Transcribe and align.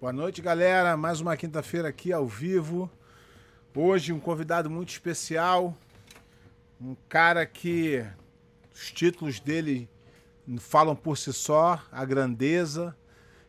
Boa 0.00 0.14
noite, 0.14 0.40
galera. 0.40 0.96
Mais 0.96 1.20
uma 1.20 1.36
quinta-feira 1.36 1.88
aqui 1.88 2.10
ao 2.10 2.26
vivo. 2.26 2.90
Hoje 3.76 4.14
um 4.14 4.18
convidado 4.18 4.70
muito 4.70 4.88
especial, 4.88 5.76
um 6.80 6.96
cara 7.06 7.44
que 7.44 8.02
os 8.74 8.90
títulos 8.90 9.40
dele 9.40 9.86
falam 10.58 10.96
por 10.96 11.18
si 11.18 11.34
só, 11.34 11.78
a 11.92 12.02
grandeza. 12.06 12.96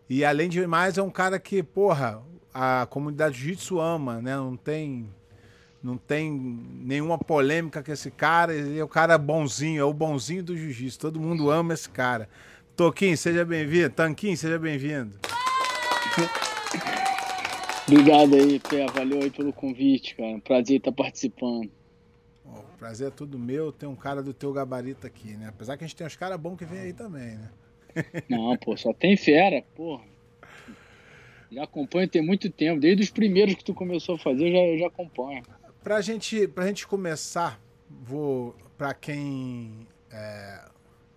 E 0.10 0.26
além 0.26 0.50
de 0.50 0.68
mais, 0.68 0.98
é 0.98 1.02
um 1.02 1.10
cara 1.10 1.40
que, 1.40 1.64
porra, 1.64 2.22
a 2.54 2.86
comunidade 2.90 3.38
jiu-jitsu 3.38 3.80
ama, 3.80 4.22
né? 4.22 4.36
Não 4.36 4.58
tem 4.58 5.10
não 5.82 5.96
tem 5.96 6.30
nenhuma 6.30 7.18
polêmica 7.18 7.82
com 7.82 7.94
esse 7.94 8.12
cara. 8.12 8.54
Ele 8.54 8.78
é 8.78 8.84
o 8.84 8.90
cara 8.90 9.18
bonzinho, 9.18 9.80
é 9.80 9.86
o 9.86 9.94
bonzinho 9.94 10.44
do 10.44 10.58
jiu-jitsu. 10.58 11.00
Todo 11.00 11.18
mundo 11.18 11.50
ama 11.50 11.74
esse 11.74 11.90
cara. 11.90 12.28
Toquinho, 12.76 13.18
seja 13.18 13.46
bem-vindo. 13.46 13.90
Tanquinho, 13.92 14.36
seja 14.36 14.60
bem-vindo. 14.60 15.18
Obrigado 17.88 18.36
aí, 18.36 18.60
Pé. 18.60 18.86
Valeu 18.88 19.22
aí 19.22 19.30
pelo 19.30 19.52
convite, 19.52 20.16
cara. 20.16 20.40
Prazer 20.40 20.78
estar 20.78 20.92
participando. 20.92 21.70
o 22.46 22.78
prazer 22.78 23.08
é 23.08 23.12
tudo 23.12 23.40
meu. 23.40 23.72
Tem 23.72 23.88
um 23.88 23.96
cara 23.96 24.22
do 24.22 24.34
teu 24.34 24.54
gabarito 24.54 25.06
aqui, 25.08 25.36
né? 25.36 25.48
Apesar 25.50 25.78
que 25.78 25.84
a 25.84 25.88
gente 25.88 25.96
tem 25.96 26.08
uns 26.08 26.16
caras 26.16 26.40
bons 26.40 26.58
que 26.58 26.66
vem 26.66 26.80
aí 26.80 26.94
também, 26.94 27.38
né? 27.38 27.50
Não, 28.30 28.56
pô, 28.58 28.78
só 28.78 28.94
tem 28.94 29.18
fera, 29.18 29.64
porra. 29.76 30.04
Já 31.52 31.64
acompanho 31.64 32.08
tem 32.08 32.22
muito 32.22 32.50
tempo. 32.50 32.80
Desde 32.80 33.04
os 33.04 33.10
primeiros 33.10 33.56
que 33.56 33.64
tu 33.64 33.74
começou 33.74 34.16
a 34.16 34.20
fazer, 34.20 34.48
eu 34.48 34.52
já, 34.52 34.60
eu 34.60 34.80
já 34.80 34.88
acompanho. 34.88 35.44
Pra 35.84 36.00
gente, 36.00 36.48
pra 36.48 36.68
gente 36.68 36.88
começar, 36.88 37.60
vou. 37.90 38.56
Pra 38.78 38.94
quem 38.94 39.86
é, 40.10 40.62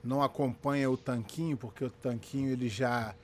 não 0.03 0.23
acompanha 0.23 0.91
o 0.91 0.97
Tanquinho, 0.97 1.57
porque 1.57 1.85
o 1.85 1.91
Tanquinho 1.91 2.51
ele 2.51 2.69
já 2.69 3.15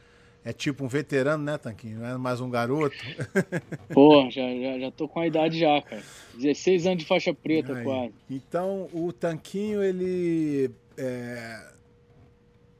é 0.44 0.52
tipo 0.52 0.84
um 0.84 0.88
veterano, 0.88 1.44
né, 1.44 1.58
Tanquinho? 1.58 2.00
Não 2.00 2.06
é 2.06 2.16
mais 2.16 2.40
um 2.40 2.48
garoto. 2.48 2.96
Pô, 3.92 4.28
já, 4.30 4.42
já, 4.56 4.78
já 4.78 4.90
tô 4.90 5.06
com 5.06 5.20
a 5.20 5.26
idade 5.26 5.58
já, 5.58 5.82
cara. 5.82 6.02
16 6.34 6.86
anos 6.86 6.98
de 7.00 7.04
faixa 7.04 7.34
preta, 7.34 7.76
Aí. 7.76 7.84
quase. 7.84 8.14
Então, 8.28 8.88
o 8.92 9.12
Tanquinho, 9.12 9.82
ele. 9.82 10.70
É, 10.96 11.72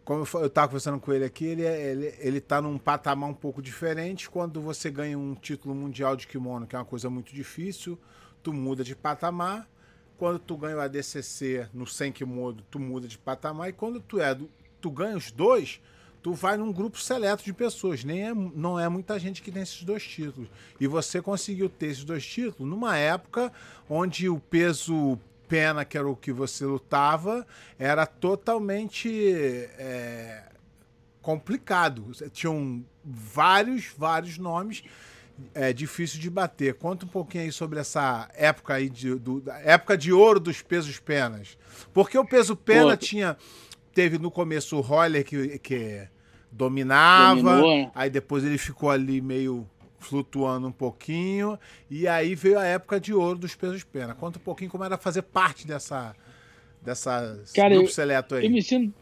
como 0.05 0.25
eu 0.35 0.47
estava 0.47 0.69
conversando 0.69 0.99
com 0.99 1.13
ele 1.13 1.25
aqui, 1.25 1.45
ele, 1.45 1.65
é, 1.65 1.93
ele, 1.93 2.15
ele 2.19 2.41
tá 2.41 2.63
num 2.63 2.79
patamar 2.79 3.29
um 3.29 3.35
pouco 3.35 3.61
diferente. 3.61 4.31
Quando 4.31 4.61
você 4.61 4.91
ganha 4.91 5.19
um 5.19 5.35
título 5.35 5.75
mundial 5.75 6.17
de 6.17 6.27
kimono, 6.27 6.67
que 6.67 6.75
é 6.75 6.79
uma 6.79 6.85
coisa 6.85 7.11
muito 7.11 7.33
difícil, 7.35 7.99
tu 8.43 8.53
muda 8.53 8.83
de 8.83 8.97
patamar. 8.97 9.69
Quando 10.17 10.39
tu 10.39 10.57
ganha 10.57 10.77
o 10.77 10.81
ADCC 10.81 11.69
no 11.73 11.87
100 11.87 12.13
kimono, 12.13 12.63
tu 12.71 12.79
muda 12.79 13.07
de 13.07 13.19
patamar. 13.19 13.69
E 13.69 13.73
quando 13.73 14.01
tu, 14.01 14.21
é, 14.21 14.37
tu 14.81 14.91
ganha 14.91 15.17
os 15.17 15.31
dois, 15.31 15.81
tu 16.23 16.35
vai 16.35 16.57
num 16.57 16.73
grupo 16.73 16.99
seleto 16.99 17.45
de 17.45 17.53
pessoas. 17.53 18.05
Nem 18.05 18.29
é, 18.29 18.35
não 18.35 18.79
é 18.79 18.89
muita 18.89 19.19
gente 19.19 19.43
que 19.43 19.51
tem 19.51 19.63
esses 19.63 19.83
dois 19.83 20.03
títulos. 20.03 20.49
E 20.79 20.87
você 20.87 21.21
conseguiu 21.23 21.69
ter 21.69 21.87
esses 21.87 22.05
dois 22.05 22.25
títulos 22.25 22.69
numa 22.69 22.97
época 22.97 23.53
onde 23.89 24.29
o 24.29 24.39
peso 24.39 25.19
pena, 25.49 25.85
que 25.85 25.99
era 25.99 26.09
o 26.09 26.15
que 26.15 26.31
você 26.31 26.65
lutava, 26.65 27.45
era 27.79 28.07
totalmente 28.07 29.11
é, 29.79 30.45
complicado. 31.21 32.13
Tinham 32.33 32.85
vários, 33.05 33.91
vários 33.97 34.39
nomes. 34.39 34.85
É 35.55 35.73
difícil 35.73 36.21
de 36.21 36.29
bater. 36.29 36.75
Conta 36.75 37.07
um 37.07 37.09
pouquinho 37.09 37.45
aí 37.45 37.53
sobre 37.53 37.81
essa 37.81 38.31
época 38.35 38.75
aí 38.75 38.91
de, 38.91 39.15
do, 39.15 39.43
época 39.65 39.97
de 39.97 40.13
ouro 40.13 40.39
dos 40.39 40.61
pesos 40.61 40.99
penas. 40.99 41.57
Porque 41.95 42.17
o 42.19 42.25
peso 42.27 42.55
pena 42.55 42.91
Pô, 42.91 42.97
tinha 42.99 43.37
teve 43.95 44.19
no 44.19 44.31
começo 44.31 44.77
o 44.77 44.81
Roller 44.81 45.25
que, 45.25 45.59
que 45.59 46.09
dominava, 46.51 47.43
Dominou. 47.43 47.77
Né? 47.77 47.91
aí 47.95 48.11
depois 48.11 48.45
ele 48.45 48.59
ficou 48.59 48.91
ali 48.91 49.21
meio 49.21 49.67
flutuando 49.99 50.67
um 50.67 50.73
pouquinho. 50.73 51.59
E 51.91 52.09
aí 52.09 52.35
veio 52.35 52.59
a 52.59 52.65
época 52.65 52.99
de 52.99 53.13
ouro 53.13 53.39
dos 53.39 53.55
pesos 53.55 53.85
pena. 53.85 54.15
Conta 54.15 54.39
um 54.39 54.43
pouquinho 54.43 54.71
como 54.71 54.85
era 54.85 54.97
fazer 54.97 55.23
parte 55.23 55.67
dessa, 55.67 56.15
dessa 56.83 57.41
Cara, 57.55 57.75
grupo 57.75 57.91
seleto 57.91 58.35
aí. 58.35 58.47
Eu 58.47 58.51
me, 58.51 58.63
sinto, 58.63 58.95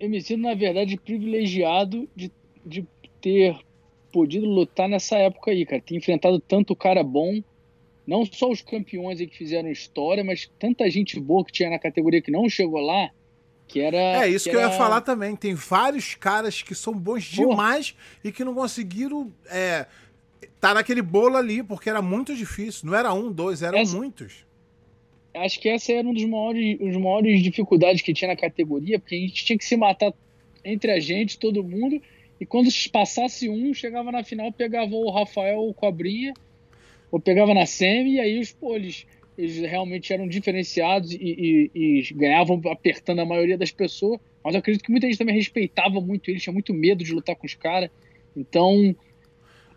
eu 0.00 0.08
me 0.08 0.20
sinto, 0.20 0.42
na 0.42 0.54
verdade, 0.54 0.96
privilegiado 0.96 2.08
de, 2.16 2.32
de 2.64 2.86
ter 3.20 3.56
podido 4.12 4.46
lutar 4.46 4.88
nessa 4.88 5.16
época 5.18 5.50
aí, 5.50 5.64
cara. 5.64 5.82
Ter 5.82 5.94
enfrentado 5.94 6.40
tanto 6.40 6.74
cara 6.74 7.04
bom, 7.04 7.42
não 8.06 8.24
só 8.24 8.50
os 8.50 8.62
campeões 8.62 9.20
aí 9.20 9.26
que 9.26 9.36
fizeram 9.36 9.70
história, 9.70 10.24
mas 10.24 10.50
tanta 10.58 10.90
gente 10.90 11.20
boa 11.20 11.44
que 11.44 11.52
tinha 11.52 11.70
na 11.70 11.78
categoria 11.78 12.22
que 12.22 12.30
não 12.30 12.48
chegou 12.48 12.80
lá. 12.80 13.10
Que 13.68 13.80
era, 13.80 14.24
é 14.24 14.28
isso 14.28 14.46
que, 14.46 14.50
que 14.50 14.56
era... 14.56 14.66
eu 14.66 14.70
ia 14.70 14.76
falar 14.76 15.02
também. 15.02 15.36
Tem 15.36 15.54
vários 15.54 16.14
caras 16.14 16.62
que 16.62 16.74
são 16.74 16.94
bons 16.94 17.22
demais 17.22 17.94
e 18.24 18.32
que 18.32 18.42
não 18.42 18.54
conseguiram 18.54 19.30
é, 19.46 19.86
tá 20.60 20.74
naquele 20.74 21.02
bolo 21.02 21.36
ali, 21.36 21.62
porque 21.62 21.88
era 21.88 22.02
muito 22.02 22.34
difícil. 22.34 22.86
Não 22.86 22.94
era 22.94 23.12
um, 23.12 23.30
dois, 23.30 23.62
eram 23.62 23.78
essa, 23.78 23.96
muitos. 23.96 24.46
Acho 25.34 25.60
que 25.60 25.68
essa 25.68 25.92
era 25.92 26.02
uma 26.02 26.14
das 26.14 26.24
maiores, 26.24 26.96
maiores 26.96 27.42
dificuldades 27.42 28.02
que 28.02 28.12
tinha 28.12 28.28
na 28.28 28.36
categoria, 28.36 28.98
porque 28.98 29.14
a 29.14 29.18
gente 29.18 29.44
tinha 29.44 29.58
que 29.58 29.64
se 29.64 29.76
matar 29.76 30.12
entre 30.64 30.90
a 30.90 30.98
gente, 30.98 31.38
todo 31.38 31.62
mundo, 31.62 32.00
e 32.40 32.46
quando 32.46 32.68
passasse 32.92 33.48
um, 33.48 33.72
chegava 33.72 34.10
na 34.10 34.24
final, 34.24 34.52
pegava 34.52 34.94
o 34.94 35.10
Rafael 35.10 35.60
ou 35.60 35.70
o 35.70 35.74
Cobrinha, 35.74 36.34
ou 37.10 37.20
pegava 37.20 37.54
na 37.54 37.66
semi, 37.66 38.14
e 38.14 38.20
aí 38.20 38.40
os 38.40 38.52
pô, 38.52 38.74
eles, 39.38 39.56
realmente 39.58 40.12
eram 40.12 40.28
diferenciados 40.28 41.12
e, 41.12 41.70
e, 41.72 42.00
e 42.00 42.14
ganhavam 42.14 42.60
apertando 42.70 43.20
a 43.20 43.24
maioria 43.24 43.56
das 43.56 43.70
pessoas, 43.70 44.20
mas 44.44 44.54
eu 44.54 44.58
acredito 44.58 44.82
que 44.82 44.90
muita 44.90 45.06
gente 45.06 45.18
também 45.18 45.34
respeitava 45.34 46.00
muito 46.00 46.30
eles, 46.30 46.42
tinha 46.42 46.52
muito 46.52 46.74
medo 46.74 47.04
de 47.04 47.14
lutar 47.14 47.36
com 47.36 47.46
os 47.46 47.54
caras, 47.54 47.88
então 48.36 48.94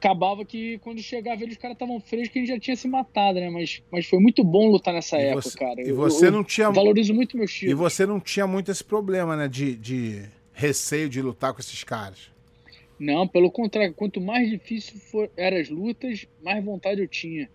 acabava 0.01 0.44
que 0.44 0.79
quando 0.79 1.00
chegava 1.00 1.44
eles, 1.44 1.55
os 1.55 1.61
caras 1.61 1.75
estavam 1.75 2.00
frescos 2.00 2.29
que 2.29 2.39
a 2.39 2.41
gente 2.41 2.50
já 2.51 2.59
tinha 2.59 2.75
se 2.75 2.88
matado, 2.88 3.39
né? 3.39 3.51
Mas, 3.51 3.83
mas 3.91 4.07
foi 4.07 4.19
muito 4.19 4.44
bom 4.44 4.67
lutar 4.67 4.95
nessa 4.95 5.19
e 5.19 5.25
época, 5.25 5.44
você, 5.44 5.57
cara. 5.57 5.81
E 5.81 5.91
você 5.91 6.27
eu, 6.27 6.31
não 6.31 6.44
tinha. 6.44 6.66
Eu 6.67 6.73
valorizo 6.73 7.13
muito 7.13 7.38
meus 7.38 7.53
títulos. 7.53 7.71
E 7.71 7.75
você 7.75 8.05
não 8.07 8.19
tinha 8.19 8.47
muito 8.47 8.71
esse 8.71 8.83
problema, 8.83 9.38
né? 9.38 9.47
De, 9.47 9.75
de 9.75 10.23
receio 10.53 11.07
de 11.07 11.21
lutar 11.21 11.53
com 11.53 11.59
esses 11.59 11.83
caras. 11.83 12.31
Não, 13.00 13.27
pelo 13.27 13.51
contrário, 13.51 13.94
quanto 13.94 14.19
mais 14.19 14.50
difícil 14.50 15.00
for, 15.00 15.29
eram 15.38 15.57
as 15.57 15.69
lutas, 15.69 16.27
mais 16.44 16.63
vontade 16.63 17.01
eu 17.01 17.07
tinha. 17.07 17.47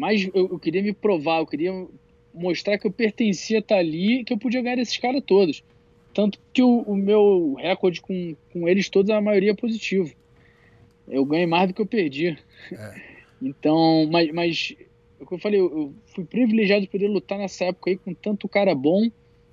Mais 0.00 0.28
eu, 0.34 0.48
eu 0.48 0.58
queria 0.58 0.82
me 0.82 0.92
provar, 0.92 1.40
eu 1.40 1.46
queria 1.46 1.86
mostrar 2.32 2.78
que 2.78 2.86
eu 2.86 2.90
pertencia 2.90 3.58
a 3.58 3.60
estar 3.60 3.76
ali 3.76 4.24
que 4.24 4.32
eu 4.32 4.38
podia 4.38 4.62
ganhar 4.62 4.78
esses 4.78 4.96
caras 4.96 5.22
todos. 5.24 5.62
Tanto 6.12 6.38
que 6.52 6.62
o, 6.62 6.80
o 6.80 6.96
meu 6.96 7.54
recorde 7.58 8.00
com, 8.00 8.34
com 8.52 8.68
eles 8.68 8.88
todos, 8.88 9.10
a 9.10 9.20
maioria 9.20 9.52
é 9.52 9.54
positivo 9.54 10.12
eu 11.10 11.24
ganhei 11.24 11.46
mais 11.46 11.68
do 11.68 11.74
que 11.74 11.82
eu 11.82 11.86
perdi. 11.86 12.38
É. 12.72 13.10
Então, 13.42 14.06
mas, 14.12 14.30
mas 14.34 14.76
é 15.18 15.22
o 15.22 15.26
que 15.26 15.32
eu 15.32 15.38
falei, 15.38 15.58
eu 15.58 15.94
fui 16.14 16.26
privilegiado 16.26 16.82
de 16.82 16.88
poder 16.88 17.08
lutar 17.08 17.38
nessa 17.38 17.64
época 17.64 17.88
aí 17.88 17.96
com 17.96 18.12
tanto 18.12 18.46
cara 18.46 18.74
bom 18.74 19.10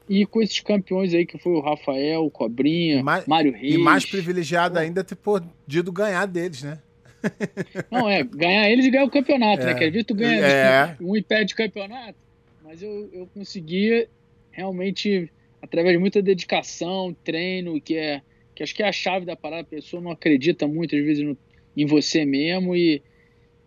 e 0.10 0.26
com 0.26 0.42
esses 0.42 0.60
campeões 0.60 1.14
aí 1.14 1.26
que 1.26 1.38
foi 1.38 1.54
o 1.54 1.62
Rafael, 1.62 2.26
o 2.26 2.30
Cobrinha, 2.30 3.02
mais, 3.02 3.26
Mário 3.26 3.54
Reis. 3.54 3.76
E 3.76 3.78
mais 3.78 4.06
privilegiado 4.06 4.78
ainda 4.78 5.06
ter 5.06 5.16
podido 5.16 5.90
ganhar 5.90 6.26
deles, 6.26 6.64
né? 6.64 6.80
Não, 7.92 8.10
é, 8.10 8.24
ganhar 8.24 8.70
eles 8.70 8.86
e 8.86 8.90
ganhar 8.90 9.06
o 9.06 9.12
campeonato, 9.12 9.64
né? 9.64 9.72
é. 9.72 9.74
né? 9.74 9.80
Quer 9.80 9.92
ver 9.92 10.04
tu 10.04 10.14
ganha 10.14 10.46
é. 10.46 10.98
um 11.02 11.16
e 11.16 11.22
perde 11.22 11.54
o 11.54 11.58
campeonato? 11.58 12.18
Mas 12.64 12.82
eu, 12.82 13.10
eu 13.14 13.28
conseguia 13.28 14.08
realmente, 14.52 15.32
através 15.62 15.94
de 15.94 16.00
muita 16.00 16.22
dedicação, 16.22 17.16
treino, 17.24 17.80
que 17.80 17.96
é 17.96 18.22
que 18.58 18.64
acho 18.64 18.74
que 18.74 18.82
é 18.82 18.88
a 18.88 18.92
chave 18.92 19.24
da 19.24 19.36
parada, 19.36 19.62
a 19.62 19.66
pessoa 19.66 20.02
não 20.02 20.10
acredita 20.10 20.68
muito 20.68 20.96
às 20.96 21.06
vezes 21.06 21.24
no, 21.24 21.38
em 21.76 21.86
você 21.86 22.26
mesmo 22.26 22.76
e, 22.76 23.04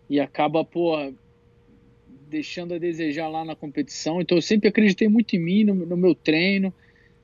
e 0.09 0.19
acaba, 0.19 0.65
pô, 0.65 1.13
deixando 2.27 2.73
a 2.73 2.77
desejar 2.77 3.29
lá 3.29 3.45
na 3.45 3.55
competição. 3.55 4.19
Então 4.19 4.37
eu 4.37 4.41
sempre 4.41 4.67
acreditei 4.67 5.07
muito 5.07 5.33
em 5.33 5.39
mim, 5.39 5.63
no, 5.63 5.73
no 5.73 5.95
meu 5.95 6.13
treino, 6.13 6.73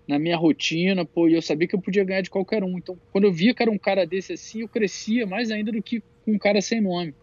na 0.07 0.17
minha 0.17 0.38
rotina, 0.38 1.03
pô, 1.03 1.27
e 1.27 1.33
eu 1.33 1.41
sabia 1.41 1.67
que 1.67 1.75
eu 1.75 1.81
podia 1.81 2.05
ganhar 2.05 2.21
de 2.21 2.29
qualquer 2.29 2.63
um. 2.63 2.77
Então 2.77 2.97
quando 3.11 3.25
eu 3.25 3.33
via 3.33 3.53
que 3.53 3.61
era 3.61 3.69
um 3.69 3.77
cara 3.77 4.05
desse 4.05 4.31
assim, 4.31 4.61
eu 4.61 4.69
crescia 4.69 5.27
mais 5.27 5.51
ainda 5.51 5.69
do 5.69 5.83
que 5.83 6.01
com 6.27 6.33
um 6.33 6.38
cara 6.38 6.61
sem 6.61 6.81
nome. 6.81 7.15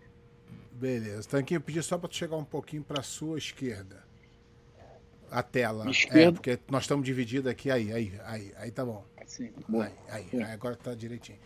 Beleza. 0.72 1.28
Tanquinho, 1.28 1.58
eu 1.58 1.62
pedi 1.62 1.82
só 1.82 1.98
para 1.98 2.08
tu 2.08 2.16
chegar 2.16 2.36
um 2.36 2.44
pouquinho 2.44 2.82
para 2.82 3.02
sua 3.02 3.36
esquerda. 3.36 4.02
A 5.30 5.42
tela. 5.42 5.90
Esquerda. 5.90 6.20
É, 6.20 6.32
porque 6.32 6.58
nós 6.70 6.84
estamos 6.84 7.04
divididos 7.04 7.50
aqui. 7.50 7.70
Aí, 7.70 7.92
aí, 7.92 8.12
aí, 8.24 8.52
aí 8.56 8.70
tá 8.70 8.84
bom. 8.84 9.04
Assim, 9.22 9.50
aí, 9.74 9.92
aí, 10.08 10.42
aí, 10.42 10.52
agora 10.52 10.74
tá 10.74 10.94
direitinho. 10.94 11.38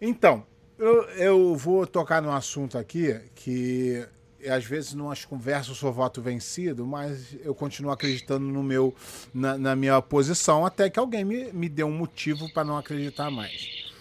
Então, 0.00 0.46
eu, 0.78 1.02
eu 1.10 1.56
vou 1.56 1.86
tocar 1.86 2.20
num 2.20 2.32
assunto 2.32 2.76
aqui 2.76 3.18
que 3.34 4.06
às 4.46 4.64
vezes 4.64 4.92
numas 4.92 5.24
conversas 5.24 5.68
eu 5.68 5.74
sou 5.74 5.92
voto 5.92 6.20
vencido, 6.20 6.84
mas 6.84 7.36
eu 7.44 7.54
continuo 7.54 7.92
acreditando 7.92 8.44
no 8.44 8.62
meu, 8.62 8.94
na, 9.32 9.56
na 9.56 9.76
minha 9.76 10.02
posição 10.02 10.66
até 10.66 10.90
que 10.90 10.98
alguém 10.98 11.24
me, 11.24 11.52
me 11.52 11.68
dê 11.68 11.84
um 11.84 11.92
motivo 11.92 12.52
para 12.52 12.64
não 12.64 12.76
acreditar 12.76 13.30
mais. 13.30 13.91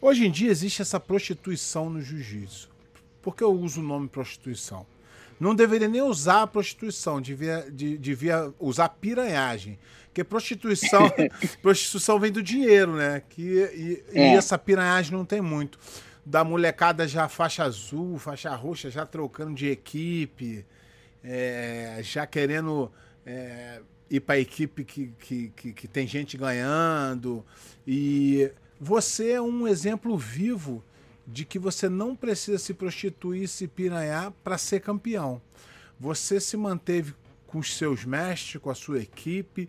Hoje 0.00 0.26
em 0.26 0.30
dia 0.30 0.50
existe 0.50 0.80
essa 0.80 1.00
prostituição 1.00 1.90
no 1.90 2.00
jiu-jitsu. 2.00 2.70
Por 3.20 3.34
que 3.34 3.42
eu 3.42 3.52
uso 3.52 3.80
o 3.80 3.84
nome 3.84 4.08
prostituição? 4.08 4.86
Não 5.40 5.54
deveria 5.54 5.88
nem 5.88 6.02
usar 6.02 6.42
a 6.42 6.46
prostituição, 6.46 7.20
devia, 7.20 7.66
de, 7.70 7.98
devia 7.98 8.52
usar 8.58 8.88
piranhagem. 8.88 9.78
Porque 10.06 10.24
prostituição, 10.24 11.10
prostituição 11.62 12.18
vem 12.18 12.32
do 12.32 12.42
dinheiro, 12.42 12.96
né? 12.96 13.22
Que, 13.28 13.42
e, 13.42 14.04
é. 14.12 14.34
e 14.34 14.36
essa 14.36 14.56
piranhagem 14.56 15.12
não 15.12 15.24
tem 15.24 15.40
muito. 15.40 15.78
da 16.24 16.44
molecada 16.44 17.06
já 17.06 17.28
faixa 17.28 17.64
azul, 17.64 18.18
faixa 18.18 18.54
roxa, 18.54 18.90
já 18.90 19.06
trocando 19.06 19.54
de 19.54 19.68
equipe, 19.68 20.64
é, 21.22 22.00
já 22.02 22.26
querendo 22.26 22.90
é, 23.24 23.80
ir 24.10 24.20
para 24.20 24.36
a 24.36 24.38
equipe 24.38 24.84
que, 24.84 25.12
que, 25.18 25.52
que, 25.56 25.72
que 25.72 25.88
tem 25.88 26.06
gente 26.06 26.36
ganhando. 26.36 27.44
E 27.86 28.50
você 28.80 29.32
é 29.32 29.40
um 29.40 29.66
exemplo 29.66 30.16
vivo 30.16 30.84
de 31.26 31.44
que 31.44 31.58
você 31.58 31.88
não 31.88 32.16
precisa 32.16 32.58
se 32.58 32.72
prostituir 32.72 33.42
e 33.42 33.48
se 33.48 33.68
piranhar 33.68 34.32
para 34.42 34.56
ser 34.56 34.80
campeão. 34.80 35.42
Você 36.00 36.40
se 36.40 36.56
manteve 36.56 37.14
com 37.46 37.58
os 37.58 37.76
seus 37.76 38.04
mestres, 38.04 38.62
com 38.62 38.70
a 38.70 38.74
sua 38.74 39.00
equipe, 39.00 39.68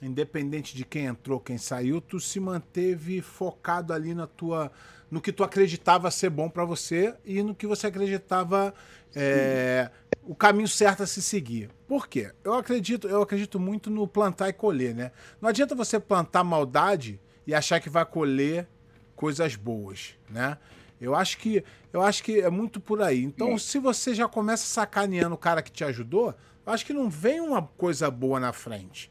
independente 0.00 0.76
de 0.76 0.84
quem 0.84 1.06
entrou, 1.06 1.40
quem 1.40 1.58
saiu, 1.58 2.00
tu 2.00 2.20
se 2.20 2.38
manteve 2.38 3.20
focado 3.20 3.92
ali 3.92 4.14
na 4.14 4.26
tua, 4.26 4.70
no 5.10 5.20
que 5.20 5.32
tu 5.32 5.42
acreditava 5.42 6.10
ser 6.10 6.30
bom 6.30 6.48
para 6.48 6.64
você 6.64 7.14
e 7.24 7.42
no 7.42 7.54
que 7.54 7.66
você 7.66 7.88
acreditava 7.88 8.74
é, 9.14 9.90
o 10.22 10.34
caminho 10.34 10.68
certo 10.68 11.02
a 11.02 11.06
se 11.06 11.20
seguir. 11.20 11.70
Por 11.88 12.06
quê? 12.06 12.32
Eu 12.44 12.54
acredito, 12.54 13.08
eu 13.08 13.22
acredito 13.22 13.58
muito 13.58 13.90
no 13.90 14.06
plantar 14.06 14.48
e 14.48 14.52
colher, 14.52 14.94
né? 14.94 15.12
Não 15.40 15.48
adianta 15.48 15.74
você 15.74 15.98
plantar 15.98 16.44
maldade 16.44 17.20
e 17.46 17.54
achar 17.54 17.80
que 17.80 17.88
vai 17.88 18.04
colher 18.04 18.68
coisas 19.14 19.56
boas, 19.56 20.14
né? 20.28 20.58
Eu 21.00 21.14
acho 21.14 21.38
que 21.38 21.62
eu 21.92 22.02
acho 22.02 22.22
que 22.22 22.40
é 22.40 22.50
muito 22.50 22.80
por 22.80 23.02
aí. 23.02 23.22
Então, 23.22 23.52
é. 23.52 23.58
se 23.58 23.78
você 23.78 24.14
já 24.14 24.28
começa 24.28 24.66
sacaneando 24.66 25.34
o 25.34 25.38
cara 25.38 25.62
que 25.62 25.70
te 25.70 25.84
ajudou, 25.84 26.34
eu 26.64 26.72
acho 26.72 26.84
que 26.84 26.92
não 26.92 27.08
vem 27.08 27.40
uma 27.40 27.62
coisa 27.62 28.10
boa 28.10 28.40
na 28.40 28.52
frente. 28.52 29.10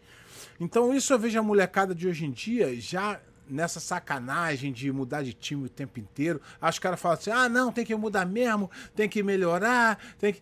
Então, 0.60 0.94
isso 0.94 1.14
eu 1.14 1.20
vejo 1.20 1.40
a 1.40 1.44
molecada 1.44 1.94
de 1.94 2.08
hoje 2.08 2.26
em 2.26 2.32
dia 2.32 2.80
já 2.80 3.20
nessa 3.48 3.80
sacanagem 3.80 4.72
de 4.74 4.92
mudar 4.92 5.22
de 5.22 5.34
time 5.34 5.66
o 5.66 5.70
tempo 5.70 6.00
inteiro. 6.00 6.42
Acho 6.60 6.80
que 6.80 6.86
o 6.86 6.90
cara 6.90 6.98
fala 6.98 7.16
assim: 7.16 7.32
ah, 7.32 7.48
não, 7.48 7.72
tem 7.72 7.86
que 7.86 7.96
mudar 7.96 8.26
mesmo, 8.26 8.70
tem 8.96 9.08
que 9.08 9.22
melhorar, 9.22 10.00
tem 10.18 10.34
que. 10.34 10.42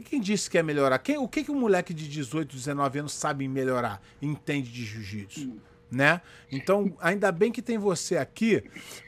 Quem 0.00 0.20
disse 0.20 0.50
que 0.50 0.58
é 0.58 0.62
melhorar? 0.62 0.98
Quem, 0.98 1.18
o 1.18 1.28
que, 1.28 1.44
que 1.44 1.52
um 1.52 1.60
moleque 1.60 1.94
de 1.94 2.08
18, 2.08 2.56
19 2.56 2.98
anos 2.98 3.12
sabe 3.12 3.46
melhorar? 3.46 4.02
Entende 4.20 4.70
de 4.72 4.84
jiu-jitsu? 4.84 5.48
Hum 5.48 5.73
né? 5.94 6.20
Então, 6.50 6.96
ainda 7.00 7.30
bem 7.32 7.52
que 7.52 7.62
tem 7.62 7.78
você 7.78 8.16
aqui, 8.16 8.62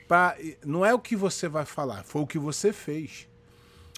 pra, 0.06 0.36
não 0.64 0.84
é 0.84 0.94
o 0.94 0.98
que 0.98 1.16
você 1.16 1.48
vai 1.48 1.64
falar, 1.64 2.04
foi 2.04 2.22
o 2.22 2.26
que 2.26 2.38
você 2.38 2.72
fez. 2.72 3.28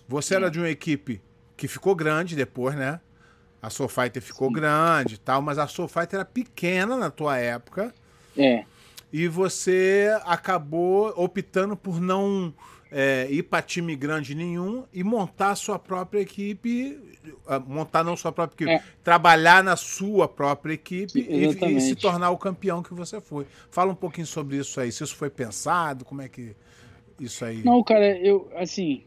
Você 0.08 0.34
era 0.34 0.50
de 0.50 0.58
uma 0.58 0.70
equipe 0.70 1.20
que 1.56 1.68
ficou 1.68 1.94
grande 1.94 2.34
depois, 2.34 2.74
né? 2.74 3.00
A 3.60 3.68
Soul 3.68 3.88
Fighter 3.88 4.22
ficou 4.22 4.48
Sim. 4.48 4.54
grande 4.54 5.14
e 5.14 5.18
tal, 5.18 5.42
mas 5.42 5.58
a 5.58 5.66
Soul 5.66 5.88
Fighter 5.88 6.20
era 6.20 6.24
pequena 6.24 6.96
na 6.96 7.10
tua 7.10 7.36
época. 7.36 7.92
É. 8.36 8.64
E 9.12 9.26
você 9.26 10.08
acabou 10.24 11.12
optando 11.16 11.76
por 11.76 12.00
não 12.00 12.54
é, 12.90 13.26
ir 13.30 13.42
para 13.42 13.62
time 13.62 13.94
grande 13.94 14.34
nenhum 14.34 14.84
e 14.92 15.04
montar 15.04 15.50
a 15.50 15.54
sua 15.54 15.78
própria 15.78 16.20
equipe, 16.20 16.98
montar 17.66 18.02
não 18.02 18.16
sua 18.16 18.32
própria 18.32 18.64
equipe, 18.64 18.70
é. 18.70 18.82
trabalhar 19.02 19.62
na 19.62 19.76
sua 19.76 20.26
própria 20.26 20.72
equipe 20.72 21.20
e, 21.20 21.46
e, 21.46 21.80
se 21.80 21.94
tornar 21.94 22.30
o 22.30 22.38
campeão 22.38 22.82
que 22.82 22.94
você 22.94 23.20
foi. 23.20 23.46
Fala 23.70 23.92
um 23.92 23.96
pouquinho 23.96 24.26
sobre 24.26 24.56
isso 24.56 24.80
aí, 24.80 24.90
se 24.90 25.04
isso 25.04 25.16
foi 25.16 25.30
pensado, 25.30 26.04
como 26.04 26.22
é 26.22 26.28
que 26.28 26.54
isso 27.20 27.44
aí... 27.44 27.62
Não, 27.62 27.82
cara, 27.82 28.16
eu, 28.18 28.50
assim, 28.56 29.04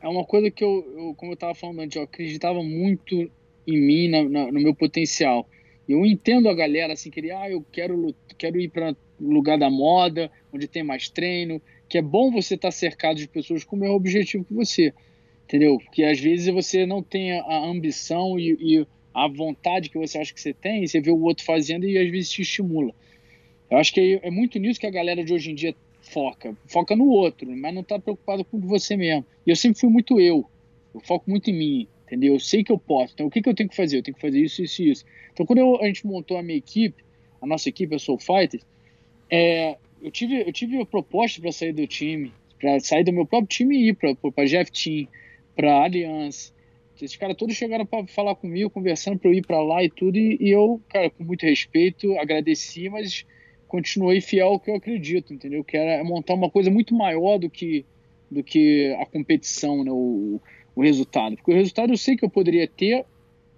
é 0.00 0.08
uma 0.08 0.24
coisa 0.24 0.50
que 0.50 0.62
eu, 0.62 0.84
eu 0.96 1.14
como 1.14 1.32
eu 1.32 1.34
estava 1.34 1.54
falando 1.54 1.80
antes, 1.80 1.96
eu 1.96 2.02
acreditava 2.02 2.62
muito 2.62 3.30
em 3.66 3.80
mim, 3.80 4.08
na, 4.08 4.22
na, 4.22 4.52
no 4.52 4.60
meu 4.60 4.74
potencial. 4.74 5.48
Eu 5.88 6.04
entendo 6.04 6.48
a 6.48 6.54
galera, 6.54 6.92
assim, 6.92 7.10
que 7.10 7.30
ah, 7.30 7.50
eu 7.50 7.64
quero, 7.72 8.14
quero 8.36 8.58
ir 8.60 8.68
para 8.68 8.94
lugar 9.20 9.58
da 9.58 9.70
moda, 9.70 10.30
onde 10.52 10.66
tem 10.66 10.82
mais 10.82 11.08
treino, 11.08 11.60
que 11.94 11.98
é 11.98 12.02
bom 12.02 12.28
você 12.28 12.56
estar 12.56 12.66
tá 12.66 12.72
cercado 12.72 13.18
de 13.18 13.28
pessoas 13.28 13.62
com 13.62 13.76
o 13.76 13.78
mesmo 13.78 13.94
objetivo 13.94 14.44
que 14.44 14.52
você, 14.52 14.92
entendeu? 15.44 15.78
Porque 15.78 16.02
às 16.02 16.18
vezes 16.18 16.52
você 16.52 16.84
não 16.84 17.04
tem 17.04 17.38
a 17.38 17.64
ambição 17.66 18.36
e, 18.36 18.56
e 18.60 18.86
a 19.14 19.28
vontade 19.28 19.88
que 19.88 19.96
você 19.96 20.18
acha 20.18 20.34
que 20.34 20.40
você 20.40 20.52
tem, 20.52 20.82
e 20.82 20.88
você 20.88 21.00
vê 21.00 21.12
o 21.12 21.22
outro 21.22 21.44
fazendo 21.44 21.86
e 21.86 21.96
às 21.96 22.10
vezes 22.10 22.32
te 22.32 22.42
estimula. 22.42 22.92
Eu 23.70 23.78
acho 23.78 23.92
que 23.92 24.00
é, 24.00 24.26
é 24.26 24.30
muito 24.32 24.58
nisso 24.58 24.80
que 24.80 24.88
a 24.88 24.90
galera 24.90 25.22
de 25.22 25.32
hoje 25.32 25.52
em 25.52 25.54
dia 25.54 25.72
foca. 26.00 26.56
Foca 26.66 26.96
no 26.96 27.06
outro, 27.06 27.48
mas 27.56 27.72
não 27.72 27.82
está 27.82 27.96
preocupado 27.96 28.44
com 28.44 28.58
você 28.58 28.96
mesmo. 28.96 29.24
E 29.46 29.50
eu 29.50 29.54
sempre 29.54 29.78
fui 29.78 29.88
muito 29.88 30.20
eu. 30.20 30.50
Eu 30.92 30.98
foco 30.98 31.30
muito 31.30 31.48
em 31.48 31.56
mim, 31.56 31.88
entendeu? 32.08 32.34
Eu 32.34 32.40
sei 32.40 32.64
que 32.64 32.72
eu 32.72 32.78
posso. 32.78 33.14
Então, 33.14 33.26
o 33.26 33.30
que, 33.30 33.40
que 33.40 33.48
eu 33.48 33.54
tenho 33.54 33.68
que 33.68 33.76
fazer? 33.76 33.98
Eu 33.98 34.02
tenho 34.02 34.16
que 34.16 34.20
fazer 34.20 34.40
isso, 34.40 34.60
isso 34.64 34.82
e 34.82 34.90
isso. 34.90 35.04
Então, 35.32 35.46
quando 35.46 35.60
eu, 35.60 35.80
a 35.80 35.86
gente 35.86 36.04
montou 36.04 36.36
a 36.36 36.42
minha 36.42 36.58
equipe, 36.58 37.04
a 37.40 37.46
nossa 37.46 37.68
equipe, 37.68 37.94
a 37.94 38.00
Soul 38.00 38.18
Fighters, 38.18 38.66
é, 39.30 39.78
eu 40.04 40.10
tive, 40.10 40.42
eu 40.42 40.52
tive 40.52 40.84
proposta 40.84 41.40
para 41.40 41.50
sair 41.50 41.72
do 41.72 41.86
time, 41.86 42.30
para 42.60 42.78
sair 42.78 43.04
do 43.04 43.12
meu 43.12 43.24
próprio 43.24 43.48
time 43.48 43.74
e 43.74 43.88
ir 43.88 43.94
para 43.94 44.44
Jeff 44.44 44.70
Team, 44.70 45.08
para 45.56 45.82
Aliança. 45.82 46.52
Esses 46.94 47.16
caras 47.16 47.36
todos 47.38 47.56
chegaram 47.56 47.86
para 47.86 48.06
falar 48.06 48.34
comigo, 48.34 48.68
conversando 48.68 49.18
para 49.18 49.30
eu 49.30 49.34
ir 49.34 49.46
para 49.46 49.62
lá 49.62 49.82
e 49.82 49.88
tudo, 49.88 50.18
e, 50.18 50.36
e, 50.38 50.50
eu, 50.50 50.78
cara, 50.90 51.08
com 51.08 51.24
muito 51.24 51.46
respeito, 51.46 52.16
agradeci, 52.18 52.90
mas 52.90 53.24
continuei 53.66 54.20
fiel 54.20 54.48
ao 54.48 54.60
que 54.60 54.70
eu 54.70 54.76
acredito, 54.76 55.32
entendeu? 55.32 55.64
Que 55.64 55.76
era 55.78 56.04
montar 56.04 56.34
uma 56.34 56.50
coisa 56.50 56.70
muito 56.70 56.94
maior 56.94 57.38
do 57.38 57.48
que, 57.48 57.86
do 58.30 58.44
que 58.44 58.94
a 59.00 59.06
competição, 59.06 59.82
né? 59.82 59.90
o, 59.90 60.38
o 60.76 60.82
resultado. 60.82 61.34
Porque 61.36 61.50
o 61.50 61.54
resultado 61.54 61.94
eu 61.94 61.96
sei 61.96 62.14
que 62.14 62.24
eu 62.26 62.30
poderia 62.30 62.68
ter, 62.68 63.06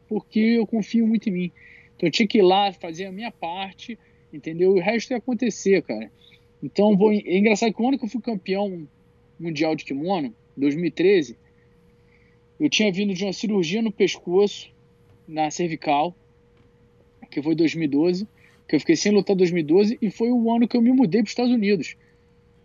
porque 0.08 0.38
eu 0.38 0.66
confio 0.66 1.08
muito 1.08 1.28
em 1.28 1.32
mim. 1.32 1.52
Então 1.96 2.06
eu 2.06 2.12
tinha 2.12 2.28
que 2.28 2.38
ir 2.38 2.42
lá, 2.42 2.72
fazer 2.72 3.06
a 3.06 3.12
minha 3.12 3.32
parte, 3.32 3.98
entendeu? 4.32 4.72
O 4.72 4.80
resto 4.80 5.10
ia 5.10 5.16
acontecer, 5.16 5.82
cara. 5.82 6.08
Então, 6.62 6.96
vou, 6.96 7.12
é 7.12 7.36
engraçado 7.36 7.70
que 7.70 7.76
quando 7.76 7.98
eu 8.00 8.08
fui 8.08 8.20
campeão 8.20 8.88
mundial 9.38 9.74
de 9.76 9.84
kimono, 9.84 10.34
2013, 10.56 11.36
eu 12.58 12.70
tinha 12.70 12.90
vindo 12.90 13.12
de 13.12 13.24
uma 13.24 13.32
cirurgia 13.32 13.82
no 13.82 13.92
pescoço, 13.92 14.70
na 15.28 15.50
cervical, 15.50 16.14
que 17.30 17.42
foi 17.42 17.54
2012, 17.54 18.26
que 18.66 18.76
eu 18.76 18.80
fiquei 18.80 18.96
sem 18.96 19.12
lutar 19.12 19.36
2012, 19.36 19.98
e 20.00 20.10
foi 20.10 20.30
o 20.30 20.54
ano 20.54 20.66
que 20.66 20.76
eu 20.76 20.82
me 20.82 20.90
mudei 20.92 21.20
para 21.20 21.26
os 21.26 21.32
Estados 21.32 21.52
Unidos. 21.52 21.96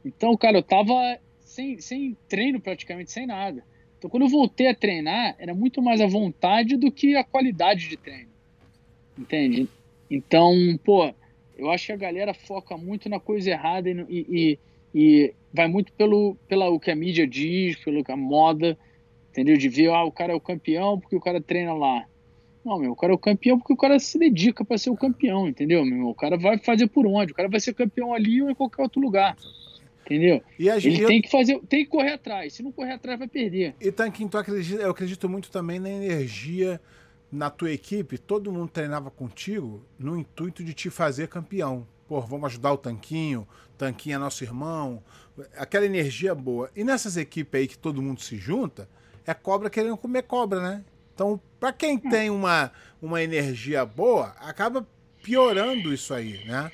Então, 0.06 0.36
cara, 0.38 0.58
eu 0.58 0.64
tava 0.64 1.20
sem, 1.40 1.80
sem 1.80 2.18
treino 2.30 2.60
praticamente, 2.60 3.12
sem 3.12 3.28
nada. 3.28 3.64
Então, 3.98 4.10
quando 4.10 4.24
eu 4.24 4.30
voltei 4.30 4.68
a 4.68 4.76
treinar, 4.76 5.36
era 5.38 5.54
muito 5.54 5.82
mais 5.82 6.02
a 6.02 6.08
vontade 6.08 6.76
do 6.78 6.92
que 6.92 7.16
a 7.16 7.24
qualidade 7.24 7.88
de 7.88 7.98
treino. 7.98 8.32
Entende? 9.18 9.68
Então, 10.10 10.56
pô, 10.84 11.14
eu 11.58 11.70
acho 11.70 11.88
que 11.88 11.92
a 11.92 11.98
galera 11.98 12.34
foca 12.34 12.78
muito 12.78 13.10
na 13.10 13.20
coisa 13.20 13.50
errada 13.50 13.90
e, 13.90 14.06
e, 14.10 14.60
e 14.94 15.34
vai 15.54 15.68
muito 15.68 15.92
pelo 15.94 16.36
pela, 16.48 16.70
o 16.70 16.80
que 16.80 16.92
a 16.92 16.96
mídia 16.96 17.28
diz, 17.28 17.78
pelo 17.78 18.04
que 18.04 18.12
a 18.12 18.18
moda, 18.18 18.78
entendeu? 19.30 19.58
De 19.58 19.70
ver, 19.70 19.90
ah, 19.90 20.04
o 20.04 20.12
cara 20.12 20.34
é 20.34 20.36
o 20.36 20.42
campeão 20.42 21.00
porque 21.00 21.16
o 21.16 21.22
cara 21.22 21.42
treina 21.42 21.74
lá. 21.74 22.06
Não, 22.64 22.78
meu, 22.78 22.92
o 22.92 22.96
cara 22.96 23.12
é 23.12 23.16
o 23.16 23.20
campeão 23.20 23.58
porque 23.58 23.74
o 23.74 23.78
cara 23.78 23.98
se 24.00 24.20
dedica 24.20 24.64
para 24.64 24.78
ser 24.78 24.92
o 24.92 24.96
campeão, 24.96 25.48
entendeu? 25.48 25.84
Meu? 25.84 26.08
O 26.08 26.16
cara 26.16 26.38
vai 26.38 26.58
fazer 26.60 26.88
por 26.88 27.08
onde? 27.08 27.32
O 27.32 27.36
cara 27.36 27.50
vai 27.50 27.60
ser 27.60 27.74
campeão 27.74 28.14
ali 28.14 28.42
ou 28.42 28.50
em 28.50 28.56
qualquer 28.56 28.84
outro 28.84 29.02
lugar. 29.02 29.36
Entendeu? 30.06 30.44
E 30.60 30.70
a 30.70 30.78
gente, 30.78 30.98
Ele 30.98 31.08
tem 31.08 31.22
que 31.22 31.32
fazer, 31.32 31.60
tem 31.70 31.86
que 31.86 31.90
correr 31.90 32.14
atrás. 32.14 32.54
Se 32.54 32.62
não 32.62 32.72
correr 32.72 32.94
atrás, 32.94 33.18
vai 33.18 33.28
perder. 33.28 33.76
E 33.80 33.92
Tanquinho, 33.92 34.30
tu 34.30 34.38
acredita, 34.38 34.82
eu 34.82 34.92
acredito 34.92 35.30
muito 35.30 35.50
também 35.50 35.80
na 35.80 35.90
energia 35.90 36.82
na 37.32 37.50
tua 37.50 37.72
equipe, 37.72 38.18
todo 38.18 38.52
mundo 38.52 38.70
treinava 38.70 39.10
contigo 39.10 39.86
no 39.98 40.18
intuito 40.18 40.64
de 40.64 40.74
te 40.74 40.90
fazer 40.90 41.28
campeão. 41.28 41.88
Pô, 42.08 42.20
vamos 42.20 42.48
ajudar 42.48 42.74
o 42.74 42.78
Tanquinho, 42.78 43.48
Tanquinho 43.78 44.16
é 44.16 44.18
nosso 44.18 44.44
irmão, 44.44 45.02
aquela 45.56 45.86
energia 45.86 46.36
boa. 46.36 46.70
E 46.76 46.84
nessas 46.84 47.16
equipes 47.16 47.60
aí 47.60 47.68
que 47.68 47.78
todo 47.78 48.02
mundo 48.02 48.22
se 48.22 48.36
junta, 48.36 48.90
é 49.26 49.34
cobra 49.34 49.70
querendo 49.70 49.96
comer 49.96 50.24
cobra, 50.24 50.62
né? 50.62 50.84
Então, 51.14 51.40
para 51.60 51.72
quem 51.72 52.02
é. 52.04 52.10
tem 52.10 52.30
uma, 52.30 52.72
uma 53.02 53.24
energia 53.24 53.86
boa, 53.86 54.36
acaba 54.40 54.86
piorando 55.24 55.94
isso 55.94 56.14
aí, 56.14 56.44
né? 56.46 56.72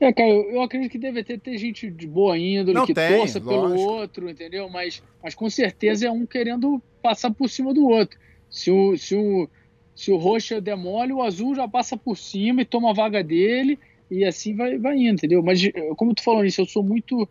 É, 0.00 0.12
cara, 0.12 0.28
eu 0.28 0.60
acredito 0.62 0.90
que 0.90 0.98
deve 0.98 1.22
ter, 1.22 1.38
ter 1.38 1.56
gente 1.58 1.88
de 1.88 2.08
boa 2.08 2.36
índole 2.36 2.74
Não 2.74 2.86
que 2.86 2.92
tem, 2.92 3.18
torça 3.18 3.38
lógico. 3.38 3.68
pelo 3.68 3.80
outro, 3.80 4.28
entendeu? 4.28 4.68
Mas, 4.68 5.00
mas 5.22 5.34
com 5.34 5.48
certeza 5.48 6.06
é 6.06 6.10
um 6.10 6.26
querendo 6.26 6.82
passar 7.00 7.30
por 7.32 7.48
cima 7.48 7.72
do 7.72 7.86
outro. 7.86 8.18
Se 8.52 8.70
o, 8.70 8.96
se 8.96 9.16
o, 9.16 9.48
se 9.96 10.12
o 10.12 10.16
roxo 10.16 10.60
demole, 10.60 11.12
o 11.12 11.22
azul 11.22 11.54
já 11.54 11.66
passa 11.66 11.96
por 11.96 12.16
cima 12.16 12.62
e 12.62 12.66
toma 12.66 12.90
a 12.90 12.94
vaga 12.94 13.24
dele 13.24 13.78
e 14.10 14.24
assim 14.26 14.54
vai, 14.54 14.78
vai 14.78 14.96
indo, 14.96 15.14
entendeu? 15.14 15.42
Mas 15.42 15.62
como 15.96 16.14
tu 16.14 16.22
falou 16.22 16.42
nisso, 16.42 16.60
eu 16.60 16.66
sou 16.66 16.82
muito. 16.82 17.26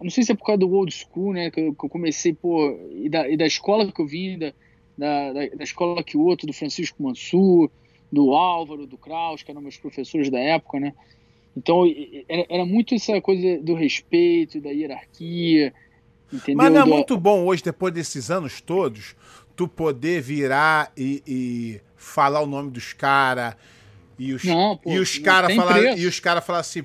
não 0.00 0.08
sei 0.08 0.24
se 0.24 0.32
é 0.32 0.34
por 0.34 0.46
causa 0.46 0.60
do 0.60 0.72
old 0.72 0.90
school, 0.90 1.34
né? 1.34 1.50
Que 1.50 1.60
eu, 1.60 1.74
que 1.74 1.84
eu 1.84 1.88
comecei, 1.90 2.32
pô, 2.32 2.74
e 2.90 3.08
da, 3.08 3.28
e 3.28 3.36
da 3.36 3.46
escola 3.46 3.92
que 3.92 4.00
eu 4.00 4.06
vim, 4.06 4.38
da, 4.38 4.52
da, 4.96 5.32
da 5.32 5.62
escola 5.62 6.02
que 6.02 6.16
o 6.16 6.22
outro, 6.22 6.46
do 6.46 6.54
Francisco 6.54 7.02
Mansur, 7.02 7.70
do 8.10 8.32
Álvaro, 8.34 8.86
do 8.86 8.96
Kraus, 8.96 9.42
que 9.42 9.50
eram 9.50 9.60
meus 9.60 9.76
professores 9.76 10.30
da 10.30 10.38
época, 10.38 10.80
né? 10.80 10.94
Então 11.54 11.84
era, 12.28 12.46
era 12.48 12.64
muito 12.64 12.94
essa 12.94 13.20
coisa 13.20 13.58
do 13.60 13.74
respeito, 13.74 14.58
da 14.58 14.70
hierarquia. 14.70 15.74
Entendeu? 16.32 16.56
Mas 16.56 16.72
não 16.72 16.80
é 16.80 16.84
muito 16.84 17.18
bom 17.18 17.44
hoje, 17.44 17.62
depois 17.62 17.92
desses 17.92 18.30
anos 18.30 18.60
todos, 18.60 19.14
tu 19.60 19.68
poder 19.68 20.22
virar 20.22 20.90
e, 20.96 21.22
e 21.26 21.80
falar 21.94 22.40
o 22.40 22.46
nome 22.46 22.70
dos 22.70 22.94
caras 22.94 23.54
e 24.18 24.32
os, 24.32 24.42
não, 24.42 24.74
pô, 24.74 24.90
e 24.90 24.98
os 24.98 25.18
caras 25.18 25.54
falar 25.54 25.98
e 25.98 26.06
os 26.06 26.18
cara 26.18 26.40
falar 26.40 26.60
assim, 26.60 26.82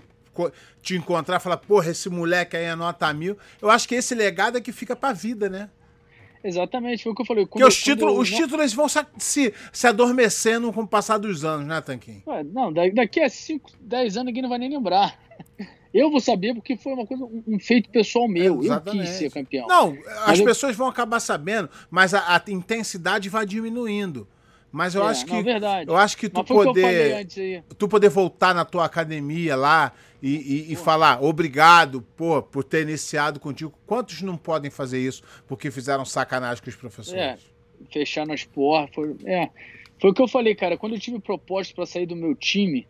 te 0.82 0.94
encontrar 0.94 1.38
e 1.38 1.40
falar, 1.40 1.56
porra, 1.56 1.92
esse 1.92 2.10
moleque 2.10 2.58
aí 2.58 2.66
é 2.66 2.76
nota 2.76 3.14
mil. 3.14 3.38
Eu 3.62 3.70
acho 3.70 3.88
que 3.88 3.96
esse 3.96 4.14
legado 4.14 4.58
é 4.58 4.62
que 4.62 4.74
fica 4.74 4.94
pra 4.94 5.14
vida, 5.14 5.50
né? 5.50 5.70
Exatamente, 6.44 7.04
foi 7.04 7.14
o 7.14 7.16
que 7.16 7.22
eu 7.22 7.26
falei. 7.26 7.46
Porque 7.46 7.64
os, 7.64 7.82
títulos, 7.82 8.14
eu... 8.14 8.20
os 8.20 8.30
títulos 8.30 8.74
vão 8.74 8.88
se, 8.90 9.54
se 9.72 9.88
adormecendo 9.88 10.74
com 10.74 10.82
o 10.82 10.88
passar 10.88 11.18
dos 11.18 11.46
anos, 11.46 11.66
né, 11.66 11.80
Tanquinho? 11.80 12.24
Não, 12.52 12.74
daqui 12.74 13.22
a 13.22 13.30
5, 13.30 13.72
10 13.80 14.18
anos 14.18 14.26
ninguém 14.26 14.42
não 14.42 14.50
vai 14.50 14.60
nem 14.60 14.70
lembrar. 14.70 15.18
Eu 15.96 16.12
vou 16.12 16.20
saber 16.20 16.54
porque 16.54 16.76
foi 16.76 16.92
uma 16.92 17.08
coisa, 17.08 17.24
um 17.24 17.58
feito 17.58 17.90
pessoal 17.90 18.28
meu. 18.28 18.62
É, 18.62 18.68
eu 18.68 18.82
quis 18.82 19.10
ser 19.12 19.32
campeão. 19.32 19.66
Não, 19.66 19.98
as 20.26 20.40
eu... 20.40 20.44
pessoas 20.44 20.76
vão 20.76 20.88
acabar 20.88 21.22
sabendo, 21.22 21.70
mas 21.90 22.14
a, 22.14 22.36
a, 22.36 22.44
intensidade 22.50 23.30
vai 23.30 23.46
diminuindo. 23.46 24.28
Mas 24.70 24.94
eu 24.94 25.02
é, 25.02 25.08
acho 25.08 25.26
que 25.26 25.32
não, 25.32 25.42
verdade. 25.42 25.90
eu 25.90 25.96
acho 25.96 26.18
que 26.18 26.28
tu 26.28 26.44
poder 26.44 27.26
que 27.26 27.64
tu 27.78 27.88
poder 27.88 28.10
voltar 28.10 28.54
na 28.54 28.66
tua 28.66 28.84
academia 28.84 29.56
lá 29.56 29.94
e, 30.22 30.36
e, 30.68 30.74
e 30.74 30.76
falar 30.76 31.24
obrigado 31.24 32.02
pô, 32.18 32.44
por 32.44 32.66
ter 32.66 32.82
iniciado 32.82 33.40
contigo. 33.40 33.74
Quantos 33.88 34.22
não 34.22 34.36
podem 34.36 34.70
fazer 34.70 35.00
isso 35.00 35.24
porque 35.48 35.72
fizeram 35.72 36.04
sacanagem 36.04 36.62
com 36.62 36.70
os 36.70 36.76
professores? 36.76 37.22
É, 37.22 37.38
fechar 37.90 38.28
nas 38.28 38.44
porras. 38.44 38.90
Foi, 38.94 39.16
é, 39.24 39.50
foi 39.98 40.10
o 40.10 40.14
que 40.14 40.22
eu 40.22 40.28
falei, 40.28 40.56
cara. 40.56 40.78
Quando 40.78 40.96
eu 40.96 41.00
tive 41.00 41.20
proposta 41.20 41.74
para 41.74 41.86
sair 41.86 42.06
do 42.06 42.18
meu 42.18 42.36
time, 42.36 42.86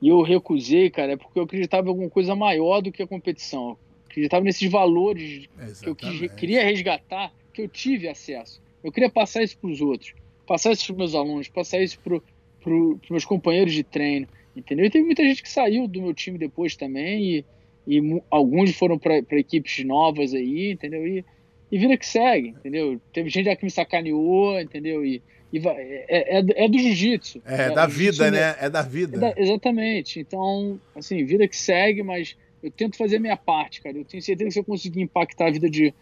e 0.00 0.08
eu 0.08 0.22
recusei, 0.22 0.88
cara, 0.88 1.12
é 1.12 1.16
porque 1.16 1.38
eu 1.38 1.42
acreditava 1.42 1.86
em 1.86 1.90
alguma 1.90 2.08
coisa 2.08 2.34
maior 2.34 2.80
do 2.80 2.90
que 2.90 3.02
a 3.02 3.06
competição. 3.06 3.70
Eu 3.70 3.76
acreditava 4.06 4.44
nesses 4.44 4.70
valores 4.70 5.48
Exatamente. 5.58 5.80
que 5.82 5.88
eu 5.88 5.94
quis, 5.94 6.32
queria 6.32 6.64
resgatar, 6.64 7.32
que 7.52 7.62
eu 7.62 7.68
tive 7.68 8.08
acesso. 8.08 8.62
Eu 8.82 8.90
queria 8.90 9.10
passar 9.10 9.42
isso 9.42 9.58
para 9.58 9.70
os 9.70 9.80
outros, 9.80 10.14
passar 10.46 10.72
isso 10.72 10.86
para 10.86 10.92
os 10.92 10.98
meus 10.98 11.14
alunos, 11.14 11.48
passar 11.48 11.80
isso 11.82 11.98
para 12.00 12.16
os 12.16 13.10
meus 13.10 13.24
companheiros 13.24 13.74
de 13.74 13.84
treino, 13.84 14.26
entendeu? 14.56 14.86
E 14.86 14.90
teve 14.90 15.04
muita 15.04 15.22
gente 15.22 15.42
que 15.42 15.50
saiu 15.50 15.86
do 15.86 16.00
meu 16.00 16.14
time 16.14 16.38
depois 16.38 16.76
também, 16.76 17.44
e, 17.86 17.98
e 17.98 18.22
alguns 18.30 18.74
foram 18.74 18.98
para 18.98 19.18
equipes 19.32 19.84
novas 19.84 20.32
aí, 20.32 20.72
entendeu? 20.72 21.06
E, 21.06 21.24
e 21.70 21.78
vida 21.78 21.96
que 21.96 22.06
segue, 22.06 22.48
entendeu? 22.48 22.98
Teve 23.12 23.28
gente 23.28 23.54
que 23.54 23.64
me 23.64 23.70
sacaneou, 23.70 24.58
entendeu? 24.58 25.04
E 25.04 25.22
vai, 25.58 25.74
é, 25.76 26.38
é, 26.38 26.64
é, 26.64 26.68
do 26.68 26.78
jiu-jitsu. 26.78 27.42
É, 27.44 27.62
é 27.64 27.70
da 27.74 27.86
vida, 27.86 28.30
né? 28.30 28.56
É 28.60 28.70
da 28.70 28.82
vida. 28.82 29.16
É 29.16 29.20
da, 29.20 29.34
exatamente. 29.36 30.20
Então, 30.20 30.80
assim, 30.94 31.24
vida 31.24 31.48
que 31.48 31.56
segue, 31.56 32.02
mas 32.02 32.36
eu 32.62 32.70
tento 32.70 32.96
fazer 32.96 33.16
a 33.16 33.20
minha 33.20 33.36
parte, 33.36 33.80
cara. 33.80 33.96
Eu 33.96 34.04
tenho 34.04 34.22
certeza 34.22 34.48
que 34.48 34.52
se 34.52 34.60
eu 34.60 34.64
conseguir 34.64 35.00
impactar 35.00 35.48
a 35.48 35.50
vida 35.50 35.68
de. 35.68 35.92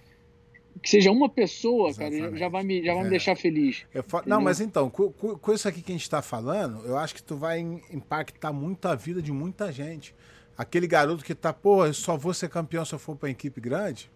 Que 0.82 0.90
seja 0.90 1.10
uma 1.10 1.28
pessoa, 1.28 1.88
Exatamente. 1.88 2.22
cara, 2.22 2.36
já 2.36 2.48
vai 2.48 2.62
me, 2.62 2.84
já 2.84 2.92
vai 2.92 3.02
me 3.02 3.08
é. 3.08 3.10
deixar 3.10 3.34
feliz. 3.36 3.84
Não, 4.24 4.40
mas 4.40 4.60
então, 4.60 4.88
com, 4.88 5.10
com, 5.10 5.52
isso 5.52 5.66
aqui 5.66 5.82
que 5.82 5.90
a 5.90 5.94
gente 5.94 6.02
está 6.02 6.22
falando, 6.22 6.86
eu 6.86 6.96
acho 6.96 7.16
que 7.16 7.22
tu 7.22 7.36
vai 7.36 7.58
impactar 7.90 8.52
muito 8.52 8.86
a 8.86 8.94
vida 8.94 9.20
de 9.20 9.32
muita 9.32 9.72
gente. 9.72 10.14
Aquele 10.56 10.86
garoto 10.86 11.24
que 11.24 11.34
tá, 11.34 11.52
pô, 11.52 11.84
eu 11.84 11.94
só 11.94 12.16
vou 12.16 12.32
ser 12.32 12.48
campeão 12.48 12.84
se 12.84 12.94
eu 12.94 12.98
for 12.98 13.16
pra 13.16 13.28
equipe 13.28 13.60
grande. 13.60 14.08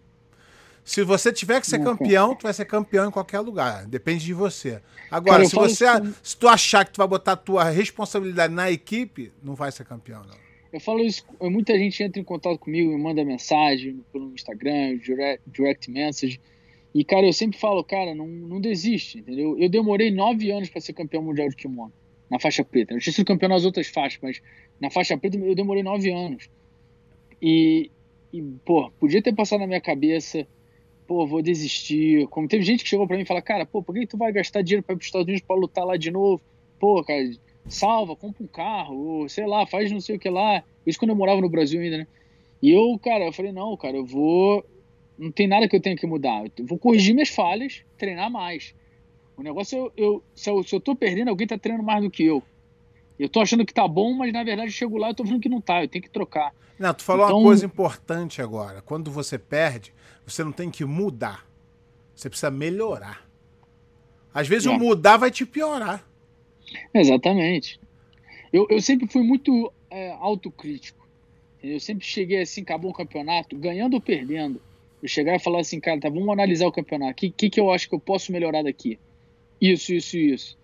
Se 0.83 1.01
você 1.03 1.31
tiver 1.31 1.61
que 1.61 1.67
ser 1.67 1.81
campeão, 1.81 2.35
tu 2.35 2.43
vai 2.43 2.53
ser 2.53 2.65
campeão 2.65 3.07
em 3.07 3.11
qualquer 3.11 3.39
lugar. 3.39 3.85
Depende 3.85 4.25
de 4.25 4.33
você. 4.33 4.81
Agora, 5.09 5.37
Cara, 5.37 5.45
se 5.45 5.55
você 5.55 5.85
isso... 5.85 6.19
se 6.21 6.37
tu 6.37 6.47
achar 6.47 6.85
que 6.85 6.91
tu 6.91 6.97
vai 6.97 7.07
botar 7.07 7.33
a 7.33 7.37
tua 7.37 7.69
responsabilidade 7.69 8.53
na 8.53 8.69
equipe, 8.69 9.31
não 9.41 9.55
vai 9.55 9.71
ser 9.71 9.85
campeão, 9.85 10.21
não. 10.23 10.43
Eu 10.73 10.79
falo 10.79 11.01
isso, 11.01 11.23
muita 11.39 11.77
gente 11.77 12.01
entra 12.01 12.19
em 12.19 12.23
contato 12.23 12.57
comigo, 12.57 12.89
me 12.89 12.97
manda 12.97 13.23
mensagem 13.23 14.03
pelo 14.11 14.33
Instagram, 14.33 14.97
direct, 14.97 15.41
direct 15.47 15.89
message. 15.91 16.41
E, 16.93 17.03
cara, 17.03 17.25
eu 17.25 17.33
sempre 17.33 17.59
falo, 17.59 17.83
cara, 17.83 18.13
não, 18.13 18.27
não 18.27 18.59
desiste, 18.59 19.19
entendeu? 19.19 19.57
Eu 19.57 19.69
demorei 19.69 20.11
nove 20.11 20.51
anos 20.51 20.69
para 20.69 20.81
ser 20.81 20.93
campeão 20.93 21.21
mundial 21.21 21.47
de 21.47 21.55
kimono, 21.55 21.93
na 22.29 22.39
faixa 22.39 22.63
preta. 22.65 22.93
Eu 22.93 22.99
tinha 22.99 23.13
sido 23.13 23.25
campeão 23.25 23.49
nas 23.49 23.65
outras 23.65 23.87
faixas, 23.87 24.19
mas 24.21 24.41
na 24.81 24.89
faixa 24.89 25.17
preta 25.17 25.37
eu 25.37 25.55
demorei 25.55 25.83
nove 25.83 26.11
anos. 26.11 26.49
E, 27.41 27.89
e 28.33 28.41
pô, 28.65 28.91
podia 28.99 29.21
ter 29.21 29.33
passado 29.33 29.59
na 29.61 29.67
minha 29.67 29.81
cabeça 29.81 30.47
pô, 31.13 31.27
vou 31.27 31.43
desistir. 31.43 32.27
Como 32.29 32.47
teve 32.47 32.63
gente 32.63 32.83
que 32.83 32.89
chegou 32.89 33.05
para 33.05 33.15
mim 33.15 33.21
e 33.21 33.25
falou, 33.25 33.43
cara, 33.43 33.67
pô, 33.67 33.83
por 33.83 33.93
que 33.93 34.07
tu 34.07 34.17
vai 34.17 34.31
gastar 34.31 34.63
dinheiro 34.63 34.81
para 34.81 34.93
ir 34.93 34.97
para 34.97 35.01
os 35.03 35.05
Estados 35.05 35.27
Unidos 35.27 35.45
para 35.45 35.55
lutar 35.55 35.85
lá 35.85 35.95
de 35.95 36.09
novo? 36.09 36.41
Pô, 36.79 37.03
cara, 37.03 37.29
salva, 37.69 38.15
compra 38.15 38.43
um 38.43 38.47
carro, 38.47 38.95
ou 38.95 39.29
sei 39.29 39.45
lá, 39.45 39.67
faz 39.67 39.91
não 39.91 40.01
sei 40.01 40.15
o 40.15 40.19
que 40.19 40.27
lá. 40.27 40.63
Isso 40.87 40.97
quando 40.97 41.11
eu 41.11 41.15
morava 41.15 41.39
no 41.39 41.49
Brasil 41.49 41.79
ainda, 41.79 41.99
né? 41.99 42.07
E 42.59 42.71
eu, 42.71 42.97
cara, 42.97 43.25
eu 43.25 43.31
falei, 43.31 43.51
não, 43.51 43.77
cara, 43.77 43.95
eu 43.95 44.05
vou. 44.05 44.65
Não 45.15 45.31
tem 45.31 45.47
nada 45.47 45.69
que 45.69 45.75
eu 45.75 45.81
tenha 45.81 45.95
que 45.95 46.07
mudar. 46.07 46.45
Eu 46.57 46.65
vou 46.65 46.79
corrigir 46.79 47.13
minhas 47.13 47.29
falhas, 47.29 47.83
treinar 47.95 48.31
mais. 48.31 48.73
O 49.37 49.43
negócio 49.43 49.77
é 49.77 49.79
eu, 49.79 49.93
eu, 49.95 50.23
se, 50.33 50.49
eu, 50.49 50.63
se 50.63 50.75
eu 50.75 50.81
tô 50.81 50.95
perdendo, 50.95 51.27
alguém 51.27 51.45
tá 51.45 51.59
treinando 51.59 51.85
mais 51.85 52.01
do 52.01 52.09
que 52.09 52.23
eu. 52.23 52.41
Eu 53.17 53.29
tô 53.29 53.39
achando 53.39 53.65
que 53.65 53.73
tá 53.73 53.87
bom, 53.87 54.13
mas 54.13 54.33
na 54.33 54.43
verdade 54.43 54.67
eu 54.67 54.71
chego 54.71 54.97
lá 54.97 55.11
e 55.11 55.15
tô 55.15 55.23
vendo 55.23 55.39
que 55.39 55.49
não 55.49 55.61
tá, 55.61 55.83
eu 55.83 55.87
tenho 55.87 56.03
que 56.03 56.09
trocar. 56.09 56.53
Não, 56.79 56.93
tu 56.93 57.03
falou 57.03 57.25
então... 57.25 57.37
uma 57.37 57.45
coisa 57.45 57.65
importante 57.65 58.41
agora. 58.41 58.81
Quando 58.81 59.11
você 59.11 59.37
perde, 59.37 59.93
você 60.25 60.43
não 60.43 60.51
tem 60.51 60.71
que 60.71 60.83
mudar. 60.83 61.47
Você 62.15 62.29
precisa 62.29 62.51
melhorar. 62.51 63.27
Às 64.33 64.47
vezes 64.47 64.67
é. 64.67 64.69
o 64.69 64.79
mudar 64.79 65.17
vai 65.17 65.29
te 65.29 65.45
piorar. 65.45 66.05
Exatamente. 66.93 67.79
Eu, 68.51 68.67
eu 68.69 68.81
sempre 68.81 69.07
fui 69.07 69.23
muito 69.23 69.71
é, 69.89 70.11
autocrítico. 70.13 71.07
Eu 71.63 71.79
sempre 71.79 72.05
cheguei 72.05 72.41
assim, 72.41 72.61
acabou 72.61 72.91
o 72.91 72.93
campeonato, 72.93 73.55
ganhando 73.55 73.93
ou 73.93 74.01
perdendo. 74.01 74.61
Eu 75.01 75.07
chegar 75.07 75.35
e 75.35 75.39
falar 75.39 75.61
assim, 75.61 75.79
cara, 75.79 75.99
tá, 75.99 76.09
vamos 76.09 76.29
analisar 76.29 76.67
o 76.67 76.71
campeonato. 76.71 77.11
O 77.11 77.15
que, 77.15 77.29
que, 77.29 77.49
que 77.49 77.59
eu 77.59 77.71
acho 77.71 77.87
que 77.87 77.95
eu 77.95 77.99
posso 77.99 78.31
melhorar 78.31 78.63
daqui? 78.63 78.99
Isso, 79.61 79.93
isso, 79.93 80.17
isso. 80.17 80.57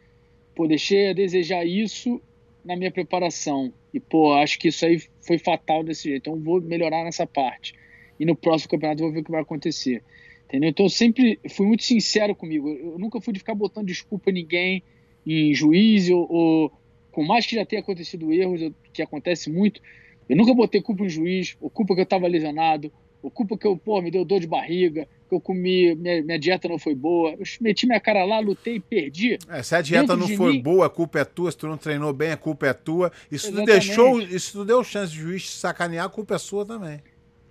Pô, 0.55 0.67
deixei 0.67 1.09
a 1.09 1.13
desejar 1.13 1.65
isso 1.65 2.21
na 2.63 2.75
minha 2.75 2.91
preparação. 2.91 3.73
E, 3.93 3.99
pô, 3.99 4.33
acho 4.33 4.59
que 4.59 4.67
isso 4.67 4.85
aí 4.85 5.01
foi 5.21 5.37
fatal 5.37 5.83
desse 5.83 6.09
jeito. 6.09 6.29
Então, 6.29 6.43
vou 6.43 6.61
melhorar 6.61 7.03
nessa 7.03 7.25
parte 7.25 7.73
e 8.19 8.25
no 8.25 8.35
próximo 8.35 8.71
campeonato 8.71 9.01
eu 9.01 9.05
vou 9.05 9.13
ver 9.13 9.21
o 9.21 9.23
que 9.23 9.31
vai 9.31 9.41
acontecer. 9.41 10.03
Entendeu? 10.45 10.69
Então 10.69 10.85
eu 10.85 10.89
sempre 10.89 11.39
fui 11.49 11.65
muito 11.65 11.83
sincero 11.83 12.35
comigo. 12.35 12.69
Eu 12.69 12.97
nunca 12.99 13.21
fui 13.21 13.31
de 13.31 13.39
ficar 13.39 13.55
botando 13.55 13.85
desculpa 13.85 14.31
ninguém, 14.31 14.83
em 15.25 15.53
juiz, 15.53 16.09
ou, 16.09 16.27
ou 16.29 16.71
com 17.11 17.23
mais 17.23 17.45
que 17.45 17.55
já 17.55 17.65
tenha 17.65 17.81
acontecido 17.81 18.33
erros, 18.33 18.71
que 18.91 19.01
acontece 19.01 19.49
muito, 19.49 19.81
eu 20.27 20.35
nunca 20.35 20.53
botei 20.53 20.81
culpa 20.81 21.03
em 21.03 21.09
juiz, 21.09 21.55
ou 21.59 21.69
culpa 21.69 21.93
que 21.93 22.01
eu 22.01 22.03
estava 22.03 22.27
lesionado, 22.27 22.91
ou 23.21 23.29
culpa 23.29 23.57
que 23.57 23.65
eu, 23.65 23.77
pô, 23.77 24.01
me 24.01 24.11
deu 24.11 24.25
dor 24.25 24.39
de 24.39 24.47
barriga, 24.47 25.07
que 25.29 25.35
eu 25.35 25.39
comi, 25.39 25.95
minha, 25.95 26.23
minha, 26.23 26.39
dieta 26.39 26.67
não 26.67 26.79
foi 26.79 26.95
boa. 26.95 27.31
Eu 27.31 27.45
meti 27.61 27.85
minha 27.85 27.99
cara 27.99 28.25
lá, 28.25 28.39
lutei 28.39 28.75
e 28.75 28.79
perdi. 28.79 29.37
É, 29.47 29.61
se 29.61 29.75
a 29.75 29.81
dieta 29.81 30.15
não 30.15 30.27
foi 30.27 30.53
mim... 30.53 30.61
boa, 30.61 30.87
a 30.87 30.89
culpa 30.89 31.19
é 31.19 31.25
tua. 31.25 31.51
Se 31.51 31.57
tu 31.57 31.67
não 31.67 31.77
treinou 31.77 32.11
bem, 32.11 32.31
a 32.31 32.37
culpa 32.37 32.67
é 32.67 32.73
tua. 32.73 33.11
Se 33.31 33.51
tu 33.51 33.63
deixou, 33.63 34.21
se 34.27 34.51
tu 34.51 34.65
deu 34.65 34.83
chance 34.83 35.13
de 35.13 35.19
juiz 35.19 35.43
te 35.43 35.51
sacanear, 35.51 36.07
a 36.07 36.09
culpa 36.09 36.35
é 36.35 36.37
sua 36.39 36.65
também. 36.65 36.99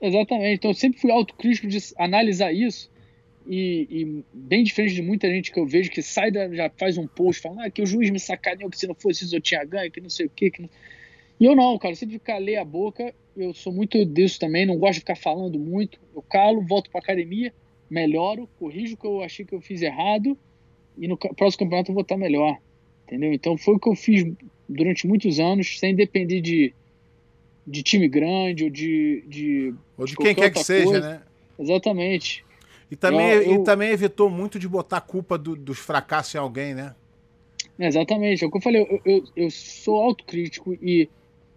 Exatamente. 0.00 0.56
Então 0.56 0.70
eu 0.72 0.74
sempre 0.74 1.00
fui 1.00 1.10
autocrítico 1.10 1.68
de 1.68 1.78
analisar 1.96 2.52
isso. 2.52 2.90
E, 3.46 3.86
e, 3.90 4.24
bem 4.34 4.62
diferente 4.62 4.94
de 4.94 5.00
muita 5.00 5.26
gente 5.26 5.50
que 5.50 5.58
eu 5.58 5.66
vejo 5.66 5.90
que 5.90 6.02
sai 6.02 6.30
da, 6.30 6.52
já 6.54 6.70
faz 6.76 6.98
um 6.98 7.06
post 7.06 7.40
falando 7.40 7.60
ah, 7.60 7.70
que 7.70 7.80
o 7.80 7.86
juiz 7.86 8.10
me 8.10 8.20
sacaneou, 8.20 8.68
que 8.68 8.78
se 8.78 8.86
não 8.86 8.94
fosse 8.94 9.24
isso 9.24 9.34
eu 9.34 9.40
tinha 9.40 9.64
ganho, 9.64 9.90
que 9.90 10.02
não 10.02 10.10
sei 10.10 10.26
o 10.26 10.30
quê. 10.30 10.50
Que 10.50 10.60
não... 10.60 10.68
E 11.40 11.44
eu 11.46 11.56
não, 11.56 11.78
cara, 11.78 11.92
eu 11.92 11.96
sempre 11.96 12.18
calei 12.18 12.56
a 12.56 12.64
boca, 12.64 13.14
eu 13.36 13.54
sou 13.54 13.72
muito 13.72 14.04
disso 14.04 14.38
também, 14.40 14.66
não 14.66 14.76
gosto 14.76 14.94
de 14.94 15.00
ficar 15.00 15.16
falando 15.16 15.58
muito. 15.58 15.98
Eu 16.14 16.20
calo, 16.20 16.60
volto 16.60 16.90
pra 16.90 17.00
academia, 17.00 17.54
melhoro, 17.88 18.48
corrijo 18.58 18.94
o 18.94 18.96
que 18.96 19.06
eu 19.06 19.22
achei 19.22 19.44
que 19.44 19.54
eu 19.54 19.60
fiz 19.60 19.82
errado 19.82 20.36
e 20.96 21.06
no 21.06 21.16
próximo 21.16 21.64
campeonato 21.64 21.90
eu 21.90 21.94
vou 21.94 22.02
estar 22.02 22.16
melhor. 22.16 22.58
Entendeu? 23.06 23.32
Então 23.32 23.56
foi 23.56 23.74
o 23.74 23.78
que 23.78 23.88
eu 23.88 23.94
fiz 23.94 24.26
durante 24.68 25.06
muitos 25.06 25.40
anos, 25.40 25.78
sem 25.78 25.94
depender 25.94 26.40
de, 26.40 26.74
de 27.66 27.82
time 27.82 28.08
grande 28.08 28.64
ou 28.64 28.70
de. 28.70 29.24
de 29.26 29.74
ou 29.96 30.04
de, 30.04 30.12
de 30.12 30.16
quem 30.16 30.34
quer 30.34 30.50
que 30.50 30.62
seja, 30.62 30.84
coisa. 30.84 31.00
né? 31.00 31.22
Exatamente. 31.58 32.44
E 32.90 32.96
também, 32.96 33.28
eu, 33.28 33.42
eu... 33.42 33.54
e 33.54 33.64
também 33.64 33.90
evitou 33.90 34.28
muito 34.28 34.58
de 34.58 34.68
botar 34.68 34.98
a 34.98 35.00
culpa 35.00 35.38
do, 35.38 35.56
dos 35.56 35.78
fracassos 35.78 36.34
em 36.34 36.38
alguém, 36.38 36.74
né? 36.74 36.94
Exatamente. 37.78 38.44
É 38.44 38.46
o 38.46 38.50
que 38.50 38.56
eu 38.56 38.62
falei, 38.62 38.82
eu, 38.82 39.00
eu, 39.04 39.24
eu 39.36 39.50
sou 39.50 40.02
autocrítico 40.02 40.74
e, 40.74 41.08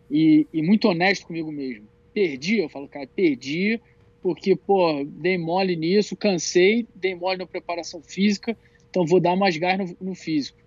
e, 0.09 0.47
e, 0.53 0.61
muito 0.61 0.87
honesto 0.87 1.27
comigo 1.27 1.51
mesmo. 1.51 1.87
Perdi, 2.13 2.59
eu 2.59 2.69
falo, 2.69 2.87
cara, 2.87 3.07
perdi, 3.07 3.79
porque, 4.21 4.55
pô, 4.55 5.03
dei 5.05 5.37
mole 5.37 5.75
nisso, 5.75 6.15
cansei, 6.15 6.87
dei 6.95 7.15
mole 7.15 7.39
na 7.39 7.45
preparação 7.45 8.01
física, 8.01 8.55
então 8.89 9.05
vou 9.05 9.19
dar 9.19 9.35
mais 9.35 9.57
gás 9.57 9.77
no, 9.77 10.09
no 10.09 10.15
físico. 10.15 10.57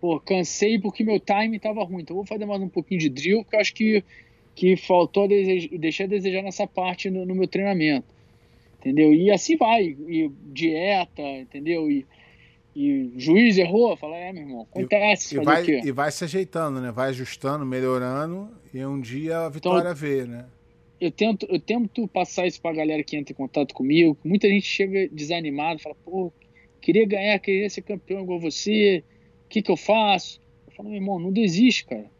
Pô, 0.00 0.18
cansei 0.18 0.78
porque 0.78 1.04
meu 1.04 1.20
time 1.20 1.56
estava 1.56 1.84
ruim, 1.84 2.02
então 2.02 2.16
vou 2.16 2.24
fazer 2.24 2.46
mais 2.46 2.60
um 2.60 2.68
pouquinho 2.68 3.00
de 3.00 3.08
drill, 3.08 3.44
que 3.44 3.54
eu 3.54 3.60
acho 3.60 3.74
que 3.74 4.04
que 4.54 4.76
faltou 4.76 5.26
desejar, 5.26 5.78
deixei 5.78 6.06
a 6.06 6.08
desejar 6.08 6.42
nessa 6.42 6.66
parte 6.66 7.08
no, 7.08 7.24
no, 7.24 7.34
meu 7.34 7.48
treinamento, 7.48 8.06
entendeu? 8.78 9.14
E 9.14 9.30
assim 9.30 9.56
vai, 9.56 9.84
e 9.84 10.30
dieta, 10.52 11.22
entendeu? 11.22 11.90
E, 11.90 12.06
e 12.76 13.10
juiz 13.16 13.56
errou, 13.56 13.96
fala, 13.96 14.16
é, 14.16 14.32
meu 14.32 14.42
irmão, 14.42 14.66
acontece. 14.70 15.36
E, 15.36 15.40
e 15.40 15.44
vai, 15.44 15.64
e 15.64 15.92
vai 15.92 16.10
se 16.10 16.24
ajeitando, 16.24 16.80
né? 16.80 16.90
Vai 16.90 17.08
ajustando, 17.08 17.64
melhorando, 17.64 18.50
e 18.74 18.84
um 18.84 19.00
dia 19.00 19.46
a 19.46 19.48
vitória 19.48 19.80
então, 19.80 19.94
vê, 19.94 20.26
né? 20.26 20.44
Eu 21.00 21.10
tento, 21.10 21.46
eu 21.48 21.58
tento 21.58 22.06
passar 22.08 22.46
isso 22.46 22.60
pra 22.60 22.72
galera 22.72 23.02
que 23.02 23.16
entra 23.16 23.32
em 23.32 23.36
contato 23.36 23.74
comigo. 23.74 24.18
Muita 24.22 24.48
gente 24.48 24.66
chega 24.66 25.08
desanimado, 25.08 25.80
fala, 25.80 25.94
pô, 26.04 26.32
queria 26.80 27.06
ganhar, 27.06 27.38
queria 27.38 27.70
ser 27.70 27.82
campeão 27.82 28.22
igual 28.22 28.38
você, 28.38 29.02
o 29.46 29.48
que 29.48 29.62
que 29.62 29.70
eu 29.70 29.76
faço? 29.76 30.40
Eu 30.66 30.74
falo, 30.74 30.90
meu 30.90 30.98
irmão, 30.98 31.18
não 31.18 31.32
desiste, 31.32 31.86
cara 31.86 32.10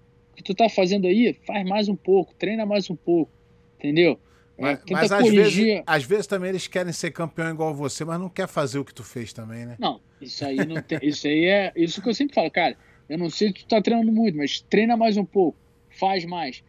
que 0.40 0.42
tu 0.42 0.54
tá 0.54 0.68
fazendo 0.68 1.06
aí, 1.06 1.36
faz 1.46 1.68
mais 1.68 1.88
um 1.88 1.96
pouco, 1.96 2.34
treina 2.34 2.64
mais 2.64 2.88
um 2.88 2.96
pouco. 2.96 3.30
Entendeu? 3.78 4.18
É, 4.58 4.62
mas, 4.62 4.80
mas 4.90 5.12
às, 5.12 5.28
vezes, 5.28 5.82
às 5.86 6.04
vezes 6.04 6.26
também 6.26 6.50
eles 6.50 6.66
querem 6.66 6.92
ser 6.92 7.10
campeão 7.10 7.50
igual 7.50 7.74
você, 7.74 8.04
mas 8.04 8.18
não 8.18 8.28
quer 8.28 8.48
fazer 8.48 8.78
o 8.78 8.84
que 8.84 8.92
tu 8.92 9.04
fez 9.04 9.32
também, 9.32 9.64
né? 9.64 9.76
Não, 9.78 10.00
isso 10.20 10.44
aí 10.44 10.56
não 10.66 10.82
tem, 10.82 10.98
isso 11.02 11.26
aí 11.26 11.44
é 11.44 11.72
isso 11.76 12.02
que 12.02 12.08
eu 12.08 12.14
sempre 12.14 12.34
falo, 12.34 12.50
cara. 12.50 12.76
Eu 13.08 13.18
não 13.18 13.28
sei 13.28 13.48
se 13.48 13.54
tu 13.54 13.66
tá 13.66 13.82
treinando 13.82 14.12
muito, 14.12 14.36
mas 14.36 14.60
treina 14.60 14.96
mais 14.96 15.16
um 15.16 15.24
pouco, 15.24 15.58
faz 15.98 16.24
mais. 16.24 16.62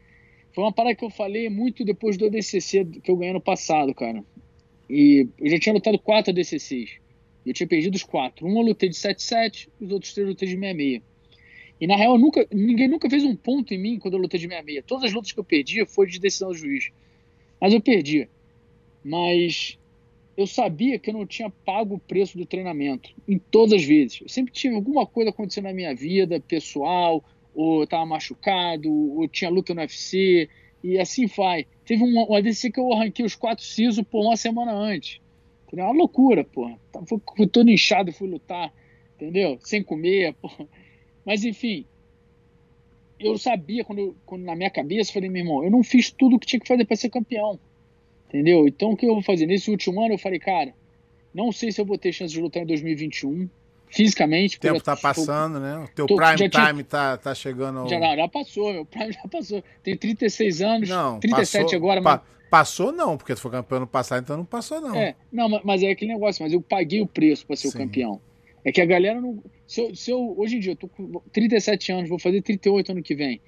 Foi 0.54 0.64
uma 0.64 0.74
parada 0.74 0.96
que 0.96 1.04
eu 1.04 1.10
falei 1.10 1.50
muito 1.50 1.86
depois 1.86 2.18
do 2.18 2.26
ADCC 2.26 2.86
que 3.04 3.10
eu 3.10 3.16
ganhei 3.16 3.34
no 3.34 3.42
passado, 3.42 3.94
cara. 3.94 4.24
E 4.90 5.28
eu 5.40 5.50
já 5.50 5.60
tinha 5.60 5.74
lutado 5.74 5.98
quatro 5.98 6.32
ADCCs. 6.32 7.00
Eu 7.46 7.54
tinha 7.54 7.68
perdido 7.68 7.96
os 7.96 8.04
quatro. 8.04 8.46
Um 8.46 8.58
eu 8.58 8.68
lutei 8.68 8.90
de 8.90 8.96
7-7, 8.96 9.70
os 9.80 9.92
outros 9.92 10.14
três 10.14 10.26
eu 10.26 10.32
lutei 10.32 10.48
de 10.48 10.58
6-6. 10.58 11.02
E 11.80 11.88
na 11.88 11.96
real, 11.96 12.18
nunca, 12.18 12.46
ninguém 12.54 12.88
nunca 12.88 13.10
fez 13.10 13.24
um 13.24 13.36
ponto 13.36 13.74
em 13.74 13.78
mim 13.80 13.98
quando 13.98 14.16
eu 14.16 14.20
lutei 14.20 14.40
de 14.40 14.48
6-6. 14.48 14.84
Todas 14.86 15.06
as 15.06 15.14
lutas 15.14 15.32
que 15.32 15.40
eu 15.40 15.44
perdia 15.44 15.86
foi 15.86 16.08
de 16.08 16.20
decisão 16.20 16.50
do 16.50 16.56
juiz. 16.56 16.92
Mas 17.60 17.74
eu 17.74 17.82
perdia. 17.82 18.30
Mas 19.04 19.80
eu 20.38 20.46
sabia 20.46 21.00
que 21.00 21.10
eu 21.10 21.14
não 21.14 21.26
tinha 21.26 21.50
pago 21.50 21.96
o 21.96 22.00
preço 22.00 22.38
do 22.38 22.46
treinamento 22.46 23.10
em 23.28 23.38
todas 23.38 23.74
as 23.74 23.84
vezes. 23.84 24.22
Eu 24.22 24.30
sempre 24.30 24.54
tive 24.54 24.76
alguma 24.76 25.06
coisa 25.06 25.30
acontecendo 25.30 25.66
na 25.66 25.74
minha 25.74 25.96
vida, 25.96 26.40
pessoal, 26.40 27.24
ou 27.54 27.84
estava 27.84 28.06
machucado, 28.06 28.92
ou 28.92 29.28
tinha 29.28 29.50
luta 29.50 29.74
no 29.74 29.82
UFC, 29.82 30.50
e 30.84 31.00
assim 31.00 31.26
vai. 31.28 31.66
Teve 31.86 32.04
um, 32.04 32.32
um 32.32 32.36
ADC 32.36 32.72
que 32.72 32.80
eu 32.80 32.92
arranquei 32.94 33.26
os 33.26 33.36
quatro 33.36 33.64
sisos 33.64 34.04
por 34.04 34.22
uma 34.22 34.36
semana 34.36 34.74
antes. 34.74 35.20
Entendeu? 35.68 35.86
Uma 35.86 35.94
loucura, 35.94 36.44
pô. 36.44 36.70
Fui 37.36 37.48
todo 37.48 37.70
inchado, 37.70 38.12
fui 38.12 38.28
lutar, 38.28 38.74
entendeu? 39.16 39.58
Sem 39.62 39.84
comer, 39.84 40.34
pô. 40.36 40.50
Mas 41.26 41.44
enfim, 41.46 41.86
eu 43.20 43.38
sabia, 43.38 43.84
quando, 43.84 44.16
quando 44.26 44.44
na 44.44 44.56
minha 44.56 44.70
cabeça, 44.70 45.14
falei, 45.14 45.30
meu 45.30 45.44
irmão, 45.44 45.64
eu 45.64 45.70
não 45.70 45.84
fiz 45.84 46.12
tudo 46.12 46.36
o 46.36 46.40
que 46.40 46.48
tinha 46.48 46.60
que 46.60 46.68
fazer 46.68 46.86
para 46.86 46.96
ser 46.96 47.10
campeão. 47.10 47.60
Entendeu? 48.28 48.68
Então 48.68 48.92
o 48.92 48.98
que 48.98 49.06
eu 49.06 49.14
vou 49.14 49.22
fazer? 49.22 49.46
Nesse 49.46 49.70
último 49.70 50.02
ano 50.02 50.16
eu 50.16 50.18
falei, 50.18 50.40
cara, 50.40 50.74
não 51.34 51.52
sei 51.52 51.72
se 51.72 51.80
eu 51.80 51.86
vou 51.86 51.98
ter 51.98 52.12
chance 52.12 52.34
de 52.34 52.42
lutar 52.42 52.64
em 52.64 52.66
2021, 52.66 53.50
fisicamente. 53.92 54.58
O 54.58 54.60
tempo 54.60 54.82
tá 54.82 54.96
passando, 54.96 55.60
né? 55.60 55.78
O 55.78 55.88
teu 55.90 56.08
tô, 56.08 56.16
prime 56.16 56.50
time 56.50 56.84
tinha, 56.84 57.18
tá, 57.18 57.36
chegando. 57.36 57.80
Ao... 57.80 57.90
Já, 57.90 58.00
já 58.16 58.28
passou, 58.28 58.74
meu 58.74 58.86
prime 58.86 59.12
já 59.12 59.28
passou. 59.30 59.64
Tem 59.84 59.96
36 59.96 60.62
anos, 60.62 60.90
não, 60.90 61.20
37 61.20 61.64
passou, 61.64 61.78
agora, 61.78 62.02
mas. 62.02 62.22
Passou 62.50 62.92
não, 62.92 63.16
porque 63.16 63.34
tu 63.34 63.40
foi 63.40 63.52
campeão 63.52 63.80
no 63.80 63.88
passado, 63.88 64.24
então 64.24 64.36
não 64.36 64.44
passou 64.44 64.82
não. 64.82 64.94
É, 64.94 65.16
não, 65.32 65.48
mas 65.64 65.84
é 65.84 65.92
aquele 65.92 66.14
negócio, 66.14 66.44
mas 66.44 66.52
eu 66.52 66.62
paguei 66.62 67.00
o 67.00 67.08
preço 67.08 67.46
para 67.46 67.56
ser 67.56 67.70
Sim. 67.70 67.78
o 67.78 67.82
campeão. 67.82 68.22
É 68.66 68.72
que 68.74 68.82
a 68.82 68.86
galera 68.86 69.22
não. 69.22 69.42
Se 69.66 69.80
eu, 69.80 69.96
se 69.96 70.12
eu, 70.12 70.36
hoje 70.38 70.58
em 70.58 70.60
dia 70.60 70.74
eu 70.74 70.76
tô 70.76 70.90
com 70.90 71.22
37 71.32 71.94
anos, 71.94 72.10
vou 72.10 72.20
fazer 72.20 72.42
38 72.42 72.92
ano 72.92 73.02
que 73.02 73.16
vem. 73.16 73.40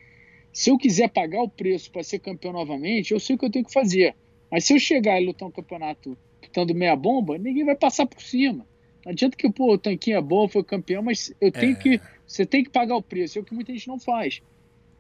Se 0.54 0.70
eu 0.70 0.78
quiser 0.78 1.10
pagar 1.10 1.42
o 1.42 1.50
preço 1.50 1.92
para 1.92 2.02
ser 2.02 2.20
campeão 2.20 2.54
novamente, 2.54 3.12
eu 3.12 3.20
sei 3.20 3.36
o 3.36 3.40
que 3.40 3.46
eu 3.46 3.52
tenho 3.52 3.66
que 3.66 3.74
fazer. 3.74 4.16
Mas 4.50 4.64
se 4.64 4.74
eu 4.74 4.80
chegar 4.80 5.20
e 5.20 5.26
lutar 5.26 5.50
um 5.50 5.52
campeonato 5.52 6.18
lutando 6.42 6.74
meia 6.74 6.96
bomba, 6.96 7.38
ninguém 7.38 7.66
vai 7.66 7.76
passar 7.76 8.06
por 8.06 8.22
cima. 8.22 8.66
Não 9.06 9.12
adianta 9.12 9.36
que 9.36 9.50
pô, 9.52 9.74
o 9.74 9.78
tanquinho 9.78 10.18
é 10.18 10.22
bom, 10.22 10.48
foi 10.48 10.64
campeão, 10.64 11.04
mas 11.04 11.34
eu 11.42 11.52
tenho 11.52 11.74
é. 11.74 11.76
que. 11.76 12.02
Você 12.26 12.46
tem 12.46 12.64
que 12.64 12.70
pagar 12.70 12.96
o 12.96 13.02
preço. 13.02 13.38
É 13.38 13.42
o 13.42 13.44
que 13.44 13.54
muita 13.54 13.74
gente 13.74 13.88
não 13.88 14.00
faz. 14.00 14.42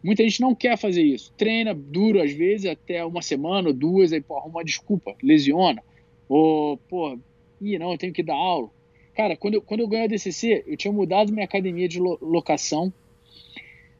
Muita 0.03 0.23
gente 0.23 0.41
não 0.41 0.53
quer 0.53 0.77
fazer 0.77 1.01
isso. 1.01 1.31
Treina 1.37 1.73
duro, 1.73 2.21
às 2.21 2.33
vezes, 2.33 2.65
até 2.65 3.03
uma 3.05 3.21
semana 3.21 3.69
ou 3.69 3.73
duas, 3.73 4.11
aí, 4.11 4.19
pô, 4.19 4.37
arruma 4.37 4.57
uma 4.57 4.65
desculpa, 4.65 5.15
lesiona. 5.23 5.81
Ou, 6.27 6.77
pô, 6.89 7.17
ih, 7.61 7.79
não, 7.79 7.93
eu 7.93 7.97
tenho 7.97 8.11
que 8.11 8.21
dar 8.21 8.35
aula. 8.35 8.69
Cara, 9.15 9.37
quando 9.37 9.55
eu, 9.55 9.61
quando 9.61 9.79
eu 9.79 9.87
ganhei 9.87 10.05
a 10.05 10.09
DCC, 10.09 10.63
eu 10.67 10.75
tinha 10.75 10.91
mudado 10.91 11.31
minha 11.31 11.45
academia 11.45 11.87
de 11.87 11.99
locação, 11.99 12.91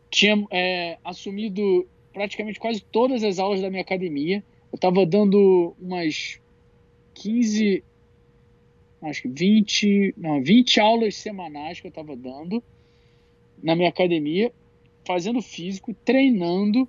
tinha 0.09 0.45
é, 0.51 0.97
assumido 1.05 1.87
praticamente 2.11 2.59
quase 2.59 2.81
todas 2.83 3.23
as 3.23 3.39
aulas 3.39 3.61
da 3.61 3.69
minha 3.69 3.81
academia. 3.81 4.43
Eu 4.71 4.75
estava 4.75 5.05
dando 5.05 5.73
umas 5.79 6.39
15, 7.13 7.83
acho 9.09 9.23
que 9.23 9.27
20, 9.27 10.15
não, 10.17 10.41
20 10.41 10.79
aulas 10.79 11.15
semanais 11.15 11.79
que 11.79 11.87
eu 11.87 11.89
estava 11.89 12.15
dando 12.15 12.63
na 13.61 13.75
minha 13.75 13.89
academia, 13.89 14.51
fazendo 15.05 15.41
físico, 15.41 15.93
treinando, 16.05 16.87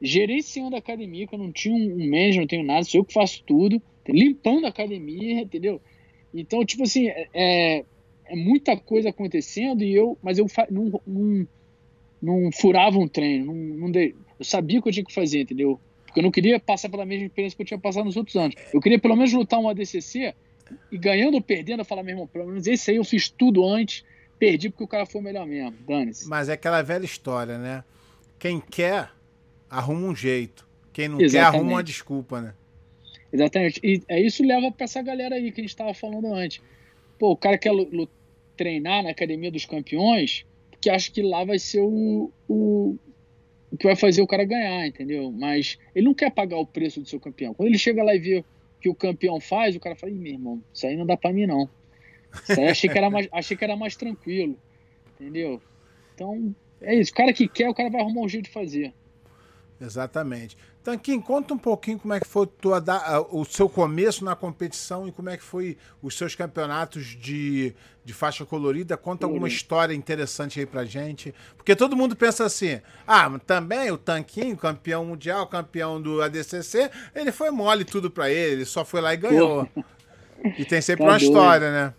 gerenciando 0.00 0.76
a 0.76 0.78
academia, 0.78 1.26
que 1.26 1.34
eu 1.34 1.38
não 1.38 1.52
tinha 1.52 1.74
um 1.74 1.98
manager, 1.98 2.40
não 2.40 2.46
tenho 2.46 2.64
nada, 2.64 2.84
sou 2.84 3.00
eu 3.00 3.04
que 3.04 3.12
faço 3.12 3.42
tudo, 3.44 3.80
limpando 4.08 4.66
a 4.66 4.68
academia, 4.68 5.42
entendeu? 5.42 5.80
Então, 6.32 6.64
tipo 6.64 6.82
assim, 6.82 7.08
é, 7.08 7.28
é, 7.32 7.84
é 8.26 8.36
muita 8.36 8.76
coisa 8.76 9.10
acontecendo 9.10 9.82
e 9.82 9.94
eu, 9.94 10.18
mas 10.22 10.38
eu 10.38 10.46
não, 10.70 11.00
não, 11.06 11.48
não 12.20 12.52
furava 12.52 12.98
um 12.98 13.08
treino, 13.08 13.46
não, 13.46 13.54
não 13.54 13.90
dei, 13.90 14.14
eu 14.38 14.44
sabia 14.44 14.78
o 14.78 14.82
que 14.82 14.88
eu 14.88 14.92
tinha 14.92 15.04
que 15.04 15.14
fazer, 15.14 15.42
entendeu? 15.42 15.80
Porque 16.04 16.20
eu 16.20 16.24
não 16.24 16.30
queria 16.30 16.60
passar 16.60 16.88
pela 16.88 17.04
mesma 17.04 17.26
experiência 17.26 17.56
que 17.56 17.62
eu 17.62 17.66
tinha 17.66 17.78
passado 17.78 18.04
nos 18.04 18.16
outros 18.16 18.36
anos. 18.36 18.54
Eu 18.72 18.80
queria 18.80 18.98
pelo 18.98 19.16
menos 19.16 19.32
lutar 19.32 19.58
um 19.58 19.68
ADCC 19.68 20.34
e 20.90 20.98
ganhando 20.98 21.34
ou 21.34 21.42
perdendo, 21.42 21.80
eu 21.80 21.84
falar, 21.84 22.02
meu 22.02 22.12
irmão, 22.12 22.26
pelo 22.26 22.46
menos 22.46 22.66
esse 22.66 22.90
aí 22.90 22.96
eu 22.96 23.04
fiz 23.04 23.28
tudo 23.28 23.66
antes, 23.66 24.04
perdi 24.38 24.68
porque 24.68 24.84
o 24.84 24.88
cara 24.88 25.06
foi 25.06 25.20
melhor 25.20 25.46
mesmo, 25.46 25.76
dane-se. 25.86 26.28
Mas 26.28 26.48
é 26.48 26.52
aquela 26.52 26.82
velha 26.82 27.04
história, 27.04 27.58
né? 27.58 27.84
Quem 28.38 28.60
quer, 28.60 29.10
arruma 29.70 30.08
um 30.08 30.16
jeito. 30.16 30.66
Quem 30.92 31.08
não 31.08 31.20
Exatamente. 31.20 31.32
quer, 31.32 31.58
arruma 31.58 31.70
uma 31.72 31.82
desculpa, 31.82 32.40
né? 32.40 32.54
Exatamente. 33.32 33.80
E 33.82 34.02
é 34.08 34.20
isso 34.20 34.44
leva 34.44 34.70
para 34.70 34.84
essa 34.84 35.02
galera 35.02 35.34
aí 35.34 35.50
que 35.50 35.60
a 35.60 35.64
gente 35.64 35.70
estava 35.70 35.92
falando 35.92 36.32
antes. 36.32 36.62
Pô, 37.18 37.32
o 37.32 37.36
cara 37.36 37.58
quer 37.58 37.72
treinar 38.56 39.02
na 39.02 39.10
academia 39.10 39.50
dos 39.50 39.66
campeões 39.66 40.46
porque 40.70 40.90
acha 40.90 41.10
que 41.10 41.22
lá 41.22 41.44
vai 41.44 41.58
ser 41.58 41.80
o, 41.80 42.30
o, 42.46 42.96
o 43.72 43.76
que 43.76 43.86
vai 43.86 43.96
fazer 43.96 44.20
o 44.22 44.26
cara 44.26 44.44
ganhar, 44.44 44.86
entendeu? 44.86 45.32
Mas 45.32 45.78
ele 45.94 46.04
não 46.04 46.14
quer 46.14 46.30
pagar 46.30 46.58
o 46.58 46.66
preço 46.66 47.00
do 47.00 47.08
seu 47.08 47.18
campeão. 47.18 47.54
Quando 47.54 47.68
ele 47.68 47.78
chega 47.78 48.04
lá 48.04 48.14
e 48.14 48.18
vê 48.18 48.44
que 48.84 48.88
o 48.90 48.94
campeão 48.94 49.40
faz, 49.40 49.74
o 49.74 49.80
cara 49.80 49.96
fala: 49.96 50.12
Ih, 50.12 50.18
meu 50.18 50.32
irmão, 50.34 50.62
isso 50.70 50.86
aí 50.86 50.94
não 50.94 51.06
dá 51.06 51.16
para 51.16 51.32
mim 51.32 51.46
não. 51.46 51.70
Isso 52.42 52.60
aí 52.60 52.68
achei 52.68 52.90
que, 52.90 52.98
era 52.98 53.08
mais, 53.08 53.26
achei 53.32 53.56
que 53.56 53.64
era 53.64 53.74
mais 53.74 53.96
tranquilo, 53.96 54.58
entendeu? 55.14 55.62
Então, 56.14 56.54
é 56.82 56.94
isso. 56.94 57.10
O 57.10 57.14
cara 57.14 57.32
que 57.32 57.48
quer, 57.48 57.66
o 57.70 57.74
cara 57.74 57.88
vai 57.88 58.02
arrumar 58.02 58.20
um 58.20 58.28
jeito 58.28 58.44
de 58.44 58.50
fazer. 58.50 58.92
Exatamente. 59.80 60.54
Tanquinho, 60.84 61.22
conta 61.22 61.54
um 61.54 61.58
pouquinho 61.58 61.98
como 61.98 62.12
é 62.12 62.20
que 62.20 62.28
foi 62.28 62.46
tua, 62.46 62.78
o 63.30 63.42
seu 63.46 63.70
começo 63.70 64.22
na 64.22 64.36
competição 64.36 65.08
e 65.08 65.12
como 65.12 65.30
é 65.30 65.36
que 65.38 65.42
foi 65.42 65.78
os 66.02 66.14
seus 66.14 66.34
campeonatos 66.34 67.16
de, 67.18 67.72
de 68.04 68.12
faixa 68.12 68.44
colorida. 68.44 68.94
Conta 68.94 69.24
alguma 69.24 69.48
história 69.48 69.94
interessante 69.94 70.60
aí 70.60 70.66
pra 70.66 70.84
gente. 70.84 71.34
Porque 71.56 71.74
todo 71.74 71.96
mundo 71.96 72.14
pensa 72.14 72.44
assim: 72.44 72.82
ah, 73.06 73.38
também 73.46 73.90
o 73.90 73.96
Tanquinho, 73.96 74.54
campeão 74.58 75.06
mundial, 75.06 75.46
campeão 75.46 76.02
do 76.02 76.20
ADCC, 76.20 76.90
ele 77.14 77.32
foi 77.32 77.50
mole 77.50 77.86
tudo 77.86 78.10
pra 78.10 78.28
ele, 78.28 78.52
ele 78.52 78.64
só 78.66 78.84
foi 78.84 79.00
lá 79.00 79.14
e 79.14 79.16
ganhou. 79.16 79.66
E 80.58 80.66
tem 80.66 80.82
sempre 80.82 81.06
tá 81.06 81.12
uma 81.12 81.18
doido. 81.18 81.30
história, 81.30 81.72
né? 81.72 81.94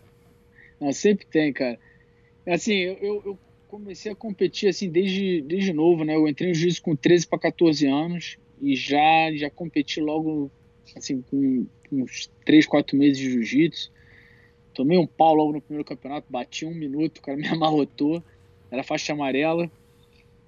Não, 0.80 0.92
sempre 0.92 1.26
tem, 1.26 1.52
cara. 1.52 1.76
Assim, 2.46 2.74
eu, 2.74 3.20
eu 3.26 3.38
comecei 3.66 4.12
a 4.12 4.14
competir 4.14 4.68
assim 4.68 4.88
desde, 4.88 5.42
desde 5.42 5.72
novo, 5.72 6.04
né? 6.04 6.14
Eu 6.14 6.28
entrei 6.28 6.50
no 6.50 6.54
juízo 6.54 6.80
com 6.80 6.94
13 6.94 7.26
para 7.26 7.40
14 7.40 7.84
anos 7.84 8.38
e 8.60 8.74
já 8.74 9.30
já 9.34 9.50
competi 9.50 10.00
logo 10.00 10.50
assim 10.94 11.22
com, 11.22 11.66
uns 11.90 12.30
3, 12.44 12.66
4 12.66 12.96
meses 12.96 13.18
de 13.18 13.30
jiu-jitsu. 13.30 13.92
Tomei 14.74 14.98
um 14.98 15.06
pau 15.06 15.34
logo 15.34 15.52
no 15.52 15.60
primeiro 15.60 15.84
campeonato, 15.84 16.26
bati 16.30 16.66
um 16.66 16.74
minuto, 16.74 17.18
o 17.18 17.22
cara 17.22 17.36
me 17.36 17.46
amarrotou, 17.48 18.22
era 18.70 18.82
faixa 18.82 19.12
amarela. 19.12 19.70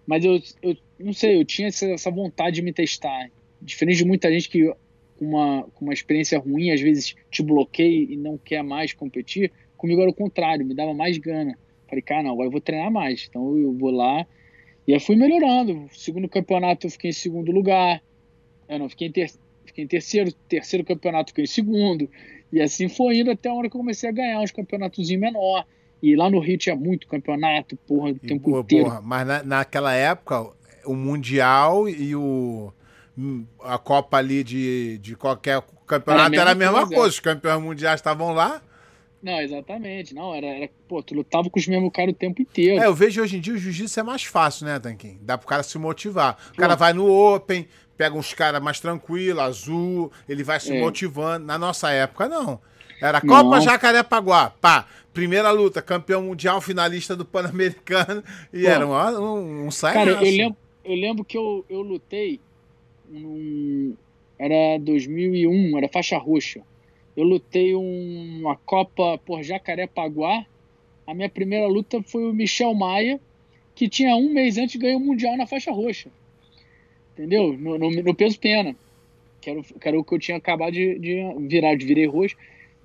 Mas 0.07 0.25
eu, 0.25 0.41
eu 0.63 0.77
não 0.99 1.13
sei, 1.13 1.39
eu 1.39 1.45
tinha 1.45 1.69
essa, 1.69 1.87
essa 1.87 2.11
vontade 2.11 2.57
de 2.57 2.63
me 2.63 2.73
testar. 2.73 3.31
Diferente 3.61 3.99
de 3.99 4.05
muita 4.05 4.31
gente 4.31 4.49
que 4.49 4.73
com 5.19 5.25
uma, 5.25 5.63
com 5.75 5.85
uma 5.85 5.93
experiência 5.93 6.39
ruim, 6.39 6.71
às 6.71 6.81
vezes 6.81 7.15
te 7.31 7.43
bloqueia 7.43 8.07
e 8.13 8.17
não 8.17 8.39
quer 8.39 8.63
mais 8.63 8.93
competir, 8.93 9.51
comigo 9.77 10.01
era 10.01 10.11
o 10.11 10.15
contrário, 10.15 10.65
me 10.65 10.75
dava 10.75 10.95
mais 10.95 11.19
gana. 11.19 11.59
Falei, 11.89 12.03
cara, 12.03 12.23
não, 12.23 12.33
agora 12.33 12.49
eu 12.49 12.53
vou 12.53 12.61
treinar 12.61 12.91
mais. 12.91 13.27
Então 13.29 13.57
eu 13.57 13.73
vou 13.73 13.91
lá. 13.91 14.27
E 14.89 14.95
aí 14.95 15.01
fui 15.01 15.17
melhorando. 15.17 15.87
Segundo 15.93 16.27
campeonato 16.27 16.87
eu 16.87 16.91
fiquei 16.91 17.11
em 17.11 17.13
segundo 17.13 17.53
lugar. 17.53 18.01
Eu 18.67 18.79
não, 18.79 18.89
fiquei 18.89 19.09
em, 19.09 19.13
ter... 19.13 19.31
fiquei 19.67 19.85
em 19.85 19.87
terceiro. 19.87 20.33
Terceiro 20.49 20.83
campeonato 20.83 21.31
fiquei 21.31 21.45
em 21.45 21.47
segundo. 21.47 22.09
E 22.51 22.59
assim 22.59 22.89
foi 22.89 23.19
indo 23.19 23.31
até 23.31 23.51
a 23.51 23.53
hora 23.53 23.69
que 23.69 23.77
eu 23.77 23.81
comecei 23.81 24.09
a 24.09 24.13
ganhar 24.13 24.41
uns 24.41 24.51
campeonatos 24.51 25.11
menor. 25.11 25.67
E 26.03 26.17
lá 26.17 26.31
no 26.31 26.39
Rio 26.39 26.57
tinha 26.57 26.75
muito 26.75 27.07
campeonato, 27.07 27.77
porra, 27.77 28.13
o 28.13 28.19
tempo 28.19 28.51
porra, 28.51 28.61
inteiro. 28.61 28.85
Porra, 28.87 29.03
mas 29.03 29.27
na, 29.27 29.43
naquela 29.43 29.93
época, 29.93 30.49
o 30.87 30.95
Mundial 30.95 31.87
e 31.87 32.17
o 32.17 32.73
a 33.65 33.77
Copa 33.77 34.17
ali 34.17 34.45
de, 34.45 34.97
de 34.99 35.17
qualquer 35.17 35.61
campeonato 35.87 36.21
era 36.21 36.23
a 36.23 36.31
mesma, 36.31 36.43
era 36.43 36.51
a 36.53 36.55
mesma 36.55 36.81
coisa. 36.87 36.95
coisa. 36.95 37.09
Os 37.11 37.21
campeões 37.21 37.61
mundiais 37.63 37.99
estavam 38.01 38.33
lá. 38.33 38.63
Não, 39.23 39.41
exatamente. 39.41 40.15
Não, 40.15 40.35
era, 40.35 40.47
era. 40.47 40.71
Pô, 40.87 41.03
tu 41.03 41.15
lutava 41.15 41.51
com 41.51 41.59
os 41.59 41.67
mesmos 41.67 41.91
caras 41.93 42.13
o 42.13 42.17
tempo 42.17 42.41
inteiro. 42.41 42.81
É, 42.83 42.87
eu 42.87 42.95
vejo 42.95 43.21
hoje 43.21 43.37
em 43.37 43.41
dia 43.41 43.55
o 43.55 43.59
jiu-jitsu 43.59 44.01
é 44.01 44.03
mais 44.03 44.23
fácil, 44.23 44.67
né, 44.67 44.79
Tanquinho? 44.79 45.19
Dá 45.23 45.37
pro 45.37 45.49
cara 45.49 45.63
se 45.63 45.77
motivar. 45.79 46.39
O 46.53 46.57
cara 46.57 46.77
vai 46.77 46.93
no 46.93 47.11
Open, 47.11 47.67
pega 47.97 48.17
uns 48.17 48.33
caras 48.33 48.63
mais 48.63 48.79
tranquilos, 48.79 49.43
azul, 49.43 50.13
ele 50.29 50.45
vai 50.45 50.61
se 50.61 50.73
é. 50.73 50.81
motivando. 50.81 51.45
Na 51.45 51.59
nossa 51.59 51.91
época, 51.91 52.29
não. 52.29 52.61
Era 53.01 53.21
Copa 53.21 53.43
não. 53.43 53.61
Jacarepaguá, 53.61 54.51
pá. 54.61 54.87
Primeira 55.13 55.51
luta, 55.51 55.83
campeão 55.83 56.23
mundial, 56.23 56.61
finalista 56.61 57.17
do 57.17 57.25
Pan-Americano. 57.25 58.23
E 58.53 58.63
Pô, 58.63 58.69
era 58.69 58.87
um, 58.87 58.93
um, 58.93 59.67
um 59.67 59.69
Cara, 59.71 60.11
eu 60.11 60.21
lembro, 60.21 60.57
eu 60.85 60.95
lembro 60.95 61.25
que 61.25 61.37
eu, 61.37 61.65
eu 61.69 61.81
lutei 61.81 62.41
num, 63.09 63.97
era 64.39 64.79
2001, 64.81 65.77
era 65.77 65.89
faixa 65.89 66.17
roxa. 66.17 66.63
Eu 67.19 67.25
lutei 67.25 67.75
uma 67.75 68.55
Copa 68.55 69.19
por 69.27 69.43
Jacarepaguá. 69.43 70.47
A 71.05 71.13
minha 71.13 71.29
primeira 71.29 71.67
luta 71.67 72.01
foi 72.01 72.31
o 72.31 72.33
Michel 72.33 72.73
Maia, 72.75 73.19
que 73.75 73.89
tinha 73.89 74.15
um 74.15 74.33
mês 74.33 74.57
antes 74.57 74.81
ganhou 74.81 75.01
o 75.01 75.05
Mundial 75.05 75.37
na 75.37 75.45
faixa 75.45 75.73
roxa. 75.73 76.11
Entendeu? 77.15 77.55
No, 77.55 77.77
no, 77.77 77.91
no 77.91 78.15
peso 78.15 78.39
pena. 78.39 78.77
Que 79.41 79.51
era, 79.51 79.63
que 79.63 79.89
era, 79.89 79.99
o 79.99 80.05
que 80.05 80.15
eu 80.15 80.19
tinha 80.21 80.37
acabado 80.37 80.71
de, 80.71 80.97
de 81.01 81.49
virar, 81.49 81.75
de 81.75 81.87
virei 81.87 82.07
roxo. 82.07 82.37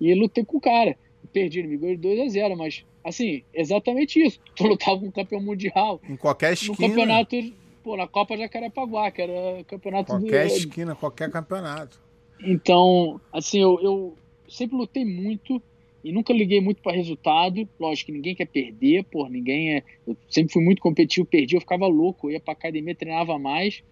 E 0.01 0.15
lutei 0.15 0.43
com 0.43 0.57
o 0.57 0.61
cara. 0.61 0.97
Perdi, 1.31 1.59
ele 1.59 1.67
me 1.67 1.77
ganhou 1.77 1.95
de 1.95 2.01
2 2.01 2.19
a 2.21 2.27
0 2.29 2.57
mas 2.57 2.83
assim, 3.03 3.43
exatamente 3.53 4.19
isso. 4.19 4.39
Tu 4.57 4.65
lutava 4.65 4.99
com 4.99 5.05
um 5.05 5.11
campeão 5.11 5.41
mundial. 5.41 6.01
Em 6.09 6.15
qualquer 6.15 6.53
esquina. 6.53 6.73
No 6.73 6.87
campeonato, 6.87 7.35
pô, 7.83 7.95
na 7.95 8.07
Copa 8.07 8.35
Jacarepaguá, 8.35 9.11
que 9.11 9.21
era 9.21 9.63
campeonato 9.65 10.07
Qualquer 10.07 10.47
do, 10.47 10.53
esquina, 10.55 10.95
qualquer 10.95 11.29
campeonato. 11.29 12.01
Então, 12.43 13.21
assim, 13.31 13.61
eu, 13.61 13.79
eu 13.79 14.17
sempre 14.53 14.77
lutei 14.77 15.05
muito 15.05 15.61
e 16.03 16.11
nunca 16.11 16.33
liguei 16.33 16.59
muito 16.59 16.81
para 16.81 16.95
resultado. 16.95 17.67
Lógico 17.79 18.07
que 18.07 18.11
ninguém 18.11 18.35
quer 18.35 18.47
perder, 18.47 19.03
pô, 19.05 19.27
ninguém 19.27 19.75
é. 19.75 19.83
Eu 20.05 20.17
sempre 20.29 20.53
fui 20.53 20.63
muito 20.63 20.81
competitivo, 20.81 21.25
perdi, 21.25 21.55
eu 21.55 21.61
ficava 21.61 21.87
louco, 21.87 22.27
eu 22.27 22.33
ia 22.33 22.39
pra 22.39 22.53
academia, 22.53 22.95
treinava 22.95 23.39
mais. 23.39 23.83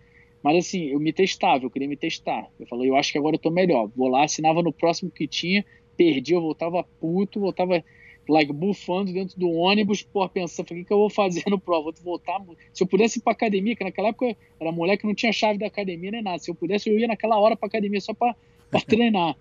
Mas 0.44 0.66
assim, 0.66 0.88
eu 0.88 1.00
me 1.00 1.14
testava, 1.14 1.66
eu 1.66 1.70
queria 1.70 1.88
me 1.88 1.96
testar. 1.96 2.50
Eu 2.60 2.66
falei, 2.68 2.90
eu 2.90 2.96
acho 2.96 3.12
que 3.12 3.18
agora 3.18 3.36
eu 3.36 3.40
tô 3.40 3.52
melhor. 3.52 3.90
Vou 3.96 4.08
lá, 4.08 4.24
assinava 4.24 4.62
no 4.62 4.74
próximo 4.74 5.12
que 5.12 5.28
tinha, 5.28 5.64
perdi, 5.96 6.34
eu 6.34 6.42
voltava 6.42 6.84
puto, 7.00 7.40
voltava 7.40 7.84
like, 8.28 8.52
bufando 8.54 9.12
dentro 9.12 9.40
do 9.40 9.50
ônibus, 9.50 10.02
pô, 10.04 10.28
pensando, 10.30 10.72
o 10.72 10.86
que, 10.86 10.94
eu 10.94 10.98
vou 10.98 11.10
fazer 11.10 11.44
no 11.48 11.60
prova? 11.60 11.92
Vou 11.92 11.94
voltar. 12.04 12.42
Se 12.74 12.84
eu 12.84 12.88
pudesse 12.88 13.20
ir 13.20 13.22
pra 13.22 13.34
academia, 13.34 13.76
que 13.76 13.84
naquela 13.84 14.10
época 14.10 14.36
era 14.60 14.72
moleque 14.72 15.02
que 15.02 15.08
não 15.08 15.16
tinha 15.16 15.32
chave 15.32 15.60
da 15.60 15.68
academia 15.68 16.12
nem 16.12 16.22
nada. 16.22 16.40
Se 16.40 16.50
eu 16.50 16.56
pudesse, 16.56 16.90
eu 16.90 16.98
ia 16.98 17.08
naquela 17.08 17.38
hora 17.38 17.56
pra 17.56 17.68
academia 17.68 18.00
só 18.00 18.14
pra, 18.14 18.36
pra 18.70 18.82
treinar. 18.82 19.36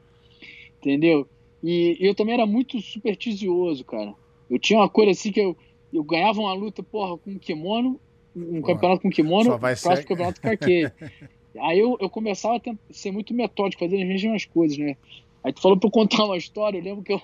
Entendeu? 0.80 1.28
E, 1.62 1.96
eu 2.00 2.14
também 2.14 2.34
era 2.34 2.46
muito 2.46 2.80
supersticioso, 2.80 3.84
cara. 3.84 4.14
Eu 4.48 4.58
tinha 4.58 4.78
uma 4.78 4.88
coisa 4.88 5.12
assim 5.12 5.30
que 5.30 5.40
eu, 5.40 5.56
eu 5.92 6.02
ganhava 6.02 6.40
uma 6.40 6.54
luta, 6.54 6.82
porra, 6.82 7.18
com 7.18 7.38
kimono, 7.38 8.00
um 8.34 8.60
porra, 8.60 8.74
campeonato 8.74 9.02
com 9.02 9.10
kimono, 9.10 9.58
próximo 9.58 9.96
ser... 9.96 10.04
campeonato 10.04 10.40
carqueiro. 10.40 10.90
Aí 11.58 11.78
eu, 11.78 11.96
eu 12.00 12.08
começava 12.08 12.56
a 12.56 12.92
ser 12.92 13.10
muito 13.10 13.34
metódico, 13.34 13.82
fazendo 13.82 14.02
as 14.02 14.08
mesmas 14.08 14.44
coisas, 14.44 14.78
né? 14.78 14.96
Aí 15.42 15.52
tu 15.52 15.60
falou 15.60 15.78
pra 15.78 15.88
eu 15.88 15.92
contar 15.92 16.24
uma 16.24 16.36
história, 16.36 16.78
eu 16.78 16.84
lembro 16.84 17.02
que 17.02 17.12
eu, 17.12 17.20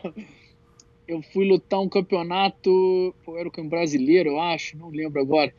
eu 1.06 1.22
fui 1.22 1.46
lutar 1.46 1.80
um 1.80 1.88
campeonato, 1.88 3.14
pô, 3.24 3.38
era 3.38 3.48
um 3.58 3.68
brasileiro, 3.68 4.30
eu 4.30 4.40
acho, 4.40 4.76
não 4.76 4.88
lembro 4.88 5.20
agora. 5.20 5.54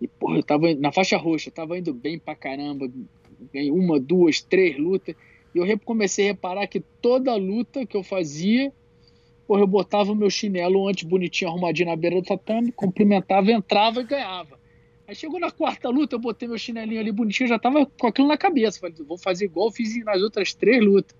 E, 0.00 0.06
pô, 0.06 0.34
eu 0.34 0.42
tava 0.42 0.74
na 0.74 0.92
faixa 0.92 1.16
roxa, 1.16 1.50
tava 1.50 1.78
indo 1.78 1.92
bem 1.92 2.18
pra 2.18 2.34
caramba, 2.34 2.88
ganhei 3.52 3.70
uma, 3.70 3.98
duas, 3.98 4.40
três 4.40 4.78
lutas. 4.78 5.16
E 5.64 5.70
eu 5.70 5.78
comecei 5.78 6.26
a 6.26 6.32
reparar 6.32 6.66
que 6.66 6.80
toda 6.80 7.34
luta 7.36 7.86
que 7.86 7.96
eu 7.96 8.02
fazia, 8.02 8.72
porra, 9.46 9.60
eu 9.60 9.66
botava 9.66 10.12
o 10.12 10.16
meu 10.16 10.28
chinelo 10.28 10.88
antes 10.88 11.04
bonitinho, 11.04 11.50
arrumadinho 11.50 11.88
na 11.88 11.96
beira 11.96 12.20
do 12.20 12.26
tatame, 12.26 12.72
cumprimentava, 12.72 13.52
entrava 13.52 14.00
e 14.00 14.04
ganhava. 14.04 14.58
Aí 15.06 15.14
chegou 15.14 15.38
na 15.38 15.52
quarta 15.52 15.88
luta, 15.88 16.16
eu 16.16 16.20
botei 16.20 16.48
meu 16.48 16.58
chinelinho 16.58 17.00
ali 17.00 17.12
bonitinho, 17.12 17.48
já 17.48 17.58
tava 17.58 17.86
com 17.86 18.08
aquilo 18.08 18.26
na 18.26 18.36
cabeça. 18.36 18.80
Falei, 18.80 18.96
vou 19.06 19.16
fazer 19.16 19.44
igual 19.44 19.68
eu 19.68 19.72
fiz 19.72 20.04
nas 20.04 20.20
outras 20.20 20.52
três 20.52 20.84
lutas. 20.84 21.16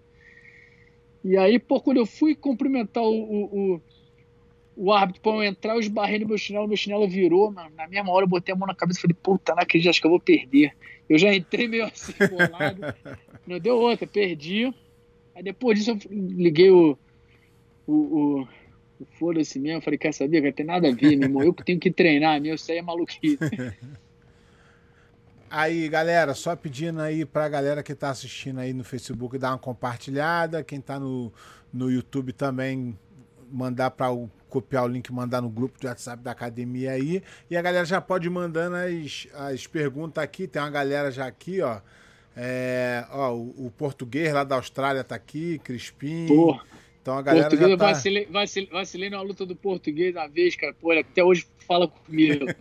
E 1.23 1.37
aí, 1.37 1.59
pô, 1.59 1.81
quando 1.81 1.99
eu 1.99 2.07
fui 2.07 2.35
cumprimentar 2.35 3.03
o, 3.03 3.75
o, 3.75 3.81
o 4.77 4.93
árbitro 4.93 5.23
para 5.23 5.33
eu 5.33 5.43
entrar, 5.43 5.75
eu 5.75 5.81
esbarrei 5.81 6.19
no 6.19 6.27
meu 6.27 6.37
chinelo, 6.37 6.69
meu 6.69 6.77
chinelo 6.77 7.09
virou, 7.09 7.51
mano. 7.51 7.71
Na 7.77 7.89
mesma 7.89 8.13
hora 8.13 8.25
eu 8.25 8.29
botei 8.29 8.53
a 8.53 8.57
mão 8.57 8.67
na 8.67 8.75
cabeça 8.75 8.99
e 8.99 9.03
falei, 9.03 9.17
puta, 9.23 9.55
não 9.55 9.63
acredito, 9.63 9.91
acho 9.91 10.01
que 10.01 10.07
eu 10.07 10.11
vou 10.11 10.21
perder. 10.21 10.73
Eu 11.09 11.19
já 11.19 11.33
entrei 11.33 11.69
meio 11.69 11.85
assim, 11.85 12.13
bolado. 12.13 12.83
não 13.47 13.59
deu 13.59 13.77
outra, 13.77 14.07
perdi. 14.07 14.73
Aí 15.35 15.43
depois 15.43 15.79
disso 15.79 15.91
eu 15.91 15.99
liguei 16.11 16.71
o. 16.71 16.99
o, 17.87 17.93
o, 17.93 18.49
o 19.01 19.05
foda-se 19.19 19.59
mesmo, 19.59 19.83
falei, 19.83 19.99
quer 19.99 20.13
saber? 20.13 20.41
Vai 20.41 20.53
ter 20.53 20.65
nada 20.65 20.89
a 20.89 20.93
ver, 20.93 21.17
meu 21.17 21.29
irmão. 21.29 21.43
Eu 21.43 21.55
que 21.55 21.65
tenho 21.65 21.81
que 21.81 21.91
treinar, 21.91 22.41
meu, 22.41 22.55
isso 22.55 22.71
aí 22.71 22.79
é 22.79 22.83
maluquice. 22.83 23.39
Aí, 25.49 25.89
galera, 25.89 26.35
só 26.35 26.57
pedindo 26.57 27.01
aí 27.01 27.25
pra 27.25 27.49
galera 27.49 27.81
que 27.81 27.95
tá 27.95 28.11
assistindo 28.11 28.59
aí 28.59 28.73
no 28.73 28.83
Facebook 28.83 29.39
dar 29.39 29.53
uma 29.53 29.59
compartilhada, 29.59 30.63
quem 30.65 30.81
tá 30.81 30.99
no, 30.99 31.33
no 31.73 31.89
YouTube 31.89 32.33
também 32.33 32.99
mandar 33.51 33.93
para 33.93 34.09
copiar 34.49 34.85
o 34.85 34.89
link 34.89 35.07
e 35.07 35.13
mandar 35.13 35.41
no 35.41 35.49
grupo 35.49 35.79
do 35.81 35.87
WhatsApp 35.87 36.23
da 36.23 36.33
academia 36.33 36.93
aí. 36.93 37.23
E 37.51 37.57
a 37.57 37.63
galera 37.63 37.85
já 37.85 38.01
pode 38.01 38.27
ir 38.27 38.31
mandando 38.31 38.77
as, 38.77 39.29
as 39.35 39.67
perguntas 39.67 40.23
aqui. 40.23 40.49
Tem 40.49 40.61
uma 40.61 40.71
galera 40.71 41.11
já 41.11 41.27
aqui, 41.27 41.61
ó. 41.61 41.81
É, 42.37 43.07
ó, 43.11 43.33
o, 43.33 43.67
o, 43.67 43.71
português 43.71 44.33
lá 44.33 44.45
da 44.45 44.57
Austrália 44.57 45.03
tá 45.03 45.15
aqui, 45.15 45.59
Crispim. 45.61 46.27
Porra. 46.27 46.63
Então 47.01 47.17
a 47.17 47.23
galera 47.23 47.49
português, 47.49 47.71
já 47.71 47.77
tá... 47.79 47.87
vacilei, 47.87 48.27
vacilei, 48.27 48.71
vacilei 48.71 49.11
na 49.11 49.23
luta 49.23 49.47
do 49.47 49.57
português 49.57 50.15
uma 50.15 50.29
vez, 50.29 50.55
cara. 50.55 50.75
Pô, 50.75 50.93
até 50.93 51.25
hoje 51.25 51.47
fala 51.67 51.89
comigo. 51.89 52.45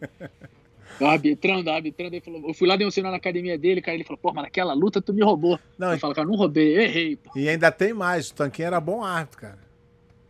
O 1.00 1.06
arbitrando, 1.06 1.70
arbitrando, 1.70 2.16
ele 2.16 2.22
falou, 2.22 2.48
eu 2.48 2.54
fui 2.54 2.68
lá, 2.68 2.76
dei 2.76 2.88
um 2.88 2.92
sinal 2.92 3.12
na 3.12 3.18
academia 3.18 3.58
dele, 3.58 3.82
cara, 3.82 3.96
ele 3.96 4.04
falou, 4.04 4.18
pô, 4.18 4.32
mas 4.32 4.46
naquela 4.46 4.74
luta 4.74 5.02
tu 5.02 5.14
me 5.14 5.24
roubou. 5.24 5.60
Não, 5.78 5.92
eu 5.92 6.00
falo, 6.00 6.16
cara, 6.16 6.28
não 6.28 6.36
roubei, 6.36 6.78
errei. 6.78 7.18
Pô. 7.18 7.32
E 7.36 7.50
ainda 7.50 7.72
tem 7.72 7.94
mais, 7.94 8.30
o 8.30 8.34
Tanquinho 8.34 8.68
era 8.68 8.80
bom 8.80 9.04
árbitro, 9.04 9.42
cara. 9.42 9.60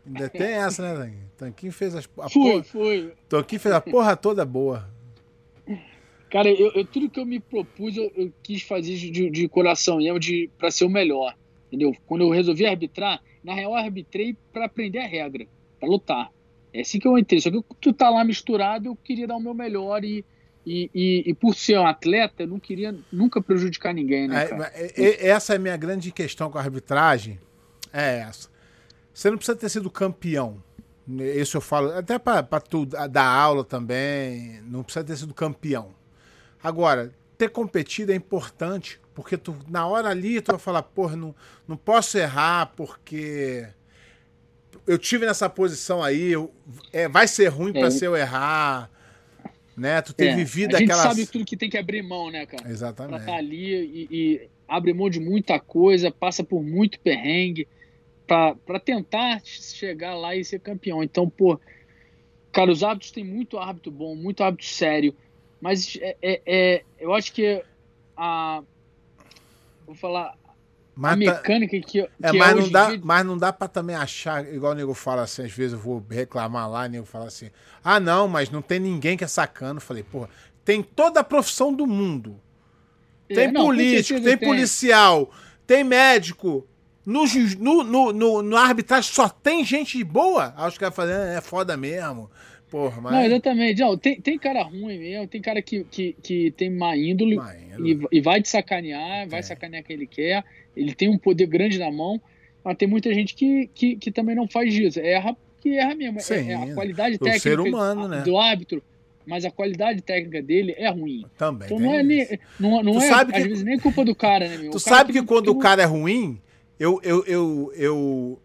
Ainda 0.05 0.27
tem 0.29 0.53
essa, 0.53 0.81
né, 0.81 0.95
Tanquinho? 0.95 1.31
Tanquinho 1.37 1.71
fez 1.71 1.95
as, 1.95 2.09
a 2.19 2.29
fui, 2.29 2.51
porra, 2.51 2.63
fui. 2.63 3.13
Tanquinho 3.29 3.61
fez 3.61 3.75
a 3.75 3.81
porra 3.81 4.15
toda 4.15 4.43
boa. 4.43 4.89
Cara, 6.35 6.49
eu, 6.49 6.69
eu 6.75 6.83
tudo 6.83 7.09
que 7.09 7.17
eu 7.17 7.25
me 7.25 7.39
propus, 7.39 7.95
eu, 7.95 8.11
eu 8.13 8.29
quis 8.43 8.61
fazer 8.61 8.97
de, 8.97 9.29
de 9.29 9.47
coração 9.47 9.99
mesmo, 9.99 10.19
de, 10.19 10.49
pra 10.57 10.69
ser 10.69 10.83
o 10.83 10.89
melhor. 10.89 11.33
Entendeu? 11.67 11.95
Quando 12.05 12.25
eu 12.25 12.29
resolvi 12.29 12.65
arbitrar, 12.65 13.21
na 13.41 13.53
real 13.53 13.71
eu 13.71 13.77
arbitrei 13.77 14.35
para 14.51 14.65
aprender 14.65 14.99
a 14.99 15.07
regra, 15.07 15.47
para 15.79 15.87
lutar. 15.87 16.29
É 16.73 16.81
assim 16.81 16.99
que 16.99 17.07
eu 17.07 17.17
entrei. 17.17 17.39
Só 17.39 17.49
que 17.49 17.63
tu 17.79 17.93
tá 17.93 18.09
lá 18.09 18.21
misturado, 18.25 18.89
eu 18.89 18.97
queria 18.97 19.25
dar 19.25 19.37
o 19.37 19.39
meu 19.39 19.53
melhor 19.53 20.03
e, 20.03 20.25
e, 20.65 20.91
e, 20.93 21.23
e, 21.25 21.33
por 21.33 21.55
ser 21.55 21.79
um 21.79 21.87
atleta, 21.87 22.43
eu 22.43 22.47
não 22.47 22.59
queria 22.59 22.93
nunca 23.09 23.41
prejudicar 23.41 23.93
ninguém, 23.93 24.27
né? 24.27 24.45
É, 24.73 25.03
é, 25.03 25.27
essa 25.29 25.53
é 25.53 25.55
a 25.55 25.59
minha 25.59 25.77
grande 25.77 26.11
questão 26.11 26.51
com 26.51 26.57
a 26.57 26.61
arbitragem. 26.61 27.39
É 27.93 28.17
essa. 28.27 28.49
Você 29.13 29.29
não 29.29 29.37
precisa 29.37 29.57
ter 29.57 29.69
sido 29.69 29.89
campeão. 29.89 30.61
Isso 31.37 31.55
eu 31.55 31.61
falo, 31.61 31.91
até 31.97 32.19
para 32.19 32.59
tu 32.59 32.85
dar 32.85 33.25
aula 33.25 33.63
também, 33.63 34.59
não 34.63 34.83
precisa 34.83 35.05
ter 35.05 35.15
sido 35.15 35.33
campeão. 35.33 35.95
Agora, 36.65 37.13
ter 37.37 37.49
competido 37.49 38.11
é 38.11 38.15
importante, 38.15 38.99
porque 39.13 39.37
tu, 39.37 39.55
na 39.69 39.85
hora 39.85 40.09
ali 40.09 40.41
tu 40.41 40.51
vai 40.51 40.59
falar, 40.59 40.81
porra, 40.81 41.15
não, 41.15 41.35
não 41.67 41.77
posso 41.77 42.17
errar, 42.17 42.73
porque 42.75 43.67
eu 44.87 44.97
tive 44.97 45.27
nessa 45.27 45.47
posição 45.47 46.01
aí, 46.01 46.31
eu, 46.31 46.51
é, 46.91 47.07
vai 47.07 47.27
ser 47.27 47.49
ruim 47.49 47.69
é. 47.69 47.79
para 47.79 47.91
se 47.91 48.03
eu 48.03 48.15
errar, 48.15 48.89
né? 49.77 50.01
Tu 50.01 50.11
ter 50.11 50.29
é. 50.29 50.35
vivido 50.35 50.75
aquelas... 50.75 51.01
A 51.01 51.09
gente 51.09 51.17
sabe 51.17 51.27
tudo 51.27 51.45
que 51.45 51.55
tem 51.55 51.69
que 51.69 51.77
abrir 51.77 52.01
mão, 52.01 52.31
né, 52.31 52.47
cara? 52.47 52.67
Exatamente. 52.67 53.11
Pra 53.11 53.19
estar 53.19 53.31
tá 53.33 53.37
ali 53.37 53.75
e, 53.75 54.07
e 54.09 54.49
abre 54.67 54.91
mão 54.91 55.07
de 55.07 55.19
muita 55.19 55.59
coisa, 55.59 56.09
passa 56.09 56.43
por 56.43 56.63
muito 56.63 56.99
perrengue, 56.99 57.67
para 58.25 58.79
tentar 58.79 59.39
chegar 59.43 60.15
lá 60.15 60.35
e 60.35 60.43
ser 60.43 60.61
campeão. 60.61 61.03
Então, 61.03 61.29
pô, 61.29 61.59
cara, 62.51 62.71
os 62.71 62.81
hábitos 62.81 63.11
têm 63.11 63.23
muito 63.23 63.59
hábito 63.59 63.91
bom, 63.91 64.15
muito 64.15 64.43
hábito 64.43 64.65
sério, 64.65 65.15
mas 65.61 65.97
é, 66.01 66.17
é, 66.21 66.41
é 66.45 66.83
eu 66.99 67.13
acho 67.13 67.31
que 67.33 67.63
a. 68.15 68.61
Vou 69.85 69.95
falar. 69.95 70.35
Mas 70.95 71.11
a 71.11 71.13
tá- 71.13 71.17
mecânica 71.17 71.79
que, 71.79 71.81
que 71.81 71.99
é, 71.99 72.09
é 72.23 72.31
mas, 72.31 72.55
não 72.55 72.69
dá, 72.69 72.89
dia... 72.89 73.01
mas 73.03 73.25
não 73.25 73.37
dá 73.37 73.51
pra 73.51 73.67
também 73.67 73.95
achar, 73.95 74.47
igual 74.47 74.71
o 74.71 74.75
nego 74.75 74.93
fala 74.93 75.23
assim, 75.23 75.43
às 75.43 75.51
vezes 75.51 75.73
eu 75.73 75.79
vou 75.79 76.01
reclamar 76.09 76.69
lá, 76.69 76.85
o 76.85 76.87
nego 76.87 77.05
fala 77.05 77.27
assim: 77.27 77.49
ah, 77.83 77.99
não, 77.99 78.27
mas 78.27 78.49
não 78.49 78.61
tem 78.61 78.79
ninguém 78.79 79.17
que 79.17 79.23
é 79.23 79.27
sacano. 79.27 79.77
Eu 79.77 79.81
falei, 79.81 80.03
porra, 80.03 80.29
tem 80.63 80.81
toda 80.81 81.19
a 81.19 81.23
profissão 81.23 81.73
do 81.73 81.85
mundo. 81.85 82.39
Tem 83.27 83.45
é, 83.45 83.51
não, 83.51 83.65
político, 83.65 84.21
tem, 84.21 84.37
tem 84.37 84.47
policial, 84.47 85.31
tem 85.65 85.83
médico, 85.83 86.65
no, 87.05 87.25
no, 87.59 87.83
no, 87.83 88.13
no, 88.13 88.41
no 88.41 88.57
arbitragem 88.57 89.11
só 89.13 89.29
tem 89.29 89.63
gente 89.63 90.03
boa? 90.03 90.53
Acho 90.57 90.77
que 90.77 90.85
vai 90.85 90.91
fazer, 90.91 91.37
é 91.37 91.41
foda 91.41 91.77
mesmo. 91.77 92.31
Porra, 92.69 93.01
mas... 93.01 93.13
Não, 93.13 93.21
exatamente. 93.23 93.81
Não, 93.81 93.97
tem, 93.97 94.19
tem 94.19 94.37
cara 94.37 94.63
ruim 94.63 94.97
mesmo, 94.97 95.27
tem 95.27 95.41
cara 95.41 95.61
que, 95.61 95.83
que, 95.85 96.15
que 96.21 96.51
tem 96.51 96.69
má 96.69 96.95
índole, 96.97 97.35
má 97.35 97.55
índole. 97.55 98.07
E, 98.11 98.17
e, 98.17 98.21
vai 98.21 98.41
te 98.41 98.49
sacanear, 98.49 99.27
vai 99.27 99.39
é. 99.39 99.43
sacanear 99.43 99.83
quem 99.83 99.95
ele 99.95 100.07
quer. 100.07 100.43
Ele 100.75 100.93
tem 100.93 101.09
um 101.09 101.17
poder 101.17 101.47
grande 101.47 101.77
na 101.77 101.91
mão, 101.91 102.21
mas 102.63 102.77
tem 102.77 102.87
muita 102.87 103.13
gente 103.13 103.35
que, 103.35 103.69
que, 103.73 103.95
que 103.95 104.11
também 104.11 104.35
não 104.35 104.47
faz 104.47 104.73
isso. 104.73 104.99
Erra 104.99 105.35
que 105.61 105.77
erra 105.77 105.95
mesmo. 105.95 106.19
Sim, 106.19 106.33
é, 106.33 106.51
é 106.51 106.55
a 106.55 106.73
qualidade 106.73 107.17
técnica 107.17 107.39
ser 107.39 107.59
humano, 107.59 108.07
né? 108.07 108.21
do 108.21 108.37
árbitro 108.37 108.83
mas 109.25 109.43
a 109.43 109.51
qualidade 109.51 110.01
técnica 110.01 110.41
dele 110.41 110.75
é 110.77 110.89
ruim. 110.89 111.25
Também. 111.37 111.65
Então 111.65 111.79
não 111.79 111.93
é, 111.93 112.03
nem, 112.03 112.39
não, 112.59 112.83
não 112.83 113.01
é, 113.01 113.09
às 113.09 113.43
vezes, 113.43 113.63
nem 113.63 113.79
culpa 113.79 114.05
do 114.05 114.13
cara, 114.13 114.47
né, 114.47 114.57
meu? 114.57 114.71
Tu 114.71 114.79
sabe 114.79 115.11
que, 115.11 115.19
que 115.19 115.25
quando 115.25 115.49
o 115.49 115.57
cara 115.57 115.81
é 115.81 115.85
ruim, 115.85 116.39
eu, 116.79 116.99
eu, 117.03 117.25
eu, 117.25 117.73
eu 117.75 118.39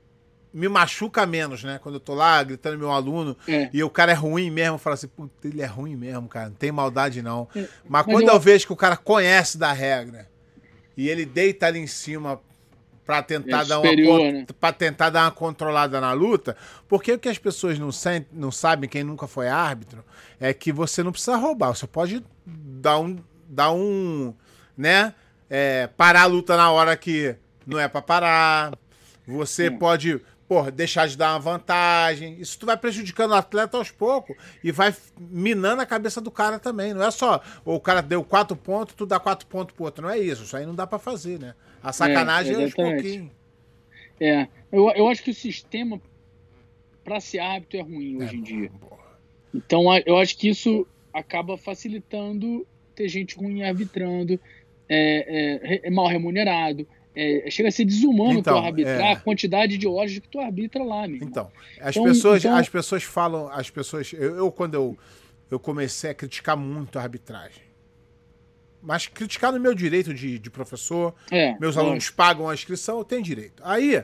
me 0.52 0.68
machuca 0.68 1.24
menos, 1.26 1.62
né? 1.62 1.78
Quando 1.82 1.96
eu 1.96 2.00
tô 2.00 2.14
lá 2.14 2.42
gritando 2.42 2.78
meu 2.78 2.90
aluno 2.90 3.36
é. 3.46 3.70
e 3.72 3.82
o 3.82 3.90
cara 3.90 4.12
é 4.12 4.14
ruim 4.14 4.50
mesmo, 4.50 4.74
eu 4.74 4.78
falo 4.78 4.94
assim, 4.94 5.08
puta, 5.08 5.46
ele 5.46 5.62
é 5.62 5.66
ruim 5.66 5.96
mesmo, 5.96 6.28
cara, 6.28 6.48
não 6.48 6.56
tem 6.56 6.72
maldade 6.72 7.22
não. 7.22 7.48
É. 7.54 7.60
Mas, 7.60 7.70
Mas, 7.88 8.06
quando 8.06 8.28
eu... 8.28 8.34
eu... 8.34 8.40
vejo 8.40 8.66
que 8.66 8.72
o 8.72 8.76
cara 8.76 8.96
conhece 8.96 9.56
da 9.56 9.72
regra 9.72 10.28
e 10.96 11.08
ele 11.08 11.24
deita 11.24 11.66
ali 11.66 11.78
em 11.78 11.86
cima 11.86 12.40
para 13.06 13.22
tentar, 13.22 13.62
é 13.62 13.64
dar 13.64 13.80
uma, 13.80 13.92
né? 14.32 14.46
tentar 14.78 15.10
dar 15.10 15.24
uma 15.24 15.30
controlada 15.30 16.00
na 16.00 16.12
luta, 16.12 16.56
porque 16.88 17.12
o 17.12 17.18
que 17.18 17.28
as 17.28 17.38
pessoas 17.38 17.78
não, 17.78 17.90
não 18.32 18.52
sabem, 18.52 18.88
quem 18.88 19.02
nunca 19.02 19.26
foi 19.26 19.48
árbitro, 19.48 20.04
é 20.38 20.52
que 20.54 20.72
você 20.72 21.02
não 21.02 21.10
precisa 21.10 21.36
roubar, 21.36 21.74
você 21.74 21.86
pode 21.86 22.24
dar 22.46 22.98
um, 22.98 23.16
dar 23.48 23.72
um 23.72 24.32
né, 24.76 25.12
é, 25.48 25.88
parar 25.96 26.22
a 26.22 26.26
luta 26.26 26.56
na 26.56 26.70
hora 26.70 26.96
que 26.96 27.34
não 27.66 27.80
é 27.80 27.88
para 27.88 28.02
parar, 28.02 28.78
você 29.26 29.70
pode 29.70 30.20
porra, 30.50 30.72
deixar 30.72 31.06
de 31.06 31.16
dar 31.16 31.34
uma 31.34 31.38
vantagem. 31.38 32.36
Isso 32.40 32.58
tu 32.58 32.66
vai 32.66 32.76
prejudicando 32.76 33.30
o 33.30 33.34
atleta 33.34 33.76
aos 33.76 33.92
poucos 33.92 34.34
e 34.64 34.72
vai 34.72 34.92
minando 35.16 35.80
a 35.80 35.86
cabeça 35.86 36.20
do 36.20 36.28
cara 36.28 36.58
também. 36.58 36.92
Não 36.92 37.04
é 37.04 37.10
só 37.12 37.40
o 37.64 37.78
cara 37.78 38.00
deu 38.00 38.24
quatro 38.24 38.56
pontos, 38.56 38.96
tu 38.96 39.06
dá 39.06 39.20
quatro 39.20 39.46
pontos 39.46 39.76
pro 39.76 39.84
outro. 39.84 40.02
Não 40.02 40.10
é 40.10 40.18
isso. 40.18 40.42
Isso 40.42 40.56
aí 40.56 40.66
não 40.66 40.74
dá 40.74 40.88
para 40.88 40.98
fazer, 40.98 41.38
né? 41.38 41.54
A 41.80 41.92
sacanagem 41.92 42.56
é, 42.56 42.58
é 42.58 42.64
aos 42.64 42.74
pouquinhos. 42.74 43.30
É, 44.18 44.48
eu, 44.72 44.90
eu 44.90 45.06
acho 45.06 45.22
que 45.22 45.30
o 45.30 45.34
sistema 45.34 46.02
para 47.04 47.20
ser 47.20 47.38
árbitro 47.38 47.78
é 47.78 47.82
ruim 47.82 48.16
hoje 48.16 48.34
é, 48.34 48.38
em 48.38 48.42
dia. 48.42 48.70
Porra. 48.80 49.20
Então 49.54 49.84
eu 50.04 50.16
acho 50.16 50.36
que 50.36 50.48
isso 50.48 50.84
acaba 51.14 51.56
facilitando 51.56 52.66
ter 52.96 53.08
gente 53.08 53.36
ruim 53.36 53.62
arbitrando, 53.62 54.32
é, 54.88 55.76
é, 55.76 55.86
é 55.86 55.90
mal 55.90 56.08
remunerado 56.08 56.88
é, 57.14 57.50
chega 57.50 57.68
a 57.68 57.72
ser 57.72 57.84
desumano 57.84 58.38
então, 58.38 58.60
tu 58.60 58.66
arbitrar 58.66 59.00
é... 59.00 59.12
a 59.12 59.16
quantidade 59.16 59.76
de 59.76 59.86
horas 59.86 60.16
que 60.18 60.28
tu 60.28 60.38
arbitra 60.38 60.82
lá, 60.82 61.08
meu 61.08 61.16
Então, 61.22 61.50
as 61.80 61.96
então, 61.96 62.04
pessoas, 62.04 62.44
então... 62.44 62.56
as 62.56 62.68
pessoas 62.68 63.02
falam, 63.02 63.48
as 63.48 63.68
pessoas, 63.68 64.12
eu, 64.12 64.36
eu, 64.36 64.52
quando 64.52 64.74
eu, 64.74 64.98
eu 65.50 65.58
comecei 65.58 66.10
a 66.10 66.14
criticar 66.14 66.56
muito 66.56 66.98
a 66.98 67.02
arbitragem, 67.02 67.62
mas 68.80 69.06
criticar 69.06 69.52
no 69.52 69.60
meu 69.60 69.74
direito 69.74 70.14
de, 70.14 70.38
de 70.38 70.50
professor, 70.50 71.14
é, 71.30 71.58
meus 71.58 71.76
alunos 71.76 72.10
pagam 72.10 72.48
a 72.48 72.54
inscrição, 72.54 72.98
eu 72.98 73.04
tenho 73.04 73.22
direito. 73.22 73.62
Aí 73.64 74.02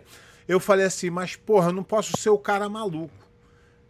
eu 0.49 0.61
falei 0.61 0.87
assim, 0.87 1.09
mas 1.09 1.37
porra, 1.37 1.69
eu 1.69 1.73
não 1.73 1.85
posso 1.85 2.12
ser 2.19 2.31
o 2.31 2.38
cara 2.38 2.69
maluco, 2.69 3.14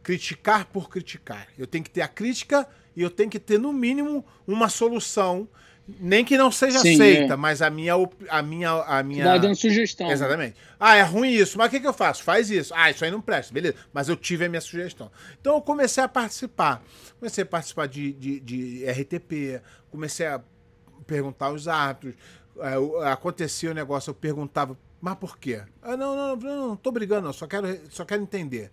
criticar 0.02 0.66
por 0.66 0.88
criticar. 0.88 1.48
Eu 1.58 1.66
tenho 1.66 1.82
que 1.82 1.90
ter 1.90 2.02
a 2.02 2.08
crítica 2.08 2.68
e 2.94 3.02
eu 3.02 3.10
tenho 3.10 3.30
que 3.30 3.40
ter 3.40 3.58
no 3.58 3.72
mínimo 3.72 4.24
uma 4.46 4.68
solução 4.68 5.48
nem 5.88 6.24
que 6.24 6.36
não 6.36 6.50
seja 6.50 6.80
Sim, 6.80 6.94
aceita, 6.94 7.34
é. 7.34 7.36
mas 7.36 7.62
a 7.62 7.70
minha. 7.70 7.94
A 8.28 8.42
minha, 8.42 8.70
a 8.70 9.02
minha... 9.02 9.24
Vai 9.24 9.38
dando 9.38 9.54
sugestão. 9.54 10.10
Exatamente. 10.10 10.56
Ah, 10.80 10.96
é 10.96 11.02
ruim 11.02 11.30
isso, 11.30 11.56
mas 11.56 11.68
o 11.68 11.70
que, 11.70 11.78
que 11.78 11.86
eu 11.86 11.92
faço? 11.92 12.24
Faz 12.24 12.50
isso. 12.50 12.74
Ah, 12.74 12.90
isso 12.90 13.04
aí 13.04 13.10
não 13.10 13.20
presta, 13.20 13.54
beleza. 13.54 13.76
Mas 13.92 14.08
eu 14.08 14.16
tive 14.16 14.44
a 14.44 14.48
minha 14.48 14.60
sugestão. 14.60 15.10
Então 15.40 15.54
eu 15.54 15.60
comecei 15.60 16.02
a 16.02 16.08
participar. 16.08 16.82
Comecei 17.20 17.44
a 17.44 17.46
participar 17.46 17.86
de, 17.86 18.12
de, 18.14 18.40
de 18.40 18.84
RTP, 18.90 19.62
comecei 19.90 20.26
a 20.26 20.40
perguntar 21.06 21.46
aos 21.46 21.68
árbitros. 21.68 22.14
É, 22.58 23.10
acontecia 23.10 23.70
o 23.70 23.74
negócio, 23.74 24.10
eu 24.10 24.14
perguntava, 24.14 24.76
mas 25.00 25.14
por 25.16 25.38
quê? 25.38 25.62
Ah, 25.82 25.96
não, 25.96 26.16
não, 26.16 26.36
não, 26.36 26.68
não 26.68 26.76
tô 26.76 26.90
brigando, 26.90 27.26
não, 27.26 27.32
só 27.32 27.46
quero, 27.46 27.68
só 27.90 28.04
quero 28.04 28.22
entender. 28.22 28.72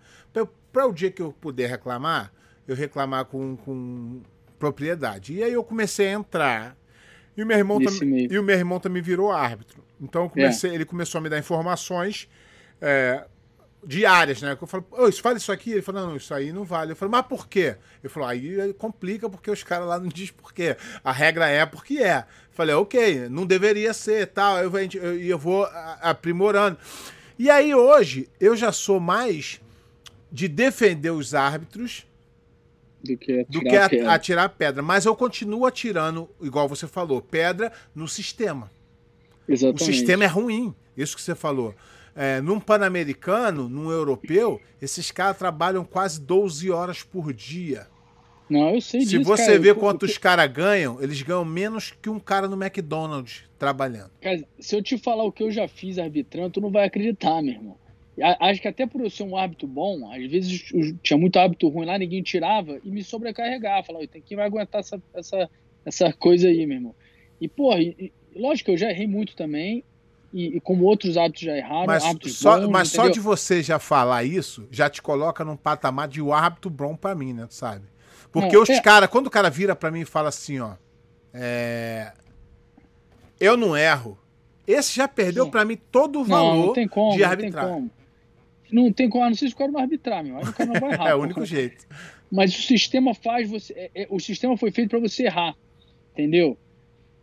Para 0.71 0.87
o 0.87 0.93
dia 0.93 1.11
que 1.11 1.21
eu 1.21 1.31
puder 1.31 1.69
reclamar, 1.69 2.31
eu 2.67 2.75
reclamar 2.75 3.25
com, 3.25 3.55
com 3.57 4.21
propriedade. 4.57 5.33
E 5.33 5.43
aí 5.43 5.53
eu 5.53 5.63
comecei 5.63 6.07
a 6.07 6.13
entrar 6.13 6.77
e 7.35 7.43
o 7.43 7.45
meu 7.45 7.57
irmão, 7.57 7.79
tam, 7.79 7.93
e 8.03 8.37
o 8.37 8.43
meu 8.43 8.55
irmão 8.55 8.79
também 8.79 9.01
virou 9.01 9.31
árbitro. 9.31 9.83
Então 9.99 10.29
comecei, 10.29 10.71
é. 10.71 10.75
ele 10.75 10.85
começou 10.85 11.19
a 11.19 11.21
me 11.21 11.29
dar 11.29 11.39
informações 11.39 12.27
é, 12.81 13.25
diárias, 13.85 14.41
né? 14.41 14.57
Eu 14.59 14.67
falo, 14.67 14.85
oh, 14.91 15.07
isso 15.07 15.21
vale 15.21 15.37
isso 15.37 15.51
aqui? 15.51 15.71
Ele 15.71 15.81
falou, 15.81 16.07
não, 16.07 16.15
isso 16.15 16.33
aí 16.33 16.51
não 16.51 16.63
vale. 16.63 16.91
Eu 16.91 16.95
falei, 16.95 17.11
mas 17.11 17.25
por 17.25 17.47
quê? 17.47 17.75
Ele 18.03 18.11
falou, 18.11 18.29
aí 18.29 18.73
complica 18.73 19.29
porque 19.29 19.49
os 19.49 19.63
caras 19.63 19.87
lá 19.87 19.99
não 19.99 20.07
dizem 20.09 20.33
por 20.35 20.53
quê. 20.53 20.75
A 21.03 21.11
regra 21.11 21.47
é 21.47 21.65
porque 21.65 21.99
é. 21.99 22.19
Eu 22.19 22.53
falei, 22.55 22.75
ok, 22.75 23.29
não 23.29 23.45
deveria 23.45 23.93
ser 23.93 24.27
tal. 24.27 24.57
Eu, 24.59 24.71
eu, 24.77 25.19
eu 25.19 25.37
vou 25.37 25.67
aprimorando. 26.01 26.77
E 27.37 27.49
aí 27.49 27.73
hoje 27.73 28.29
eu 28.39 28.55
já 28.55 28.71
sou 28.71 28.99
mais 28.99 29.59
de 30.31 30.47
defender 30.47 31.11
os 31.11 31.33
árbitros 31.33 32.05
do 33.03 33.17
que 33.17 33.41
atirar, 33.41 33.45
do 33.49 33.59
que 33.61 33.75
a, 33.75 33.89
pedra. 33.89 34.13
atirar 34.13 34.49
pedra. 34.49 34.81
Mas 34.81 35.05
eu 35.05 35.15
continuo 35.15 35.65
atirando, 35.65 36.29
igual 36.41 36.67
você 36.67 36.87
falou, 36.87 37.21
pedra 37.21 37.71
no 37.93 38.07
sistema. 38.07 38.71
Exatamente. 39.47 39.83
O 39.83 39.85
sistema 39.85 40.23
é 40.23 40.27
ruim, 40.27 40.73
isso 40.95 41.15
que 41.15 41.21
você 41.21 41.35
falou. 41.35 41.75
É, 42.15 42.39
num 42.41 42.59
pan-americano, 42.59 43.67
num 43.67 43.91
europeu, 43.91 44.61
esses 44.81 45.11
caras 45.11 45.37
trabalham 45.37 45.83
quase 45.83 46.21
12 46.21 46.71
horas 46.71 47.03
por 47.03 47.33
dia. 47.33 47.87
Não, 48.49 48.75
eu 48.75 48.81
sei 48.81 49.01
Se 49.01 49.17
disso, 49.17 49.23
você 49.23 49.47
cara, 49.47 49.59
vê 49.59 49.71
eu, 49.71 49.75
quanto 49.75 50.05
eu, 50.05 50.09
os 50.09 50.17
caras 50.17 50.51
ganham, 50.51 51.01
eles 51.01 51.21
ganham 51.21 51.43
menos 51.43 51.91
que 51.91 52.09
um 52.09 52.19
cara 52.19 52.47
no 52.47 52.61
McDonald's 52.61 53.43
trabalhando. 53.57 54.11
Cara, 54.21 54.43
se 54.59 54.75
eu 54.75 54.83
te 54.83 54.97
falar 54.97 55.23
o 55.23 55.31
que 55.31 55.43
eu 55.43 55.51
já 55.51 55.67
fiz 55.67 55.97
arbitrando, 55.97 56.51
tu 56.51 56.61
não 56.61 56.69
vai 56.69 56.85
acreditar, 56.85 57.41
meu 57.41 57.53
irmão. 57.53 57.82
Acho 58.39 58.61
que 58.61 58.67
até 58.67 58.85
por 58.85 59.01
eu 59.01 59.09
ser 59.09 59.23
um 59.23 59.35
hábito 59.35 59.65
bom, 59.65 60.11
às 60.11 60.29
vezes 60.29 60.71
tinha 61.01 61.17
muito 61.17 61.39
hábito 61.39 61.67
ruim 61.67 61.85
lá, 61.85 61.97
ninguém 61.97 62.21
tirava 62.21 62.79
e 62.83 62.91
me 62.91 63.03
sobrecarregava. 63.03 63.83
Falava, 63.83 64.07
tem 64.07 64.21
que 64.21 64.35
vai 64.35 64.45
aguentar 64.45 64.81
essa, 64.81 65.01
essa, 65.13 65.49
essa 65.83 66.13
coisa 66.13 66.47
aí, 66.47 66.65
meu 66.65 66.77
irmão. 66.77 66.95
E, 67.41 67.47
porra, 67.47 67.79
e, 67.81 68.11
lógico 68.35 68.65
que 68.65 68.71
eu 68.71 68.77
já 68.77 68.89
errei 68.89 69.07
muito 69.07 69.35
também, 69.35 69.83
e, 70.33 70.57
e 70.57 70.59
como 70.59 70.85
outros 70.85 71.17
hábitos 71.17 71.41
já 71.41 71.55
erraram, 71.55 71.85
mas 71.85 72.03
só, 72.03 72.59
bons, 72.59 72.69
Mas 72.69 72.89
entendeu? 72.89 73.05
só 73.05 73.11
de 73.11 73.19
você 73.19 73.61
já 73.61 73.77
falar 73.77 74.23
isso, 74.23 74.67
já 74.71 74.89
te 74.89 75.01
coloca 75.01 75.45
num 75.45 75.55
patamar 75.55 76.07
de 76.07 76.21
um 76.21 76.33
hábito 76.33 76.69
bom 76.69 76.95
para 76.95 77.13
mim, 77.15 77.33
né, 77.33 77.47
sabe? 77.49 77.85
Porque 78.31 78.55
Não, 78.55 78.63
os 78.63 78.69
é... 78.69 78.81
caras, 78.81 79.09
quando 79.09 79.27
o 79.27 79.31
cara 79.31 79.49
vira 79.49 79.75
para 79.75 79.91
mim 79.91 80.01
e 80.01 80.05
fala 80.05 80.29
assim, 80.29 80.59
ó, 80.59 80.73
é... 81.33 82.11
eu 83.39 83.55
não 83.55 83.77
erro, 83.77 84.17
esse 84.65 84.95
já 84.95 85.07
perdeu 85.07 85.49
para 85.49 85.63
mim 85.65 85.77
todo 85.91 86.21
o 86.21 86.23
valor 86.23 86.75
não, 86.75 86.83
não 86.83 86.87
como, 86.87 87.15
de 87.15 87.23
arbitragem. 87.23 87.91
Não 88.73 88.91
tem 88.91 89.07
como, 89.07 89.23
a 89.23 89.29
não 89.29 89.35
ser 89.35 89.47
se 89.47 89.53
o 89.53 89.57
cara 89.57 89.71
não 89.71 89.79
arbitrar, 89.79 90.23
meu. 90.23 90.35
Aí 90.35 90.43
o 90.43 90.51
cara 90.51 90.73
não 90.73 90.81
vai 90.81 90.93
errar. 90.97 91.09
é 91.09 91.15
o 91.15 91.21
único 91.21 91.45
jeito. 91.45 91.85
Mas 92.31 92.57
o 92.57 92.61
sistema 92.63 93.13
faz 93.13 93.47
você. 93.47 93.71
É, 93.73 93.91
é, 93.93 94.07
o 94.09 94.19
sistema 94.19 94.57
foi 94.57 94.71
feito 94.71 94.89
para 94.89 94.99
você 94.99 95.25
errar. 95.25 95.55
Entendeu? 96.11 96.57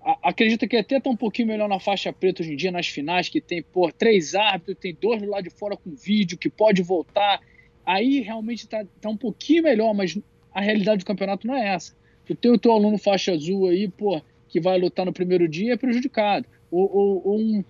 A, 0.00 0.28
acredita 0.28 0.68
que 0.68 0.76
até 0.76 1.00
tá 1.00 1.10
um 1.10 1.16
pouquinho 1.16 1.48
melhor 1.48 1.68
na 1.68 1.80
faixa 1.80 2.12
preta 2.12 2.42
hoje 2.42 2.52
em 2.52 2.56
dia, 2.56 2.70
nas 2.70 2.86
finais, 2.86 3.28
que 3.28 3.40
tem, 3.40 3.62
pô, 3.62 3.90
três 3.90 4.36
árbitros, 4.36 4.78
tem 4.78 4.96
dois 4.98 5.20
do 5.20 5.28
lado 5.28 5.42
de 5.42 5.50
fora 5.50 5.76
com 5.76 5.90
vídeo, 5.90 6.38
que 6.38 6.48
pode 6.48 6.82
voltar. 6.82 7.40
Aí 7.84 8.20
realmente 8.20 8.68
tá, 8.68 8.86
tá 9.00 9.08
um 9.08 9.16
pouquinho 9.16 9.64
melhor, 9.64 9.92
mas 9.92 10.16
a 10.54 10.60
realidade 10.60 11.00
do 11.00 11.06
campeonato 11.06 11.48
não 11.48 11.56
é 11.56 11.74
essa. 11.74 11.96
Tu 12.24 12.36
tem 12.36 12.52
o 12.52 12.58
teu 12.58 12.70
aluno 12.70 12.96
faixa 12.96 13.32
azul 13.32 13.66
aí, 13.66 13.88
pô, 13.88 14.22
que 14.48 14.60
vai 14.60 14.78
lutar 14.78 15.04
no 15.04 15.12
primeiro 15.12 15.48
dia 15.48 15.72
é 15.72 15.76
prejudicado. 15.76 16.46
Ou, 16.70 16.88
ou, 16.96 17.22
ou 17.26 17.40
um, 17.40 17.64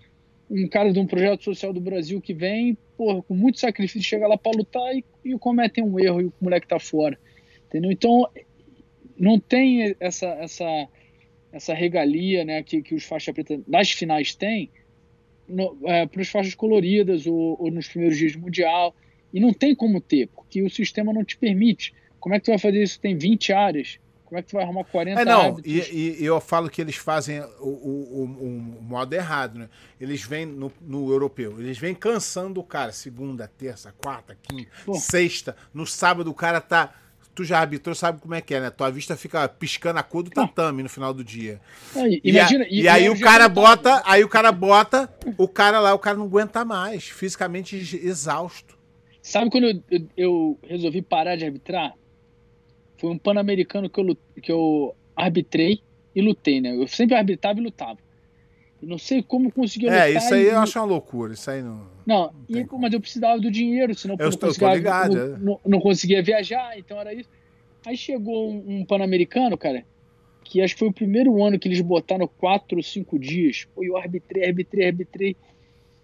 um 0.50 0.68
cara 0.68 0.92
de 0.92 0.98
um 0.98 1.06
projeto 1.06 1.44
social 1.44 1.72
do 1.72 1.80
Brasil 1.80 2.20
que 2.20 2.34
vem, 2.34 2.76
porra, 2.96 3.22
com 3.22 3.34
muito 3.34 3.60
sacrifício, 3.60 4.08
chega 4.08 4.26
lá 4.26 4.36
para 4.36 4.56
lutar 4.56 4.94
e, 4.94 5.04
e 5.24 5.38
cometem 5.38 5.84
um 5.84 5.98
erro 5.98 6.20
e 6.20 6.24
o 6.26 6.32
moleque 6.40 6.66
tá 6.66 6.78
fora. 6.78 7.18
Entendeu? 7.68 7.92
Então, 7.92 8.28
não 9.16 9.38
tem 9.38 9.94
essa 10.00 10.26
essa 10.26 10.88
essa 11.52 11.74
regalia 11.74 12.44
né, 12.44 12.62
que, 12.62 12.82
que 12.82 12.94
os 12.94 13.04
faixas 13.04 13.34
preta 13.34 13.60
nas 13.66 13.90
finais 13.90 14.34
têm 14.34 14.70
é, 15.84 16.06
para 16.06 16.22
as 16.22 16.28
faixas 16.28 16.54
coloridas 16.54 17.26
ou, 17.26 17.56
ou, 17.60 17.70
nos 17.70 17.88
primeiros 17.88 18.16
dias 18.16 18.32
do 18.32 18.40
Mundial. 18.40 18.94
E 19.32 19.40
não 19.40 19.52
tem 19.52 19.74
como 19.74 20.00
ter, 20.00 20.28
porque 20.28 20.62
o 20.62 20.70
sistema 20.70 21.12
não 21.12 21.24
te 21.24 21.36
permite. 21.36 21.92
Como 22.18 22.34
é 22.34 22.38
que 22.38 22.44
tu 22.44 22.50
vai 22.50 22.58
fazer 22.58 22.82
isso? 22.82 23.00
Tem 23.00 23.16
20 23.16 23.52
áreas. 23.52 23.98
Como 24.30 24.38
é 24.38 24.42
que 24.42 24.48
tu 24.50 24.52
vai 24.52 24.62
arrumar 24.62 24.84
40 24.84 25.20
é, 25.20 25.24
não, 25.24 25.60
e, 25.64 26.20
e, 26.20 26.24
eu 26.24 26.40
falo 26.40 26.70
que 26.70 26.80
eles 26.80 26.94
fazem 26.94 27.40
o, 27.58 27.66
o, 27.66 28.22
o, 28.22 28.46
o 28.78 28.80
modo 28.80 29.12
errado, 29.12 29.58
né? 29.58 29.68
Eles 30.00 30.22
vêm 30.22 30.46
no, 30.46 30.72
no, 30.80 31.10
europeu, 31.10 31.60
eles 31.60 31.76
vêm 31.78 31.96
cansando 31.96 32.60
o 32.60 32.62
cara 32.62 32.92
segunda, 32.92 33.50
terça, 33.58 33.92
quarta, 34.00 34.38
quinta, 34.40 34.70
Pô. 34.86 34.94
sexta. 34.94 35.56
No 35.74 35.84
sábado 35.84 36.30
o 36.30 36.34
cara 36.34 36.60
tá. 36.60 36.94
Tu 37.34 37.42
já 37.42 37.58
arbitrou, 37.58 37.92
sabe 37.92 38.20
como 38.20 38.34
é 38.34 38.40
que 38.40 38.54
é, 38.54 38.60
né? 38.60 38.70
Tua 38.70 38.88
vista 38.88 39.16
fica 39.16 39.48
piscando 39.48 39.98
a 39.98 40.02
cor 40.04 40.22
do 40.22 40.30
tatame 40.30 40.84
no 40.84 40.88
final 40.88 41.12
do 41.12 41.24
dia. 41.24 41.60
Aí, 41.96 42.20
imagina, 42.22 42.64
e, 42.70 42.88
a, 42.88 43.00
e, 43.00 43.02
e 43.02 43.06
aí 43.06 43.10
o 43.10 43.18
cara 43.18 43.48
bota, 43.48 44.00
aí 44.04 44.22
o 44.22 44.28
cara 44.28 44.52
bota, 44.52 45.12
o 45.36 45.48
cara 45.48 45.80
lá, 45.80 45.92
o 45.92 45.98
cara 45.98 46.16
não 46.16 46.26
aguenta 46.26 46.64
mais, 46.64 47.04
fisicamente 47.08 47.76
exausto. 47.76 48.78
Sabe 49.20 49.50
quando 49.50 49.64
eu, 49.64 49.82
eu, 49.90 50.08
eu 50.16 50.58
resolvi 50.62 51.02
parar 51.02 51.34
de 51.34 51.44
arbitrar? 51.44 51.94
Foi 53.00 53.10
um 53.10 53.18
pan-americano 53.18 53.88
que 53.88 53.98
eu, 53.98 54.16
que 54.42 54.52
eu 54.52 54.94
arbitrei 55.16 55.80
e 56.14 56.20
lutei, 56.20 56.60
né? 56.60 56.76
Eu 56.76 56.86
sempre 56.86 57.16
arbitrava 57.16 57.58
e 57.58 57.62
lutava. 57.62 57.98
Não 58.82 58.98
sei 58.98 59.22
como 59.22 59.50
consegui 59.50 59.86
é, 59.86 59.90
lutar. 59.90 60.08
É, 60.08 60.12
isso 60.12 60.34
aí 60.34 60.42
e... 60.44 60.48
eu 60.48 60.58
acho 60.58 60.78
uma 60.78 60.84
loucura. 60.84 61.32
Isso 61.32 61.50
aí 61.50 61.62
não. 61.62 61.86
Não, 62.06 62.34
não 62.46 62.60
e, 62.60 62.66
mas 62.78 62.92
eu 62.92 63.00
precisava 63.00 63.40
do 63.40 63.50
dinheiro, 63.50 63.94
senão 63.94 64.16
eu, 64.18 64.30
não, 64.30 64.38
conseguia, 64.38 64.74
ligado, 64.74 65.14
não, 65.14 65.22
é. 65.22 65.38
não, 65.38 65.60
não, 65.64 65.80
conseguia 65.80 66.22
viajar, 66.22 66.78
então 66.78 67.00
era 67.00 67.14
isso. 67.14 67.28
Aí 67.86 67.96
chegou 67.96 68.50
um, 68.50 68.80
um 68.80 68.84
pan-americano, 68.84 69.56
cara, 69.56 69.82
que 70.44 70.60
acho 70.60 70.74
que 70.74 70.80
foi 70.80 70.88
o 70.88 70.92
primeiro 70.92 71.42
ano 71.42 71.58
que 71.58 71.68
eles 71.68 71.80
botaram 71.80 72.28
quatro 72.28 72.76
ou 72.76 72.82
cinco 72.82 73.18
dias. 73.18 73.66
Pô, 73.74 73.82
eu 73.82 73.96
arbitrei, 73.96 74.44
arbitrei, 74.44 74.86
arbitrei. 74.86 75.36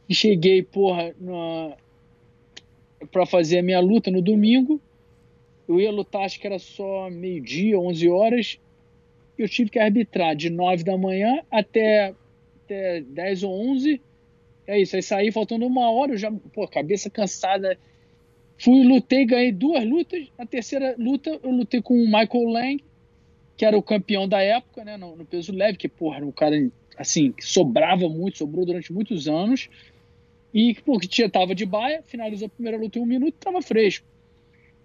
E 0.08 0.14
cheguei, 0.14 0.62
porra, 0.62 1.14
na... 1.20 1.76
pra 3.10 3.26
fazer 3.26 3.58
a 3.58 3.62
minha 3.62 3.80
luta 3.80 4.10
no 4.10 4.22
domingo. 4.22 4.80
Eu 5.68 5.80
ia 5.80 5.90
lutar, 5.90 6.24
acho 6.24 6.40
que 6.40 6.46
era 6.46 6.58
só 6.58 7.10
meio-dia, 7.10 7.78
11 7.78 8.08
horas. 8.08 8.60
Eu 9.36 9.48
tive 9.48 9.70
que 9.70 9.78
arbitrar 9.78 10.34
de 10.34 10.48
9 10.48 10.84
da 10.84 10.96
manhã 10.96 11.42
até 11.50 12.14
até 12.66 13.00
10 13.00 13.44
ou 13.44 13.70
11. 13.72 14.00
É 14.66 14.80
isso, 14.80 14.96
aí 14.96 15.02
saí 15.02 15.32
faltando 15.32 15.64
uma 15.64 15.90
hora, 15.90 16.12
eu 16.12 16.18
já, 16.18 16.30
pô, 16.52 16.66
cabeça 16.66 17.08
cansada. 17.08 17.78
Fui, 18.58 18.82
lutei, 18.82 19.24
ganhei 19.24 19.52
duas 19.52 19.84
lutas. 19.84 20.26
Na 20.36 20.44
terceira 20.44 20.94
luta, 20.98 21.38
eu 21.42 21.50
lutei 21.50 21.80
com 21.80 21.94
o 21.94 22.06
Michael 22.06 22.48
Lang, 22.48 22.84
que 23.56 23.64
era 23.64 23.78
o 23.78 23.82
campeão 23.82 24.26
da 24.26 24.42
época, 24.42 24.84
né, 24.84 24.96
no, 24.96 25.14
no 25.14 25.24
peso 25.24 25.52
leve, 25.52 25.78
que, 25.78 25.88
porra, 25.88 26.16
era 26.16 26.26
um 26.26 26.32
cara, 26.32 26.56
assim, 26.96 27.32
que 27.32 27.44
sobrava 27.44 28.08
muito, 28.08 28.38
sobrou 28.38 28.66
durante 28.66 28.92
muitos 28.92 29.28
anos. 29.28 29.68
E, 30.52 30.74
porque 30.84 31.06
tinha, 31.06 31.28
tava 31.28 31.54
de 31.54 31.66
baia, 31.66 32.02
finalizou 32.02 32.46
a 32.46 32.48
primeira 32.48 32.78
luta 32.78 32.98
em 32.98 33.02
um 33.02 33.06
minuto, 33.06 33.34
tava 33.38 33.60
fresco. 33.62 34.06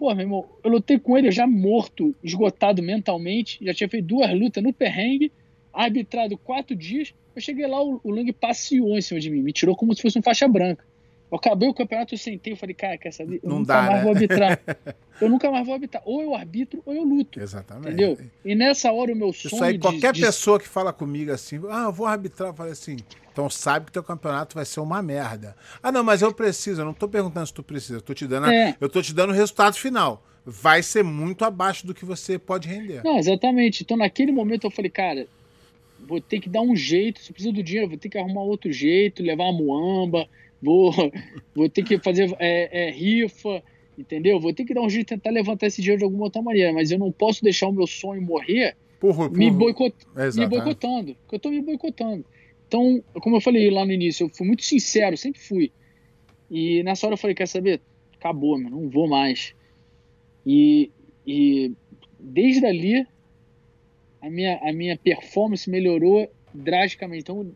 Pô, 0.02 0.16
meu 0.16 0.24
irmão, 0.24 0.50
eu 0.64 0.72
lutei 0.72 0.98
com 0.98 1.16
ele 1.16 1.30
já 1.30 1.46
morto, 1.46 2.16
esgotado 2.24 2.82
mentalmente, 2.82 3.64
já 3.64 3.72
tinha 3.72 3.88
feito 3.88 4.08
duas 4.08 4.34
lutas 4.34 4.64
no 4.64 4.74
perrengue, 4.74 5.32
arbitrado 5.72 6.36
quatro 6.40 6.76
dias. 6.76 7.14
Eu 7.36 7.40
cheguei 7.40 7.68
lá, 7.68 7.80
o, 7.84 8.02
o 8.04 8.10
Lang 8.10 8.34
passeou 8.34 8.98
em 8.98 9.02
cima 9.02 9.20
de 9.20 9.30
mim, 9.30 9.44
me 9.44 9.54
tirou 9.54 9.76
como 9.76 9.94
se 9.94 10.02
fosse 10.02 10.18
um 10.18 10.24
faixa 10.24 10.48
branca. 10.48 10.84
Eu 11.32 11.38
acabei 11.38 11.70
o 11.70 11.74
campeonato, 11.74 12.14
eu 12.14 12.18
sentei, 12.18 12.52
eu 12.54 12.58
falei, 12.58 12.76
cara, 12.76 12.98
quer 12.98 13.14
saber? 13.14 13.40
Eu 13.42 13.50
Não 13.50 13.60
nunca 13.60 13.74
dá, 13.74 13.82
mais 13.84 13.96
né? 13.96 14.02
vou 14.04 14.12
arbitrar. 14.12 14.60
eu 15.22 15.30
nunca 15.30 15.50
mais 15.50 15.66
vou 15.66 15.74
arbitrar. 15.74 16.04
Ou 16.06 16.22
eu 16.22 16.36
arbitro 16.36 16.82
ou 16.86 16.94
eu 16.94 17.04
luto. 17.04 17.40
Exatamente. 17.40 17.88
Entendeu? 17.88 18.18
E 18.44 18.54
nessa 18.54 18.92
hora 18.92 19.14
o 19.14 19.16
meu 19.16 19.32
sonho. 19.32 19.54
Isso 19.56 19.64
aí, 19.64 19.74
de- 19.74 19.80
qualquer 19.80 20.12
de- 20.12 20.20
pessoa 20.22 20.60
que 20.60 20.68
fala 20.68 20.92
comigo 20.92 21.32
assim, 21.32 21.62
ah, 21.70 21.84
eu 21.86 21.92
vou 21.94 22.06
arbitrar, 22.06 22.50
eu 22.50 22.54
falei 22.54 22.74
assim, 22.74 22.98
então 23.32 23.50
sabe 23.50 23.86
que 23.86 23.92
teu 23.94 24.04
campeonato 24.04 24.56
vai 24.56 24.66
ser 24.66 24.82
uma 24.82 25.02
merda. 25.02 25.56
Ah, 25.82 25.90
não, 25.90 26.04
mas 26.04 26.22
eu 26.22 26.34
preciso, 26.34 26.82
eu 26.82 26.86
não 26.86 26.94
tô 26.94 27.08
perguntando 27.08 27.48
se 27.48 27.54
tu 27.54 27.64
precisa, 27.64 27.96
eu 28.00 28.02
tô 28.02 28.14
te 28.14 28.28
dando, 28.28 28.48
a- 28.48 28.54
É. 28.54 28.76
eu 28.82 28.90
tô 28.90 29.02
te 29.02 29.14
dando 29.14 29.30
o 29.30 29.34
resultado 29.34 29.76
final. 29.76 30.22
Vai 30.46 30.84
ser 30.84 31.02
muito 31.04 31.46
abaixo 31.46 31.88
do 31.88 31.94
que 31.94 32.04
você 32.04 32.38
pode 32.38 32.68
render. 32.68 33.04
Não, 33.06 33.18
exatamente. 33.18 33.84
Então 33.84 33.96
naquele 33.96 34.34
momento 34.34 34.66
eu 34.66 34.72
falei, 34.72 34.92
cara, 34.92 35.28
vou 36.06 36.20
ter 36.20 36.42
que 36.42 36.50
dar 36.50 36.62
um 36.62 36.76
jeito, 36.76 37.22
se 37.22 37.30
eu 37.30 37.34
preciso 37.34 37.54
do 37.54 37.64
dinheiro, 37.64 37.88
vou 37.88 37.98
ter 37.98 38.10
que 38.10 38.18
arrumar 38.18 38.42
outro 38.42 38.70
jeito, 38.74 39.22
levar 39.24 39.44
uma 39.46 39.54
muamba, 39.54 40.28
vou, 40.62 40.92
vou 41.56 41.70
ter 41.70 41.84
que 41.84 41.98
fazer 41.98 42.34
é, 42.40 42.88
é, 42.88 42.92
rifa, 42.92 43.64
entendeu? 43.98 44.40
Vou 44.40 44.54
ter 44.54 44.66
que 44.66 44.74
dar 44.74 44.82
um 44.82 44.90
jeito 44.90 45.08
de 45.08 45.16
tentar 45.16 45.32
levantar 45.32 45.68
esse 45.68 45.82
dinheiro 45.82 46.00
de 46.00 46.04
alguma 46.06 46.26
outra 46.26 46.42
maneira, 46.42 46.72
mas 46.72 46.92
eu 46.92 47.00
não 47.00 47.12
posso 47.12 47.44
deixar 47.44 47.68
o 47.68 47.74
meu 47.74 47.88
sonho 47.88 48.22
morrer 48.22 48.76
Por, 49.00 49.16
por, 49.16 49.32
me, 49.32 49.50
boicot, 49.50 49.96
me 50.16 50.24
Exatamente. 50.24 50.50
boicotando, 50.50 51.16
porque 51.16 51.36
eu 51.36 51.40
tô 51.40 51.50
me 51.50 51.62
boicotando. 51.62 52.26
Então, 52.68 53.04
como 53.16 53.36
eu 53.36 53.42
falei 53.42 53.70
lá 53.70 53.86
no 53.86 53.92
início, 53.92 54.26
eu 54.26 54.30
fui 54.30 54.48
muito 54.48 54.64
sincero, 54.64 55.18
sempre 55.18 55.42
fui. 55.42 55.72
E 56.50 56.84
nessa 56.84 57.06
hora 57.06 57.14
eu 57.14 57.18
falei, 57.18 57.36
quer 57.36 57.48
saber? 57.48 57.82
Acabou, 58.18 58.58
meu, 58.58 58.70
não 58.70 58.90
vou 58.90 59.08
mais. 59.10 59.54
E, 60.46 60.90
e 61.26 61.74
desde 62.20 62.66
ali, 62.66 63.06
a 64.22 64.30
minha, 64.30 64.58
a 64.62 64.72
minha 64.72 64.98
performance 64.98 65.70
melhorou 65.70 66.32
drasticamente. 66.54 67.22
Então, 67.22 67.52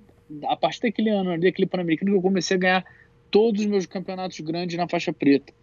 a 0.48 0.56
partir 0.56 0.82
daquele 0.82 1.10
ano, 1.10 1.32
ali, 1.32 1.42
daquele 1.44 1.68
Pan-Americano, 1.68 2.12
que 2.12 2.18
eu 2.18 2.22
comecei 2.22 2.58
a 2.58 2.60
ganhar 2.60 2.86
todos 3.32 3.62
os 3.62 3.68
meus 3.68 3.86
campeonatos 3.86 4.40
grandes 4.40 4.78
na 4.78 4.88
faixa 4.88 5.12
preta. 5.14 5.54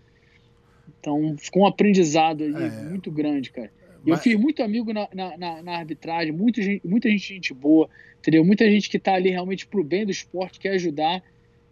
Então, 1.00 1.36
ficou 1.38 1.62
um 1.62 1.66
aprendizado 1.66 2.42
aí 2.44 2.52
É. 2.54 2.70
muito 2.88 3.10
grande, 3.10 3.50
cara. 3.50 3.70
E 4.04 4.08
eu 4.10 4.14
Mas- 4.14 4.22
fiz 4.22 4.36
muito 4.38 4.62
amigo 4.62 4.92
na, 4.92 5.08
na, 5.14 5.62
na- 5.62 5.76
arbitragem, 5.76 6.32
muita 6.32 6.60
gente, 6.60 6.86
muita 6.86 7.08
gente, 7.08 7.34
gente 7.34 7.54
boa, 7.54 7.88
entendeu? 8.18 8.44
Muita 8.44 8.68
gente 8.68 8.88
que 8.90 8.98
tá 8.98 9.14
ali 9.14 9.30
realmente 9.30 9.66
pro 9.66 9.82
bem 9.84 10.04
do 10.04 10.10
esporte, 10.10 10.58
quer 10.58 10.70
ajudar, 10.70 11.22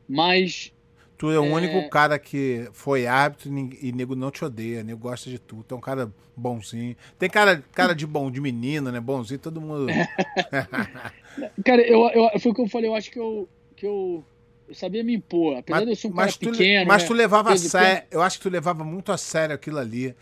mas 0.08 0.72
Tu 1.20 1.30
é 1.30 1.38
o 1.38 1.44
É. 1.44 1.50
único 1.50 1.90
cara 1.90 2.18
que 2.18 2.66
foi 2.72 3.06
árbitro 3.06 3.50
e 3.82 3.92
nego 3.92 4.16
não 4.16 4.30
te 4.30 4.42
odeia, 4.42 4.82
nego 4.82 5.00
gosta 5.00 5.28
de 5.28 5.38
tu. 5.38 5.62
Tu 5.68 5.74
é 5.74 5.76
um 5.76 5.80
cara 5.80 6.10
bonzinho. 6.34 6.96
Tem 7.18 7.28
cara, 7.28 7.62
cara 7.74 7.94
de 7.94 8.06
bom, 8.06 8.30
de 8.30 8.40
menino, 8.40 8.90
né? 8.90 8.98
Bonzinho, 9.00 9.38
todo 9.38 9.60
mundo. 9.60 9.92
Cara, 11.62 11.82
eu, 11.82 12.08
eu, 12.08 12.40
foi 12.40 12.52
o 12.52 12.54
que 12.54 12.62
eu 12.62 12.66
falei, 12.68 12.88
eu 12.88 12.94
acho 12.94 13.10
que 13.10 13.18
eu, 13.18 13.46
que 13.76 13.84
eu, 13.84 14.24
eu 14.66 14.74
sabia 14.74 15.04
me 15.04 15.14
impor. 15.14 15.58
Apesar 15.58 15.84
de 15.84 15.90
eu 15.90 15.96
ser 15.96 16.06
um 16.06 16.12
cara 16.12 16.24
mas 16.24 16.38
tu, 16.38 16.50
pequeno. 16.52 16.88
mas 16.88 17.02
né? 17.02 17.08
tu 17.08 17.12
levava 17.12 17.52
a 17.52 17.56
sério. 17.58 18.02
Eu 18.10 18.22
acho 18.22 18.38
que 18.38 18.42
tu 18.44 18.48
levava 18.50 18.82
muito 18.82 19.12
a 19.12 19.18
sério 19.18 19.54
aquilo 19.54 19.76
ali. 19.78 20.16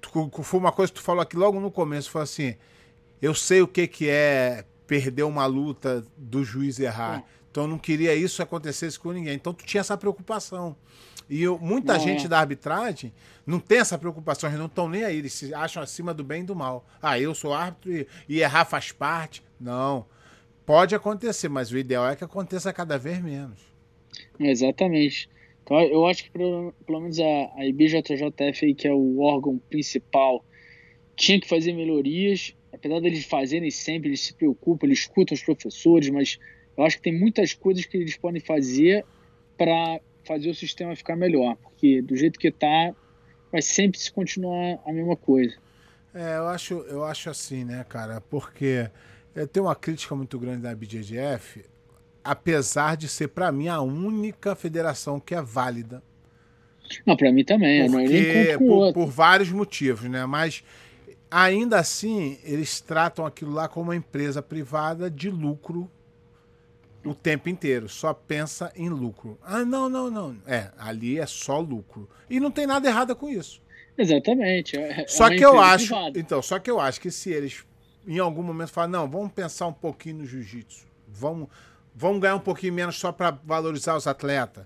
Tu- 0.00 0.30
foi 0.42 0.58
uma 0.58 0.72
coisa 0.72 0.90
que 0.90 0.98
tu 0.98 1.04
falou 1.04 1.20
aqui 1.20 1.36
logo 1.36 1.60
no 1.60 1.70
começo, 1.70 2.10
foi 2.10 2.22
assim. 2.22 2.54
Eu 3.20 3.34
sei 3.34 3.60
o 3.60 3.68
que, 3.68 3.86
que 3.86 4.08
é 4.08 4.64
perder 4.86 5.24
uma 5.24 5.44
luta 5.44 6.02
do 6.16 6.42
juiz 6.42 6.80
errar. 6.80 7.18
Hum. 7.18 7.22
Então 7.50 7.64
eu 7.64 7.68
não 7.68 7.78
queria 7.78 8.14
isso 8.14 8.42
acontecesse 8.42 8.98
com 8.98 9.12
ninguém. 9.12 9.34
Então 9.34 9.52
tu 9.52 9.64
tinha 9.64 9.80
essa 9.80 9.96
preocupação. 9.96 10.76
E 11.28 11.42
eu- 11.42 11.58
muita 11.58 11.94
Não, 11.94 12.00
gente 12.00 12.26
é. 12.26 12.28
da 12.28 12.38
arbitragem 12.40 13.12
não 13.46 13.58
tem 13.60 13.78
essa 13.78 13.98
preocupação, 13.98 14.48
eles 14.48 14.58
não 14.58 14.66
estão 14.66 14.88
nem 14.88 15.02
aí, 15.04 15.16
eles 15.18 15.32
se 15.32 15.52
acham 15.54 15.82
acima 15.82 16.12
do 16.14 16.22
bem 16.22 16.42
e 16.42 16.46
do 16.46 16.54
mal. 16.54 16.84
Ah, 17.02 17.18
eu 17.18 17.34
sou 17.34 17.52
árbitro 17.52 17.92
e, 17.92 18.06
e 18.28 18.40
errar 18.40 18.64
faz 18.64 18.92
parte. 18.92 19.42
Não. 19.60 20.06
Pode 20.66 20.94
acontecer, 20.94 21.48
mas 21.48 21.70
o 21.72 21.78
ideal 21.78 22.08
é 22.08 22.14
que 22.16 22.22
aconteça 22.22 22.72
cada 22.72 22.96
vez 22.98 23.20
menos. 23.20 23.58
Exatamente. 24.38 25.28
Então, 25.62 25.80
eu 25.80 26.06
acho 26.06 26.24
que 26.24 26.30
pelo, 26.30 26.72
pelo 26.86 27.00
menos 27.00 27.18
a, 27.20 27.52
a 27.56 27.66
IBJJF, 27.66 28.74
que 28.74 28.88
é 28.88 28.92
o 28.92 29.20
órgão 29.20 29.58
principal, 29.70 30.44
tinha 31.16 31.40
que 31.40 31.48
fazer 31.48 31.72
melhorias. 31.72 32.54
Apesar 32.72 33.00
deles 33.00 33.24
fazerem 33.24 33.70
sempre, 33.70 34.08
eles 34.10 34.20
se 34.20 34.34
preocupam, 34.34 34.86
eles 34.86 35.00
escutam 35.00 35.34
os 35.34 35.42
professores, 35.42 36.08
mas 36.10 36.38
eu 36.80 36.86
acho 36.86 36.96
que 36.96 37.02
tem 37.02 37.18
muitas 37.18 37.52
coisas 37.52 37.84
que 37.84 37.96
eles 37.96 38.16
podem 38.16 38.40
fazer 38.40 39.04
para 39.56 40.00
fazer 40.24 40.48
o 40.48 40.54
sistema 40.54 40.96
ficar 40.96 41.14
melhor. 41.14 41.56
Porque 41.56 42.00
do 42.00 42.16
jeito 42.16 42.38
que 42.38 42.48
está, 42.48 42.94
vai 43.52 43.60
sempre 43.60 43.98
se 43.98 44.10
continuar 44.10 44.80
a 44.86 44.92
mesma 44.92 45.14
coisa. 45.14 45.54
É, 46.14 46.38
eu 46.38 46.48
acho, 46.48 46.74
eu 46.88 47.04
acho 47.04 47.28
assim, 47.28 47.64
né, 47.64 47.84
cara? 47.88 48.20
Porque 48.20 48.90
eu 49.34 49.46
tenho 49.46 49.66
uma 49.66 49.76
crítica 49.76 50.14
muito 50.16 50.38
grande 50.38 50.62
da 50.62 50.74
BJJF, 50.74 51.64
apesar 52.24 52.96
de 52.96 53.08
ser, 53.08 53.28
pra 53.28 53.52
mim, 53.52 53.68
a 53.68 53.80
única 53.80 54.54
federação 54.56 55.20
que 55.20 55.34
é 55.34 55.42
válida. 55.42 56.02
Não, 57.04 57.16
para 57.16 57.30
mim 57.30 57.44
também. 57.44 57.88
Porque, 57.90 58.56
por, 58.58 58.92
por 58.92 59.06
vários 59.06 59.52
motivos, 59.52 60.08
né? 60.08 60.24
Mas 60.26 60.64
ainda 61.30 61.78
assim, 61.78 62.38
eles 62.42 62.80
tratam 62.80 63.24
aquilo 63.24 63.52
lá 63.52 63.68
como 63.68 63.90
uma 63.90 63.96
empresa 63.96 64.42
privada 64.42 65.10
de 65.10 65.30
lucro 65.30 65.88
o 67.04 67.14
tempo 67.14 67.48
inteiro. 67.48 67.88
Só 67.88 68.12
pensa 68.14 68.72
em 68.76 68.88
lucro. 68.88 69.38
Ah, 69.42 69.64
não, 69.64 69.88
não, 69.88 70.10
não. 70.10 70.36
É, 70.46 70.70
ali 70.78 71.18
é 71.18 71.26
só 71.26 71.58
lucro. 71.60 72.08
E 72.28 72.38
não 72.40 72.50
tem 72.50 72.66
nada 72.66 72.88
errado 72.88 73.14
com 73.16 73.28
isso. 73.28 73.60
Exatamente. 73.96 74.76
é- 74.78 75.02
é 75.02 75.06
Só 75.06 75.28
que 75.28 75.44
eu 75.44 75.58
acho, 75.60 75.86
privada. 75.88 76.18
então, 76.18 76.40
só 76.42 76.58
que 76.58 76.70
eu 76.70 76.80
acho 76.80 77.00
que 77.00 77.10
se 77.10 77.30
eles 77.30 77.64
em 78.06 78.18
algum 78.18 78.42
momento 78.42 78.70
falar, 78.70 78.88
não, 78.88 79.08
vamos 79.08 79.30
pensar 79.32 79.66
um 79.66 79.72
pouquinho 79.72 80.18
no 80.18 80.24
jiu-jitsu. 80.26 80.86
Vamos, 81.06 81.48
vamos 81.94 82.20
ganhar 82.20 82.36
um 82.36 82.40
pouquinho 82.40 82.72
menos 82.72 82.98
só 82.98 83.12
para 83.12 83.30
valorizar 83.44 83.94
os 83.96 84.06
atletas. 84.06 84.64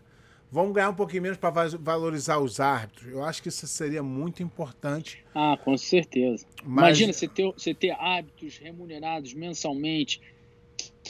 Vamos 0.53 0.73
ganhar 0.73 0.91
um 0.91 0.95
pouquinho 0.95 1.23
menos 1.23 1.37
para 1.37 1.51
valorizar 1.81 2.39
os 2.39 2.61
árbitros. 2.61 3.11
Eu 3.11 3.25
acho 3.25 3.43
que 3.43 3.49
isso 3.49 3.67
seria 3.67 4.05
muito 4.05 4.41
importante. 4.41 5.25
Ah, 5.35 5.59
com 5.65 5.77
certeza. 5.77 6.47
Mas- 6.63 6.85
Imagina 7.01 7.13
você 7.13 7.27
ter, 7.27 7.53
você 7.53 7.75
ter 7.75 7.91
hábitos 7.91 8.59
remunerados 8.59 9.35
mensalmente 9.35 10.21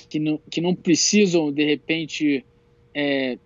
que 0.08 0.18
não, 0.18 0.40
que 0.50 0.60
não 0.60 0.74
precisam, 0.74 1.52
de 1.52 1.64
repente, 1.64 2.44
é, 2.94 3.38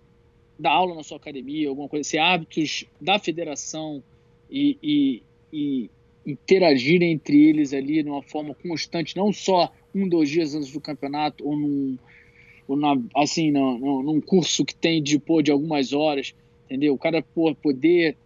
dar 0.57 0.71
aula 0.71 0.95
na 0.95 1.03
sua 1.03 1.17
academia, 1.17 1.69
alguma 1.69 1.87
coisa, 1.87 2.07
ser 2.07 2.17
hábitos 2.19 2.85
da 2.99 3.19
federação 3.19 4.03
e, 4.49 4.77
e, 4.81 5.23
e 5.53 5.89
interagir 6.25 7.01
entre 7.01 7.49
eles 7.49 7.73
ali 7.73 8.03
de 8.03 8.09
uma 8.09 8.21
forma 8.21 8.53
constante, 8.55 9.15
não 9.15 9.31
só 9.31 9.71
um, 9.93 10.07
dois 10.07 10.29
dias 10.29 10.53
antes 10.53 10.71
do 10.71 10.81
campeonato 10.81 11.47
ou 11.47 11.55
num, 11.55 11.97
ou 12.67 12.75
na, 12.75 12.95
assim, 13.15 13.51
não, 13.51 14.03
num 14.03 14.21
curso 14.21 14.65
que 14.65 14.75
tem 14.75 15.01
de, 15.01 15.17
pô, 15.17 15.41
de 15.41 15.51
algumas 15.51 15.93
horas, 15.93 16.33
entendeu? 16.65 16.93
O 16.93 16.97
cara 16.97 17.21
pô, 17.21 17.53
poder 17.55 18.17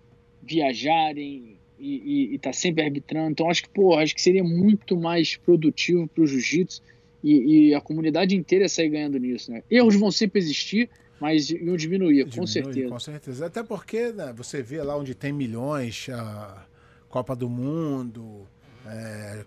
viajar 0.42 1.18
em, 1.18 1.58
e, 1.80 2.30
e, 2.32 2.36
e 2.36 2.40
tá 2.40 2.52
sempre 2.52 2.84
arbitrando. 2.84 3.32
Então 3.32 3.50
acho 3.50 3.64
que, 3.64 3.70
pô, 3.70 3.96
acho 3.96 4.16
que 4.16 4.22
seria 4.22 4.44
muito 4.44 4.98
mais 4.98 5.36
produtivo 5.38 6.08
para 6.08 6.24
o 6.24 6.28
jiu-jitsu 6.28 6.82
e, 7.24 7.70
e 7.70 7.76
a 7.76 7.80
comunidade 7.80 8.36
inteira 8.36 8.68
sair 8.68 8.90
ganhando 8.90 9.18
nisso, 9.18 9.52
né? 9.52 9.64
Erros 9.72 9.96
vão 9.96 10.12
sempre 10.12 10.40
existir, 10.40 10.90
mas 11.20 11.50
iam 11.50 11.78
diminuir, 11.78 12.30
com 12.30 12.46
certeza. 12.46 12.90
Com 12.90 13.00
certeza. 13.00 13.46
Até 13.46 13.64
porque 13.64 14.12
né, 14.12 14.34
você 14.36 14.62
vê 14.62 14.82
lá 14.84 14.98
onde 14.98 15.16
tem 15.16 15.32
milhões, 15.32 16.08
a 16.12 16.66
Copa 17.08 17.36
do 17.36 17.50
Mundo, 17.50 18.46
é, 18.86 19.46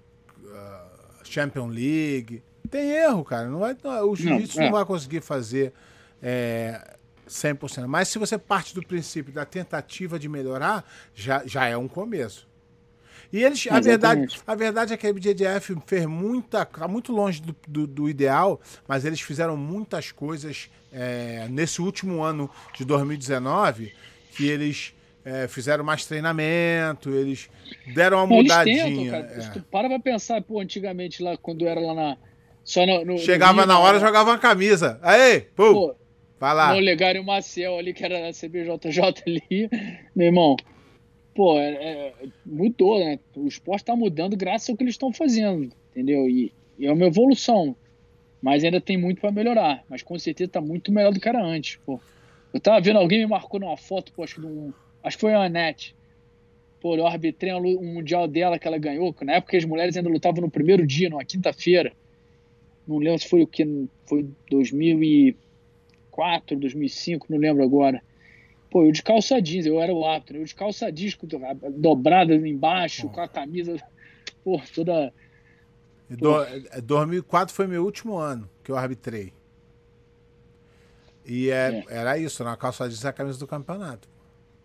a 0.55 1.25
Champions 1.25 1.75
League. 1.75 2.43
Tem 2.71 2.93
erro, 2.93 3.25
cara. 3.25 3.49
Não 3.49 3.59
vai, 3.59 3.77
não, 3.85 4.11
o 4.11 4.17
jiu-jitsu 4.17 4.59
não, 4.59 4.67
é. 4.67 4.71
vai 4.71 4.85
conseguir 4.85 5.21
fazer 5.21 5.73
é, 6.23 6.97
100%. 7.29 7.87
Mas 7.87 8.09
se 8.09 8.19
você 8.19 8.39
parte 8.39 8.75
do 8.75 8.83
princípio 8.83 9.33
da 9.33 9.45
tentativa 9.45 10.19
de 10.19 10.29
melhorar, 10.29 10.85
já, 11.15 11.43
já 11.45 11.67
é 11.67 11.77
um 11.77 11.89
começo. 11.89 12.49
E 13.33 13.43
eles, 13.43 13.67
a 13.71 13.81
verdade, 13.81 14.41
a 14.47 14.55
verdade 14.55 14.95
é 14.95 14.97
que 14.97 15.07
a 15.07 15.13
BJJF 15.13 15.77
fez 15.87 16.07
muita, 16.07 16.65
tá 16.65 16.87
muito 16.87 17.13
longe 17.13 17.43
do, 17.43 17.55
do, 17.67 17.87
do 17.87 18.09
ideal, 18.09 18.61
mas 18.87 19.05
eles 19.05 19.21
fizeram 19.21 19.57
muitas 19.57 20.13
coisas 20.13 20.71
é, 20.93 21.47
nesse 21.51 21.83
último 21.83 22.23
ano 22.23 22.51
de 22.77 22.85
2019 22.85 23.93
que 24.35 24.49
eles 24.49 24.95
é, 25.25 25.49
fizeram 25.49 25.83
mais 25.83 26.07
treinamento, 26.07 27.11
eles 27.11 27.51
deram 27.95 28.25
uma 28.25 28.37
eles 28.37 28.45
mudadinha. 28.45 28.85
tentam, 28.85 29.11
cara. 29.11 29.43
é. 29.43 29.51
Tu 29.51 29.63
para 29.63 29.89
pra 29.89 29.99
pensar, 29.99 30.41
pô, 30.43 30.61
antigamente 30.61 31.23
lá, 31.23 31.37
quando 31.37 31.67
era 31.67 31.81
lá 31.81 31.95
na 31.95 32.17
Só 32.63 32.87
no, 32.87 33.05
no 33.05 33.19
Chegava 33.19 33.63
no 33.63 33.67
na 33.67 33.79
hora, 33.79 33.99
jogava 33.99 34.31
uma 34.31 34.39
camisa. 34.39 35.01
Aí, 35.03 35.41
pô, 35.57 35.73
pô 35.73 35.97
vai 36.39 36.55
lá. 36.55 36.77
O 36.77 36.79
Legário 36.79 37.25
Maciel 37.25 37.79
ali, 37.79 37.93
que 37.93 38.05
era 38.05 38.21
da 38.21 38.31
CBJJ 38.31 39.23
ali, 39.27 39.69
meu 40.15 40.27
irmão, 40.27 40.57
pô, 41.37 41.59
é, 41.59 41.73
é, 41.73 42.15
mudou, 42.45 42.99
né? 42.99 43.19
O 43.37 43.47
esporte 43.47 43.85
tá 43.85 43.95
mudando 43.95 44.37
graças 44.37 44.71
ao 44.71 44.77
que 44.77 44.83
eles 44.83 44.95
estão 44.95 45.13
fazendo, 45.13 45.71
entendeu? 45.91 46.29
E, 46.29 46.53
e, 46.79 46.87
é 46.87 46.93
uma 46.93 47.07
evolução, 47.07 47.77
mas 48.43 48.65
ainda 48.65 48.81
tem 48.81 48.97
muito 48.97 49.21
para 49.21 49.31
melhorar. 49.31 49.85
Mas 49.89 50.03
com 50.03 50.19
certeza 50.19 50.53
tá 50.53 50.61
muito 50.61 50.91
melhor 50.91 51.13
do 51.13 51.21
que 51.21 51.29
era 51.29 51.43
antes, 51.43 51.77
pô. 51.85 52.01
Eu 52.53 52.61
tava 52.61 52.81
vendo, 52.81 52.99
alguém 52.99 53.21
me 53.21 53.27
marcou 53.27 53.61
numa 53.61 53.77
foto, 53.77 54.13
pô, 54.13 54.25
acho 54.25 54.41
que, 54.41 54.47
acho 55.03 55.17
que 55.17 55.21
foi 55.21 55.35
a 55.35 55.45
Anete. 55.45 55.95
Pô, 56.81 56.97
eu 56.97 57.07
arbitrei 57.07 57.53
um 57.53 57.95
mundial 57.95 58.27
dela 58.27 58.59
que 58.59 58.67
ela 58.67 58.79
ganhou, 58.79 59.13
que 59.13 59.25
na 59.25 59.35
época 59.35 59.57
as 59.57 59.65
mulheres 59.65 59.97
ainda 59.97 60.09
lutavam 60.09 60.41
no 60.41 60.51
primeiro 60.51 60.87
dia, 60.87 61.11
numa 61.11 61.25
quinta-feira 61.25 61.93
não 62.87 62.99
lembro 62.99 63.19
se 63.19 63.29
foi 63.29 63.43
o 63.43 63.47
que, 63.47 63.89
foi 64.07 64.27
2004, 64.51 66.57
2005, 66.57 67.27
não 67.29 67.39
lembro 67.39 67.63
agora. 67.65 68.03
Pô, 68.77 68.85
eu 68.85 68.93
de 68.93 69.03
calça 69.03 69.41
jeans, 69.41 69.65
eu 69.65 69.81
era 69.81 69.91
o 69.91 70.05
árbitro, 70.05 70.37
eu 70.37 70.45
de 70.45 70.55
calça 70.55 70.93
jeans, 70.93 71.17
dobrada 71.79 72.35
embaixo, 72.35 73.09
com 73.09 73.23
a 73.23 73.27
camisa, 73.27 73.75
pô, 74.45 74.61
toda... 74.75 75.15
Do, 76.11 76.45
2004 76.83 77.55
foi 77.55 77.67
meu 77.67 77.83
último 77.83 78.19
ano 78.19 78.47
que 78.63 78.71
eu 78.71 78.77
arbitrei. 78.77 79.33
E 81.25 81.49
é, 81.49 81.83
é. 81.89 81.97
era 82.01 82.19
isso, 82.19 82.45
na 82.45 82.55
calça 82.55 82.87
jeans 82.87 83.03
e 83.03 83.09
a 83.09 83.15
camisa 83.15 83.39
do 83.39 83.47
campeonato. 83.47 84.07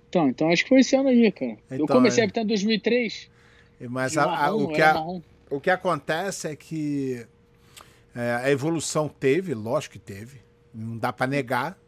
Então, 0.09 0.27
então 0.27 0.51
acho 0.51 0.63
que 0.63 0.69
foi 0.69 0.81
esse 0.81 0.93
ano 0.93 1.07
aí, 1.07 1.31
cara. 1.31 1.57
Então, 1.67 1.77
eu 1.77 1.87
comecei 1.87 2.19
é... 2.19 2.23
a 2.23 2.25
arbitrar 2.25 2.43
em 2.43 2.49
2003. 2.49 3.31
Mas 3.89 4.17
a, 4.17 4.27
marrom, 4.27 4.43
a, 4.43 4.55
o, 4.55 4.67
que 4.73 4.81
a, 4.81 5.05
o 5.51 5.61
que 5.61 5.69
acontece 5.69 6.49
é 6.49 6.55
que 6.57 7.25
é, 8.13 8.41
a 8.43 8.51
evolução 8.51 9.07
teve, 9.07 9.53
lógico 9.53 9.93
que 9.93 9.99
teve, 9.99 10.41
não 10.73 10.97
dá 10.97 11.13
para 11.13 11.27
negar. 11.27 11.79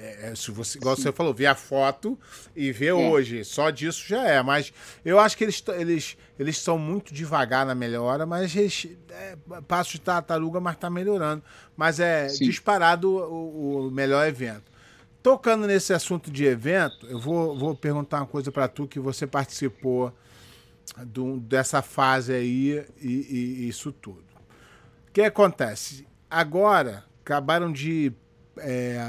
É, 0.00 0.30
é, 0.30 0.34
se 0.34 0.50
você, 0.50 0.78
igual 0.78 0.96
Sim. 0.96 1.02
você 1.02 1.12
falou, 1.12 1.34
ver 1.34 1.46
a 1.46 1.54
foto 1.54 2.18
e 2.56 2.72
ver 2.72 2.86
é. 2.86 2.94
hoje, 2.94 3.44
só 3.44 3.68
disso 3.68 4.02
já 4.08 4.26
é. 4.26 4.42
Mas 4.42 4.72
eu 5.04 5.20
acho 5.20 5.36
que 5.36 5.44
eles, 5.44 5.62
eles, 5.76 6.16
eles 6.38 6.56
são 6.56 6.78
muito 6.78 7.12
devagar 7.12 7.66
na 7.66 7.74
melhora, 7.74 8.24
mas 8.24 8.56
eles, 8.56 8.88
é, 9.10 9.36
passo 9.68 9.92
de 9.92 10.00
tartaruga, 10.00 10.58
mas 10.58 10.74
está 10.74 10.88
melhorando. 10.88 11.44
Mas 11.76 12.00
é 12.00 12.30
Sim. 12.30 12.46
disparado 12.46 13.10
o, 13.10 13.88
o, 13.88 13.90
melhor 13.90 14.26
evento. 14.26 14.70
Tocando 15.22 15.66
nesse 15.66 15.92
assunto 15.92 16.30
de 16.30 16.46
evento, 16.46 17.06
eu 17.06 17.20
vou, 17.20 17.58
vou 17.58 17.76
perguntar 17.76 18.20
uma 18.20 18.26
coisa 18.26 18.50
para 18.50 18.66
tu 18.68 18.88
que 18.88 18.98
você 18.98 19.26
participou 19.26 20.14
do, 21.04 21.38
dessa 21.40 21.82
fase 21.82 22.32
aí 22.32 22.86
e, 22.98 23.06
e, 23.06 23.64
e 23.64 23.68
isso 23.68 23.92
tudo. 23.92 24.24
O 25.08 25.12
que 25.12 25.20
acontece? 25.20 26.06
Agora 26.30 27.04
acabaram 27.22 27.70
de 27.70 28.14
é, 28.58 29.00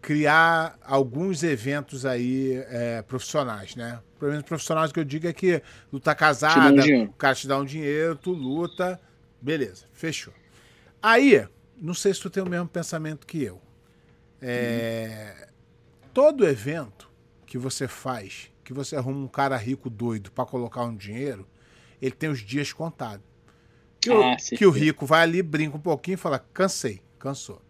criar 0.00 0.78
alguns 0.82 1.42
eventos 1.42 2.04
aí 2.04 2.54
é, 2.68 3.02
profissionais, 3.02 3.74
né? 3.76 4.00
Pelo 4.18 4.32
menos 4.32 4.46
profissionais 4.46 4.92
que 4.92 5.00
eu 5.00 5.04
digo 5.04 5.26
é 5.26 5.32
que 5.32 5.62
tu 5.90 5.98
tá 5.98 6.14
casada, 6.14 6.82
um 6.84 7.04
o 7.04 7.12
cara 7.12 7.34
te 7.34 7.48
dá 7.48 7.58
um 7.58 7.64
dinheiro, 7.64 8.16
tu 8.16 8.32
luta, 8.32 9.00
beleza, 9.40 9.86
fechou. 9.92 10.34
Aí, 11.02 11.46
não 11.76 11.94
sei 11.94 12.12
se 12.12 12.20
tu 12.20 12.28
tem 12.28 12.42
o 12.42 12.48
mesmo 12.48 12.68
pensamento 12.68 13.26
que 13.26 13.42
eu. 13.42 13.60
É, 14.42 15.48
todo 16.12 16.46
evento 16.46 17.10
que 17.46 17.58
você 17.58 17.88
faz, 17.88 18.50
que 18.62 18.72
você 18.72 18.96
arruma 18.96 19.24
um 19.24 19.28
cara 19.28 19.56
rico 19.56 19.88
doido 19.88 20.30
para 20.30 20.44
colocar 20.44 20.84
um 20.84 20.94
dinheiro, 20.94 21.46
ele 22.00 22.12
tem 22.12 22.30
os 22.30 22.40
dias 22.40 22.72
contados. 22.72 23.24
Que, 24.00 24.10
ah, 24.10 24.34
o, 24.34 24.56
que 24.56 24.66
o 24.66 24.70
rico 24.70 25.04
vai 25.04 25.22
ali, 25.22 25.42
brinca 25.42 25.76
um 25.76 25.80
pouquinho 25.80 26.14
e 26.14 26.18
fala: 26.18 26.38
cansei, 26.38 27.02
cansou. 27.18 27.60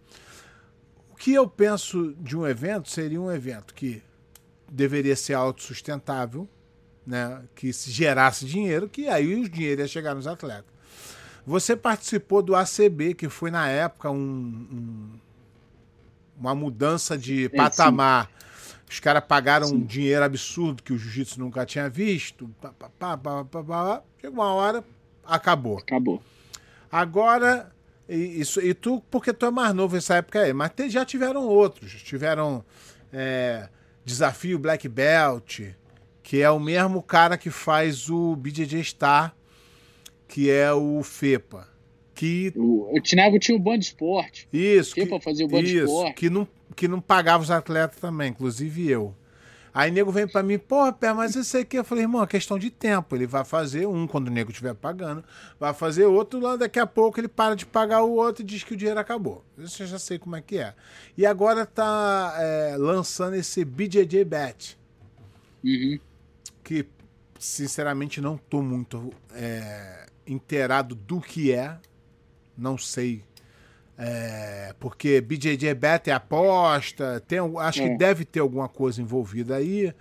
O 1.20 1.22
que 1.22 1.34
eu 1.34 1.46
penso 1.46 2.14
de 2.18 2.34
um 2.34 2.46
evento 2.46 2.88
seria 2.88 3.20
um 3.20 3.30
evento 3.30 3.74
que 3.74 4.02
deveria 4.66 5.14
ser 5.14 5.34
autossustentável, 5.34 6.48
né? 7.06 7.42
que 7.54 7.74
se 7.74 7.90
gerasse 7.90 8.46
dinheiro, 8.46 8.88
que 8.88 9.06
aí 9.06 9.34
o 9.34 9.46
dinheiro 9.46 9.82
ia 9.82 9.86
chegar 9.86 10.14
nos 10.14 10.26
atletas. 10.26 10.72
Você 11.44 11.76
participou 11.76 12.40
do 12.40 12.56
ACB, 12.56 13.12
que 13.12 13.28
foi 13.28 13.50
na 13.50 13.68
época 13.68 14.10
um, 14.10 14.16
um, 14.16 15.20
uma 16.38 16.54
mudança 16.54 17.18
de 17.18 17.50
patamar. 17.50 18.24
Sim. 18.24 18.76
Os 18.88 18.98
caras 18.98 19.22
pagaram 19.22 19.66
sim. 19.66 19.74
um 19.74 19.84
dinheiro 19.84 20.24
absurdo 20.24 20.82
que 20.82 20.94
o 20.94 20.96
jiu-jitsu 20.96 21.38
nunca 21.38 21.66
tinha 21.66 21.90
visto. 21.90 22.48
Pá, 22.62 22.72
pá, 22.98 23.18
pá, 23.18 24.02
Chegou 24.18 24.42
uma 24.42 24.54
hora, 24.54 24.82
acabou. 25.22 25.76
Acabou. 25.76 26.22
Agora, 26.90 27.70
isso, 28.16 28.60
e 28.60 28.74
tu, 28.74 29.02
porque 29.10 29.32
tu 29.32 29.46
é 29.46 29.50
mais 29.50 29.74
novo 29.74 29.94
nessa 29.94 30.16
época 30.16 30.40
aí, 30.40 30.52
mas 30.52 30.70
te, 30.70 30.90
já 30.90 31.04
tiveram 31.04 31.46
outros. 31.46 32.02
Tiveram 32.02 32.64
é, 33.12 33.68
Desafio 34.04 34.58
Black 34.58 34.88
Belt, 34.88 35.60
que 36.22 36.42
é 36.42 36.50
o 36.50 36.58
mesmo 36.58 37.02
cara 37.02 37.38
que 37.38 37.50
faz 37.50 38.10
o 38.10 38.34
BJJ 38.36 38.82
Star, 38.84 39.36
que 40.26 40.50
é 40.50 40.72
o 40.72 41.02
FEPA. 41.02 41.68
Que... 42.14 42.52
O, 42.56 42.96
o 42.96 43.00
Tinago 43.00 43.38
tinha 43.38 43.56
o 43.56 43.60
Band 43.60 43.78
Esporte. 43.78 44.48
Isso. 44.52 44.94
FEPA 44.94 45.18
que, 45.18 45.24
fazia 45.24 45.46
o 45.46 45.48
Band 45.48 45.62
Esporte. 45.62 46.14
Que 46.14 46.28
não, 46.28 46.46
que 46.76 46.88
não 46.88 47.00
pagava 47.00 47.42
os 47.42 47.50
atletas 47.50 47.98
também, 47.98 48.30
inclusive 48.30 48.88
eu. 48.88 49.14
Aí 49.72 49.90
o 49.90 49.94
nego 49.94 50.10
vem 50.10 50.26
para 50.26 50.42
mim, 50.42 50.58
pô, 50.58 50.92
pé, 50.92 51.12
mas 51.12 51.36
esse 51.36 51.56
aqui. 51.58 51.76
Eu 51.78 51.84
falei, 51.84 52.04
irmão, 52.04 52.22
é 52.22 52.26
questão 52.26 52.58
de 52.58 52.70
tempo. 52.70 53.14
Ele 53.14 53.26
vai 53.26 53.44
fazer 53.44 53.86
um 53.86 54.06
quando 54.06 54.28
o 54.28 54.30
nego 54.30 54.50
estiver 54.50 54.74
pagando, 54.74 55.24
vai 55.58 55.72
fazer 55.72 56.06
outro, 56.06 56.40
lá 56.40 56.56
daqui 56.56 56.78
a 56.78 56.86
pouco 56.86 57.20
ele 57.20 57.28
para 57.28 57.54
de 57.54 57.64
pagar 57.64 58.02
o 58.02 58.12
outro 58.12 58.42
e 58.42 58.46
diz 58.46 58.64
que 58.64 58.74
o 58.74 58.76
dinheiro 58.76 58.98
acabou. 58.98 59.44
Isso 59.56 59.82
eu 59.82 59.86
já 59.86 59.98
sei 59.98 60.18
como 60.18 60.36
é 60.36 60.42
que 60.42 60.58
é. 60.58 60.74
E 61.16 61.24
agora 61.24 61.64
tá 61.64 62.34
é, 62.38 62.76
lançando 62.76 63.34
esse 63.34 63.64
BJJ 63.64 64.24
Bet. 64.24 64.78
Uhum. 65.62 65.98
Que, 66.64 66.86
sinceramente, 67.38 68.20
não 68.20 68.36
tô 68.36 68.62
muito 68.62 69.12
é, 69.32 70.06
inteirado 70.26 70.94
do 70.94 71.20
que 71.20 71.52
é. 71.52 71.78
Não 72.56 72.76
sei 72.76 73.24
é, 74.02 74.74
porque 74.80 75.20
BJJ 75.20 75.74
Bet 75.74 76.08
é 76.08 76.14
aposta, 76.14 77.22
tem, 77.28 77.38
acho 77.58 77.82
é. 77.82 77.88
que 77.90 77.98
deve 77.98 78.24
ter 78.24 78.40
alguma 78.40 78.66
coisa 78.66 79.02
envolvida 79.02 79.56
aí. 79.56 79.92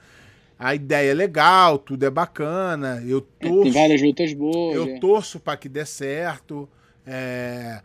A 0.57 0.73
ideia 0.73 1.11
é 1.11 1.13
legal, 1.13 1.77
tudo 1.77 2.05
é 2.05 2.09
bacana. 2.09 3.03
Eu 3.05 3.19
torço, 3.19 3.63
tem 3.63 3.71
várias 3.73 4.01
lutas 4.01 4.33
boas. 4.33 4.73
Eu 4.73 4.87
é. 4.87 4.99
torço 4.99 5.37
para 5.37 5.57
que 5.57 5.67
dê 5.67 5.85
certo. 5.85 6.69
É, 7.05 7.81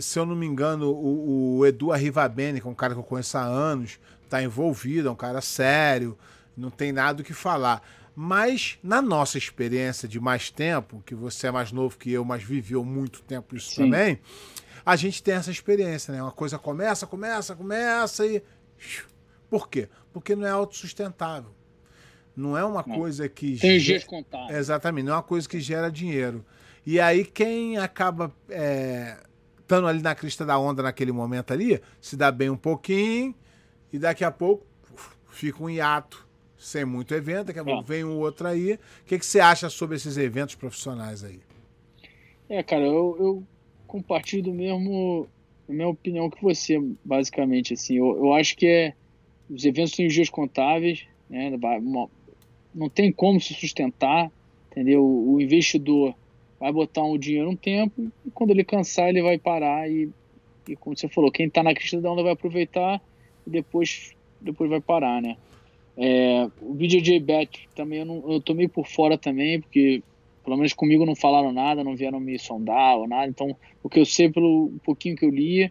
se 0.00 0.18
eu 0.18 0.24
não 0.24 0.34
me 0.34 0.46
engano, 0.46 0.90
o, 0.90 1.58
o 1.58 1.66
Edu 1.66 1.92
Arrivabene, 1.92 2.58
que 2.58 2.66
é 2.66 2.70
um 2.70 2.74
cara 2.74 2.94
que 2.94 3.00
eu 3.00 3.04
conheço 3.04 3.36
há 3.36 3.42
anos, 3.42 3.98
está 4.24 4.42
envolvido, 4.42 5.08
é 5.08 5.10
um 5.10 5.16
cara 5.16 5.42
sério, 5.42 6.16
não 6.56 6.70
tem 6.70 6.90
nada 6.90 7.20
o 7.20 7.24
que 7.24 7.34
falar. 7.34 7.82
Mas, 8.16 8.78
na 8.82 9.02
nossa 9.02 9.36
experiência 9.36 10.08
de 10.08 10.18
mais 10.18 10.50
tempo, 10.50 11.02
que 11.04 11.14
você 11.14 11.48
é 11.48 11.50
mais 11.50 11.70
novo 11.70 11.98
que 11.98 12.10
eu, 12.10 12.24
mas 12.24 12.42
viveu 12.42 12.82
muito 12.82 13.22
tempo 13.22 13.56
isso 13.56 13.70
Sim. 13.70 13.84
também, 13.84 14.18
a 14.90 14.96
gente 14.96 15.22
tem 15.22 15.34
essa 15.34 15.52
experiência, 15.52 16.12
né? 16.12 16.20
Uma 16.20 16.32
coisa 16.32 16.58
começa, 16.58 17.06
começa, 17.06 17.54
começa 17.54 18.26
e. 18.26 18.42
Por 19.48 19.68
quê? 19.68 19.88
Porque 20.12 20.34
não 20.34 20.44
é 20.44 20.50
autossustentável. 20.50 21.52
Não 22.34 22.58
é 22.58 22.64
uma 22.64 22.84
não. 22.84 22.96
coisa 22.96 23.28
que. 23.28 23.56
Tem 23.56 23.78
dias 23.78 24.02
contados. 24.02 24.50
Exatamente, 24.50 25.04
não 25.04 25.12
é 25.12 25.16
uma 25.16 25.22
coisa 25.22 25.48
que 25.48 25.60
gera 25.60 25.92
dinheiro. 25.92 26.44
E 26.84 26.98
aí, 26.98 27.24
quem 27.24 27.78
acaba 27.78 28.34
é, 28.48 29.18
estando 29.60 29.86
ali 29.86 30.02
na 30.02 30.12
crista 30.12 30.44
da 30.44 30.58
onda 30.58 30.82
naquele 30.82 31.12
momento 31.12 31.52
ali, 31.52 31.80
se 32.00 32.16
dá 32.16 32.32
bem 32.32 32.50
um 32.50 32.56
pouquinho 32.56 33.32
e 33.92 33.98
daqui 33.98 34.24
a 34.24 34.30
pouco 34.32 34.66
fica 35.30 35.62
um 35.62 35.70
hiato 35.70 36.26
sem 36.58 36.84
muito 36.84 37.14
evento, 37.14 37.46
daqui 37.46 37.60
a 37.60 37.64
pouco 37.64 37.82
é. 37.82 37.84
vem 37.84 38.04
um 38.04 38.18
outro 38.18 38.48
aí. 38.48 38.72
O 38.74 38.78
que, 39.06 39.20
que 39.20 39.24
você 39.24 39.38
acha 39.38 39.70
sobre 39.70 39.94
esses 39.94 40.16
eventos 40.16 40.56
profissionais 40.56 41.22
aí? 41.22 41.40
É, 42.48 42.60
cara, 42.64 42.82
eu, 42.82 43.16
eu 43.20 43.46
compartilho 43.90 44.44
do 44.44 44.52
mesmo 44.52 45.26
a 45.68 45.72
minha 45.72 45.88
opinião 45.88 46.30
que 46.30 46.42
você, 46.42 46.80
basicamente. 47.04 47.74
Assim, 47.74 47.96
eu, 47.96 48.16
eu 48.16 48.32
acho 48.32 48.56
que 48.56 48.66
é, 48.66 48.94
os 49.48 49.64
eventos 49.64 49.92
têm 49.92 50.08
dias 50.08 50.30
contáveis, 50.30 51.06
né? 51.28 51.50
não 52.72 52.88
tem 52.88 53.12
como 53.12 53.40
se 53.40 53.52
sustentar, 53.52 54.30
entendeu? 54.70 55.04
O 55.04 55.40
investidor 55.40 56.14
vai 56.58 56.72
botar 56.72 57.02
um 57.02 57.18
dinheiro 57.18 57.50
um 57.50 57.56
tempo 57.56 58.12
e 58.24 58.30
quando 58.30 58.50
ele 58.50 58.62
cansar 58.62 59.08
ele 59.08 59.22
vai 59.22 59.38
parar 59.38 59.90
e, 59.90 60.08
e 60.68 60.76
como 60.76 60.96
você 60.96 61.08
falou, 61.08 61.32
quem 61.32 61.46
está 61.46 61.62
na 61.62 61.74
crista 61.74 62.00
da 62.00 62.12
onda 62.12 62.22
vai 62.22 62.32
aproveitar 62.32 63.00
e 63.46 63.50
depois, 63.50 64.14
depois 64.40 64.70
vai 64.70 64.80
parar, 64.80 65.20
né? 65.20 65.36
É, 65.96 66.48
o 66.62 66.72
BJJ 66.74 67.18
Bet 67.20 67.68
também 67.74 68.00
eu, 68.00 68.06
não, 68.06 68.32
eu 68.32 68.40
tô 68.40 68.54
meio 68.54 68.68
por 68.68 68.86
fora 68.86 69.18
também, 69.18 69.60
porque 69.60 70.02
pelo 70.44 70.56
menos 70.56 70.72
comigo 70.72 71.06
não 71.06 71.14
falaram 71.14 71.52
nada, 71.52 71.84
não 71.84 71.96
vieram 71.96 72.20
me 72.20 72.38
sondar 72.38 72.96
ou 72.96 73.06
nada. 73.06 73.28
Então, 73.28 73.56
o 73.82 73.88
que 73.88 74.00
eu 74.00 74.06
sei 74.06 74.30
pelo 74.30 74.72
pouquinho 74.84 75.16
que 75.16 75.24
eu 75.24 75.30
li 75.30 75.70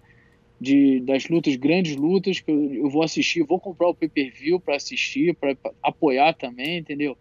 de 0.59 0.99
das 1.01 1.27
lutas, 1.29 1.55
grandes 1.55 1.95
lutas 1.95 2.39
que 2.39 2.51
eu, 2.51 2.73
eu 2.73 2.89
vou 2.89 3.03
assistir, 3.03 3.43
vou 3.43 3.59
comprar 3.59 3.87
o 3.87 3.95
pay-per-view 3.95 4.59
para 4.59 4.75
assistir, 4.75 5.35
para 5.35 5.55
apoiar 5.81 6.33
também, 6.33 6.79
entendeu? 6.79 7.17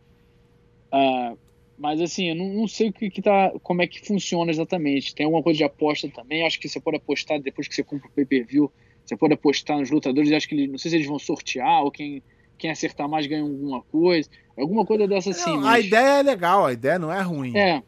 Ah, 0.91 1.35
Mas 1.77 2.01
assim, 2.01 2.31
eu 2.31 2.35
não, 2.35 2.53
não, 2.53 2.69
sei 2.69 2.89
o 2.89 2.93
que, 2.93 3.11
que 3.11 3.23
tá, 3.23 3.53
como 3.63 3.83
é 3.83 3.87
que 3.87 4.05
funciona 4.05 4.51
exatamente. 4.51 5.15
Tem 5.15 5.25
alguma 5.25 5.43
coisa 5.43 5.59
de 5.59 5.65
aposta 5.65 6.09
também. 6.09 6.45
Acho 6.45 6.59
que 6.59 6.69
você 6.69 6.81
pode 6.81 6.97
apostar 6.97 7.41
depois 7.41 7.69
que 7.69 7.75
você 7.75 7.85
compra 7.85 8.09
o 8.09 8.13
pay-per-view. 8.13 8.73
Você 9.05 9.17
pode 9.17 9.35
apostar 9.35 9.79
nos 9.79 9.91
lutadores. 9.91 10.33
Acho 10.33 10.49
que 10.49 10.55
eles, 10.55 10.71
não 10.71 10.79
sei 10.79 10.91
se 10.91 10.97
eles 10.97 11.07
vão 11.07 11.19
sortear 11.19 11.85
ou 11.85 11.91
quem, 11.91 12.23
quem 12.59 12.71
acertar 12.71 13.09
mais 13.09 13.27
ganha 13.27 13.43
alguma 13.43 13.83
coisa. 13.83 14.29
Alguma 14.59 14.85
coisa 14.85 15.07
dessa 15.07 15.31
assim. 15.31 15.51
Não, 15.51 15.61
mas... 15.61 15.75
A 15.75 15.81
ideia 15.81 16.21
é 16.21 16.23
legal, 16.23 16.67
a 16.67 16.73
ideia 16.73 16.99
não 16.99 17.13
é 17.13 17.21
ruim. 17.21 17.57
É. 17.57 17.83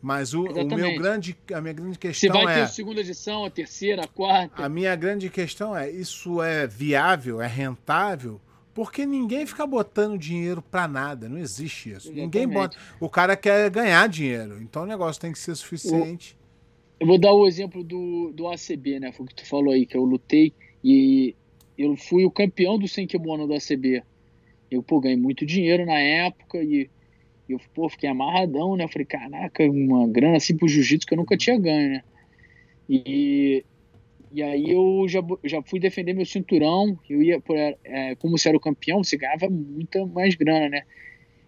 Mas 0.00 0.34
o, 0.34 0.42
o, 0.42 0.66
meu 0.66 0.96
grande, 0.98 1.36
a 1.54 1.60
minha 1.60 1.72
grande 1.72 1.96
questão 1.96 2.30
é. 2.30 2.38
Se 2.38 2.44
vai 2.44 2.54
ter 2.54 2.60
a 2.62 2.66
segunda 2.66 3.00
edição, 3.00 3.44
a 3.44 3.50
terceira, 3.50 4.02
a 4.02 4.08
quarta. 4.08 4.64
A 4.64 4.68
minha 4.68 4.96
grande 4.96 5.30
questão 5.30 5.76
é: 5.76 5.88
isso 5.88 6.42
é 6.42 6.66
viável, 6.66 7.40
é 7.40 7.46
rentável? 7.46 8.40
Porque 8.74 9.04
ninguém 9.06 9.46
fica 9.46 9.66
botando 9.66 10.18
dinheiro 10.18 10.62
para 10.62 10.88
nada, 10.88 11.28
não 11.28 11.38
existe 11.38 11.90
isso. 11.90 12.08
Exatamente. 12.08 12.20
Ninguém 12.20 12.48
bota. 12.48 12.76
O 12.98 13.08
cara 13.08 13.36
quer 13.36 13.70
ganhar 13.70 14.08
dinheiro, 14.08 14.60
então 14.60 14.82
o 14.82 14.86
negócio 14.86 15.20
tem 15.20 15.30
que 15.30 15.38
ser 15.38 15.54
suficiente. 15.54 16.36
Eu 16.98 17.06
vou 17.06 17.18
dar 17.18 17.32
o 17.32 17.46
exemplo 17.46 17.84
do, 17.84 18.32
do 18.34 18.48
ACB, 18.48 18.98
né? 18.98 19.12
Foi 19.12 19.26
o 19.26 19.28
que 19.28 19.34
tu 19.34 19.46
falou 19.46 19.72
aí, 19.72 19.84
que 19.84 19.96
eu 19.96 20.04
lutei 20.04 20.52
e 20.82 21.34
eu 21.76 21.96
fui 21.96 22.24
o 22.24 22.30
campeão 22.30 22.78
do 22.78 22.88
sem 22.88 23.06
kimono 23.06 23.46
do 23.46 23.54
ACB. 23.54 24.02
Eu, 24.74 24.82
pô, 24.82 25.00
ganhei 25.00 25.16
muito 25.16 25.44
dinheiro 25.44 25.84
na 25.84 25.98
época 25.98 26.62
e 26.62 26.90
eu, 27.48 27.60
pô, 27.74 27.88
fiquei 27.88 28.08
amarradão, 28.08 28.76
né? 28.76 28.84
Eu 28.84 28.88
falei, 28.88 29.06
caraca, 29.06 29.62
uma 29.64 30.08
grana 30.08 30.36
assim 30.36 30.56
pro 30.56 30.68
jiu-jitsu 30.68 31.06
que 31.06 31.14
eu 31.14 31.18
nunca 31.18 31.36
tinha 31.36 31.58
ganho, 31.58 31.90
né? 31.90 32.04
E, 32.88 33.64
e 34.32 34.42
aí 34.42 34.70
eu 34.70 35.06
já, 35.08 35.20
já 35.44 35.62
fui 35.62 35.78
defender 35.78 36.14
meu 36.14 36.24
cinturão, 36.24 36.98
eu 37.08 37.22
ia, 37.22 37.40
por, 37.40 37.56
é, 37.56 38.14
como 38.16 38.38
você 38.38 38.48
era 38.48 38.56
o 38.56 38.60
campeão, 38.60 39.04
você 39.04 39.16
ganhava 39.16 39.48
muita 39.50 40.04
mais 40.06 40.34
grana, 40.34 40.68
né? 40.68 40.82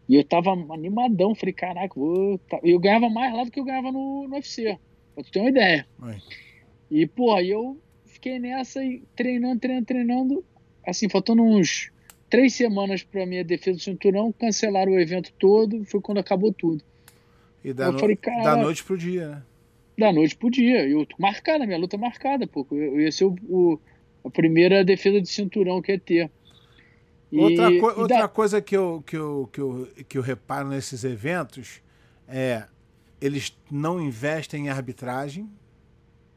E 0.09 0.17
eu 0.17 0.25
tava 0.25 0.53
animadão, 0.53 1.35
falei, 1.35 1.55
caraca, 1.55 1.95
vou... 1.95 2.39
eu 2.63 2.79
ganhava 2.79 3.09
mais 3.09 3.35
lá 3.35 3.45
do 3.45 3.51
que 3.51 3.59
eu 3.59 3.65
ganhava 3.65 3.91
no, 3.91 4.29
no 4.29 4.35
UFC, 4.35 4.79
pra 5.15 5.25
tu 5.25 5.31
ter 5.31 5.41
uma 5.41 5.49
ideia. 5.49 5.87
Oi. 6.03 6.17
E, 6.91 7.07
pô, 7.07 7.35
aí 7.35 7.51
eu 7.51 7.81
fiquei 8.05 8.39
nessa 8.39 8.85
e 8.85 9.03
treinando, 9.17 9.61
treinando, 9.61 9.87
treinando, 9.87 10.45
assim, 10.87 11.09
faltando 11.09 11.43
uns 11.43 11.91
três 12.29 12.55
semanas 12.55 13.03
para 13.03 13.27
minha 13.27 13.45
defesa 13.45 13.77
do 13.77 13.83
cinturão, 13.83 14.33
cancelaram 14.33 14.93
o 14.93 15.01
evento 15.01 15.33
todo, 15.39 15.85
foi 15.85 16.01
quando 16.01 16.19
acabou 16.19 16.53
tudo. 16.53 16.83
E 17.63 17.73
da, 17.73 17.91
no... 17.91 17.99
falei, 17.99 18.19
da 18.43 18.57
noite 18.57 18.85
pro 18.85 18.97
dia, 18.97 19.29
né? 19.29 19.43
da 19.99 20.13
noite 20.13 20.37
pro 20.37 20.51
dia. 20.51 20.87
Eu 20.87 21.07
marcada, 21.19 21.67
minha 21.67 21.79
luta 21.79 21.97
marcada, 21.97 22.47
pô. 22.47 22.67
Eu 22.71 23.01
ia 23.01 23.11
ser 23.11 23.25
o, 23.25 23.37
o, 23.49 23.81
a 24.25 24.31
primeira 24.31 24.85
defesa 24.85 25.21
de 25.21 25.29
cinturão 25.29 25.81
que 25.81 25.93
ia 25.93 25.99
ter. 25.99 26.31
E, 27.31 27.39
outra, 27.39 27.67
co 27.81 27.91
e 27.91 28.01
outra 28.01 28.19
da... 28.19 28.29
coisa 28.29 28.61
que 28.61 28.77
eu, 28.77 29.03
que, 29.07 29.17
eu, 29.17 29.49
que, 29.53 29.61
eu, 29.61 29.89
que 30.09 30.19
eu 30.19 30.23
reparo 30.23 30.69
nesses 30.69 31.05
eventos 31.05 31.81
é 32.29 32.65
eles 33.21 33.57
não 33.71 34.01
investem 34.01 34.67
em 34.67 34.69
arbitragem. 34.69 35.49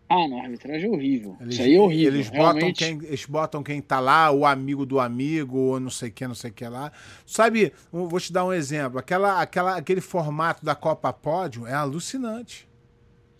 Ah, 0.09 0.25
não, 0.27 0.39
a 0.39 0.43
arbitragem 0.43 0.89
é 0.89 0.93
horrível. 0.93 1.35
Eles, 1.41 1.55
Isso 1.55 1.63
aí 1.63 1.75
é 1.75 1.79
horrível. 1.79 2.13
Eles 2.13 2.29
botam, 2.29 2.73
quem, 2.73 2.99
eles 3.03 3.25
botam 3.25 3.63
quem 3.63 3.81
tá 3.81 3.99
lá, 3.99 4.31
o 4.31 4.45
amigo 4.45 4.85
do 4.85 4.99
amigo, 5.01 5.57
ou 5.57 5.79
não 5.79 5.89
sei 5.89 6.09
o 6.09 6.11
que, 6.11 6.25
não 6.25 6.35
sei 6.35 6.49
o 6.49 6.53
que 6.53 6.65
lá. 6.65 6.93
Sabe, 7.25 7.73
vou 7.91 8.19
te 8.19 8.31
dar 8.31 8.45
um 8.45 8.53
exemplo. 8.53 8.99
Aquela, 8.99 9.41
aquela, 9.41 9.75
aquele 9.75 9.99
formato 9.99 10.63
da 10.63 10.75
Copa 10.75 11.11
Pódio 11.11 11.67
é 11.67 11.73
alucinante. 11.73 12.67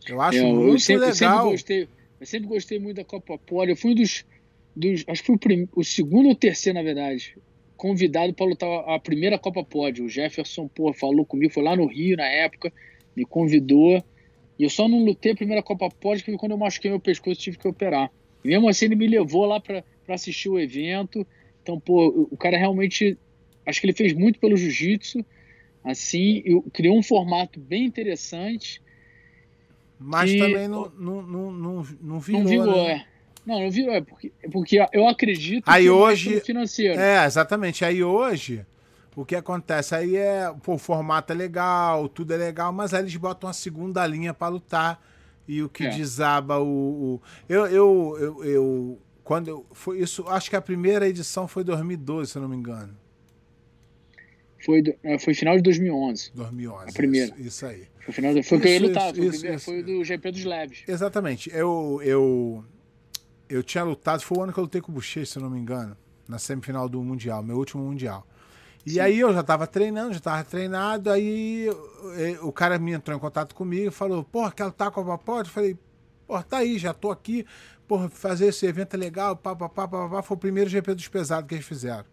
Eu 0.10 0.22
acho 0.22 0.40
eu, 0.40 0.48
muito 0.48 0.74
eu 0.74 0.80
sempre, 0.80 1.06
legal. 1.06 1.14
Sempre 1.16 1.52
gostei, 1.52 1.90
eu 2.20 2.26
sempre 2.26 2.48
gostei 2.48 2.80
muito 2.80 2.98
da 2.98 3.06
Copa 3.06 3.38
Polo. 3.38 3.70
Eu 3.70 3.76
fui 3.76 3.92
um 3.92 3.96
dos, 3.96 4.26
dos 4.76 5.06
acho 5.08 5.22
que 5.22 5.28
fui 5.28 5.36
o, 5.36 5.40
prim, 5.40 5.70
o 5.74 5.84
segundo 5.86 6.28
ou 6.28 6.36
terceiro, 6.36 6.78
na 6.78 6.84
verdade, 6.84 7.38
convidado 7.78 8.34
para 8.34 8.46
lutar 8.46 8.70
a 8.90 9.00
primeira 9.00 9.40
Copa 9.40 9.64
Pódio. 9.64 10.04
O 10.04 10.10
Jefferson, 10.10 10.68
pô, 10.68 10.92
falou 10.92 11.26
comigo, 11.26 11.54
foi 11.54 11.64
lá 11.64 11.78
no 11.78 11.86
Rio 11.86 12.18
na 12.18 12.26
época, 12.26 12.74
me 13.16 13.24
convidou. 13.24 14.04
E 14.58 14.64
eu 14.64 14.70
só 14.70 14.88
não 14.88 15.04
lutei 15.04 15.34
a 15.34 15.36
primeira 15.36 15.62
Copa 15.62 15.90
Pódio 15.90 16.26
porque 16.26 16.38
quando 16.38 16.54
eu 16.54 16.58
machuquei 16.58 16.90
meu 16.90 17.00
pescoço 17.00 17.40
tive 17.40 17.58
que 17.58 17.68
operar. 17.68 18.12
E 18.44 18.48
mesmo 18.48 18.68
assim 18.68 18.86
ele 18.86 18.96
me 18.96 19.08
levou 19.08 19.46
lá 19.46 19.60
para 19.60 19.84
assistir 20.08 20.50
o 20.50 20.60
evento. 20.60 21.26
Então, 21.62 21.80
pô, 21.80 22.28
o 22.32 22.38
cara 22.38 22.58
realmente, 22.58 23.18
acho 23.66 23.80
que 23.80 23.88
ele 23.88 23.94
fez 23.94 24.14
muito 24.14 24.40
pelo 24.40 24.58
jiu-jitsu. 24.58 25.24
Assim, 25.84 26.44
criou 26.74 26.98
um 26.98 27.04
formato 27.04 27.60
bem 27.60 27.86
interessante. 27.86 28.82
Mas 30.00 30.32
que, 30.32 30.38
também 30.38 30.68
não, 30.68 30.92
não, 30.98 31.22
não, 31.22 31.52
não, 31.52 31.88
não 32.02 32.20
virou. 32.20 32.42
Não 32.42 32.50
virou, 32.50 32.84
né? 32.84 32.92
é. 32.92 33.06
Não, 33.46 33.62
não 33.62 33.72
virou, 33.72 33.94
é 33.94 34.02
porque, 34.02 34.32
porque 34.52 34.86
eu 34.92 35.08
acredito 35.08 35.64
aí 35.68 35.84
que 35.84 35.90
hoje, 35.90 36.42
financeiro. 36.42 37.00
É, 37.00 37.26
exatamente. 37.26 37.86
Aí 37.86 38.04
hoje, 38.04 38.66
o 39.18 39.26
que 39.26 39.36
acontece? 39.36 39.96
Aí 39.96 40.16
é. 40.16 40.54
Pô, 40.62 40.76
o 40.76 40.78
formato 40.78 41.34
é 41.34 41.36
legal, 41.36 42.08
tudo 42.08 42.36
é 42.36 42.38
legal, 42.38 42.72
mas 42.72 42.94
aí 42.94 43.02
eles 43.02 43.16
botam 43.16 43.48
uma 43.48 43.54
segunda 43.54 44.06
linha 44.06 44.32
para 44.32 44.48
lutar. 44.48 45.04
E 45.48 45.64
o 45.64 45.68
que 45.68 45.86
é. 45.86 45.90
desaba 45.90 46.60
o. 46.60 47.16
o 47.16 47.22
eu, 47.50 47.66
eu, 47.66 48.18
eu, 48.20 48.44
eu, 48.46 49.02
Quando 49.24 49.48
eu. 49.48 49.66
Foi 49.72 50.00
isso. 50.00 50.28
Acho 50.28 50.52
que 50.52 50.56
a 50.56 50.62
primeira 50.62 51.10
edição 51.10 51.48
foi 51.48 51.64
2012, 51.64 52.32
se 52.32 52.38
eu 52.38 52.44
não 52.44 52.50
me 52.50 52.56
engano. 52.56 52.96
Foi, 54.64 54.84
é, 55.02 55.18
foi 55.18 55.34
final 55.34 55.56
de 55.56 55.64
2011. 55.64 56.34
2011. 56.36 56.90
A 56.90 56.94
primeira. 56.94 57.34
Isso, 57.38 57.48
isso 57.48 57.66
aí. 57.66 57.88
Foi 58.02 58.14
final 58.14 58.36
do, 58.36 58.44
foi 58.44 58.58
o 58.60 58.62
que 58.62 58.68
eu 58.68 58.72
ia 58.72 58.82
lutar. 58.82 59.16
Foi, 59.16 59.26
isso, 59.26 59.40
primeiro, 59.40 59.60
foi 59.60 59.82
do 59.82 60.04
GP 60.04 60.32
dos 60.32 60.44
Leves. 60.44 60.84
Exatamente. 60.88 61.50
Eu, 61.52 62.00
eu, 62.04 62.64
eu 63.50 63.64
tinha 63.64 63.84
lutado, 63.84 64.22
foi 64.22 64.38
o 64.38 64.44
ano 64.44 64.54
que 64.54 64.60
eu 64.60 64.64
lutei 64.64 64.80
com 64.80 64.92
o 64.92 64.94
Boucher, 64.94 65.26
se 65.26 65.40
eu 65.40 65.42
não 65.42 65.50
me 65.50 65.60
engano, 65.60 65.98
na 66.28 66.38
semifinal 66.38 66.88
do 66.88 67.02
Mundial, 67.02 67.42
meu 67.42 67.58
último 67.58 67.84
Mundial. 67.84 68.28
E 68.86 68.92
Sim. 68.92 69.00
aí 69.00 69.20
eu 69.20 69.34
já 69.34 69.44
tava 69.44 69.68
treinando, 69.68 70.14
já 70.14 70.20
tava 70.20 70.44
treinado, 70.44 71.10
aí 71.10 71.68
o 72.42 72.52
cara 72.52 72.80
me 72.80 72.94
entrou 72.94 73.18
em 73.18 73.20
contato 73.20 73.54
comigo 73.54 73.88
e 73.88 73.92
falou, 73.92 74.24
porra, 74.24 74.52
quer 74.52 74.66
lutar 74.66 74.92
com 74.92 75.02
a 75.02 75.04
Vapod? 75.04 75.48
Eu 75.48 75.54
falei, 75.54 75.78
porra, 76.26 76.44
tá 76.44 76.58
aí, 76.58 76.78
já 76.78 76.94
tô 76.94 77.12
aqui, 77.12 77.46
porra, 77.88 78.10
fazer 78.10 78.48
esse 78.48 78.66
evento 78.66 78.94
é 78.94 78.98
legal, 78.98 79.36
pá, 79.36 79.56
pá, 79.56 79.68
pá, 79.68 79.88
pá, 79.88 80.10
pá. 80.10 80.22
Foi 80.22 80.38
o 80.38 80.40
primeiro 80.40 80.70
GP 80.70 80.94
dos 80.94 81.08
pesados 81.08 81.48
que 81.48 81.56
eles 81.56 81.66
fizeram. 81.66 82.06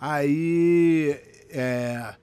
Aí 0.00 1.20
é, 1.50 2.14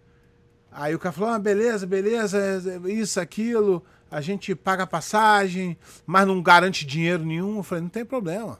aí 0.71 0.95
o 0.95 0.99
cara 0.99 1.13
falou: 1.13 1.29
ah, 1.29 1.39
beleza, 1.39 1.85
beleza, 1.85 2.81
isso, 2.85 3.19
aquilo, 3.19 3.83
a 4.09 4.21
gente 4.21 4.55
paga 4.55 4.85
passagem, 4.87 5.77
mas 6.05 6.27
não 6.27 6.41
garante 6.41 6.85
dinheiro 6.85 7.25
nenhum. 7.25 7.57
Eu 7.57 7.63
falei: 7.63 7.81
não 7.81 7.89
tem 7.89 8.05
problema, 8.05 8.59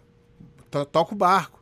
toca 0.69 1.13
o 1.13 1.17
barco. 1.17 1.54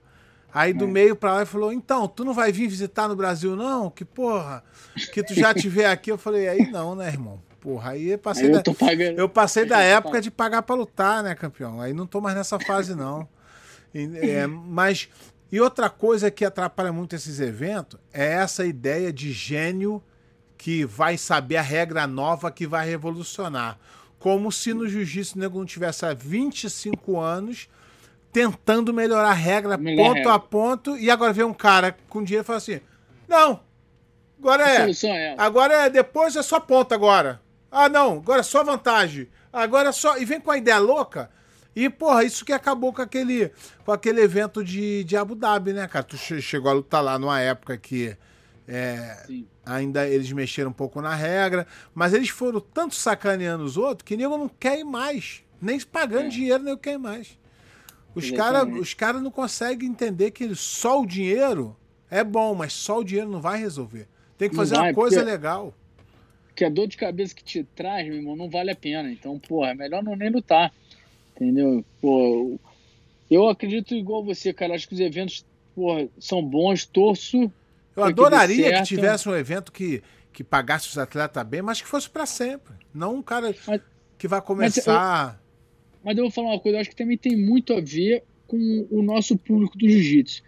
Aí 0.54 0.72
do 0.72 0.86
é. 0.86 0.88
meio 0.88 1.16
pra 1.16 1.34
lá 1.34 1.38
ele 1.40 1.46
falou: 1.46 1.74
então, 1.74 2.08
tu 2.08 2.24
não 2.24 2.34
vai 2.34 2.52
vir 2.52 2.68
visitar 2.68 3.08
no 3.08 3.16
Brasil, 3.16 3.56
não? 3.56 3.90
Que 3.90 4.06
porra, 4.06 4.64
que 5.12 5.24
tu 5.24 5.34
já 5.34 5.54
tiver 5.54 5.88
aqui. 5.88 6.12
Eu 6.12 6.18
falei: 6.18 6.48
aí 6.48 6.70
não, 6.72 6.96
né, 6.96 7.08
irmão? 7.08 7.42
Porra, 7.60 7.92
aí 7.92 8.10
eu 8.10 8.18
passei, 8.18 8.48
aí 8.48 8.54
eu, 8.54 8.62
da, 8.62 8.74
pagando. 8.74 9.20
eu 9.20 9.30
passei 9.30 9.66
da 9.66 9.82
época 9.82 10.22
de 10.22 10.30
pagar 10.30 10.62
pra 10.64 10.76
lutar, 10.76 11.24
né, 11.24 11.34
campeão? 11.34 11.80
Aí 11.82 11.94
não 11.94 12.06
tô 12.06 12.20
mais 12.20 12.36
nessa 12.36 12.60
fase, 12.60 12.94
não. 12.94 13.28
É, 13.96 14.46
mas 14.48 15.08
e 15.52 15.62
outra 15.62 15.90
coisa 15.90 16.32
que 16.32 16.44
atrapalha 16.44 16.92
muito 16.92 17.16
esses 17.16 17.40
eventos 17.40 18.00
é 18.12 18.34
essa 18.34 18.66
ideia 18.66 19.14
de 19.14 19.32
gênio 19.32 20.04
que 20.58 20.84
vai 20.84 21.18
saber 21.18 21.58
a 21.58 21.62
regra 21.62 22.08
nova 22.08 22.50
que 22.50 22.66
vai 22.66 22.90
revolucionar. 22.90 23.78
Como 24.18 24.52
se 24.52 24.74
no 24.74 24.88
jiu-jitsu 24.88 25.38
o 25.38 25.40
nego 25.40 25.60
não 25.60 25.66
tivesse 25.66 26.06
há 26.06 26.14
25 26.14 27.20
anos 27.20 27.70
tentando 28.34 28.94
melhorar 28.94 29.30
a 29.30 29.34
regra 29.34 29.78
Melhor 29.78 30.08
ponto 30.08 30.16
regra. 30.16 30.34
a 30.34 30.40
ponto 30.40 30.98
e 30.98 31.10
agora 31.10 31.32
vem 31.32 31.46
um 31.46 31.54
cara 31.54 31.96
com 32.10 32.24
dinheiro 32.24 32.44
e 32.44 32.46
fala 32.46 32.58
assim: 32.58 32.82
"Não. 33.28 33.62
Agora 34.40 34.70
é, 34.70 34.92
é 34.92 35.36
agora 35.38 35.74
é 35.74 35.90
depois 35.90 36.36
é 36.36 36.42
só 36.42 36.60
ponta 36.60 36.94
agora. 36.94 37.40
Ah, 37.72 37.88
não, 37.88 38.18
agora 38.18 38.42
é 38.42 38.44
só 38.44 38.64
vantagem. 38.64 39.30
Agora 39.54 39.90
é 39.90 39.92
só 39.94 40.18
e 40.18 40.26
vem 40.26 40.42
com 40.42 40.52
a 40.52 40.58
ideia 40.58 40.80
louca 40.80 41.30
e, 41.76 41.90
porra, 41.90 42.24
isso 42.24 42.46
que 42.46 42.54
acabou 42.54 42.94
com 42.94 43.02
aquele, 43.02 43.52
com 43.84 43.92
aquele 43.92 44.22
evento 44.22 44.64
de, 44.64 45.04
de 45.04 45.18
Abu 45.18 45.34
Dhabi, 45.36 45.74
né, 45.74 45.88
cara? 45.88 46.04
Tu 46.04 46.18
chegou 46.18 46.70
a 46.70 46.74
lutar 46.74 47.04
lá 47.04 47.18
numa 47.18 47.40
época 47.40 47.76
que 47.78 48.16
é, 48.68 49.26
ainda 49.66 50.08
eles 50.08 50.32
mexeram 50.32 50.70
um 50.70 50.74
pouco 50.74 51.02
na 51.02 51.16
regra, 51.16 51.66
mas 51.94 52.14
eles 52.14 52.30
foram 52.30 52.60
tanto 52.60 52.94
sacaneando 52.94 53.64
os 53.64 53.76
outros 53.76 54.06
que 54.06 54.16
nego 54.16 54.38
não 54.38 54.48
quer 54.48 54.80
ir 54.80 54.84
mais. 54.84 55.44
Nem 55.60 55.80
pagando 55.80 56.26
é. 56.26 56.30
dinheiro, 56.30 56.64
nem 56.64 56.78
quer 56.78 56.94
ir 56.94 57.00
mais. 57.00 57.40
Os 58.16 58.32
caras 58.32 58.94
cara 58.94 59.20
não 59.20 59.32
conseguem 59.32 59.90
entender 59.90 60.32
que 60.32 60.54
só 60.56 61.02
o 61.02 61.06
dinheiro 61.06 61.76
é 62.10 62.24
bom, 62.24 62.54
mas 62.54 62.74
só 62.74 63.00
o 63.00 63.04
dinheiro 63.04 63.30
não 63.30 63.42
vai 63.42 63.60
resolver. 63.60 64.08
Tem 64.38 64.50
que 64.50 64.56
fazer 64.56 64.76
vai, 64.76 64.90
uma 64.90 64.94
coisa 64.94 65.24
legal. 65.24 65.74
Que 66.56 66.64
a 66.66 66.70
dor 66.70 66.88
de 66.88 66.98
cabeça 66.98 67.34
que 67.34 67.44
te 67.44 67.64
traz, 67.76 68.06
meu 68.08 68.18
irmão, 68.18 68.36
não 68.36 68.50
vale 68.50 68.72
a 68.72 68.76
pena. 68.76 69.12
Então, 69.12 69.40
porra, 69.40 69.72
é 69.72 69.74
melhor 69.74 70.04
não 70.04 70.16
nem 70.16 70.30
lutar. 70.30 70.72
Entendeu? 71.36 71.84
Pô, 72.00 72.60
eu 73.30 73.50
acredito 73.50 73.96
igual 73.96 74.24
você, 74.24 74.54
cara. 74.54 74.76
Acho 74.76 74.88
que 74.88 74.94
os 74.94 75.00
eventos 75.00 75.46
pô, 75.74 76.08
são 76.20 76.44
bons, 76.44 76.86
torço. 76.86 77.52
Eu 77.96 78.04
adoraria 78.04 78.72
que, 78.72 78.78
que, 78.80 78.84
tivesse 78.84 79.28
um 79.28 79.36
evento 79.36 79.72
que, 79.72 80.04
que 80.32 80.44
pagasse 80.44 80.88
os 80.88 80.98
atletas 80.98 81.44
bem, 81.46 81.62
mas 81.62 81.82
que 81.82 81.88
fosse 81.88 82.10
para 82.10 82.26
sempre. 82.26 82.74
Não 82.94 83.16
um 83.16 83.22
cara 83.24 83.54
mas, 83.68 83.82
que 84.18 84.28
vai 84.28 84.42
começar. 84.42 85.42
Mas 86.04 86.18
eu, 86.18 86.24
vou 86.24 86.32
falar 86.32 86.50
uma 86.50 86.60
coisa, 86.60 86.78
eu 86.78 86.82
acho 86.82 86.90
que 86.90 86.96
também 86.96 87.18
tem 87.18 87.38
muito 87.38 87.74
a 87.74 87.82
ver 87.82 88.24
com 88.48 88.88
o 88.90 89.02
nosso 89.02 89.38
público 89.38 89.78
do 89.78 89.88
jiu-jitsu. 89.88 90.44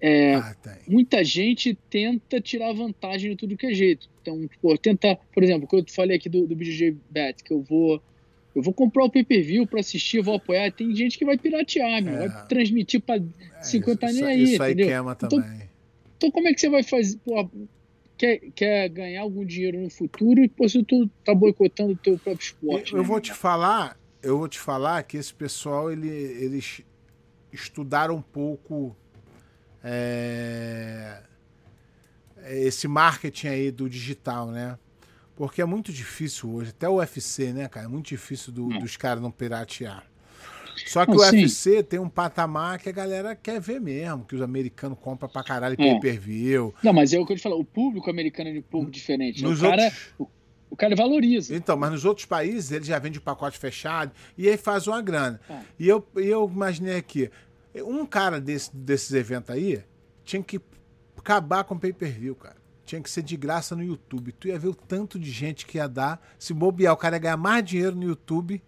é, 0.00 0.34
ah, 0.34 0.54
muita 0.86 1.24
gente 1.24 1.76
tenta 1.88 2.40
tirar 2.40 2.72
vantagem 2.72 3.30
de 3.30 3.36
tudo 3.36 3.56
que 3.56 3.66
é 3.66 3.72
jeito. 3.72 4.08
Então, 4.20 4.48
pô, 4.60 4.76
tenta, 4.76 5.18
por 5.32 5.42
exemplo, 5.42 5.66
que 5.66 5.76
eu 5.76 5.84
falei 5.88 6.16
aqui 6.16 6.28
do, 6.28 6.46
do 6.46 6.54
BJJ 6.54 6.96
Bet, 7.10 7.42
que 7.42 7.52
eu 7.52 7.62
vou 7.62 8.02
eu 8.54 8.62
vou 8.62 8.72
comprar 8.72 9.04
o 9.04 9.10
pay-per-view 9.10 9.66
para 9.66 9.80
assistir, 9.80 10.22
vou 10.22 10.36
apoiar. 10.36 10.70
Tem 10.70 10.94
gente 10.94 11.18
que 11.18 11.24
vai 11.24 11.36
piratear, 11.36 12.00
meu, 12.02 12.14
é. 12.14 12.28
vai 12.28 12.46
transmitir 12.46 13.00
para 13.00 13.20
50 13.60 14.06
é, 14.06 14.12
nem 14.12 14.24
aí, 14.24 14.42
isso 14.44 14.62
entendeu? 14.62 14.86
aí 14.86 14.92
queima 14.92 15.12
então, 15.12 15.28
também. 15.28 15.68
Então, 16.16 16.30
como 16.30 16.48
é 16.48 16.54
que 16.54 16.60
você 16.60 16.68
vai 16.68 16.84
fazer? 16.84 17.18
Pô, 17.24 17.50
quer, 18.16 18.40
quer 18.54 18.88
ganhar 18.90 19.22
algum 19.22 19.44
dinheiro 19.44 19.80
no 19.80 19.90
futuro 19.90 20.42
e 20.42 20.48
pô, 20.48 20.68
se 20.68 20.82
tu 20.84 21.10
tá 21.24 21.34
boicotando 21.34 21.92
o 21.92 21.96
teu 21.96 22.16
próprio 22.16 22.44
esporte. 22.44 22.92
Eu, 22.92 22.98
né? 22.98 23.02
eu 23.02 23.06
vou 23.06 23.20
te 23.20 23.32
falar, 23.32 23.98
eu 24.24 24.38
vou 24.38 24.48
te 24.48 24.58
falar 24.58 25.02
que 25.02 25.16
esse 25.16 25.32
pessoal 25.32 25.92
ele, 25.92 26.08
eles 26.08 26.80
estudaram 27.52 28.16
um 28.16 28.22
pouco 28.22 28.96
é, 29.82 31.22
esse 32.48 32.88
marketing 32.88 33.48
aí 33.48 33.70
do 33.70 33.88
digital, 33.88 34.50
né? 34.50 34.78
Porque 35.36 35.60
é 35.60 35.64
muito 35.64 35.92
difícil 35.92 36.50
hoje, 36.50 36.70
até 36.70 36.88
o 36.88 36.96
UFC, 36.96 37.52
né, 37.52 37.68
cara? 37.68 37.86
É 37.86 37.88
muito 37.88 38.06
difícil 38.06 38.52
do, 38.52 38.72
é. 38.72 38.78
dos 38.78 38.96
caras 38.96 39.22
não 39.22 39.30
piratear. 39.30 40.04
Só 40.86 41.06
que 41.06 41.12
o 41.12 41.18
sim. 41.18 41.42
UFC 41.42 41.82
tem 41.82 42.00
um 42.00 42.08
patamar 42.08 42.78
que 42.78 42.88
a 42.88 42.92
galera 42.92 43.36
quer 43.36 43.60
ver 43.60 43.80
mesmo, 43.80 44.24
que 44.24 44.34
os 44.34 44.42
americanos 44.42 44.98
compram 45.00 45.28
pra 45.28 45.44
caralho 45.44 45.74
é. 45.74 45.76
pay-per-view. 45.76 46.74
Não, 46.82 46.92
mas 46.92 47.12
é 47.12 47.18
o 47.18 47.26
que 47.26 47.32
eu 47.32 47.36
te 47.36 47.42
falo, 47.42 47.58
o 47.58 47.64
público 47.64 48.10
americano 48.10 48.50
é 48.50 48.58
um 48.58 48.62
pouco 48.62 48.90
diferente. 48.90 49.42
Nos 49.42 49.60
o, 49.60 49.68
cara, 49.68 49.92
outros... 50.18 50.34
o, 50.74 50.74
o, 50.74 50.76
cara 50.76 50.94
valoriza. 50.94 51.54
Então, 51.54 51.76
mas 51.76 51.90
nos 51.90 52.04
outros 52.04 52.26
países 52.26 52.70
ele 52.70 52.84
já 52.84 52.98
vende 52.98 53.18
o 53.18 53.22
pacote 53.22 53.58
fechado 53.58 54.12
e 54.36 54.48
aí 54.48 54.56
faz 54.56 54.86
uma 54.86 55.00
grana. 55.00 55.40
É. 55.48 55.60
E 55.78 55.88
eu, 55.88 56.06
eu 56.16 56.50
imaginei 56.52 56.96
aqui, 56.96 57.30
um 57.76 58.04
cara 58.04 58.40
desse, 58.40 58.74
desses 58.74 59.12
eventos 59.12 59.50
aí 59.50 59.82
tinha 60.24 60.42
que 60.42 60.60
acabar 61.16 61.64
com 61.64 61.78
pay-per-view, 61.78 62.34
cara. 62.34 62.56
Tinha 62.84 63.00
que 63.00 63.08
ser 63.08 63.22
de 63.22 63.36
graça 63.36 63.74
no 63.74 63.82
YouTube. 63.82 64.32
Tu 64.32 64.48
ia 64.48 64.58
ver 64.58 64.68
o 64.68 64.74
tanto 64.74 65.18
de 65.18 65.30
gente 65.30 65.64
que 65.64 65.78
ia 65.78 65.88
dar. 65.88 66.20
Se 66.38 66.52
bobear, 66.52 66.92
o 66.92 66.96
cara 66.96 67.16
ia 67.16 67.20
ganhar 67.20 67.36
mais 67.36 67.64
dinheiro 67.64 67.96
no 67.96 68.04
YouTube 68.04 68.62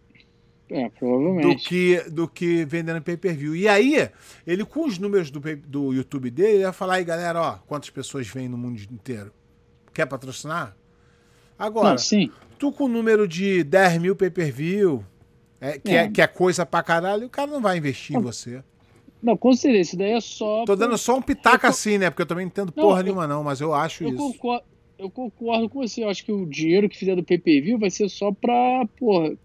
é, 0.69 0.89
provavelmente. 0.89 1.47
Do 1.47 1.57
que, 1.57 2.11
do 2.11 2.29
que 2.29 2.65
vendendo 2.65 3.01
pay-per-view. 3.01 3.55
E 3.55 3.69
aí, 3.69 4.11
ele 4.47 4.65
com 4.65 4.85
os 4.85 4.99
números 4.99 5.31
do, 5.31 5.41
do 5.41 5.93
YouTube 5.93 6.31
dele, 6.31 6.59
ia 6.61 6.73
falar 6.73 6.95
aí, 6.95 7.05
galera, 7.05 7.41
ó, 7.41 7.53
quantas 7.67 7.91
pessoas 7.91 8.27
vêm 8.27 8.49
no 8.49 8.59
mundo 8.59 8.81
inteiro? 8.91 9.33
Quer 9.95 10.07
patrocinar? 10.07 10.77
Agora, 11.59 11.91
Não, 11.91 11.99
sim. 11.99 12.31
tu 12.59 12.71
com 12.71 12.85
o 12.85 12.89
número 12.89 13.27
de 13.27 13.65
10 13.65 13.99
mil 13.99 14.17
pay-per-view, 14.17 15.05
é, 15.61 15.79
que, 15.79 15.91
é. 15.91 15.97
é. 15.97 16.09
que 16.11 16.21
é 16.21 16.27
coisa 16.27 16.67
pra 16.67 16.83
caralho, 16.83 17.27
o 17.27 17.31
cara 17.31 17.51
não 17.51 17.61
vai 17.61 17.79
investir 17.79 18.17
em 18.17 18.21
você. 18.21 18.63
Não, 19.23 19.37
com 19.37 19.53
certeza, 19.55 19.81
isso 19.81 19.97
daí 19.97 20.13
é 20.13 20.21
só. 20.21 20.65
Tô 20.65 20.77
dando 20.77 20.97
só 20.99 21.17
um 21.17 21.23
pitaco 21.23 21.67
assim, 21.67 21.99
né? 21.99 22.11
Porque 22.11 22.23
eu 22.23 22.27
também 22.27 22.45
não 22.45 22.51
entendo 22.51 22.73
não, 22.77 22.85
porra 22.85 23.01
eu, 23.01 23.05
nenhuma, 23.05 23.27
não, 23.27 23.43
mas 23.43 23.61
eu 23.61 23.75
acho 23.75 24.05
eu 24.05 24.11
isso. 24.11 24.19
Concordo, 24.19 24.65
eu 24.99 25.11
concordo 25.11 25.69
com 25.69 25.81
você. 25.81 26.05
Eu 26.05 26.11
acho 26.11 26.25
que 26.25 26.33
o 26.33 26.47
dinheiro 26.47 26.89
que 26.89 26.99
fizer 26.99 27.17
do 27.17 27.25
PPV 27.25 27.77
vai 27.79 27.91
ser 27.91 28.09
só 28.09 28.31
pra, 28.31 28.87
porra, 28.99 29.37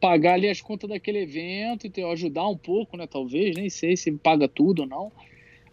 pagar 0.00 0.34
ali 0.34 0.48
as 0.48 0.60
contas 0.60 0.88
daquele 0.88 1.18
evento, 1.18 1.86
e 1.86 2.02
ajudar 2.04 2.48
um 2.48 2.56
pouco, 2.56 2.96
né? 2.96 3.06
Talvez, 3.06 3.56
nem 3.56 3.68
sei 3.68 3.96
se 3.96 4.10
paga 4.12 4.48
tudo 4.48 4.82
ou 4.82 4.88
não. 4.88 5.12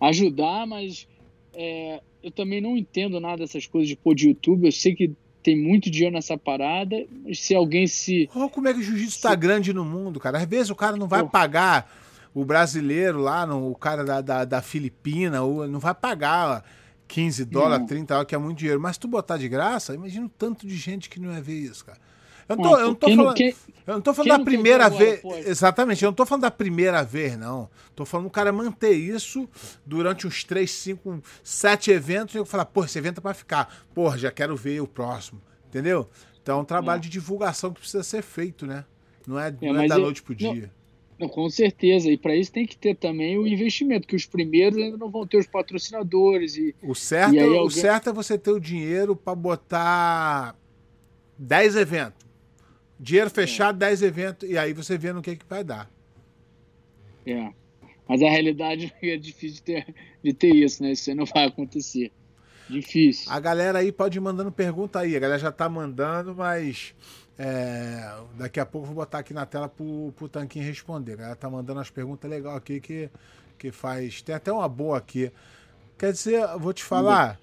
Ajudar, 0.02 0.66
mas 0.66 1.08
é, 1.54 2.02
eu 2.22 2.32
também 2.32 2.60
não 2.60 2.76
entendo 2.76 3.20
nada 3.20 3.38
dessas 3.38 3.68
coisas 3.68 3.88
de 3.88 3.96
pôr 3.96 4.16
de 4.16 4.30
YouTube. 4.30 4.66
Eu 4.66 4.72
sei 4.72 4.96
que 4.96 5.12
tem 5.44 5.56
muito 5.56 5.92
dinheiro 5.92 6.16
nessa 6.16 6.38
parada. 6.38 6.96
Se 7.34 7.54
alguém 7.54 7.86
se. 7.86 8.30
Olha 8.34 8.50
como 8.50 8.68
é 8.68 8.74
que 8.74 8.80
o 8.80 8.84
jiu-jitsu 8.84 9.18
está 9.18 9.36
grande 9.36 9.74
no 9.74 9.84
mundo, 9.84 10.20
cara. 10.20 10.38
Às 10.38 10.46
vezes 10.46 10.70
o 10.70 10.76
cara 10.76 10.96
não 10.96 11.08
vai 11.08 11.24
pagar 11.28 11.92
o 12.34 12.44
brasileiro 12.44 13.20
lá, 13.20 13.46
no, 13.46 13.70
o 13.70 13.76
cara 13.76 14.04
da, 14.04 14.22
da, 14.22 14.46
da 14.46 14.62
Filipina, 14.62 15.40
não 15.40 15.80
vai 15.80 15.94
pagar 15.94 16.64
15 17.08 17.46
dólares, 17.46 17.88
30 17.88 18.06
dólares, 18.08 18.30
que 18.30 18.34
é 18.34 18.38
muito 18.38 18.58
dinheiro. 18.58 18.82
Mas 18.82 18.96
se 18.96 19.02
tu 19.02 19.08
botar 19.08 19.38
de 19.38 19.48
graça, 19.48 19.94
imagina 19.94 20.26
o 20.26 20.30
tanto 20.30 20.66
de 20.66 20.76
gente 20.76 21.10
que 21.10 21.20
não 21.20 21.32
ia 21.32 21.42
ver 21.42 21.60
isso, 21.60 21.86
cara. 21.86 22.00
Eu 22.48 22.56
não 22.56 22.64
tô, 22.64 22.78
eu 22.78 22.88
não 22.88 22.96
tô 22.96 23.10
falando, 23.10 23.40
eu 23.40 23.94
não 23.94 24.02
tô 24.02 24.14
falando 24.14 24.38
da 24.38 24.44
primeira 24.44 24.90
vez. 24.90 25.22
Exatamente, 25.46 26.04
eu 26.04 26.08
não 26.08 26.16
tô 26.16 26.26
falando 26.26 26.44
da 26.44 26.52
primeira 26.52 27.04
vez, 27.04 27.38
não. 27.38 27.70
Tô 27.96 28.06
falando 28.06 28.28
o 28.28 28.32
cara 28.32 28.52
manter 28.52 28.94
isso 28.94 29.48
durante 29.86 30.28
uns 30.28 30.44
3, 30.44 30.70
5, 30.70 31.22
7 31.44 31.92
eventos 31.92 32.36
e 32.36 32.38
eu 32.38 32.46
falar, 32.46 32.66
pô, 32.66 32.84
esse 32.84 32.98
evento 32.98 33.20
é 33.20 33.22
pra 33.22 33.34
ficar. 33.34 33.86
Pô, 33.94 34.16
já 34.18 34.32
quero 34.32 34.56
ver 34.56 34.82
o 34.82 34.88
próximo. 34.88 35.42
Entendeu? 35.68 36.10
Então 36.42 36.60
é 36.60 36.62
um 36.62 36.66
trabalho 36.66 37.00
é. 37.00 37.02
de 37.02 37.10
divulgação 37.10 37.72
que 37.72 37.80
precisa 37.80 38.04
ser 38.04 38.22
feito, 38.22 38.66
né? 38.66 38.86
Não 39.26 39.40
é, 39.40 39.48
é 39.48 39.74
não 39.74 39.82
é 39.82 39.88
da 39.88 39.98
noite 39.98 40.22
pro 40.22 40.36
dia. 40.36 40.72
Não, 41.18 41.30
com 41.30 41.50
certeza. 41.50 42.10
E 42.10 42.18
para 42.18 42.36
isso 42.36 42.52
tem 42.52 42.66
que 42.66 42.78
ter 42.78 42.96
também 42.96 43.38
o 43.38 43.48
investimento, 43.48 44.08
que 44.08 44.16
os 44.16 44.26
primeiros 44.26 44.78
ainda 44.78 44.98
não 44.98 45.10
vão 45.10 45.26
ter 45.26 45.38
os 45.38 45.48
patrocinadores. 45.48 46.58
E, 46.58 46.76
o 46.82 46.94
certo, 46.94 47.36
e 47.36 47.40
alguém... 47.40 47.62
o 47.62 47.70
certo 47.70 48.10
é 48.10 48.14
você 48.14 48.38
ter 48.38 48.52
o 48.52 48.60
dinheiro 48.60 49.16
para 49.16 49.34
botar 49.36 50.56
10 51.38 51.76
eventos. 51.78 52.26
Dinheiro 53.00 53.30
fechado, 53.30 53.76
é. 53.84 53.90
10 53.90 54.02
eventos, 54.04 54.50
e 54.50 54.58
aí 54.58 54.74
você 54.74 54.98
vê 54.98 55.12
no 55.12 55.22
que, 55.22 55.36
que 55.36 55.46
vai 55.48 55.64
dar. 55.64 55.90
É. 57.26 57.52
Mas 58.08 58.22
a 58.22 58.30
realidade 58.30 58.94
é 59.02 59.18
difícil 59.18 59.56
de 59.56 59.62
ter, 59.64 59.96
de 60.24 60.34
ter 60.34 60.54
isso, 60.54 60.84
né? 60.84 60.92
Isso 60.92 61.14
não 61.16 61.26
vai 61.26 61.46
acontecer. 61.46 62.12
Difícil. 62.70 63.32
A 63.32 63.40
galera 63.40 63.80
aí 63.80 63.92
pode 63.92 64.18
ir 64.18 64.22
mandando 64.22 64.52
pergunta 64.52 65.00
aí. 65.00 65.16
A 65.16 65.20
galera 65.20 65.40
já 65.40 65.52
tá 65.52 65.68
mandando, 65.68 66.34
mas 66.36 66.96
é, 67.38 68.16
daqui 68.36 68.60
a 68.60 68.66
pouco 68.66 68.86
eu 68.86 68.94
vou 68.94 69.04
botar 69.04 69.20
aqui 69.20 69.34
na 69.34 69.46
tela 69.46 69.68
pro, 69.68 70.14
pro 70.16 70.30
Tanquinho 70.30 70.66
responder. 70.66 71.14
A 71.14 71.18
galera 71.18 71.36
tá 71.36 71.50
mandando 71.50 71.80
as 71.80 71.90
perguntas 71.90 72.30
legais 72.30 72.56
aqui 72.56 72.80
que, 72.80 73.10
que 73.58 73.72
faz. 73.72 74.22
Tem 74.22 74.36
até 74.36 74.52
uma 74.52 74.70
boa 74.70 74.98
aqui. 74.98 75.32
Quer 75.98 76.12
dizer, 76.12 76.46
vou 76.58 76.74
te 76.74 76.84
falar. 76.84 77.40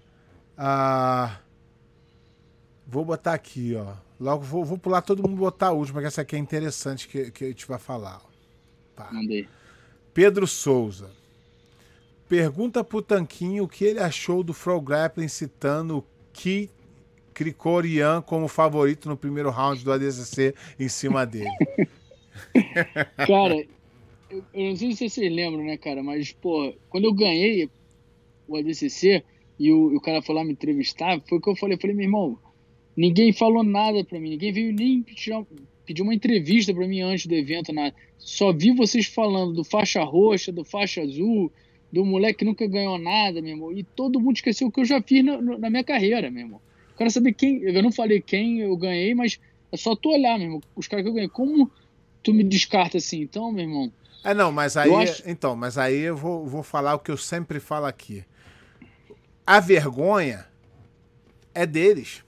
Ah, 0.57 1.39
vou 2.87 3.05
botar 3.05 3.35
aqui, 3.35 3.75
ó. 3.75 3.95
Logo 4.21 4.45
vou, 4.45 4.65
vou 4.65 4.77
pular 4.77 5.01
todo 5.01 5.27
mundo 5.27 5.39
botar 5.39 5.69
a 5.69 5.73
última, 5.73 6.01
que 6.03 6.07
essa 6.07 6.21
aqui 6.21 6.37
é 6.37 6.39
interessante 6.39 7.09
que, 7.09 7.31
que 7.31 7.45
a 7.45 7.49
gente 7.49 7.67
vai 7.67 7.79
falar. 7.79 8.21
Tá. 8.95 9.09
Mandei. 9.11 9.49
Pedro 10.13 10.47
Souza. 10.47 11.11
Pergunta 12.29 12.85
pro 12.85 13.01
Tanquinho 13.01 13.65
o 13.65 13.69
que 13.69 13.85
ele 13.85 13.99
achou 13.99 14.43
do 14.43 14.53
Fro 14.53 14.81
Grappling 14.81 15.27
citando 15.27 16.05
Ki 16.33 16.71
Krikorian 17.33 18.21
como 18.21 18.47
favorito 18.47 19.09
no 19.09 19.17
primeiro 19.17 19.49
round 19.49 19.83
do 19.83 19.91
ADCC 19.91 20.55
em 20.79 20.89
cima 20.89 21.25
dele. 21.25 21.49
cara, 23.27 23.57
eu, 24.29 24.45
eu, 24.53 24.69
não 24.69 24.77
sei 24.77 24.95
se 24.95 25.09
vocês 25.09 25.33
lembram, 25.33 25.65
né, 25.65 25.79
cara, 25.79 26.03
mas, 26.03 26.33
pô, 26.33 26.75
quando 26.91 27.05
eu 27.05 27.15
ganhei 27.15 27.71
o 28.47 28.57
ADCC 28.57 29.25
e 29.59 29.73
o, 29.73 29.97
o 29.97 30.01
cara 30.01 30.21
foi 30.21 30.35
lá 30.35 30.45
me 30.45 30.53
entrevistar, 30.53 31.21
foi 31.27 31.39
o 31.39 31.41
que 31.41 31.49
eu 31.49 31.57
falei. 31.57 31.77
Eu 31.77 31.81
falei, 31.81 31.97
meu 31.97 32.05
irmão, 32.05 32.39
Ninguém 33.01 33.33
falou 33.33 33.65
nada 33.65 34.05
para 34.05 34.21
mim, 34.21 34.29
ninguém 34.29 34.53
veio 34.53 34.75
nem 34.75 35.03
pedir 35.87 36.03
uma 36.03 36.15
entrevista 36.15 36.75
para 36.75 36.87
mim 36.87 37.01
antes 37.01 37.25
do 37.25 37.35
evento. 37.35 37.73
Na... 37.73 37.95
Só 38.19 38.53
vi 38.53 38.73
vocês 38.73 39.07
falando 39.07 39.55
do 39.55 39.65
faixa 39.65 40.05
roxa, 40.05 40.53
do 40.53 40.67
faixa 40.67 41.01
azul, 41.01 41.51
do 41.91 42.05
moleque 42.05 42.41
que 42.41 42.45
nunca 42.45 42.67
ganhou 42.67 42.99
nada, 42.99 43.41
meu 43.41 43.53
irmão. 43.53 43.73
E 43.73 43.83
todo 43.83 44.21
mundo 44.21 44.37
esqueceu 44.37 44.69
o 44.69 44.71
que 44.71 44.81
eu 44.81 44.85
já 44.85 45.01
fiz 45.01 45.25
na, 45.25 45.41
na 45.41 45.71
minha 45.71 45.83
carreira, 45.83 46.31
meu 46.31 46.43
irmão. 46.43 46.61
Quero 46.95 47.11
saber 47.11 47.33
quem. 47.33 47.63
Eu 47.63 47.83
não 47.83 47.91
falei 47.91 48.21
quem 48.21 48.61
eu 48.61 48.77
ganhei, 48.77 49.15
mas 49.15 49.41
é 49.73 49.79
só 49.79 49.97
tu 49.97 50.11
olhar, 50.11 50.37
meu 50.37 50.49
irmão. 50.49 50.61
Os 50.77 50.87
caras 50.87 51.03
que 51.03 51.09
eu 51.09 51.15
ganhei. 51.15 51.31
Como 51.31 51.71
tu 52.23 52.35
me 52.35 52.45
descarta 52.45 52.99
assim, 52.99 53.23
então, 53.23 53.51
meu 53.51 53.65
irmão? 53.65 53.91
É, 54.23 54.35
não, 54.35 54.53
mas 54.53 54.77
aí. 54.77 54.93
Acho... 54.93 55.23
Então, 55.27 55.57
mas 55.57 55.79
aí 55.79 56.01
eu 56.01 56.19
vou, 56.19 56.47
vou 56.47 56.63
falar 56.63 56.97
o 56.97 56.99
que 56.99 57.11
eu 57.11 57.17
sempre 57.17 57.61
falo 57.61 57.87
aqui. 57.87 58.23
A 59.47 59.59
vergonha 59.59 60.45
é 61.55 61.65
deles. 61.65 62.23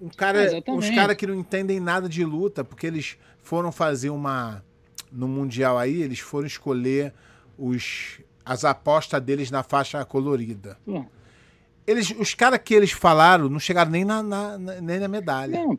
Um 0.00 0.08
cara, 0.08 0.62
os 0.76 0.90
caras 0.90 1.16
que 1.16 1.26
não 1.26 1.34
entendem 1.34 1.80
nada 1.80 2.08
de 2.08 2.24
luta, 2.24 2.62
porque 2.62 2.86
eles 2.86 3.16
foram 3.42 3.72
fazer 3.72 4.10
uma. 4.10 4.62
No 5.10 5.28
Mundial 5.28 5.78
aí, 5.78 6.02
eles 6.02 6.18
foram 6.18 6.46
escolher 6.46 7.14
os, 7.56 8.20
as 8.44 8.64
apostas 8.64 9.22
deles 9.22 9.50
na 9.50 9.62
faixa 9.62 10.04
colorida. 10.04 10.76
Eles, 11.86 12.12
os 12.18 12.34
caras 12.34 12.60
que 12.62 12.74
eles 12.74 12.90
falaram 12.90 13.48
não 13.48 13.60
chegaram 13.60 13.90
nem 13.90 14.04
na, 14.04 14.22
na, 14.22 14.58
na 14.58 14.80
nem 14.80 14.98
na 14.98 15.08
medalha. 15.08 15.58
Não. 15.64 15.78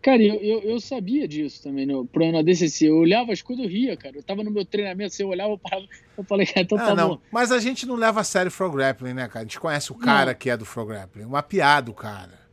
Cara, 0.00 0.22
eu, 0.22 0.36
eu, 0.36 0.60
eu, 0.60 0.80
sabia 0.80 1.26
disso 1.26 1.60
também 1.62 1.84
no 1.84 2.06
programa 2.06 2.42
DCC. 2.42 2.88
Eu 2.88 2.98
olhava 2.98 3.32
as 3.32 3.42
coisas, 3.42 3.64
eu 3.64 3.70
ria, 3.70 3.96
cara. 3.96 4.16
Eu 4.16 4.22
tava 4.22 4.44
no 4.44 4.50
meu 4.50 4.64
treinamento, 4.64 5.12
você 5.12 5.24
olhava, 5.24 5.50
eu 5.50 5.58
parava, 5.58 5.86
eu 6.16 6.22
falei, 6.22 6.46
cara, 6.46 6.60
então 6.60 6.78
ah, 6.78 6.86
tá 6.86 6.94
não. 6.94 7.08
bom. 7.10 7.20
Mas 7.32 7.50
a 7.50 7.58
gente 7.58 7.84
não 7.84 7.96
leva 7.96 8.20
a 8.20 8.24
sério 8.24 8.48
o 8.48 8.52
Frog 8.52 8.76
Grappling, 8.76 9.12
né, 9.12 9.26
cara? 9.26 9.40
A 9.40 9.42
gente 9.42 9.58
conhece 9.58 9.90
o 9.90 9.96
cara 9.96 10.30
não. 10.30 10.38
que 10.38 10.48
é 10.48 10.56
do 10.56 10.64
Frog 10.64 10.88
Grappling. 10.88 11.24
Uma 11.24 11.42
piada, 11.42 11.90
o 11.90 11.94
cara. 11.94 12.47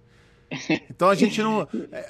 Então 0.90 1.10
a 1.10 1.16
gente 1.16 1.42
não. 1.42 1.68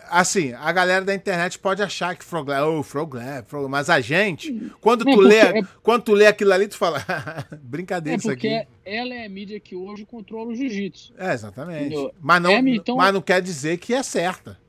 Assim, 0.10 0.54
a 0.54 0.72
galera 0.72 1.04
da 1.04 1.14
internet 1.14 1.58
pode 1.58 1.82
achar 1.82 2.16
que 2.16 2.24
Froglap, 2.24 2.62
oh, 2.68 2.84
Froglap, 2.84 3.48
Froglap, 3.48 3.72
mas 3.72 3.90
a 3.90 4.00
gente, 4.00 4.72
quando 4.80 5.04
tu, 5.04 5.20
lê, 5.20 5.40
é... 5.40 5.62
quando 5.82 6.04
tu 6.04 6.14
lê 6.14 6.28
aquilo 6.28 6.54
ali, 6.54 6.68
tu 6.68 6.78
fala, 6.78 7.04
brincadeira 7.64 8.16
é 8.16 8.20
isso 8.20 8.30
aqui. 8.30 8.48
Porque 8.48 8.68
ela 8.86 9.14
é 9.14 9.26
a 9.26 9.30
mídia 9.30 9.60
que 9.60 9.76
hoje 9.76 10.06
controla 10.06 10.52
o 10.52 10.56
jiu-jitsu. 10.56 11.14
É, 11.18 11.34
exatamente. 11.34 11.96
Mas 12.20 12.42
não, 12.42 12.52
é, 12.52 12.60
então... 12.60 12.98
mas 12.98 13.14
não 13.14 13.22
quer 13.22 13.42
dizer 13.42 13.78
que 13.78 13.94
é 13.94 14.04
certa. 14.04 14.60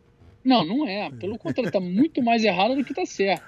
Não, 0.43 0.65
não 0.65 0.89
é. 0.89 1.11
Pelo 1.11 1.37
contrário, 1.37 1.73
tá 1.73 1.81
muito 1.81 2.23
mais 2.23 2.45
errado 2.45 2.77
do 2.77 2.85
que 2.85 2.95
tá 2.95 3.05
certo. 3.05 3.43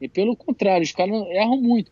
E 0.00 0.08
pelo 0.08 0.36
contrário, 0.36 0.82
os 0.82 0.92
caras 0.92 1.14
erram 1.28 1.60
muito. 1.60 1.90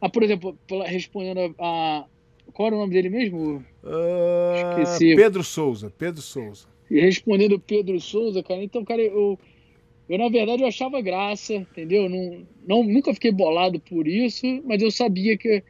Ah, 0.00 0.08
por 0.08 0.22
exemplo, 0.22 0.58
respondendo 0.86 1.54
a, 1.58 1.98
a 2.00 2.04
qual 2.52 2.66
era 2.66 2.76
o 2.76 2.80
nome 2.80 2.92
dele 2.92 3.08
mesmo? 3.08 3.64
Uh, 3.82 4.80
Esqueci. 4.80 5.14
Pedro 5.14 5.44
Souza, 5.44 5.92
Pedro 5.96 6.20
Souza. 6.20 6.66
Respondendo 7.00 7.58
Pedro 7.58 7.98
Souza, 8.00 8.42
cara, 8.42 8.62
então, 8.62 8.84
cara, 8.84 9.00
eu, 9.00 9.38
eu 10.08 10.18
na 10.18 10.28
verdade 10.28 10.62
eu 10.62 10.68
achava 10.68 11.00
graça, 11.00 11.54
entendeu? 11.54 12.08
Não, 12.08 12.46
não, 12.66 12.84
nunca 12.84 13.14
fiquei 13.14 13.30
bolado 13.32 13.80
por 13.80 14.06
isso, 14.06 14.46
mas 14.64 14.82
eu 14.82 14.90
sabia 14.90 15.36
que. 15.36 15.62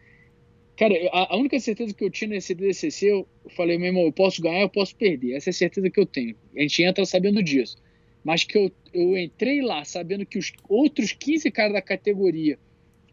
Cara, 0.76 0.94
a, 1.12 1.34
a 1.34 1.36
única 1.36 1.60
certeza 1.60 1.94
que 1.94 2.02
eu 2.02 2.10
tinha 2.10 2.30
nesse 2.30 2.54
DCC, 2.54 3.06
eu 3.06 3.28
falei, 3.50 3.78
meu 3.78 3.88
irmão, 3.88 4.02
eu 4.02 4.12
posso 4.12 4.40
ganhar, 4.42 4.62
eu 4.62 4.68
posso 4.68 4.96
perder. 4.96 5.34
Essa 5.34 5.50
é 5.50 5.52
a 5.52 5.54
certeza 5.54 5.90
que 5.90 6.00
eu 6.00 6.06
tenho. 6.06 6.34
A 6.56 6.60
gente 6.60 6.82
entra 6.82 7.04
sabendo 7.04 7.42
disso. 7.42 7.76
Mas 8.24 8.44
que 8.44 8.56
eu, 8.56 8.70
eu 8.92 9.16
entrei 9.16 9.60
lá 9.60 9.84
sabendo 9.84 10.24
que 10.24 10.38
os 10.38 10.52
outros 10.68 11.12
15 11.12 11.50
caras 11.50 11.72
da 11.74 11.82
categoria, 11.82 12.58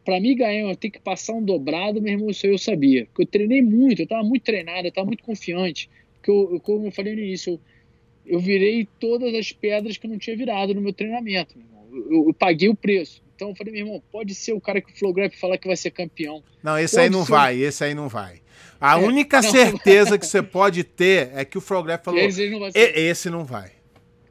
para 0.05 0.20
mim 0.20 0.36
ganhar, 0.36 0.70
eu 0.70 0.76
tenho 0.76 0.93
que 0.93 0.99
passar 0.99 1.34
um 1.34 1.43
dobrado, 1.43 2.01
meu 2.01 2.14
irmão, 2.14 2.30
isso 2.30 2.47
eu 2.47 2.57
sabia. 2.57 3.05
Porque 3.07 3.24
eu 3.24 3.28
treinei 3.28 3.62
muito, 3.62 3.99
eu 3.99 4.03
estava 4.03 4.24
muito 4.24 4.43
treinado, 4.43 4.88
eu 4.88 4.89
estava 4.89 5.07
muito 5.07 5.24
confiante. 5.24 5.89
Porque 6.14 6.32
eu, 6.32 6.60
como 6.62 6.88
eu 6.88 6.91
falei 6.91 7.14
no 7.14 7.22
início, 7.22 7.53
eu, 7.53 7.60
eu 8.30 8.39
virei 8.39 8.88
todas 8.99 9.34
as 9.34 9.51
pedras 9.51 9.97
que 9.97 10.05
eu 10.05 10.11
não 10.11 10.19
tinha 10.19 10.38
virado 10.38 10.73
no 10.75 10.82
meu 10.82 10.93
treinamento. 10.93 11.55
Eu, 11.91 12.27
eu, 12.27 12.34
paguei 12.34 12.69
o 12.69 12.75
preço. 12.75 13.23
Então 13.36 13.49
eu 13.49 13.55
falei, 13.55 13.73
meu 13.73 13.86
irmão, 13.86 14.03
pode 14.11 14.36
ser 14.36 14.53
o 14.53 14.61
cara 14.61 14.80
que 14.80 14.91
o 14.91 14.95
Flowgrap 14.95 15.36
falar 15.36 15.57
que 15.57 15.65
vai 15.65 15.75
ser 15.75 15.89
campeão. 15.89 16.43
Não, 16.61 16.77
esse 16.77 16.95
pode 16.95 17.05
aí 17.05 17.09
não 17.09 17.25
ser... 17.25 17.32
vai, 17.32 17.57
esse 17.57 17.84
aí 17.84 17.95
não 17.95 18.07
vai. 18.07 18.41
A 18.80 18.99
é, 18.99 19.03
única 19.03 19.41
não, 19.41 19.49
certeza 19.49 20.17
que 20.19 20.27
você 20.27 20.43
pode 20.43 20.84
ter 20.84 21.32
é 21.34 21.43
que 21.43 21.57
o 21.57 21.61
Flowgrap 21.61 22.05
falou, 22.05 22.19
esse 22.19 22.49
não 22.49 22.59
vai. 22.59 22.71
Esse 22.75 23.30
não 23.30 23.45
vai. 23.45 23.71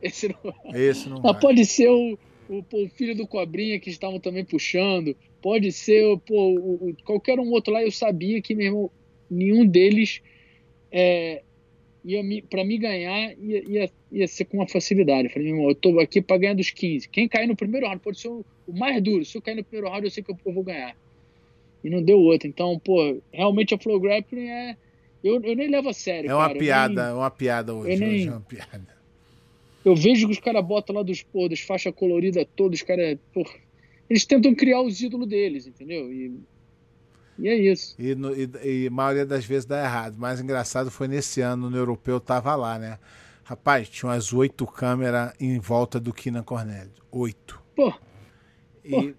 Esse 0.00 0.28
não 0.28 0.38
vai. 0.44 0.80
Esse 0.80 1.08
não 1.08 1.20
vai. 1.20 1.40
Pode 1.40 1.64
ser 1.66 1.88
o, 1.88 2.16
o, 2.48 2.64
o, 2.72 2.88
filho 2.90 3.16
do 3.16 3.26
Cobrinha 3.26 3.80
que 3.80 3.90
estavam 3.90 4.20
também 4.20 4.44
puxando. 4.44 5.16
Pode 5.42 5.72
ser 5.72 6.16
pô, 6.20 6.54
o, 6.54 6.96
qualquer 7.04 7.40
um 7.40 7.50
outro 7.50 7.72
lá. 7.72 7.82
Eu 7.82 7.90
sabia 7.90 8.40
que, 8.40 8.54
meu 8.54 8.66
irmão, 8.66 8.90
nenhum 9.28 9.66
deles 9.66 10.22
é, 10.92 11.42
ia 12.08 12.42
para 12.48 12.64
mim 12.64 12.80
ganhar 12.80 13.34
ia, 13.38 13.62
ia, 13.68 13.90
ia, 14.10 14.26
ser 14.26 14.46
com 14.46 14.56
uma 14.56 14.66
facilidade. 14.66 15.24
Eu 15.24 15.30
falei, 15.30 15.48
meu 15.48 15.56
irmão, 15.56 15.70
eu 15.70 15.74
tô 15.74 16.00
aqui 16.00 16.22
para 16.22 16.38
ganhar 16.38 16.54
dos 16.54 16.70
15. 16.70 17.08
Quem 17.08 17.28
cair 17.28 17.46
no 17.46 17.54
primeiro 17.54 17.86
round 17.86 18.00
pode 18.02 18.18
ser 18.18 18.28
o, 18.28 18.44
o, 18.66 18.72
mais 18.72 19.02
duro. 19.02 19.24
Se 19.24 19.36
eu 19.36 19.42
cair 19.42 19.56
no 19.56 19.64
primeiro 19.64 19.90
round, 19.90 20.06
eu 20.06 20.10
sei 20.10 20.22
que 20.22 20.30
eu, 20.30 20.38
eu, 20.46 20.52
vou 20.52 20.64
ganhar. 20.64 20.96
E 21.84 21.90
não 21.90 22.02
deu 22.02 22.18
outro. 22.18 22.48
Então, 22.48 22.78
pô, 22.78 23.18
realmente 23.30 23.74
a 23.74 23.78
Flow 23.78 24.00
Grappling 24.00 24.48
é. 24.48 24.76
Eu, 25.22 25.42
eu 25.42 25.54
nem 25.54 25.68
levo 25.68 25.90
a 25.90 25.92
sério. 25.92 26.30
É 26.30 26.34
uma 26.34 26.46
cara. 26.46 26.58
piada, 26.58 27.02
nem, 27.02 27.12
é 27.12 27.14
uma 27.14 27.30
piada 27.30 27.74
hoje. 27.74 27.96
Nem, 27.96 28.08
hoje 28.08 28.28
é 28.28 28.30
uma 28.30 28.40
piada. 28.40 28.98
Eu 29.84 29.94
vejo 29.94 30.26
que 30.26 30.32
os 30.32 30.40
caras 30.40 30.64
botam 30.64 30.96
lá 30.96 31.02
dos, 31.02 31.22
pô, 31.22 31.48
dos 31.48 31.60
faixa 31.60 31.92
colorida 31.92 32.46
todos, 32.56 32.80
os 32.80 32.86
caras. 32.86 33.18
Eles 34.08 34.24
tentam 34.24 34.54
criar 34.54 34.80
os 34.80 35.00
ídolos 35.02 35.28
deles, 35.28 35.66
entendeu? 35.66 36.10
E 36.10 36.32
e 37.38 37.48
é 37.48 37.54
isso. 37.54 37.94
E, 37.98 38.14
no, 38.14 38.34
e, 38.34 38.50
e, 38.64 38.86
a 38.88 38.90
maioria 38.90 39.24
das 39.24 39.44
vezes 39.44 39.64
dá 39.64 39.80
errado. 39.82 40.16
O 40.16 40.20
mais 40.20 40.40
engraçado 40.40 40.90
foi 40.90 41.06
nesse 41.06 41.40
ano, 41.40 41.70
no 41.70 41.76
europeu, 41.76 42.18
tava 42.18 42.54
lá, 42.56 42.78
né? 42.78 42.98
Rapaz, 43.44 43.88
tinha 43.88 44.10
umas 44.10 44.32
oito 44.32 44.66
câmeras 44.66 45.32
em 45.40 45.58
volta 45.58 46.00
do 46.00 46.12
Kina 46.12 46.42
Cornélio. 46.42 46.92
Oito. 47.10 47.62
Pô. 47.76 47.94
E, 48.84 48.90
Pô. 48.90 49.14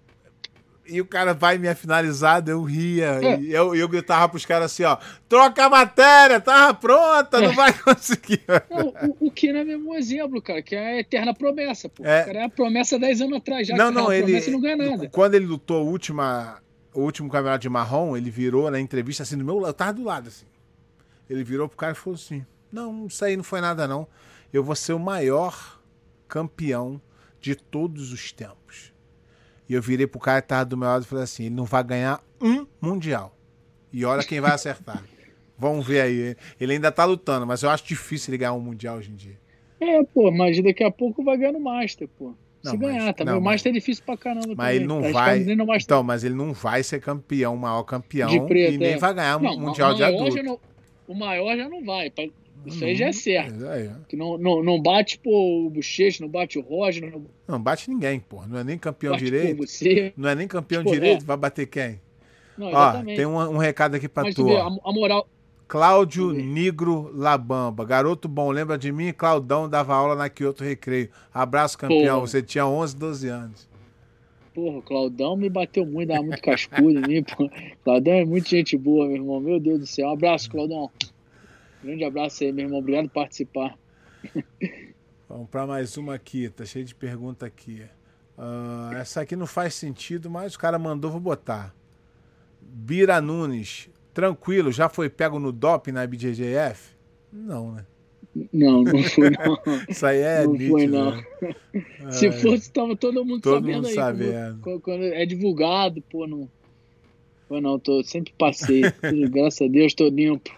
e 0.86 1.00
o 1.00 1.06
cara 1.06 1.32
vai 1.32 1.56
me 1.56 1.74
finalizado, 1.74 2.50
eu 2.50 2.62
ria. 2.62 3.18
É. 3.22 3.40
E 3.40 3.52
eu, 3.52 3.74
eu 3.74 3.88
gritava 3.88 4.28
pros 4.28 4.44
caras 4.44 4.66
assim, 4.66 4.84
ó, 4.84 4.98
troca 5.26 5.64
a 5.64 5.70
matéria, 5.70 6.40
tava 6.40 6.74
pronta, 6.74 7.38
é. 7.38 7.40
não 7.40 7.54
vai 7.54 7.72
conseguir. 7.72 8.42
Não, 8.68 9.16
o, 9.18 9.28
o 9.28 9.30
Kina 9.32 9.60
é 9.60 9.64
mesmo 9.64 9.90
um 9.90 9.96
exemplo, 9.96 10.40
cara, 10.42 10.62
que 10.62 10.76
é 10.76 10.96
a 10.96 11.00
eterna 11.00 11.34
promessa. 11.34 11.88
Pô. 11.88 12.04
É. 12.04 12.22
O 12.22 12.26
cara 12.26 12.38
é 12.40 12.44
a 12.44 12.50
promessa 12.50 12.98
10 12.98 13.22
anos 13.22 13.38
atrás 13.38 13.66
já. 13.66 13.76
Não, 13.76 13.90
não, 13.90 14.12
ele. 14.12 14.38
não 14.50 14.60
ganha 14.60 14.76
nada. 14.76 15.08
Quando 15.08 15.34
ele 15.34 15.46
lutou 15.46 15.78
a 15.78 15.82
última 15.82 16.60
o 16.94 17.00
último 17.00 17.30
campeonato 17.30 17.62
de 17.62 17.68
marrom, 17.68 18.16
ele 18.16 18.30
virou 18.30 18.70
na 18.70 18.80
entrevista 18.80 19.22
assim 19.22 19.36
do 19.36 19.44
meu 19.44 19.58
lado, 19.58 19.74
tava 19.74 19.92
do 19.92 20.04
lado 20.04 20.28
assim. 20.28 20.46
Ele 21.28 21.44
virou 21.44 21.68
pro 21.68 21.76
cara 21.76 21.92
e 21.92 21.96
falou 21.96 22.16
assim: 22.16 22.44
Não, 22.72 23.06
isso 23.06 23.24
aí 23.24 23.36
não 23.36 23.44
foi 23.44 23.60
nada, 23.60 23.86
não. 23.86 24.06
Eu 24.52 24.64
vou 24.64 24.74
ser 24.74 24.92
o 24.92 24.98
maior 24.98 25.80
campeão 26.26 27.00
de 27.40 27.54
todos 27.54 28.12
os 28.12 28.32
tempos. 28.32 28.92
E 29.68 29.74
eu 29.74 29.80
virei 29.80 30.06
pro 30.06 30.18
cara 30.18 30.42
que 30.42 30.48
tava 30.48 30.64
do 30.64 30.76
meu 30.76 30.88
lado 30.88 31.04
e 31.04 31.06
falei 31.06 31.24
assim: 31.24 31.44
ele 31.44 31.54
não 31.54 31.64
vai 31.64 31.84
ganhar 31.84 32.20
um 32.40 32.66
mundial. 32.80 33.36
E 33.92 34.04
olha 34.04 34.24
quem 34.24 34.40
vai 34.40 34.52
acertar. 34.52 35.02
Vamos 35.56 35.86
ver 35.86 36.00
aí. 36.00 36.36
Ele 36.58 36.72
ainda 36.72 36.90
tá 36.90 37.04
lutando, 37.04 37.46
mas 37.46 37.62
eu 37.62 37.70
acho 37.70 37.84
difícil 37.84 38.30
ele 38.30 38.38
ganhar 38.38 38.54
um 38.54 38.60
mundial 38.60 38.96
hoje 38.96 39.10
em 39.12 39.14
dia. 39.14 39.38
É, 39.78 40.02
pô, 40.04 40.30
mas 40.30 40.62
daqui 40.62 40.82
a 40.82 40.90
pouco 40.90 41.22
vai 41.22 41.36
ganhar 41.36 41.52
no 41.52 41.60
Master, 41.60 42.08
pô. 42.08 42.34
Não, 42.62 42.72
Se 42.72 42.76
ganhar 42.76 43.04
mas, 43.04 43.14
também. 43.14 43.34
Não, 43.34 43.40
o 43.40 43.44
Master 43.44 43.72
mas, 43.72 43.76
é 43.76 43.80
difícil 43.80 44.04
pra 44.04 44.16
caramba. 44.16 44.48
Mas 44.48 44.56
também. 44.56 44.76
ele 44.76 44.86
não 44.86 45.02
tá 45.02 45.10
vai. 45.10 45.46
Então, 45.80 46.02
mas 46.02 46.24
ele 46.24 46.34
não 46.34 46.52
vai 46.52 46.82
ser 46.82 47.00
campeão, 47.00 47.56
maior 47.56 47.82
campeão. 47.84 48.46
Preto, 48.46 48.74
e 48.74 48.78
nem 48.78 48.92
é. 48.92 48.96
vai 48.98 49.14
ganhar 49.14 49.40
não, 49.40 49.58
Mundial 49.58 49.94
de 49.94 50.04
Adulto. 50.04 50.42
Não, 50.42 50.60
o 51.08 51.14
maior 51.14 51.56
já 51.56 51.68
não 51.68 51.82
vai. 51.84 52.12
Isso 52.66 52.84
aí 52.84 52.94
já 52.94 53.06
é 53.06 53.12
certo. 53.12 53.64
É, 53.64 53.90
Que 54.06 54.16
não, 54.16 54.36
não, 54.36 54.62
não 54.62 54.80
bate 54.80 55.18
pô, 55.18 55.66
o 55.66 55.70
Bochecha, 55.70 56.22
não 56.22 56.28
bate 56.28 56.58
o 56.58 56.62
Roger. 56.62 57.10
Não, 57.10 57.24
não 57.48 57.60
bate 57.60 57.88
ninguém, 57.88 58.20
pô. 58.20 58.46
Não 58.46 58.58
é 58.58 58.64
nem 58.64 58.76
campeão 58.76 59.16
direito. 59.16 59.64
Não 60.16 60.28
é 60.28 60.34
nem 60.34 60.46
campeão 60.46 60.82
tipo, 60.82 60.94
direito. 60.94 61.22
É. 61.22 61.24
Vai 61.24 61.36
bater 61.38 61.66
quem? 61.66 62.00
Não, 62.58 62.70
Ó, 62.72 63.02
tem 63.02 63.24
um, 63.24 63.36
um 63.36 63.56
recado 63.56 63.94
aqui 63.94 64.06
pra 64.06 64.24
mas, 64.24 64.34
tu. 64.34 64.54
a, 64.54 64.66
a 64.66 64.92
moral, 64.92 65.26
Cláudio 65.70 66.32
Nigro 66.32 67.12
Labamba. 67.14 67.84
Garoto 67.84 68.26
bom, 68.26 68.50
lembra 68.50 68.76
de 68.76 68.90
mim? 68.90 69.12
Claudão 69.12 69.68
dava 69.68 69.94
aula 69.94 70.16
na 70.16 70.28
Kyoto 70.28 70.64
Recreio. 70.64 71.10
Abraço, 71.32 71.78
campeão. 71.78 72.16
Porra. 72.16 72.26
Você 72.26 72.42
tinha 72.42 72.66
11, 72.66 72.96
12 72.96 73.28
anos. 73.28 73.68
Porra, 74.52 74.78
o 74.78 74.82
Claudão 74.82 75.36
me 75.36 75.48
bateu 75.48 75.86
muito, 75.86 76.08
dava 76.08 76.24
muito 76.24 76.42
cascudo 76.42 76.98
em 76.98 77.06
mim. 77.06 77.24
Claudão 77.84 78.14
é 78.14 78.24
muito 78.24 78.48
gente 78.48 78.76
boa, 78.76 79.06
meu 79.06 79.14
irmão. 79.14 79.38
Meu 79.38 79.60
Deus 79.60 79.78
do 79.78 79.86
céu. 79.86 80.08
Um 80.08 80.12
abraço, 80.14 80.50
Claudão. 80.50 80.90
Grande 81.84 82.02
abraço 82.02 82.42
aí, 82.42 82.50
meu 82.50 82.64
irmão. 82.64 82.80
Obrigado 82.80 83.04
por 83.04 83.14
participar. 83.14 83.78
Vamos 85.28 85.48
para 85.50 85.68
mais 85.68 85.96
uma 85.96 86.16
aqui. 86.16 86.48
Tá 86.48 86.64
cheio 86.64 86.84
de 86.84 86.96
pergunta 86.96 87.46
aqui. 87.46 87.84
Uh, 88.36 88.92
essa 88.96 89.20
aqui 89.20 89.36
não 89.36 89.46
faz 89.46 89.74
sentido, 89.74 90.28
mas 90.28 90.56
o 90.56 90.58
cara 90.58 90.80
mandou, 90.80 91.12
vou 91.12 91.20
botar. 91.20 91.72
Bira 92.60 93.20
Nunes. 93.20 93.88
Tranquilo, 94.20 94.70
já 94.70 94.86
foi 94.86 95.08
pego 95.08 95.38
no 95.38 95.50
doping 95.50 95.92
na 95.92 96.06
BJJF? 96.06 96.94
Não, 97.32 97.72
né? 97.72 97.86
Não, 98.52 98.82
não 98.82 99.02
foi 99.02 99.30
não. 99.30 99.58
Isso 99.88 100.04
aí 100.04 100.18
é 100.18 100.44
Não 100.44 100.52
nítido, 100.52 100.70
foi 100.72 100.86
não. 100.86 101.16
Né? 101.16 101.24
Se 102.10 102.26
é. 102.26 102.32
fosse, 102.32 102.64
estava 102.64 102.94
todo 102.94 103.24
mundo 103.24 103.40
todo 103.40 103.54
sabendo 103.54 103.76
mundo 103.76 103.86
aí. 103.88 103.94
Sabendo. 103.94 104.58
Quando, 104.60 104.80
quando, 104.80 105.04
é 105.04 105.24
divulgado, 105.24 106.02
pô, 106.02 106.26
não. 106.26 106.50
Pô, 107.48 107.62
não, 107.62 107.78
tô, 107.78 108.04
sempre 108.04 108.34
passei. 108.36 108.82
graças 109.30 109.62
a 109.62 109.70
Deus, 109.70 109.94
tô 109.94 110.10
limpo. 110.10 110.50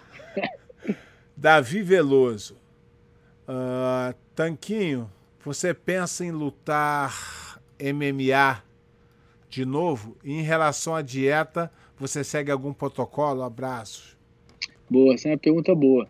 Davi 1.36 1.82
Veloso. 1.82 2.56
Uh, 3.46 4.12
Tanquinho, 4.34 5.08
você 5.44 5.72
pensa 5.72 6.24
em 6.24 6.32
lutar 6.32 7.60
MMA 7.80 8.60
de 9.48 9.64
novo? 9.64 10.16
Em 10.24 10.42
relação 10.42 10.96
à 10.96 11.00
dieta, 11.00 11.70
você 12.02 12.24
segue 12.24 12.50
algum 12.50 12.72
protocolo? 12.72 13.42
Abraços. 13.42 14.16
Boa, 14.90 15.14
essa 15.14 15.28
é 15.28 15.32
uma 15.32 15.38
pergunta 15.38 15.72
boa. 15.72 16.08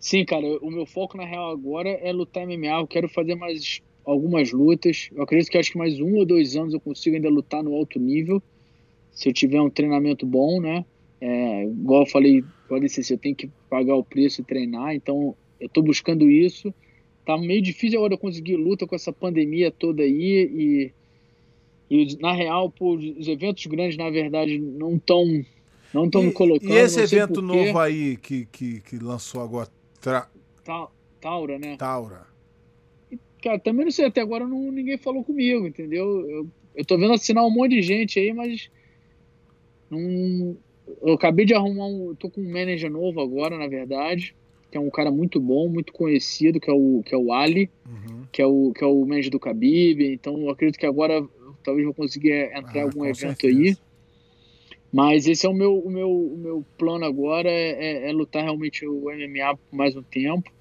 Sim, 0.00 0.24
cara, 0.24 0.44
o 0.60 0.68
meu 0.68 0.84
foco 0.84 1.16
na 1.16 1.24
real 1.24 1.48
agora 1.50 1.88
é 1.90 2.12
lutar 2.12 2.44
MMA. 2.44 2.80
Eu 2.80 2.88
quero 2.88 3.08
fazer 3.08 3.36
mais 3.36 3.80
algumas 4.04 4.50
lutas. 4.50 5.10
Eu 5.14 5.22
acredito 5.22 5.48
que 5.48 5.56
acho 5.56 5.70
que 5.70 5.78
mais 5.78 6.00
um 6.00 6.16
ou 6.16 6.26
dois 6.26 6.56
anos 6.56 6.74
eu 6.74 6.80
consigo 6.80 7.14
ainda 7.14 7.28
lutar 7.28 7.62
no 7.62 7.72
alto 7.72 8.00
nível. 8.00 8.42
Se 9.12 9.28
eu 9.28 9.32
tiver 9.32 9.60
um 9.60 9.70
treinamento 9.70 10.26
bom, 10.26 10.60
né? 10.60 10.84
É, 11.20 11.66
igual 11.66 12.02
eu 12.02 12.06
falei, 12.06 12.42
pode 12.68 12.88
ser 12.88 13.04
se 13.04 13.14
eu 13.14 13.18
tenho 13.18 13.36
que 13.36 13.48
pagar 13.70 13.94
o 13.94 14.02
preço 14.02 14.40
e 14.40 14.44
treinar. 14.44 14.92
Então, 14.92 15.36
eu 15.60 15.68
tô 15.68 15.82
buscando 15.82 16.28
isso. 16.28 16.74
Tá 17.24 17.38
meio 17.38 17.62
difícil 17.62 18.00
agora 18.00 18.14
eu 18.14 18.18
conseguir 18.18 18.56
luta 18.56 18.88
com 18.88 18.96
essa 18.96 19.12
pandemia 19.12 19.70
toda 19.70 20.02
aí 20.02 20.50
e 20.52 20.92
e, 21.92 22.16
na 22.22 22.32
real, 22.32 22.70
pô, 22.70 22.94
os 22.94 23.28
eventos 23.28 23.66
grandes, 23.66 23.98
na 23.98 24.08
verdade, 24.08 24.58
não 24.58 24.96
estão 24.96 25.44
não 25.92 26.06
me 26.22 26.32
colocando. 26.32 26.72
E 26.72 26.78
esse 26.78 26.98
evento 26.98 27.42
novo 27.42 27.78
aí 27.78 28.16
que, 28.16 28.46
que, 28.46 28.80
que 28.80 28.96
lançou 28.96 29.42
agora? 29.42 29.68
Tra... 30.00 30.26
Ta, 30.64 30.88
Taura, 31.20 31.58
né? 31.58 31.76
Taura. 31.76 32.26
Cara, 33.42 33.58
também 33.58 33.84
não 33.84 33.92
sei, 33.92 34.06
até 34.06 34.22
agora 34.22 34.46
não, 34.46 34.72
ninguém 34.72 34.96
falou 34.96 35.22
comigo, 35.22 35.66
entendeu? 35.66 36.26
Eu, 36.30 36.48
eu 36.76 36.84
tô 36.86 36.96
vendo 36.96 37.12
assinar 37.12 37.44
um 37.44 37.50
monte 37.50 37.72
de 37.72 37.82
gente 37.82 38.18
aí, 38.18 38.32
mas. 38.32 38.70
Não, 39.90 40.56
eu 41.02 41.12
acabei 41.12 41.44
de 41.44 41.52
arrumar 41.52 41.88
um. 41.88 42.14
tô 42.14 42.30
com 42.30 42.40
um 42.40 42.50
manager 42.50 42.90
novo 42.90 43.20
agora, 43.20 43.58
na 43.58 43.68
verdade. 43.68 44.34
Que 44.70 44.78
é 44.78 44.80
um 44.80 44.88
cara 44.88 45.10
muito 45.10 45.38
bom, 45.38 45.68
muito 45.68 45.92
conhecido, 45.92 46.58
que 46.58 46.70
é 46.70 46.72
o, 46.72 47.02
que 47.04 47.14
é 47.14 47.18
o 47.18 47.34
Ali, 47.34 47.68
uhum. 47.86 48.22
que, 48.32 48.40
é 48.40 48.46
o, 48.46 48.72
que 48.74 48.82
é 48.82 48.86
o 48.86 49.04
manager 49.04 49.30
do 49.30 49.38
Khabib. 49.38 50.02
Então 50.02 50.40
eu 50.40 50.48
acredito 50.48 50.78
que 50.78 50.86
agora 50.86 51.22
talvez 51.62 51.84
vou 51.84 51.94
conseguir 51.94 52.32
é, 52.32 52.58
entrar 52.58 52.76
em 52.76 52.80
ah, 52.80 52.84
algum 52.84 53.04
evento 53.04 53.40
certeza. 53.40 53.58
aí. 53.58 53.76
Mas 54.92 55.26
esse 55.26 55.46
é 55.46 55.48
o 55.48 55.54
meu, 55.54 55.78
o 55.78 55.90
meu, 55.90 56.10
o 56.10 56.36
meu 56.36 56.66
plano 56.76 57.06
agora, 57.06 57.50
é, 57.50 57.70
é, 57.70 58.10
é, 58.10 58.12
lutar 58.12 58.42
realmente 58.42 58.86
o 58.86 59.04
MMA 59.04 59.56
por 59.56 59.74
mais 59.74 59.96
um 59.96 60.02
tempo. 60.02 60.52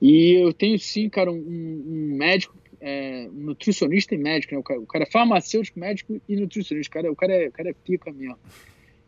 E 0.00 0.34
eu 0.34 0.52
tenho 0.52 0.78
sim, 0.78 1.08
cara, 1.08 1.32
um, 1.32 1.36
um 1.36 2.16
médico, 2.16 2.54
é, 2.80 3.28
um 3.32 3.46
nutricionista 3.46 4.14
e 4.14 4.18
médico, 4.18 4.54
né? 4.54 4.60
O 4.60 4.62
cara, 4.62 4.80
o 4.80 4.86
cara, 4.86 5.04
é 5.04 5.10
farmacêutico, 5.10 5.80
médico 5.80 6.20
e 6.28 6.36
nutricionista. 6.36 6.88
O 6.88 6.92
cara, 6.92 7.12
o 7.12 7.16
cara, 7.16 7.34
é, 7.34 7.48
o 7.48 7.52
cara 7.52 7.70
é 7.70 7.74
pica 7.84 8.12
mesmo. 8.12 8.38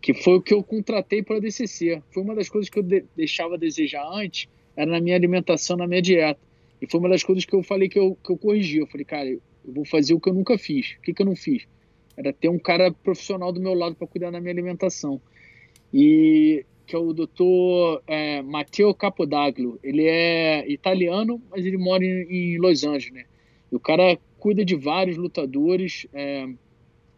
que 0.01 0.13
foi 0.15 0.39
o 0.39 0.43
que 0.43 0.53
eu 0.53 0.65
contratei 0.65 1.23
para 1.23 1.37
a 1.37 1.41
DCC. 1.41 2.03
Foi 2.11 2.23
uma 2.25 2.35
das 2.35 2.49
coisas 2.49 2.69
que 2.69 2.81
eu 2.81 2.83
de 2.83 3.05
deixava 3.17 3.55
a 3.55 3.59
desejar 3.59 4.05
antes, 4.13 4.49
era 4.77 4.91
na 4.91 5.01
minha 5.01 5.15
alimentação, 5.15 5.77
na 5.77 5.87
minha 5.87 6.03
dieta. 6.03 6.41
E 6.83 6.91
foi 6.91 6.99
uma 6.99 7.09
das 7.09 7.23
coisas 7.23 7.45
que 7.45 7.55
eu 7.55 7.63
falei 7.63 7.89
que 7.89 7.99
eu, 7.99 8.17
que 8.25 8.33
eu 8.33 8.37
corrigi. 8.37 8.79
Eu 8.79 8.87
falei, 8.89 9.05
cara, 9.05 9.39
eu 9.67 9.73
vou 9.73 9.85
fazer 9.85 10.15
o 10.15 10.21
que 10.21 10.29
eu 10.29 10.35
nunca 10.35 10.59
fiz. 10.59 10.97
O 10.99 11.03
que, 11.03 11.15
que 11.15 11.23
eu 11.23 11.27
não 11.27 11.37
fiz? 11.37 11.67
Era 12.17 12.33
ter 12.33 12.49
um 12.49 12.59
cara 12.59 12.91
profissional 12.93 13.53
do 13.53 13.61
meu 13.61 13.75
lado 13.75 13.95
para 13.95 14.07
cuidar 14.07 14.31
da 14.31 14.41
minha 14.41 14.53
alimentação. 14.53 15.21
E 15.93 16.65
que 16.87 16.97
é 16.97 16.99
o 16.99 17.13
doutor 17.13 18.03
é, 18.07 18.43
Matteo 18.43 18.93
Capodaglio. 18.93 19.79
Ele 19.81 20.07
é 20.07 20.69
italiano, 20.69 21.41
mas 21.49 21.65
ele 21.65 21.77
mora 21.77 22.05
em, 22.05 22.27
em 22.29 22.59
Los 22.59 22.83
Angeles, 22.83 23.13
né? 23.13 23.25
E 23.71 23.77
o 23.77 23.81
cara 23.81 24.19
cuida 24.39 24.65
de 24.65 24.75
vários 24.75 25.17
lutadores, 25.17 26.07
é, 26.13 26.49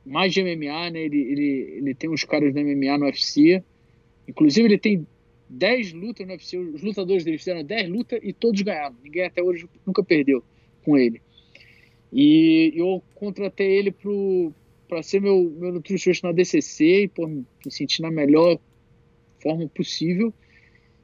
mais 0.04 0.34
de 0.34 0.42
MMA, 0.42 0.90
né? 0.90 1.00
Ele, 1.00 1.18
ele, 1.18 1.74
ele 1.78 1.94
tem 1.94 2.10
uns 2.10 2.22
caras 2.22 2.52
no 2.54 2.60
MMA 2.60 2.98
no 2.98 3.06
UFC. 3.06 3.64
Inclusive, 4.28 4.68
ele 4.68 4.78
tem 4.78 5.06
10 5.48 5.94
lutas 5.94 6.26
no 6.26 6.32
UFC. 6.34 6.58
Os 6.58 6.82
lutadores 6.82 7.24
dele 7.24 7.38
fizeram 7.38 7.64
10 7.64 7.88
lutas 7.88 8.20
e 8.22 8.32
todos 8.32 8.60
ganharam. 8.60 8.96
Ninguém 9.02 9.24
até 9.24 9.42
hoje 9.42 9.66
nunca 9.86 10.04
perdeu 10.04 10.44
com 10.84 10.98
ele. 10.98 11.22
E 12.12 12.72
eu 12.76 13.02
contratei 13.14 13.78
ele 13.78 13.94
para 14.86 15.02
ser 15.02 15.20
meu, 15.20 15.50
meu 15.58 15.72
nutricionista 15.72 16.26
na 16.26 16.32
DCC 16.32 17.04
e 17.04 17.08
por 17.08 17.26
me 17.26 17.44
sentir 17.70 18.02
na 18.02 18.10
melhor 18.10 18.58
forma 19.40 19.66
possível. 19.68 20.32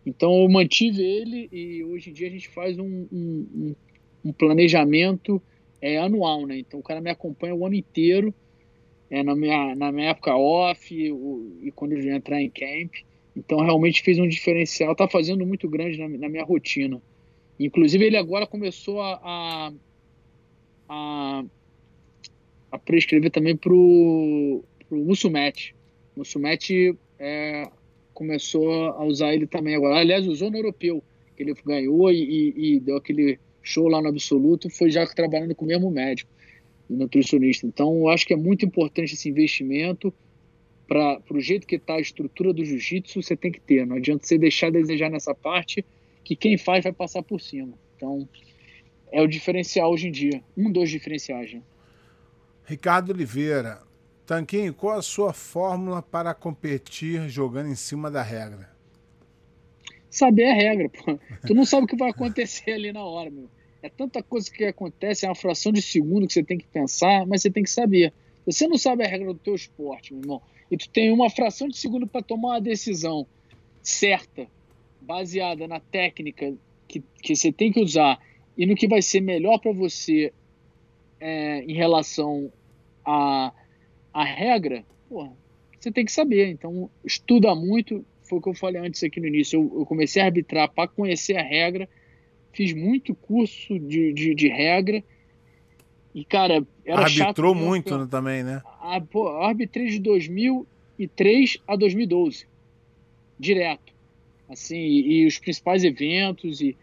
Então 0.04 0.42
eu 0.42 0.48
mantive 0.48 1.02
ele 1.02 1.48
e 1.50 1.82
hoje 1.84 2.10
em 2.10 2.12
dia 2.12 2.28
a 2.28 2.30
gente 2.30 2.48
faz 2.48 2.78
um, 2.78 3.06
um, 3.10 3.74
um 4.24 4.32
planejamento 4.32 5.42
é, 5.80 5.98
anual, 5.98 6.46
né? 6.46 6.58
Então 6.58 6.80
o 6.80 6.82
cara 6.82 7.00
me 7.00 7.10
acompanha 7.10 7.54
o 7.54 7.64
ano 7.64 7.74
inteiro, 7.74 8.34
é, 9.10 9.22
na, 9.22 9.34
minha, 9.34 9.74
na 9.74 9.90
minha 9.90 10.10
época 10.10 10.36
off 10.36 11.10
o, 11.10 11.58
e 11.62 11.70
quando 11.72 11.92
ele 11.92 12.10
entrar 12.10 12.40
em 12.40 12.50
camp. 12.50 12.94
Então 13.34 13.60
realmente 13.60 14.02
fez 14.02 14.18
um 14.18 14.28
diferencial, 14.28 14.94
tá 14.94 15.08
fazendo 15.08 15.46
muito 15.46 15.68
grande 15.68 15.98
na, 15.98 16.08
na 16.08 16.28
minha 16.28 16.44
rotina. 16.44 17.00
Inclusive 17.58 18.04
ele 18.04 18.16
agora 18.16 18.46
começou 18.46 19.00
a, 19.00 19.20
a, 19.22 19.72
a, 20.88 21.44
a 22.72 22.78
prescrever 22.78 23.30
também 23.30 23.56
pro, 23.56 24.64
pro 24.88 24.98
Musumet. 24.98 25.74
Musumet 26.16 26.96
é, 27.18 27.68
começou 28.14 28.70
a 28.88 29.04
usar 29.04 29.34
ele 29.34 29.46
também 29.46 29.74
agora. 29.74 29.96
Aliás, 29.96 30.26
usou 30.26 30.50
no 30.50 30.56
europeu, 30.56 31.02
que 31.36 31.42
ele 31.42 31.54
ganhou 31.64 32.10
e, 32.10 32.54
e, 32.56 32.80
deu 32.80 32.96
aquele 32.96 33.38
show 33.62 33.88
lá 33.88 34.00
no 34.00 34.08
absoluto, 34.08 34.70
foi 34.70 34.90
já 34.90 35.06
trabalhando 35.06 35.54
com 35.54 35.64
o 35.64 35.68
mesmo 35.68 35.90
médico, 35.90 36.30
nutricionista. 36.88 37.66
Então, 37.66 37.98
eu 37.98 38.08
acho 38.08 38.26
que 38.26 38.32
é 38.32 38.36
muito 38.36 38.64
importante 38.64 39.14
esse 39.14 39.28
investimento 39.28 40.12
para 40.88 41.20
o 41.30 41.40
jeito 41.40 41.66
que 41.66 41.76
está 41.76 41.94
a 41.94 42.00
estrutura 42.00 42.52
do 42.52 42.64
jiu-jitsu, 42.64 43.22
você 43.22 43.36
tem 43.36 43.52
que 43.52 43.60
ter. 43.60 43.86
Não 43.86 43.96
adianta 43.96 44.26
você 44.26 44.38
deixar 44.38 44.70
de 44.70 44.78
desejar 44.80 45.10
nessa 45.10 45.34
parte, 45.34 45.84
que 46.24 46.34
quem 46.34 46.56
faz 46.56 46.82
vai 46.82 46.92
passar 46.92 47.22
por 47.22 47.40
cima. 47.40 47.74
Então, 47.94 48.26
é 49.12 49.22
o 49.22 49.26
diferencial 49.26 49.92
hoje 49.92 50.08
em 50.08 50.12
dia. 50.12 50.42
Um 50.56 50.70
dos 50.70 50.90
diferenciais. 50.90 51.52
Né? 51.52 51.62
Ricardo 52.64 53.10
Oliveira, 53.10 53.80
Tanquinho, 54.26 54.74
qual 54.74 54.98
a 54.98 55.02
sua 55.02 55.32
fórmula 55.32 56.02
para 56.02 56.34
competir 56.34 57.28
jogando 57.28 57.70
em 57.70 57.74
cima 57.74 58.10
da 58.10 58.22
regra? 58.22 58.68
Saber 60.10 60.46
a 60.46 60.54
regra, 60.54 60.88
pô. 60.88 61.18
Tu 61.46 61.54
não 61.54 61.64
sabe 61.64 61.84
o 61.84 61.86
que 61.86 61.96
vai 61.96 62.10
acontecer 62.10 62.72
ali 62.72 62.92
na 62.92 63.04
hora, 63.04 63.30
meu. 63.30 63.48
É 63.82 63.88
tanta 63.88 64.22
coisa 64.22 64.50
que 64.50 64.64
acontece, 64.64 65.24
é 65.24 65.28
uma 65.28 65.34
fração 65.34 65.72
de 65.72 65.80
segundo 65.80 66.26
que 66.26 66.32
você 66.32 66.42
tem 66.42 66.58
que 66.58 66.66
pensar, 66.66 67.26
mas 67.26 67.42
você 67.42 67.50
tem 67.50 67.62
que 67.62 67.70
saber. 67.70 68.12
Você 68.44 68.66
não 68.66 68.76
sabe 68.76 69.04
a 69.04 69.08
regra 69.08 69.32
do 69.32 69.38
teu 69.38 69.54
esporte, 69.54 70.12
meu 70.12 70.22
irmão, 70.22 70.42
e 70.70 70.76
tu 70.76 70.88
tem 70.88 71.12
uma 71.12 71.30
fração 71.30 71.68
de 71.68 71.76
segundo 71.76 72.06
para 72.06 72.22
tomar 72.22 72.48
uma 72.48 72.60
decisão 72.60 73.26
certa, 73.82 74.46
baseada 75.00 75.68
na 75.68 75.80
técnica 75.80 76.54
que, 76.86 77.02
que 77.22 77.36
você 77.36 77.52
tem 77.52 77.70
que 77.70 77.80
usar 77.80 78.18
e 78.58 78.66
no 78.66 78.74
que 78.74 78.86
vai 78.86 79.00
ser 79.00 79.20
melhor 79.20 79.58
para 79.58 79.72
você 79.72 80.32
é, 81.20 81.62
em 81.62 81.72
relação 81.72 82.52
a 83.04 83.52
a 84.12 84.24
regra, 84.24 84.84
porra, 85.08 85.32
você 85.78 85.92
tem 85.92 86.04
que 86.04 86.10
saber. 86.10 86.48
Então, 86.48 86.90
estuda 87.04 87.54
muito. 87.54 88.04
Foi 88.24 88.38
o 88.38 88.42
que 88.42 88.48
eu 88.48 88.54
falei 88.54 88.80
antes 88.80 89.02
aqui 89.04 89.20
no 89.20 89.28
início. 89.28 89.60
Eu, 89.60 89.80
eu 89.80 89.86
comecei 89.86 90.20
a 90.20 90.24
arbitrar 90.24 90.68
para 90.70 90.88
conhecer 90.88 91.36
a 91.36 91.42
regra. 91.42 91.88
Fiz 92.52 92.72
muito 92.72 93.14
curso 93.14 93.78
de, 93.78 94.12
de, 94.12 94.34
de 94.34 94.48
regra. 94.48 95.04
E, 96.12 96.24
cara, 96.24 96.66
era 96.84 97.02
Arbitrou 97.02 97.54
chato, 97.54 97.64
muito 97.64 97.96
né, 97.96 98.08
também, 98.10 98.42
né? 98.42 98.60
A, 98.80 99.00
pô, 99.00 99.28
arbitrei 99.28 99.86
de 99.86 100.00
2003 100.00 101.58
a 101.66 101.76
2012. 101.76 102.46
Direto. 103.38 103.92
Assim, 104.48 104.76
e, 104.76 105.22
e 105.22 105.26
os 105.26 105.38
principais 105.38 105.84
eventos 105.84 106.60
e 106.60 106.76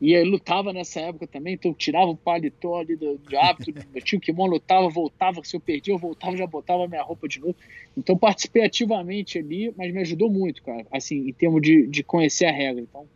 e 0.00 0.14
aí 0.14 0.22
lutava 0.22 0.72
nessa 0.72 1.00
época 1.00 1.26
também, 1.26 1.54
então 1.54 1.72
eu 1.72 1.74
tirava 1.74 2.06
o 2.06 2.16
paletó 2.16 2.78
ali 2.78 2.94
do, 2.94 3.18
de 3.18 3.36
hábito, 3.36 3.72
tinha 4.04 4.18
o 4.18 4.22
kimono, 4.22 4.52
lutava, 4.52 4.88
voltava, 4.88 5.42
se 5.42 5.56
eu 5.56 5.60
perdia, 5.60 5.92
eu 5.92 5.98
voltava, 5.98 6.36
já 6.36 6.46
botava 6.46 6.86
minha 6.86 7.02
roupa 7.02 7.26
de 7.26 7.40
novo. 7.40 7.56
Então 7.96 8.16
participei 8.16 8.64
ativamente 8.64 9.38
ali, 9.38 9.72
mas 9.76 9.92
me 9.92 10.00
ajudou 10.00 10.30
muito, 10.30 10.62
cara, 10.62 10.86
assim, 10.92 11.28
em 11.28 11.32
termos 11.32 11.60
de, 11.60 11.86
de 11.88 12.04
conhecer 12.04 12.46
a 12.46 12.52
regra. 12.52 12.80
Então, 12.80 13.08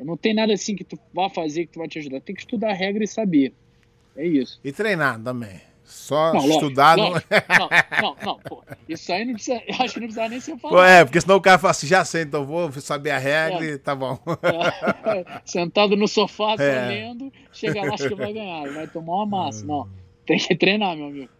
não 0.00 0.16
tem 0.16 0.34
nada 0.34 0.52
assim 0.52 0.76
que 0.76 0.84
tu 0.84 0.98
vá 1.14 1.30
fazer 1.30 1.66
que 1.66 1.72
tu 1.72 1.78
vai 1.78 1.88
te 1.88 1.98
ajudar, 1.98 2.20
tem 2.20 2.34
que 2.34 2.42
estudar 2.42 2.70
a 2.70 2.74
regra 2.74 3.02
e 3.02 3.08
saber. 3.08 3.54
É 4.14 4.26
isso. 4.26 4.60
E 4.62 4.72
treinar 4.72 5.22
também. 5.22 5.60
Só 5.86 6.32
não, 6.32 6.48
estudar 6.48 6.98
lógico, 6.98 7.28
não... 7.30 7.58
não. 8.02 8.02
Não, 8.02 8.16
não, 8.24 8.38
pô. 8.40 8.62
Isso 8.88 9.12
aí 9.12 9.24
não 9.24 9.34
precisa. 9.34 9.62
Acho 9.78 9.94
que 9.94 10.00
não 10.00 10.08
precisa 10.08 10.28
nem 10.28 10.40
ser 10.40 10.58
falado. 10.58 10.84
É, 10.84 11.04
porque 11.04 11.20
senão 11.20 11.36
o 11.36 11.40
cara 11.40 11.58
fala 11.58 11.70
assim, 11.70 11.86
já 11.86 12.04
sei, 12.04 12.22
então 12.22 12.44
vou 12.44 12.72
saber 12.72 13.12
a 13.12 13.18
regra 13.18 13.64
é. 13.64 13.70
e 13.70 13.78
tá 13.78 13.94
bom. 13.94 14.18
É. 14.42 15.24
Sentado 15.46 15.96
no 15.96 16.08
sofá, 16.08 16.56
é. 16.58 16.88
lendo, 16.88 17.32
chega 17.52 17.84
lá, 17.84 17.94
acho 17.94 18.08
que 18.08 18.14
vai 18.16 18.32
ganhar. 18.32 18.68
Vai 18.72 18.88
tomar 18.88 19.14
uma 19.14 19.26
massa. 19.26 19.64
Não. 19.64 19.88
Tem 20.26 20.38
que 20.38 20.56
treinar, 20.56 20.96
meu 20.96 21.06
amigo. 21.06 21.30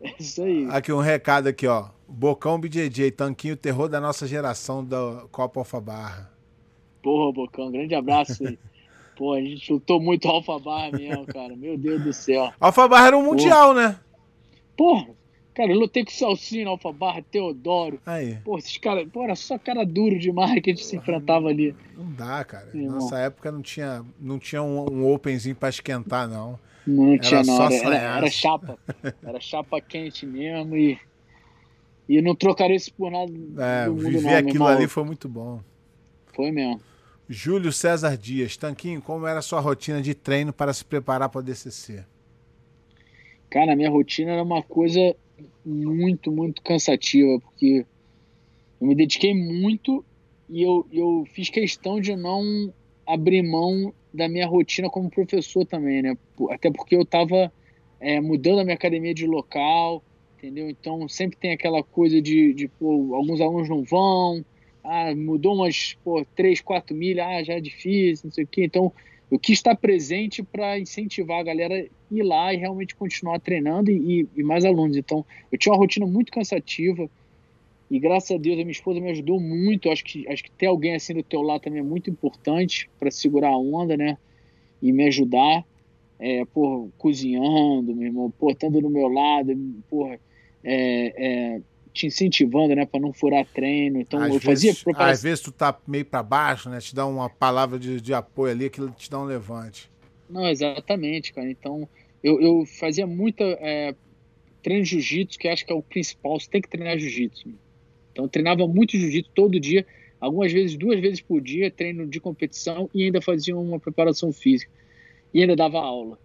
É 0.00 0.12
isso 0.18 0.42
aí. 0.42 0.66
Aqui 0.70 0.92
um 0.92 1.00
recado 1.00 1.46
aqui, 1.46 1.66
ó. 1.66 1.86
Bocão 2.08 2.58
BJJ, 2.58 3.12
tanquinho 3.12 3.56
terror 3.56 3.88
da 3.88 4.00
nossa 4.00 4.26
geração 4.26 4.84
da 4.84 5.24
Copa 5.30 5.60
Alfa 5.60 5.80
Barra. 5.80 6.32
Porra, 7.00 7.32
Bocão, 7.32 7.70
grande 7.70 7.94
abraço 7.94 8.44
aí. 8.44 8.58
Pô, 9.18 9.32
a 9.32 9.40
gente 9.40 9.66
chutou 9.66 10.00
muito 10.00 10.28
Alfa 10.28 10.60
Barra 10.60 10.92
mesmo, 10.92 11.26
cara. 11.26 11.56
Meu 11.56 11.76
Deus 11.76 12.00
do 12.04 12.12
céu. 12.12 12.52
Alfa 12.60 12.86
Barra 12.86 13.08
era 13.08 13.18
um 13.18 13.24
mundial, 13.24 13.74
né? 13.74 13.98
Porra, 14.76 15.08
cara, 15.52 15.72
eu 15.72 15.76
lutei 15.76 16.04
com 16.04 16.10
o 16.12 16.14
Salsinho, 16.14 16.68
Alfa 16.68 16.92
Barra, 16.92 17.20
Teodoro. 17.20 18.00
Aí. 18.06 18.38
Pô, 18.44 18.56
esses 18.56 18.76
caras, 18.76 19.08
pô, 19.12 19.24
era 19.24 19.34
só 19.34 19.58
cara 19.58 19.84
duro 19.84 20.16
demais 20.20 20.62
que 20.62 20.70
a 20.70 20.72
gente 20.72 20.86
se 20.86 20.94
enfrentava 20.94 21.48
ali. 21.48 21.74
Não 21.96 22.12
dá, 22.12 22.44
cara. 22.44 22.70
Sim, 22.70 22.86
Nossa 22.86 23.16
irmão. 23.16 23.26
época 23.26 23.50
não 23.50 23.60
tinha, 23.60 24.04
não 24.20 24.38
tinha 24.38 24.62
um, 24.62 24.86
um 24.88 25.12
openzinho 25.12 25.56
pra 25.56 25.68
esquentar, 25.68 26.28
não. 26.28 26.56
Não 26.86 27.14
era 27.14 27.18
tinha, 27.18 27.42
não. 27.42 27.60
Era, 27.60 27.74
era, 27.74 28.16
era, 28.18 28.30
chapa. 28.30 28.78
Era 29.20 29.40
chapa 29.40 29.80
quente 29.80 30.24
mesmo 30.24 30.76
e. 30.76 30.96
E 32.08 32.22
não 32.22 32.36
trocaria 32.36 32.76
isso 32.76 32.94
por 32.94 33.10
nada. 33.10 33.32
É, 33.58 33.90
viver 33.90 34.36
aquilo 34.36 34.64
ali 34.64 34.86
foi 34.86 35.02
muito 35.02 35.28
bom. 35.28 35.60
Foi 36.32 36.52
mesmo. 36.52 36.80
Júlio 37.28 37.72
César 37.72 38.16
Dias, 38.16 38.56
Tanquinho, 38.56 39.02
como 39.02 39.26
era 39.26 39.40
a 39.40 39.42
sua 39.42 39.60
rotina 39.60 40.00
de 40.00 40.14
treino 40.14 40.52
para 40.52 40.72
se 40.72 40.84
preparar 40.84 41.28
para 41.28 41.40
o 41.40 41.42
DCC? 41.42 42.04
Cara, 43.50 43.72
a 43.72 43.76
minha 43.76 43.90
rotina 43.90 44.32
era 44.32 44.42
uma 44.42 44.62
coisa 44.62 45.14
muito, 45.64 46.32
muito 46.32 46.62
cansativa, 46.62 47.38
porque 47.40 47.84
eu 48.80 48.86
me 48.86 48.94
dediquei 48.94 49.34
muito 49.34 50.04
e 50.48 50.62
eu, 50.62 50.86
eu 50.90 51.24
fiz 51.34 51.50
questão 51.50 52.00
de 52.00 52.16
não 52.16 52.72
abrir 53.06 53.42
mão 53.42 53.92
da 54.12 54.28
minha 54.28 54.46
rotina 54.46 54.88
como 54.88 55.10
professor 55.10 55.66
também, 55.66 56.02
né? 56.02 56.16
Até 56.50 56.70
porque 56.70 56.96
eu 56.96 57.02
estava 57.02 57.52
é, 58.00 58.20
mudando 58.20 58.60
a 58.60 58.64
minha 58.64 58.74
academia 58.76 59.12
de 59.12 59.26
local, 59.26 60.02
entendeu? 60.38 60.68
Então 60.70 61.06
sempre 61.08 61.36
tem 61.36 61.52
aquela 61.52 61.82
coisa 61.82 62.22
de, 62.22 62.54
de 62.54 62.68
pô, 62.68 63.14
alguns 63.14 63.40
alunos 63.40 63.68
não 63.68 63.82
vão, 63.84 64.44
ah, 64.88 65.14
mudou 65.14 65.54
umas 65.54 65.96
pô, 66.02 66.24
3, 66.34 66.60
4 66.60 66.96
milhas, 66.96 67.26
ah, 67.26 67.42
já 67.42 67.54
é 67.54 67.60
difícil, 67.60 68.26
não 68.26 68.32
sei 68.32 68.44
o 68.44 68.46
quê. 68.46 68.64
Então, 68.64 68.92
eu 69.30 69.38
quis 69.38 69.58
estar 69.58 69.76
presente 69.76 70.42
para 70.42 70.78
incentivar 70.78 71.40
a 71.40 71.42
galera 71.42 71.74
a 71.74 72.14
ir 72.14 72.22
lá 72.22 72.52
e 72.52 72.56
realmente 72.56 72.96
continuar 72.96 73.38
treinando 73.38 73.90
e, 73.90 74.26
e, 74.34 74.42
mais 74.42 74.64
alunos. 74.64 74.96
Então, 74.96 75.24
eu 75.52 75.58
tinha 75.58 75.72
uma 75.72 75.78
rotina 75.78 76.06
muito 76.06 76.32
cansativa 76.32 77.08
e 77.90 77.98
graças 77.98 78.30
a 78.30 78.38
Deus 78.38 78.56
a 78.56 78.62
minha 78.62 78.72
esposa 78.72 79.00
me 79.00 79.10
ajudou 79.10 79.38
muito. 79.38 79.90
Acho 79.90 80.02
que, 80.04 80.26
acho 80.28 80.42
que 80.42 80.50
ter 80.50 80.66
alguém 80.66 80.94
assim 80.94 81.12
do 81.12 81.22
teu 81.22 81.42
lado 81.42 81.60
também 81.60 81.80
é 81.80 81.84
muito 81.84 82.08
importante 82.08 82.88
para 82.98 83.10
segurar 83.10 83.50
a 83.50 83.58
onda, 83.58 83.96
né? 83.96 84.16
E 84.80 84.92
me 84.92 85.06
ajudar, 85.08 85.64
é, 86.18 86.44
por 86.46 86.88
cozinhando, 86.96 87.94
meu 87.94 88.06
irmão, 88.06 88.32
pô, 88.38 88.50
estando 88.50 88.80
do 88.80 88.88
meu 88.88 89.08
lado, 89.08 89.54
porra, 89.90 90.18
é, 90.64 91.12
é, 91.16 91.60
te 91.92 92.06
incentivando, 92.06 92.74
né, 92.74 92.86
para 92.86 93.00
não 93.00 93.12
furar 93.12 93.44
treino. 93.46 94.00
Então 94.00 94.20
às 94.20 94.32
eu 94.32 94.40
fazia 94.40 94.70
vezes, 94.70 94.82
preparação. 94.82 95.12
Às 95.12 95.22
vezes 95.22 95.40
tu 95.40 95.52
tá 95.52 95.76
meio 95.86 96.04
para 96.04 96.22
baixo, 96.22 96.68
né, 96.68 96.78
te 96.80 96.94
dá 96.94 97.06
uma 97.06 97.28
palavra 97.28 97.78
de, 97.78 98.00
de 98.00 98.14
apoio 98.14 98.52
ali, 98.52 98.70
que 98.70 98.86
te 98.92 99.10
dá 99.10 99.18
um 99.18 99.24
levante. 99.24 99.90
Não, 100.28 100.46
exatamente, 100.46 101.32
cara. 101.32 101.50
Então 101.50 101.88
eu, 102.22 102.40
eu 102.40 102.66
fazia 102.66 103.06
muita 103.06 103.44
é, 103.44 103.94
treino 104.62 104.84
de 104.84 104.90
jiu-jitsu, 104.90 105.38
que 105.38 105.48
acho 105.48 105.64
que 105.64 105.72
é 105.72 105.76
o 105.76 105.82
principal. 105.82 106.38
Você 106.38 106.50
tem 106.50 106.60
que 106.60 106.68
treinar 106.68 106.98
jiu-jitsu. 106.98 107.48
Então 108.12 108.24
eu 108.24 108.28
treinava 108.28 108.66
muito 108.66 108.96
jiu-jitsu 108.96 109.30
todo 109.34 109.58
dia, 109.60 109.86
algumas 110.20 110.52
vezes, 110.52 110.76
duas 110.76 111.00
vezes 111.00 111.20
por 111.20 111.40
dia, 111.40 111.70
treino 111.70 112.06
de 112.06 112.20
competição 112.20 112.90
e 112.94 113.04
ainda 113.04 113.20
fazia 113.20 113.56
uma 113.56 113.78
preparação 113.78 114.32
física. 114.32 114.70
E 115.32 115.40
ainda 115.40 115.54
dava 115.54 115.78
aula. 115.78 116.18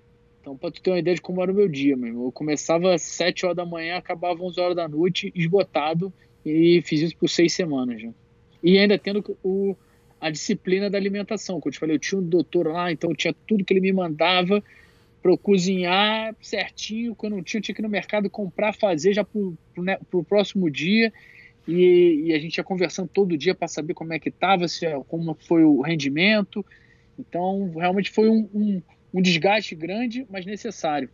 Então, 0.43 0.57
para 0.57 0.71
tu 0.71 0.81
ter 0.81 0.91
uma 0.91 0.99
ideia 0.99 1.15
de 1.15 1.21
como 1.21 1.41
era 1.41 1.49
o 1.49 1.55
meu 1.55 1.69
dia, 1.69 1.95
meu 1.95 2.25
eu 2.25 2.31
começava 2.33 2.93
às 2.93 3.01
7 3.01 3.45
horas 3.45 3.55
da 3.55 3.65
manhã, 3.65 3.95
acabava 3.95 4.33
às 4.33 4.41
11 4.41 4.59
horas 4.59 4.75
da 4.75 4.89
noite, 4.89 5.31
esgotado, 5.33 6.11
e 6.45 6.81
fiz 6.81 6.99
isso 6.99 7.15
por 7.15 7.29
seis 7.29 7.53
semanas 7.53 8.01
já. 8.01 8.09
E 8.61 8.77
ainda 8.77 8.99
tendo 8.99 9.23
o, 9.41 9.73
a 10.19 10.29
disciplina 10.29 10.89
da 10.89 10.97
alimentação, 10.97 11.61
que 11.61 11.69
eu 11.69 11.71
te 11.71 11.79
falei, 11.79 11.95
eu 11.95 11.99
tinha 11.99 12.19
um 12.19 12.27
doutor 12.27 12.67
lá, 12.67 12.91
então 12.91 13.09
eu 13.09 13.15
tinha 13.15 13.33
tudo 13.47 13.63
que 13.63 13.71
ele 13.71 13.79
me 13.79 13.93
mandava 13.93 14.61
para 15.21 15.31
eu 15.31 15.37
cozinhar 15.37 16.35
certinho, 16.41 17.15
quando 17.15 17.37
não 17.37 17.41
tinha, 17.41 17.59
eu 17.59 17.63
tinha 17.63 17.73
que 17.73 17.81
ir 17.81 17.83
no 17.83 17.87
mercado 17.87 18.29
comprar, 18.29 18.73
fazer 18.73 19.13
já 19.13 19.23
para 19.23 19.39
o 19.39 19.57
né, 19.77 19.97
próximo 20.27 20.69
dia, 20.69 21.13
e, 21.65 22.25
e, 22.25 22.33
a 22.33 22.39
gente 22.39 22.57
ia 22.57 22.63
conversando 22.65 23.07
todo 23.07 23.37
dia 23.37 23.55
para 23.55 23.69
saber 23.69 23.93
como 23.93 24.11
é 24.11 24.19
que 24.19 24.27
estava, 24.27 24.65
como 25.07 25.37
foi 25.47 25.63
o 25.63 25.79
rendimento, 25.79 26.65
então 27.17 27.71
realmente 27.77 28.11
foi 28.11 28.27
um, 28.27 28.49
um 28.53 28.81
um 29.14 29.22
desgaste 29.22 29.76
grande, 29.76 30.26
mas 30.30 30.45
necessário. 30.45 31.09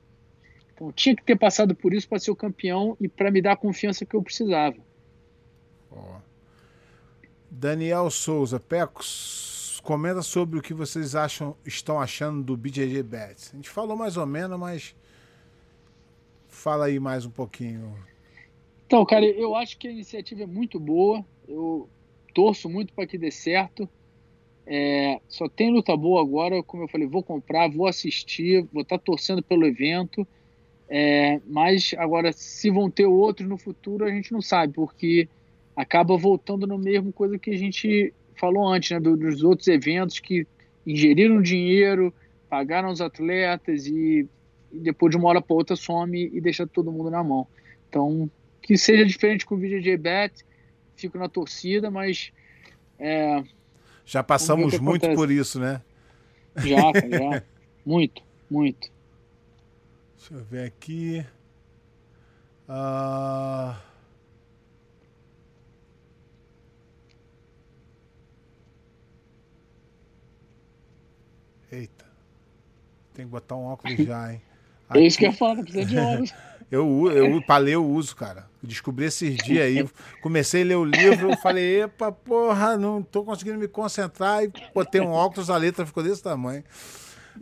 Então 0.74 0.92
tinha 0.92 1.16
que 1.16 1.24
ter 1.24 1.38
passado 1.38 1.76
por 1.76 1.94
isso 1.94 2.08
para 2.08 2.20
ser 2.20 2.32
o 2.32 2.36
campeão 2.36 2.96
e 3.00 3.08
para 3.08 3.30
me 3.30 3.42
dar 3.42 3.54
a 3.54 3.58
confiança 3.58 4.06
que 4.06 4.16
eu 4.16 4.24
precisava. 4.24 4.78
Oh. 5.92 6.16
Daniel 7.52 8.10
Souza, 8.10 8.60
Pecos, 8.60 9.82
comenta 9.84 10.22
sobre 10.22 10.58
o 10.58 10.62
que 10.62 10.74
vocês 10.74 11.16
acham, 11.16 11.56
estão 11.66 12.00
achando 12.00 12.44
do 12.44 12.56
BJJ 12.56 13.04
Bets. 13.04 13.52
A 13.54 13.56
gente 13.58 13.70
falou 13.70 13.98
mais 13.98 14.16
ou 14.16 14.26
menos, 14.26 14.58
mas 14.58 14.96
fala 16.48 16.86
aí 16.86 17.00
mais 17.00 17.26
um 17.26 17.32
pouquinho. 17.32 17.94
Então, 18.86 19.06
cara, 19.06 19.26
eu 19.26 19.56
acho 19.56 19.78
que 19.78 19.88
a 19.88 19.92
iniciativa 19.92 20.44
é 20.44 20.48
muito 20.48 20.80
boa. 20.80 21.26
Eu 21.48 21.90
torço 22.34 22.70
muito 22.70 22.94
para 22.94 23.06
que 23.06 23.18
dê 23.18 23.32
certo. 23.32 23.90
É, 24.72 25.20
só 25.28 25.50
tem 25.50 25.72
luta 25.72 25.98
boa 25.98 26.22
agora, 26.22 26.62
como 26.62 26.84
eu 26.84 26.88
falei, 26.88 27.08
vou 27.08 27.24
comprar, 27.24 27.68
vou 27.72 27.88
assistir, 27.88 28.64
vou 28.72 28.84
estar 28.84 29.00
tá 29.00 29.04
torcendo 29.04 29.42
pelo 29.42 29.66
evento. 29.66 30.28
É, 30.88 31.42
mas 31.48 31.96
agora, 31.98 32.32
se 32.32 32.70
vão 32.70 32.88
ter 32.88 33.08
outros 33.08 33.50
no 33.50 33.58
futuro, 33.58 34.06
a 34.06 34.12
gente 34.12 34.32
não 34.32 34.44
sabe, 34.44 34.74
porque 34.74 35.28
acaba 35.76 36.16
voltando 36.16 36.68
no 36.68 36.78
mesmo 36.78 37.12
coisa 37.12 37.40
que 37.40 37.50
a 37.50 37.58
gente 37.58 38.14
falou 38.36 38.68
antes, 38.68 38.92
né, 38.92 39.00
dos 39.00 39.44
outros 39.44 39.68
eventos 39.68 40.20
que 40.20 40.46
ingeriram 40.86 41.42
dinheiro, 41.42 42.14
pagaram 42.48 42.90
os 42.90 43.02
atletas 43.02 43.88
e, 43.88 44.28
e 44.72 44.80
depois 44.80 45.10
de 45.10 45.18
uma 45.18 45.30
hora 45.30 45.42
para 45.42 45.56
outra 45.56 45.76
some 45.76 46.30
e 46.32 46.40
deixa 46.40 46.68
todo 46.68 46.92
mundo 46.92 47.10
na 47.10 47.24
mão. 47.24 47.48
Então, 47.90 48.30
que 48.62 48.78
seja 48.78 49.04
diferente 49.04 49.48
com 49.48 49.56
o 49.56 49.58
VJJ 49.58 49.98
Bet, 49.98 50.46
fico 50.96 51.18
na 51.18 51.28
torcida, 51.28 51.90
mas 51.90 52.32
é, 53.00 53.44
já 54.10 54.24
passamos 54.24 54.80
muito 54.80 55.06
acontece. 55.06 55.16
por 55.16 55.30
isso, 55.30 55.60
né? 55.60 55.84
Já, 56.58 56.80
já. 57.08 57.44
muito, 57.86 58.24
muito. 58.50 58.92
Deixa 60.18 60.34
eu 60.34 60.44
ver 60.46 60.66
aqui. 60.66 61.24
Uh... 62.68 63.76
Eita. 71.72 72.06
Tem 73.14 73.26
que 73.26 73.32
botar 73.32 73.58
um 73.58 73.66
óculos 73.66 73.96
já, 74.04 74.34
hein? 74.34 74.42
Aqui... 74.90 75.00
É 75.00 75.06
isso 75.06 75.20
que 75.20 75.28
eu 75.28 75.34
falo, 75.34 75.62
precisa 75.62 75.86
de 75.86 76.00
óculos. 76.00 76.34
Eu, 76.72 77.10
eu, 77.12 77.42
pra 77.42 77.58
ler, 77.58 77.74
eu 77.74 77.86
uso, 77.86 78.16
cara. 78.16 78.46
descobri 78.62 79.06
esses 79.06 79.36
dias 79.38 79.66
aí. 79.66 79.90
Comecei 80.22 80.62
a 80.62 80.66
ler 80.66 80.76
o 80.76 80.86
livro, 80.86 81.36
falei, 81.38 81.84
epa, 81.84 82.12
porra, 82.12 82.78
não 82.78 83.02
tô 83.02 83.24
conseguindo 83.24 83.58
me 83.58 83.68
concentrar. 83.68 84.44
E 84.44 84.52
botei 84.74 85.02
um 85.02 85.10
óculos, 85.10 85.50
a 85.50 85.58
letra 85.58 85.86
ficou 85.86 86.04
desse 86.04 86.22
tamanho. 86.22 86.64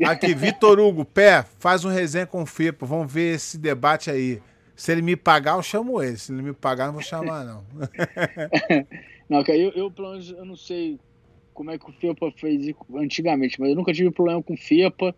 Aqui, 0.06 0.34
Vitor 0.34 0.80
Hugo, 0.80 1.04
pé, 1.04 1.44
faz 1.60 1.84
um 1.84 1.90
resenha 1.90 2.26
com 2.26 2.44
o 2.44 2.46
FIPA. 2.46 2.86
Vamos 2.86 3.12
ver 3.12 3.36
esse 3.36 3.58
debate 3.58 4.10
aí. 4.10 4.42
Se 4.76 4.92
ele 4.92 5.02
me 5.02 5.16
pagar, 5.16 5.58
eu 5.58 5.64
chamo 5.64 6.02
ele. 6.02 6.18
Se 6.18 6.32
ele 6.32 6.42
me 6.42 6.54
pagar, 6.54 6.86
não 6.86 6.94
vou 6.94 7.02
chamar, 7.02 7.44
não. 7.44 7.66
não, 9.28 9.44
cara, 9.44 9.58
eu, 9.58 9.72
eu, 9.72 9.92
pelo 9.92 10.12
menos, 10.12 10.30
eu 10.30 10.46
não 10.46 10.56
sei 10.56 11.00
como 11.54 11.72
é 11.72 11.78
que 11.78 11.90
o 11.90 11.94
FIPA 11.94 12.32
fez 12.38 12.76
antigamente, 12.96 13.60
mas 13.60 13.70
eu 13.70 13.76
nunca 13.76 13.92
tive 13.92 14.12
problema 14.12 14.42
com 14.42 14.54
o 14.54 14.58
FIPA. 14.58 15.16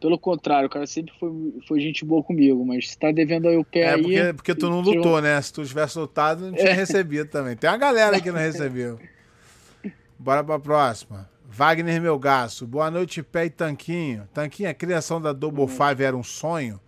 Pelo 0.00 0.18
contrário, 0.18 0.66
o 0.66 0.70
cara 0.70 0.86
sempre 0.86 1.12
foi, 1.20 1.30
foi 1.68 1.80
gente 1.80 2.04
boa 2.04 2.22
comigo, 2.22 2.64
mas 2.64 2.90
se 2.90 2.98
tá 2.98 3.12
devendo 3.12 3.48
aí 3.48 3.56
o 3.56 3.64
pé 3.64 3.80
é, 3.80 3.94
aí... 3.94 4.02
Porque, 4.02 4.32
porque 4.34 4.54
tu 4.54 4.70
não 4.70 4.80
lutou, 4.80 5.20
né? 5.20 5.40
Se 5.42 5.52
tu 5.52 5.64
tivesse 5.64 5.98
lutado, 5.98 6.46
não 6.46 6.54
tinha 6.54 6.70
é. 6.70 6.72
recebido 6.72 7.28
também. 7.28 7.54
Tem 7.54 7.68
uma 7.68 7.76
galera 7.76 8.18
que 8.18 8.30
não 8.30 8.38
recebeu. 8.40 8.98
Bora 10.18 10.42
pra 10.42 10.58
próxima. 10.58 11.28
Wagner 11.44 12.00
Melgaço. 12.00 12.66
Boa 12.66 12.90
noite, 12.90 13.22
pé 13.22 13.46
e 13.46 13.50
Tanquinho. 13.50 14.26
Tanquinho, 14.32 14.70
a 14.70 14.74
criação 14.74 15.20
da 15.20 15.32
Double 15.32 15.68
Five 15.68 16.02
era 16.02 16.16
um 16.16 16.22
sonho? 16.22 16.80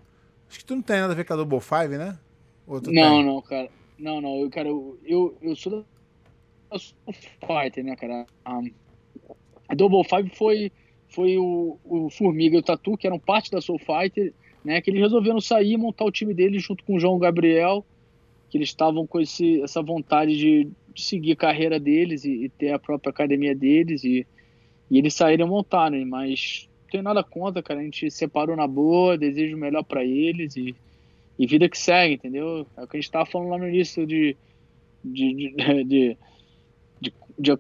Acho 0.48 0.58
que 0.60 0.64
tu 0.64 0.74
não 0.74 0.82
tem 0.82 1.00
nada 1.00 1.12
a 1.12 1.16
ver 1.16 1.24
com 1.24 1.34
a 1.34 1.36
Double 1.36 1.60
Five, 1.60 1.98
né? 1.98 2.18
não, 2.66 2.80
tem? 2.80 2.94
não, 2.94 3.42
cara. 3.42 3.68
Não, 3.98 4.20
não. 4.20 4.36
Eu, 4.40 4.50
cara, 4.50 4.68
eu, 4.68 4.98
eu, 5.04 5.36
eu 5.42 5.56
sou. 5.56 5.84
Eu 6.70 6.78
sou 6.78 7.12
fighter, 7.12 7.84
né, 7.84 7.94
cara? 7.96 8.26
Um, 8.46 8.70
a 9.68 9.74
Double 9.74 10.04
Five 10.04 10.30
foi 10.36 10.72
foi 11.12 11.36
o, 11.38 11.78
o 11.84 12.10
Formiga 12.10 12.56
e 12.56 12.58
o 12.58 12.62
Tatu, 12.62 12.96
que 12.96 13.06
eram 13.06 13.18
parte 13.18 13.50
da 13.50 13.60
Soul 13.60 13.78
Fighter, 13.78 14.32
né, 14.64 14.80
que 14.80 14.90
eles 14.90 15.02
resolveram 15.02 15.40
sair 15.40 15.72
e 15.72 15.76
montar 15.76 16.04
o 16.04 16.10
time 16.10 16.32
deles 16.32 16.62
junto 16.62 16.82
com 16.84 16.94
o 16.94 17.00
João 17.00 17.18
Gabriel, 17.18 17.84
que 18.48 18.58
eles 18.58 18.68
estavam 18.68 19.06
com 19.06 19.20
esse, 19.20 19.60
essa 19.62 19.82
vontade 19.82 20.36
de, 20.36 20.68
de 20.94 21.02
seguir 21.02 21.32
a 21.32 21.36
carreira 21.36 21.78
deles 21.78 22.24
e, 22.24 22.44
e, 22.44 22.48
ter 22.48 22.72
a 22.72 22.78
própria 22.78 23.10
academia 23.10 23.54
deles, 23.54 24.04
e, 24.04 24.26
e 24.90 24.98
eles 24.98 25.14
saíram 25.14 25.46
e 25.46 25.50
montaram, 25.50 25.98
né, 25.98 26.04
mas 26.04 26.68
não 26.82 26.90
tenho 26.90 27.02
nada 27.02 27.22
contra, 27.22 27.62
cara, 27.62 27.80
a 27.80 27.84
gente 27.84 28.10
separou 28.10 28.56
na 28.56 28.66
boa, 28.66 29.18
desejo 29.18 29.56
o 29.56 29.60
melhor 29.60 29.82
para 29.82 30.04
eles 30.04 30.56
e, 30.56 30.74
e 31.38 31.46
vida 31.46 31.68
que 31.68 31.78
segue, 31.78 32.14
entendeu? 32.14 32.66
É 32.76 32.84
o 32.84 32.86
que 32.86 32.96
a 32.96 33.00
gente 33.00 33.08
estava 33.08 33.26
falando 33.26 33.50
lá 33.50 33.58
no 33.58 33.68
início 33.68 34.06
de, 34.06 34.36
de, 35.04 35.54
de, 35.56 36.16
de, 37.38 37.58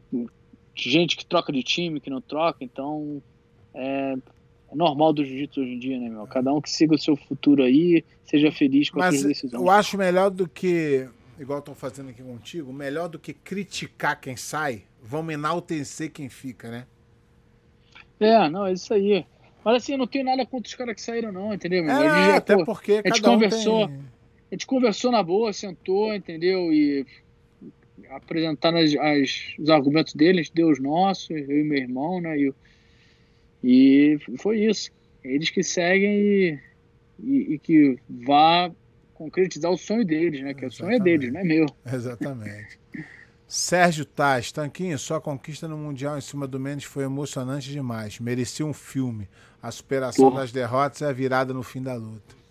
de 0.74 0.90
gente 0.90 1.16
que 1.16 1.26
troca 1.26 1.52
de 1.52 1.62
time, 1.62 2.00
que 2.00 2.10
não 2.10 2.20
troca, 2.20 2.62
então 2.62 3.22
é, 3.74 4.14
normal 4.74 5.12
do 5.12 5.24
jiu-jitsu 5.24 5.60
hoje 5.60 5.72
em 5.72 5.78
dia, 5.78 5.98
né, 5.98 6.08
meu? 6.08 6.26
Cada 6.26 6.52
um 6.52 6.60
que 6.60 6.70
siga 6.70 6.94
o 6.94 6.98
seu 6.98 7.16
futuro 7.16 7.62
aí, 7.62 8.04
seja 8.24 8.50
feliz 8.50 8.90
com 8.90 8.98
Mas 8.98 9.14
as 9.14 9.20
suas 9.20 9.32
decisões. 9.32 9.62
Eu 9.62 9.70
acho 9.70 9.98
melhor 9.98 10.30
do 10.30 10.48
que, 10.48 11.08
igual 11.38 11.58
estão 11.58 11.74
fazendo 11.74 12.10
aqui 12.10 12.22
contigo, 12.22 12.72
melhor 12.72 13.08
do 13.08 13.18
que 13.18 13.32
criticar 13.32 14.20
quem 14.20 14.36
sai, 14.36 14.82
vamos 15.02 15.34
enaltecer 15.34 16.10
quem 16.10 16.28
fica, 16.28 16.70
né? 16.70 16.86
É, 18.18 18.48
não, 18.48 18.66
é 18.66 18.72
isso 18.72 18.94
aí. 18.94 19.26
Mas 19.64 19.82
assim, 19.82 19.92
eu 19.92 19.98
não 19.98 20.06
tenho 20.06 20.24
nada 20.24 20.44
contra 20.44 20.68
os 20.68 20.74
caras 20.74 20.94
que 20.94 21.02
saíram, 21.02 21.30
não, 21.32 21.52
entendeu? 21.52 21.84
Meu? 21.84 21.94
É, 21.94 22.04
já, 22.04 22.36
até 22.36 22.56
pô, 22.56 22.64
porque 22.64 23.00
a 23.04 23.08
gente 23.08 23.22
conversou. 23.22 23.84
Um 23.84 23.88
tem... 23.88 23.96
A 24.50 24.54
gente 24.54 24.66
conversou 24.66 25.10
na 25.10 25.22
boa, 25.22 25.52
sentou, 25.52 26.14
entendeu? 26.14 26.72
E 26.72 27.06
apresentando 28.10 28.78
as, 28.78 28.94
as, 28.94 29.54
os 29.58 29.70
argumentos 29.70 30.14
deles, 30.14 30.50
deu 30.50 30.68
os 30.68 30.78
nossos, 30.78 31.30
eu 31.30 31.60
e 31.60 31.64
meu 31.64 31.78
irmão, 31.78 32.20
né? 32.20 32.38
E, 32.38 32.52
e 33.62 34.18
foi 34.38 34.64
isso. 34.64 34.90
Eles 35.22 35.50
que 35.50 35.62
seguem 35.62 36.10
e, 36.10 36.58
e, 37.22 37.54
e 37.54 37.58
que 37.58 37.96
vá 38.26 38.70
concretizar 39.14 39.70
o 39.70 39.76
sonho 39.76 40.04
deles, 40.04 40.42
né? 40.42 40.52
Que 40.52 40.64
Exatamente. 40.64 40.74
o 40.74 40.76
sonho 40.76 40.94
é 40.94 40.98
deles, 40.98 41.32
não 41.32 41.40
é 41.40 41.44
meu. 41.44 41.66
Exatamente. 41.86 42.78
Sérgio 43.46 44.04
Taz, 44.04 44.50
Tanquinho, 44.50 44.98
sua 44.98 45.20
conquista 45.20 45.68
no 45.68 45.76
Mundial 45.76 46.16
em 46.16 46.22
cima 46.22 46.46
do 46.46 46.58
Mendes 46.58 46.86
foi 46.86 47.04
emocionante 47.04 47.70
demais. 47.70 48.18
Merecia 48.18 48.64
um 48.64 48.72
filme. 48.72 49.28
A 49.62 49.70
superação 49.70 50.30
Porra. 50.30 50.40
das 50.40 50.50
derrotas 50.50 51.02
e 51.02 51.04
a 51.04 51.12
virada 51.12 51.52
no 51.52 51.62
fim 51.62 51.82
da 51.82 51.94
luta. 51.94 52.41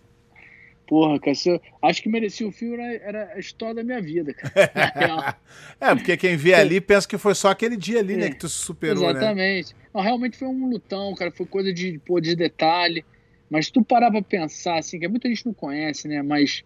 Porra, 0.91 1.17
cara, 1.21 1.37
eu, 1.45 1.61
acho 1.81 2.03
que 2.03 2.09
merecia 2.09 2.45
o 2.45 2.51
filme 2.51 2.73
era, 2.73 2.95
era, 2.95 3.33
a 3.35 3.39
história 3.39 3.75
da 3.75 3.81
minha 3.81 4.01
vida, 4.01 4.33
cara. 4.33 5.37
é, 5.79 5.95
porque 5.95 6.17
quem 6.17 6.35
vê 6.35 6.53
ali 6.53 6.81
pensa 6.81 7.07
que 7.07 7.17
foi 7.17 7.33
só 7.33 7.47
aquele 7.47 7.77
dia 7.77 7.99
ali, 7.99 8.17
né, 8.17 8.25
é, 8.25 8.25
né, 8.25 8.31
que 8.31 8.39
tu 8.39 8.49
superou, 8.49 9.05
exatamente. 9.05 9.37
né? 9.37 9.59
Exatamente. 9.59 9.75
Não, 9.93 10.01
realmente 10.01 10.37
foi 10.37 10.49
um 10.49 10.69
lutão, 10.69 11.15
cara, 11.15 11.31
foi 11.31 11.45
coisa 11.45 11.71
de, 11.71 11.97
pô, 12.05 12.19
de 12.19 12.35
detalhe. 12.35 13.05
Mas 13.49 13.67
se 13.67 13.71
tu 13.71 13.81
parar 13.85 14.11
pra 14.11 14.21
pensar, 14.21 14.79
assim, 14.79 14.99
que 14.99 15.07
muita 15.07 15.29
gente 15.29 15.45
não 15.45 15.53
conhece, 15.53 16.09
né, 16.09 16.21
mas, 16.21 16.61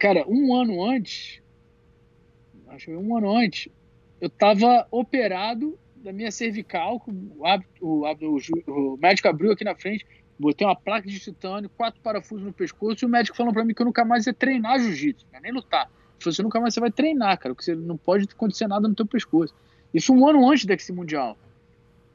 cara, 0.00 0.24
um 0.26 0.52
ano 0.56 0.84
antes, 0.84 1.40
acho 2.70 2.86
que 2.86 2.92
um 2.92 3.16
ano 3.16 3.36
antes, 3.36 3.68
eu 4.20 4.28
tava 4.28 4.84
operado 4.90 5.78
da 5.94 6.12
minha 6.12 6.32
cervical, 6.32 7.00
o, 7.06 7.46
o, 7.80 8.04
o, 8.04 8.94
o 8.94 8.96
médico 8.96 9.28
abriu 9.28 9.52
aqui 9.52 9.62
na 9.62 9.76
frente, 9.76 10.04
Botei 10.42 10.66
uma 10.66 10.74
placa 10.74 11.06
de 11.06 11.20
titânio, 11.20 11.70
quatro 11.70 12.00
parafusos 12.00 12.44
no 12.44 12.52
pescoço 12.52 13.04
e 13.04 13.06
o 13.06 13.08
médico 13.08 13.36
falou 13.36 13.52
para 13.52 13.64
mim 13.64 13.72
que 13.72 13.80
eu 13.80 13.86
nunca 13.86 14.04
mais 14.04 14.26
ia 14.26 14.34
treinar 14.34 14.80
jiu-jitsu, 14.80 15.24
né? 15.32 15.38
nem 15.40 15.52
lutar. 15.52 15.88
Ele 16.20 16.34
você 16.34 16.42
nunca 16.42 16.60
mais 16.60 16.74
você 16.74 16.80
vai 16.80 16.90
treinar, 16.90 17.38
cara, 17.38 17.54
porque 17.54 17.64
você 17.64 17.76
não 17.76 17.96
pode 17.96 18.28
acontecer 18.30 18.66
nada 18.66 18.88
no 18.88 18.94
teu 18.94 19.06
pescoço. 19.06 19.54
Isso 19.94 20.12
um 20.12 20.26
ano 20.26 20.50
antes 20.50 20.64
desse 20.64 20.92
mundial. 20.92 21.38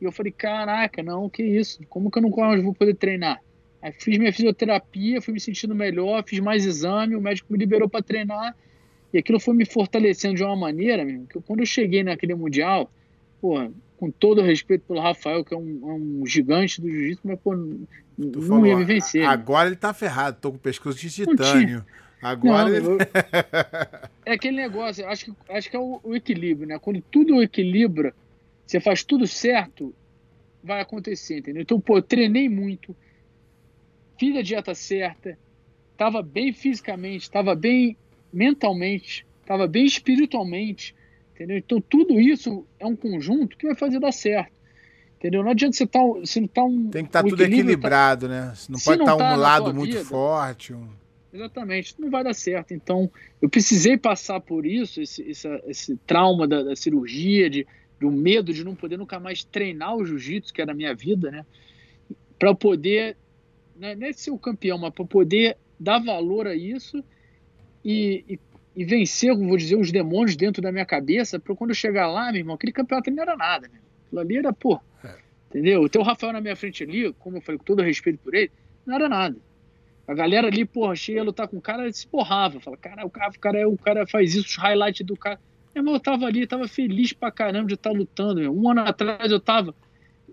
E 0.02 0.04
eu 0.04 0.12
falei, 0.12 0.32
caraca, 0.32 1.02
não, 1.02 1.30
que 1.30 1.42
isso? 1.42 1.80
Como 1.88 2.12
que 2.12 2.18
eu 2.18 2.22
nunca 2.22 2.42
mais 2.42 2.62
vou 2.62 2.74
poder 2.74 2.96
treinar? 2.96 3.42
Aí 3.82 3.94
fiz 3.94 4.18
minha 4.18 4.34
fisioterapia, 4.34 5.22
fui 5.22 5.34
me 5.34 5.40
sentindo 5.40 5.74
melhor, 5.74 6.22
fiz 6.28 6.40
mais 6.42 6.66
exame, 6.66 7.16
o 7.16 7.22
médico 7.22 7.52
me 7.52 7.58
liberou 7.58 7.88
para 7.88 8.04
treinar 8.04 8.56
E 9.14 9.18
aquilo 9.18 9.40
foi 9.40 9.54
me 9.54 9.66
fortalecendo 9.66 10.36
de 10.36 10.44
uma 10.44 10.56
maneira, 10.56 11.06
mesmo, 11.06 11.28
que 11.28 11.40
quando 11.42 11.62
eu 11.62 11.66
cheguei 11.66 12.04
naquele 12.04 12.36
Mundial, 12.36 12.92
porra, 13.40 13.72
com 13.98 14.12
todo 14.12 14.42
o 14.42 14.44
respeito 14.44 14.86
pelo 14.88 15.02
Rafael, 15.02 15.44
que 15.44 15.54
é 15.54 15.58
um, 15.58 15.80
é 15.84 15.94
um 15.94 16.26
gigante 16.26 16.80
do 16.80 16.90
jiu-jitsu, 16.90 17.28
mas 17.28 17.40
pô, 17.40 17.56
não 17.56 18.42
falou, 18.42 18.66
ia 18.66 18.78
me 18.78 18.86
vencer. 18.86 19.26
Agora 19.26 19.68
ele 19.68 19.76
tá 19.76 19.94
ferrado, 19.94 20.38
tô 20.40 20.52
com 20.52 20.58
o 20.58 20.60
pescoço 20.60 21.00
de 21.00 21.10
titânio. 21.10 21.84
Agora 22.22 22.70
não, 22.70 22.76
ele... 22.76 22.88
eu... 22.88 22.98
É 24.26 24.34
aquele 24.34 24.58
negócio, 24.58 25.08
acho 25.08 25.26
que, 25.26 25.34
acho 25.50 25.70
que 25.70 25.76
é 25.76 25.80
o, 25.80 26.00
o, 26.04 26.16
equilíbrio, 26.16 26.68
né? 26.68 26.80
Quando 26.80 27.02
tudo 27.02 27.42
equilibra, 27.42 28.14
você 28.66 28.80
faz 28.80 29.04
tudo 29.04 29.28
certo, 29.28 29.94
vai 30.64 30.82
acontecer, 30.82 31.40
entendeu? 31.40 31.62
Então, 31.62 31.80
pô, 31.80 31.98
eu 31.98 32.02
treinei 32.02 32.50
muito, 32.50 32.96
fiz 34.20 34.36
a 34.36 34.42
dieta 34.42 34.74
certa, 34.76 35.38
tava 35.96 36.22
bem 36.22 36.52
fisicamente, 36.52 37.30
tava 37.30 37.56
bem 37.56 37.96
mentalmente, 38.34 39.26
tava 39.46 39.68
bem 39.68 39.86
espiritualmente, 39.86 40.96
entendeu? 41.38 41.58
Então, 41.58 41.80
tudo 41.80 42.20
isso 42.20 42.66
é 42.80 42.86
um 42.86 42.96
conjunto 42.96 43.56
que 43.58 43.68
vai 43.68 43.76
fazer 43.76 44.00
dar 44.00 44.12
certo. 44.12 44.58
Entendeu? 45.18 45.44
Não 45.44 45.52
adianta 45.52 45.76
você 45.76 45.84
estar. 45.84 46.00
Tá, 46.00 46.26
se 46.26 46.42
não 46.42 46.48
tá 46.48 46.64
um, 46.64 46.90
Tem 46.90 47.04
que 47.04 47.10
estar 47.10 47.24
tá 47.24 47.30
tudo 47.30 47.42
equilibrado, 47.44 48.28
tá... 48.28 48.34
né? 48.34 48.54
Não 48.70 48.80
pode 48.80 49.02
estar 49.02 49.16
tá 49.16 49.16
um 49.16 49.18
tá 49.18 49.36
lado 49.36 49.74
muito 49.74 49.94
vida, 49.94 50.06
forte. 50.06 50.74
Um... 50.74 50.88
Exatamente, 51.34 51.96
não 52.00 52.10
vai 52.10 52.24
dar 52.24 52.34
certo. 52.34 52.74
Então, 52.74 53.10
eu 53.42 53.50
precisei 53.50 53.98
passar 53.98 54.40
por 54.40 54.66
isso, 54.66 55.02
esse, 55.02 55.22
esse, 55.24 55.48
esse 55.68 55.98
trauma 56.08 56.48
da, 56.48 56.64
da 56.64 56.76
cirurgia, 56.76 57.50
de, 57.50 57.66
do 58.00 58.12
medo 58.12 58.54
de 58.54 58.64
não 58.64 58.76
poder 58.76 58.98
nunca 58.98 59.20
mais 59.20 59.44
treinar 59.44 59.96
o 59.96 60.06
jiu-jitsu, 60.06 60.54
que 60.54 60.62
era 60.62 60.72
a 60.72 60.76
minha 60.76 60.94
vida, 60.96 61.32
né? 61.32 61.46
Para 62.40 62.54
poder, 62.54 63.18
não 63.76 63.88
é 63.90 64.14
ser 64.14 64.32
o 64.32 64.38
campeão, 64.38 64.78
mas 64.78 64.94
para 64.94 65.06
poder 65.06 65.58
dar 65.80 66.00
valor 66.00 66.48
a 66.48 66.56
isso 66.56 67.04
e, 67.84 68.24
e, 68.28 68.40
e, 68.78 68.86
vencer, 68.86 69.36
vou 69.36 69.58
dizer, 69.58 69.76
os 69.76 69.92
demônios 69.92 70.36
dentro 70.36 70.62
da 70.62 70.72
minha 70.72 70.86
cabeça, 70.86 71.40
para 71.40 71.56
quando 71.56 71.72
eu 71.72 71.76
chegar 71.76 72.08
lá, 72.08 72.32
meu 72.32 72.42
irmão, 72.42 72.54
aquele 72.54 72.72
campeonato 72.72 73.10
não 73.10 73.24
era 73.24 73.36
nada, 73.36 73.68
né? 73.68 73.80
Aquilo 74.06 74.22
ali 74.22 74.38
era, 74.38 74.54
pô, 74.54 74.80
é. 75.04 75.16
entendeu? 75.50 75.82
O 75.82 75.90
teu 75.90 76.04
Rafael 76.04 76.32
na 76.32 76.40
minha 76.40 76.56
frente 76.56 76.84
ali, 76.84 77.12
como 77.14 77.38
eu 77.38 77.42
falei, 77.42 77.58
com 77.58 77.66
todo 77.66 77.82
respeito 77.82 78.20
por 78.20 78.36
ele, 78.36 78.52
não 78.86 78.94
era 78.94 79.10
nada. 79.10 79.36
A 80.08 80.14
galera 80.14 80.48
ali, 80.48 80.64
porra, 80.64 80.96
cheia 80.96 81.22
a 81.22 81.24
lutar 81.24 81.48
com 81.48 81.58
o 81.58 81.62
cara, 81.62 81.92
se 81.92 82.08
porrava. 82.08 82.60
Fala, 82.60 82.78
cara, 82.78 83.04
o 83.04 83.10
cara, 83.10 83.30
o 83.30 83.40
cara, 83.40 83.70
o 83.70 83.78
cara 83.78 84.08
faz 84.08 84.36
isso, 84.36 84.48
os 84.48 84.56
highlights 84.56 85.04
do 85.04 85.18
cara. 85.18 85.40
Meu 85.74 85.82
irmão, 85.82 85.96
eu 85.96 86.00
tava 86.00 86.28
ali, 86.28 86.46
tava 86.46 86.68
feliz 86.68 87.12
pra 87.12 87.32
caramba 87.32 87.68
de 87.68 87.74
estar 87.74 87.90
tá 87.90 87.98
lutando. 87.98 88.40
Meu. 88.40 88.56
Um 88.56 88.70
ano 88.70 88.82
atrás 88.82 89.32
eu 89.32 89.40
tava 89.40 89.74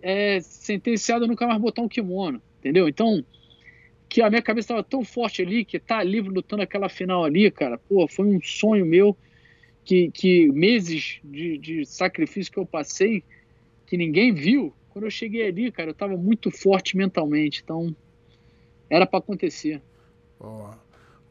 é, 0.03 0.39
sentenciado 0.43 1.25
a 1.25 1.29
nunca 1.29 1.47
mais 1.47 1.59
botar 1.59 1.81
um 1.81 1.89
kimono, 1.89 2.43
entendeu? 2.59 2.87
Então, 2.89 3.25
que 4.15 4.23
a 4.23 4.31
minha 4.31 4.41
cabeça 4.41 4.69
tava 4.69 4.85
tão 4.85 5.05
forte 5.05 5.43
ali, 5.43 5.65
que 5.65 5.77
tá 5.77 6.01
livre 6.01 6.33
lutando 6.33 6.63
aquela 6.63 6.89
final 6.89 7.25
ali, 7.25 7.51
cara, 7.51 7.77
pô, 7.77 8.07
foi 8.07 8.25
um 8.25 8.41
sonho 8.41 8.87
meu, 8.87 9.17
que, 9.85 10.09
que 10.13 10.53
meses 10.53 11.19
de, 11.25 11.59
de 11.59 11.85
sacrifício 11.85 12.53
que 12.53 12.61
eu 12.61 12.65
passei, 12.65 13.25
que 13.85 13.97
ninguém 13.97 14.33
viu, 14.33 14.73
quando 14.91 15.07
eu 15.07 15.11
cheguei 15.11 15.49
ali, 15.49 15.73
cara, 15.73 15.91
eu 15.91 15.95
tava 15.95 16.17
muito 16.17 16.49
forte 16.53 16.97
mentalmente, 16.97 17.61
então 17.65 17.93
era 18.89 19.05
para 19.05 19.19
acontecer. 19.19 19.83
Oh. 20.39 20.71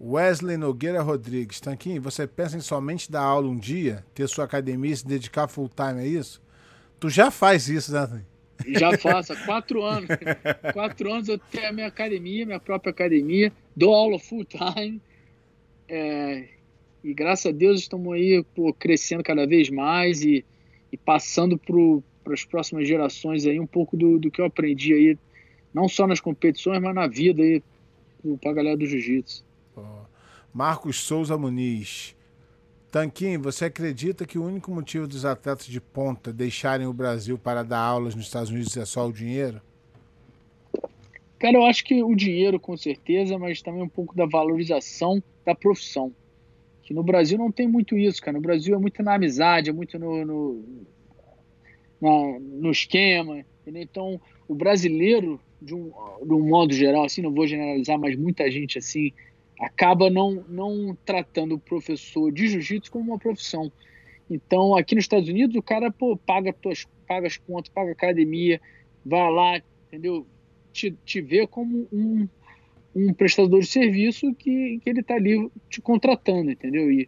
Wesley 0.01 0.57
Nogueira 0.57 1.01
Rodrigues, 1.01 1.61
Tanquinho, 1.61 2.01
você 2.01 2.27
pensa 2.27 2.57
em 2.57 2.59
somente 2.59 3.09
dar 3.09 3.21
aula 3.21 3.47
um 3.47 3.57
dia, 3.57 4.03
ter 4.13 4.27
sua 4.27 4.43
academia 4.43 4.91
e 4.91 4.97
se 4.97 5.07
dedicar 5.07 5.47
full 5.47 5.69
time 5.69 6.01
a 6.01 6.05
isso? 6.05 6.41
Tu 6.99 7.09
já 7.09 7.31
faz 7.31 7.69
isso, 7.69 7.93
né? 7.93 8.25
Já 8.67 8.97
faço, 8.97 9.33
há 9.33 9.35
quatro 9.45 9.83
anos. 9.83 10.09
quatro 10.73 11.11
anos 11.11 11.27
eu 11.27 11.37
tenho 11.37 11.69
a 11.69 11.71
minha 11.71 11.87
academia, 11.87 12.45
minha 12.45 12.59
própria 12.59 12.91
academia, 12.91 13.51
dou 13.75 13.93
aula 13.93 14.19
full 14.19 14.45
time. 14.45 15.01
É, 15.87 16.47
e 17.03 17.13
graças 17.13 17.47
a 17.47 17.51
Deus 17.51 17.81
estamos 17.81 18.13
aí 18.13 18.43
pô, 18.55 18.73
crescendo 18.73 19.23
cada 19.23 19.45
vez 19.45 19.69
mais 19.69 20.23
e, 20.23 20.45
e 20.91 20.97
passando 20.97 21.57
para 21.57 22.33
as 22.33 22.45
próximas 22.45 22.87
gerações 22.87 23.45
aí 23.45 23.59
um 23.59 23.67
pouco 23.67 23.97
do, 23.97 24.17
do 24.17 24.31
que 24.31 24.39
eu 24.39 24.45
aprendi 24.45 24.93
aí 24.93 25.17
não 25.73 25.89
só 25.89 26.05
nas 26.05 26.21
competições, 26.21 26.81
mas 26.81 26.93
na 26.93 27.07
vida 27.07 27.41
aí, 27.41 27.61
para 28.39 28.51
a 28.51 28.53
galera 28.53 28.77
do 28.77 28.85
jiu-jitsu. 28.85 29.43
Marcos 30.53 30.97
Souza 30.97 31.35
Muniz. 31.35 32.15
Tanquinho, 32.93 33.41
você 33.41 33.65
acredita 33.65 34.23
que 34.23 34.37
o 34.37 34.45
único 34.45 34.69
motivo 34.69 35.07
dos 35.07 35.25
atletas 35.25 35.65
de 35.65 35.81
ponta 35.81 36.31
deixarem 36.31 36.85
o 36.85 36.93
Brasil 36.93 37.39
para 37.39 37.63
dar 37.63 37.79
aulas 37.79 38.13
nos 38.13 38.25
Estados 38.25 38.51
Unidos 38.51 38.77
é 38.77 38.85
só 38.85 39.07
o 39.07 39.11
dinheiro? 39.11 39.59
Cara, 41.39 41.57
eu 41.57 41.65
acho 41.65 41.83
que 41.83 42.03
o 42.03 42.13
dinheiro, 42.13 42.59
com 42.59 42.77
certeza, 42.77 43.35
mas 43.39 43.63
também 43.63 43.81
um 43.81 43.89
pouco 43.89 44.15
da 44.15 44.27
valorização 44.27 45.23
da 45.43 45.55
profissão. 45.55 46.13
Que 46.83 46.93
no 46.93 47.01
Brasil 47.01 47.35
não 47.35 47.51
tem 47.51 47.67
muito 47.67 47.97
isso, 47.97 48.21
cara. 48.21 48.37
No 48.37 48.43
Brasil 48.43 48.75
é 48.75 48.77
muito 48.77 49.01
na 49.01 49.15
amizade, 49.15 49.71
é 49.71 49.73
muito 49.73 49.97
no, 49.97 50.23
no, 50.23 50.63
na, 51.99 52.39
no 52.39 52.69
esquema. 52.69 53.43
Entendeu? 53.63 53.81
Então, 53.81 54.21
o 54.47 54.53
brasileiro 54.53 55.41
de 55.59 55.73
um, 55.73 55.91
de 56.23 56.31
um 56.31 56.47
modo 56.47 56.71
geral, 56.75 57.05
assim, 57.05 57.23
não 57.23 57.33
vou 57.33 57.47
generalizar, 57.47 57.97
mas 57.97 58.15
muita 58.15 58.51
gente 58.51 58.77
assim 58.77 59.11
acaba 59.59 60.09
não, 60.09 60.43
não 60.47 60.97
tratando 61.05 61.55
o 61.55 61.59
professor 61.59 62.31
de 62.31 62.47
jiu-jitsu 62.47 62.91
como 62.91 63.11
uma 63.11 63.19
profissão. 63.19 63.71
Então, 64.29 64.75
aqui 64.75 64.95
nos 64.95 65.03
Estados 65.03 65.29
Unidos, 65.29 65.55
o 65.55 65.61
cara 65.61 65.91
pô, 65.91 66.17
paga, 66.17 66.53
tuas, 66.53 66.87
paga 67.07 67.27
as 67.27 67.37
contas, 67.37 67.69
paga 67.69 67.91
academia, 67.91 68.59
vai 69.05 69.31
lá, 69.31 69.61
entendeu? 69.87 70.25
Te, 70.71 70.91
te 71.05 71.21
vê 71.21 71.45
como 71.45 71.87
um, 71.91 72.27
um 72.95 73.13
prestador 73.13 73.59
de 73.59 73.67
serviço 73.67 74.33
que, 74.33 74.79
que 74.79 74.89
ele 74.89 75.01
está 75.01 75.15
ali 75.15 75.49
te 75.69 75.81
contratando, 75.81 76.49
entendeu? 76.51 76.91
E, 76.91 77.07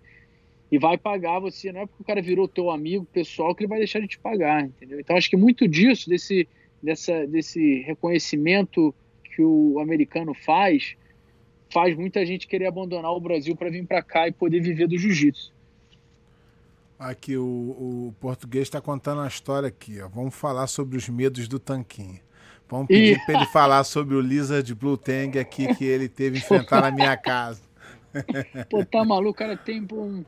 e 0.72 0.78
vai 0.78 0.98
pagar 0.98 1.40
você, 1.40 1.72
não 1.72 1.82
é 1.82 1.86
porque 1.86 2.04
o 2.04 2.06
cara 2.06 2.22
virou 2.22 2.48
teu 2.48 2.70
amigo 2.70 3.06
pessoal 3.06 3.56
que 3.56 3.64
ele 3.64 3.70
vai 3.70 3.80
deixar 3.80 4.00
de 4.02 4.08
te 4.08 4.20
pagar, 4.20 4.66
entendeu? 4.66 5.00
Então, 5.00 5.16
acho 5.16 5.30
que 5.30 5.38
muito 5.38 5.68
disso, 5.68 6.10
desse 6.10 6.48
dessa, 6.86 7.26
desse 7.26 7.82
reconhecimento 7.82 8.94
que 9.24 9.42
o 9.42 9.80
americano 9.80 10.34
faz, 10.34 10.96
faz 11.76 11.94
muita 11.94 12.26
gente 12.26 12.48
querer 12.48 12.68
abandonar 12.68 13.12
o 13.12 13.20
Brasil 13.20 13.54
para 13.54 13.70
vir 13.70 13.86
para 13.86 14.02
cá 14.02 14.30
e 14.30 14.32
poder 14.32 14.62
viver 14.62 14.88
do 14.88 14.98
jiu-jitsu. 14.98 15.54
Aqui, 16.98 17.36
o, 17.36 17.44
o 17.44 18.16
português 18.18 18.64
está 18.64 18.80
contando 18.80 19.20
a 19.20 19.28
história 19.28 19.68
aqui. 19.68 20.00
Ó. 20.00 20.08
Vamos 20.08 20.34
falar 20.34 20.68
sobre 20.68 20.96
os 20.96 21.10
medos 21.10 21.50
do 21.50 21.60
Tanquinho. 21.60 22.22
Vamos 22.70 22.88
pedir 22.88 23.18
e... 23.18 23.26
para 23.26 23.36
ele 23.36 23.46
falar 23.48 23.84
sobre 23.84 24.16
o 24.16 24.22
Lizard 24.22 24.74
Blue 24.74 24.96
Tang 24.96 25.38
aqui 25.38 25.76
que 25.76 25.84
ele 25.84 26.08
teve 26.08 26.38
enfrentar 26.38 26.80
na 26.80 26.92
minha 26.92 27.18
casa. 27.18 27.62
Pô, 28.72 28.86
tá 28.86 29.04
maluco? 29.04 29.32
O 29.32 29.34
cara 29.34 29.58
tem 29.58 29.86
um, 29.92 30.24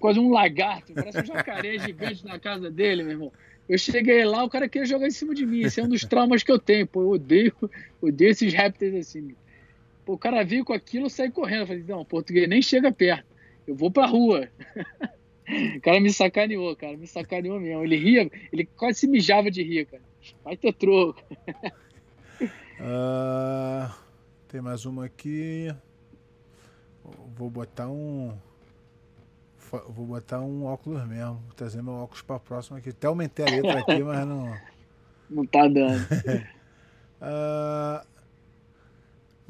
quase 0.00 0.18
um 0.18 0.32
lagarto, 0.32 0.92
parece 0.92 1.20
um 1.20 1.24
jacaré 1.24 1.78
gigante 1.78 2.26
na 2.26 2.40
casa 2.40 2.68
dele, 2.68 3.04
meu 3.04 3.12
irmão. 3.12 3.32
Eu 3.68 3.78
cheguei 3.78 4.24
lá, 4.24 4.42
o 4.42 4.50
cara 4.50 4.68
queria 4.68 4.86
jogar 4.86 5.06
em 5.06 5.12
cima 5.12 5.36
de 5.36 5.46
mim. 5.46 5.60
Esse 5.60 5.80
é 5.80 5.84
um 5.84 5.88
dos 5.88 6.04
traumas 6.04 6.42
que 6.42 6.50
eu 6.50 6.58
tenho. 6.58 6.84
Pô, 6.84 7.02
eu 7.02 7.10
odeio, 7.10 7.54
odeio 8.02 8.32
esses 8.32 8.52
répteis 8.52 8.92
assim. 8.96 9.36
O 10.12 10.18
cara 10.18 10.44
viu 10.44 10.64
com 10.64 10.72
aquilo, 10.74 11.08
saí 11.08 11.30
correndo. 11.30 11.60
Eu 11.60 11.66
falei, 11.66 11.84
não, 11.88 12.04
português 12.04 12.48
nem 12.48 12.60
chega 12.60 12.92
perto. 12.92 13.24
Eu 13.66 13.74
vou 13.74 13.90
pra 13.90 14.06
rua. 14.06 14.48
o 15.76 15.80
cara 15.80 16.00
me 16.00 16.12
sacaneou, 16.12 16.76
cara. 16.76 16.96
Me 16.96 17.06
sacaneou 17.06 17.58
mesmo. 17.58 17.82
Ele 17.82 17.96
ria, 17.96 18.30
ele 18.52 18.66
quase 18.66 19.00
se 19.00 19.06
mijava 19.06 19.50
de 19.50 19.62
rir, 19.62 19.86
cara. 19.86 20.02
Vai 20.44 20.56
ter 20.56 20.72
troco. 20.74 21.22
uh, 22.78 23.92
tem 24.48 24.60
mais 24.60 24.84
uma 24.84 25.06
aqui. 25.06 25.74
Vou 27.34 27.48
botar 27.48 27.88
um 27.88 28.36
vou 29.88 30.04
botar 30.04 30.40
um 30.40 30.66
óculos 30.66 31.06
mesmo. 31.06 31.42
Vou 31.46 31.54
trazer 31.56 31.82
meu 31.82 31.94
óculos 31.94 32.20
para 32.20 32.38
próxima 32.38 32.76
aqui. 32.78 32.90
Até 32.90 33.06
aumentei 33.06 33.46
a 33.46 33.50
letra 33.50 33.78
aqui, 33.80 34.02
mas 34.02 34.26
não. 34.26 34.54
Não 35.30 35.46
tá 35.46 35.66
dando. 35.66 35.98
uh... 37.22 38.11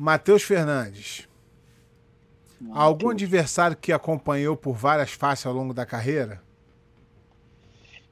Matheus 0.02 0.42
Fernandes. 0.42 1.28
Mateus. 2.60 2.76
Algum 2.76 3.10
adversário 3.10 3.76
que 3.76 3.92
acompanhou 3.92 4.56
por 4.56 4.72
várias 4.72 5.12
faces 5.12 5.46
ao 5.46 5.52
longo 5.52 5.72
da 5.72 5.86
carreira? 5.86 6.42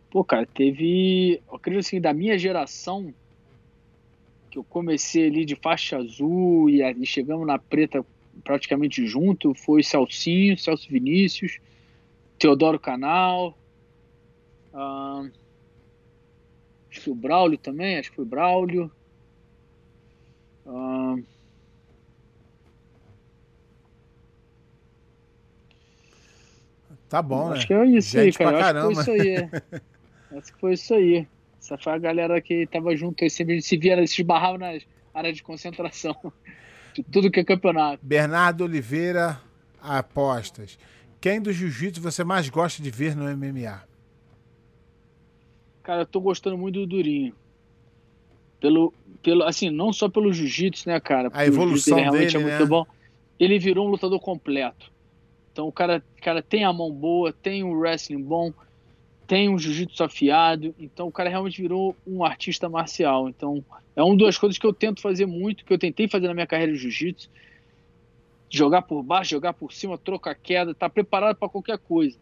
Pô, 0.09 0.23
cara, 0.23 0.47
teve. 0.47 1.43
Eu 1.49 1.57
acredito 1.57 1.81
assim, 1.85 2.01
da 2.01 2.13
minha 2.15 2.39
geração, 2.39 3.13
que 4.53 4.57
eu 4.57 4.63
comecei 4.63 5.27
ali 5.27 5.45
de 5.45 5.57
faixa 5.57 5.99
azul 5.99 6.71
e, 6.71 6.81
e 6.81 7.05
chegamos 7.05 7.45
na 7.45 7.59
preta 7.59 8.07
praticamente 8.45 9.05
junto, 9.05 9.53
foi 9.53 9.83
Celcinho, 9.83 10.57
Celso 10.57 10.89
Vinícius, 10.89 11.59
Teodoro 12.39 12.79
Canal. 12.79 13.59
acho 16.89 17.01
que 17.01 17.11
o 17.11 17.17
Braulio 17.17 17.59
também, 17.59 17.99
acho 17.99 18.11
que 18.11 18.17
foi 18.17 18.25
o 18.25 18.29
Braulio. 18.29 18.89
Tá 27.11 27.21
bom, 27.21 27.51
acho 27.51 27.51
né? 27.51 27.57
Acho 27.59 27.67
que 27.67 27.75
é 27.75 27.87
isso 27.87 28.11
Gente 28.13 28.43
aí, 28.43 28.53
cara. 28.53 28.89
Acho 28.89 28.95
que 28.95 28.95
foi 28.95 29.03
isso 29.03 29.11
aí. 29.11 29.51
acho 30.39 30.53
que 30.53 30.61
foi 30.61 30.73
isso 30.73 30.95
aí. 30.95 31.29
Essa 31.61 31.77
foi 31.77 31.93
a 31.93 31.99
galera 31.99 32.41
que 32.41 32.67
tava 32.67 32.97
junto 32.97 33.23
aí, 33.23 33.29
sempre 33.29 33.61
se 33.61 33.77
via, 33.77 34.07
se 34.07 34.23
esbarrava 34.23 34.57
nas 34.57 34.83
áreas 35.13 35.37
de 35.37 35.43
concentração. 35.43 36.17
De 36.93 37.05
tudo 37.05 37.31
que 37.31 37.39
é 37.39 37.45
campeonato. 37.45 38.01
Bernardo 38.03 38.65
Oliveira, 38.65 39.41
apostas. 39.81 40.77
quem 41.21 41.41
do 41.41 41.53
jiu-jitsu 41.53 42.03
você 42.03 42.25
mais 42.25 42.49
gosta 42.49 42.83
de 42.83 42.91
ver 42.91 43.15
no 43.15 43.25
MMA? 43.37 43.85
Cara, 45.85 46.03
eu 46.03 46.07
tô 46.07 46.21
gostando 46.21 46.59
muito 46.59 46.81
do 46.81 46.87
Durinho. 46.89 47.33
Pelo, 48.61 48.93
pelo, 49.23 49.45
assim, 49.45 49.71
não 49.71 49.93
só 49.93 50.09
pelo 50.09 50.33
jiu-jitsu, 50.33 50.89
né, 50.89 50.99
cara? 50.99 51.31
A 51.33 51.47
evolução 51.47 51.95
dele, 51.95 52.11
realmente 52.11 52.37
é 52.37 52.41
muito 52.41 52.59
né? 52.59 52.67
bom. 52.67 52.85
Ele 53.39 53.57
virou 53.61 53.87
um 53.87 53.91
lutador 53.91 54.19
completo. 54.19 54.91
Então 55.53 55.67
o 55.67 55.73
cara, 55.73 56.03
cara 56.21 56.43
tem 56.43 56.65
a 56.65 56.73
mão 56.73 56.93
boa, 56.93 57.33
tem 57.33 57.65
um 57.65 57.73
wrestling 57.73 58.23
bom, 58.23 58.53
tem 59.27 59.49
um 59.49 59.59
jiu-jitsu 59.59 60.03
afiado. 60.03 60.75
Então 60.79 61.09
o 61.09 61.13
cara 61.13 61.29
realmente 61.29 61.61
virou 61.61 61.97
um 62.07 62.25
artista 62.25 62.69
marcial. 62.69 63.29
Então 63.29 63.65
é 63.95 64.03
uma 64.03 64.17
das 64.17 64.39
coisas 64.39 64.59
que 64.59 64.67
eu 64.67 64.73
tento 64.73 65.01
fazer 65.01 65.27
muito, 65.27 65.65
que 65.65 65.73
eu 65.73 65.79
tentei 65.79 66.09
fazer 66.09 66.29
na 66.29 66.35
minha 66.35 66.47
carreira 66.47 66.73
de 66.73 66.79
jiu-jitsu. 66.79 67.29
Jogar 68.49 68.83
por 68.83 69.03
baixo, 69.03 69.31
jogar 69.31 69.53
por 69.53 69.73
cima, 69.73 69.97
trocar 69.97 70.35
queda, 70.35 70.75
tá 70.75 70.89
preparado 70.89 71.37
para 71.37 71.49
qualquer 71.49 71.79
coisa. 71.79 72.19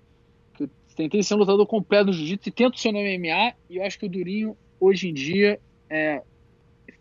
Eu 0.58 0.68
tentei 0.94 1.22
ser 1.22 1.34
um 1.34 1.38
lutador 1.38 1.66
completo 1.66 2.06
no 2.06 2.12
jiu-jitsu 2.12 2.48
e 2.48 2.52
tento 2.52 2.78
ser 2.78 2.92
no 2.92 2.98
MMA. 2.98 3.54
E 3.70 3.76
eu 3.76 3.84
acho 3.84 3.98
que 3.98 4.06
o 4.06 4.08
Durinho, 4.08 4.56
hoje 4.78 5.08
em 5.08 5.14
dia, 5.14 5.58
é, 5.88 6.22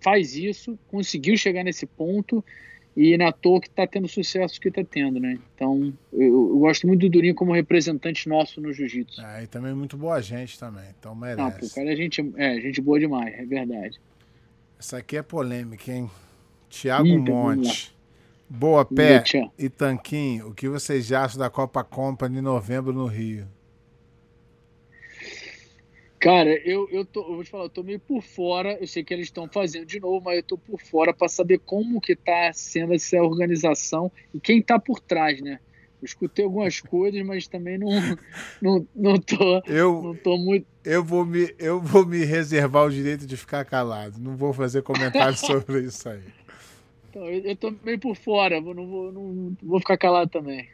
faz 0.01 0.35
isso, 0.35 0.77
conseguiu 0.87 1.35
chegar 1.37 1.63
nesse 1.63 1.85
ponto 1.85 2.43
e 2.97 3.15
na 3.15 3.31
toa 3.31 3.61
que 3.61 3.67
está 3.67 3.85
tendo 3.85 4.07
sucesso 4.07 4.59
que 4.59 4.69
está 4.69 4.83
tendo, 4.83 5.19
né? 5.19 5.37
Então, 5.53 5.93
eu, 6.11 6.49
eu, 6.49 6.57
gosto 6.57 6.87
muito 6.87 7.01
do 7.01 7.09
Durinho 7.09 7.35
como 7.35 7.53
representante 7.53 8.27
nosso 8.27 8.59
no 8.59 8.73
jiu-jitsu. 8.73 9.21
É, 9.21 9.43
e 9.43 9.47
também 9.47 9.71
muito 9.75 9.95
boa 9.95 10.19
gente 10.19 10.57
também, 10.57 10.85
então 10.97 11.13
merece. 11.13 11.39
Não, 11.39 11.51
pô, 11.51 11.69
cara 11.75 11.93
é 11.93 11.95
gente, 11.95 12.33
é 12.35 12.59
gente 12.59 12.81
boa 12.81 12.99
demais, 12.99 13.35
é 13.37 13.45
verdade. 13.45 14.01
Essa 14.79 14.97
aqui 14.97 15.15
é 15.15 15.21
polêmica, 15.21 15.91
hein? 15.91 16.09
Tiago 16.69 17.19
Monte. 17.19 17.95
Boa 18.49 18.83
pé 18.83 19.23
e 19.59 19.69
Tanquinho, 19.69 20.47
o 20.47 20.53
que 20.53 20.67
vocês 20.67 21.11
acham 21.11 21.37
da 21.37 21.51
Copa 21.51 21.83
Company 21.83 22.39
em 22.39 22.41
novembro 22.41 22.93
no 22.93 23.05
Rio? 23.05 23.45
Cara, 26.19 26.49
eu, 26.67 26.89
eu, 26.89 27.05
tô, 27.05 27.21
eu 27.21 27.35
vou 27.35 27.43
te 27.43 27.49
falar, 27.49 27.65
eu 27.65 27.69
tô 27.69 27.83
meio 27.83 27.99
por 27.99 28.23
fora. 28.23 28.77
Eu 28.79 28.87
sei 28.87 29.03
que 29.03 29.13
eles 29.13 29.27
estão 29.27 29.47
fazendo 29.47 29.85
de 29.85 29.99
novo, 29.99 30.23
mas 30.23 30.37
eu 30.37 30.43
tô 30.43 30.57
por 30.57 30.81
fora 30.81 31.13
para 31.13 31.27
saber 31.27 31.59
como 31.59 32.01
que 32.01 32.15
tá 32.15 32.51
sendo 32.53 32.93
essa 32.93 33.21
organização 33.21 34.11
e 34.33 34.39
quem 34.39 34.61
tá 34.61 34.79
por 34.79 34.99
trás, 34.99 35.39
né? 35.41 35.59
Eu 36.01 36.05
escutei 36.05 36.45
algumas 36.45 36.81
coisas, 36.81 37.23
mas 37.23 37.47
também 37.47 37.77
não, 37.77 37.89
não, 38.59 38.87
não, 38.95 39.19
tô, 39.19 39.61
eu, 39.67 40.01
não 40.01 40.15
tô 40.15 40.37
muito. 40.37 40.65
Eu 40.83 41.03
vou, 41.03 41.23
me, 41.23 41.53
eu 41.59 41.79
vou 41.79 42.05
me 42.05 42.25
reservar 42.25 42.85
o 42.85 42.91
direito 42.91 43.27
de 43.27 43.37
ficar 43.37 43.63
calado. 43.63 44.19
Não 44.19 44.35
vou 44.35 44.53
fazer 44.53 44.81
comentários 44.81 45.41
sobre 45.45 45.81
isso 45.81 46.09
aí. 46.09 46.23
Então, 47.09 47.25
eu, 47.25 47.41
eu 47.41 47.55
tô 47.55 47.71
meio 47.83 47.99
por 47.99 48.15
fora, 48.15 48.59
não 48.59 48.87
vou, 48.87 49.11
não 49.11 49.55
vou 49.61 49.79
ficar 49.79 49.97
calado 49.97 50.31
também. 50.31 50.67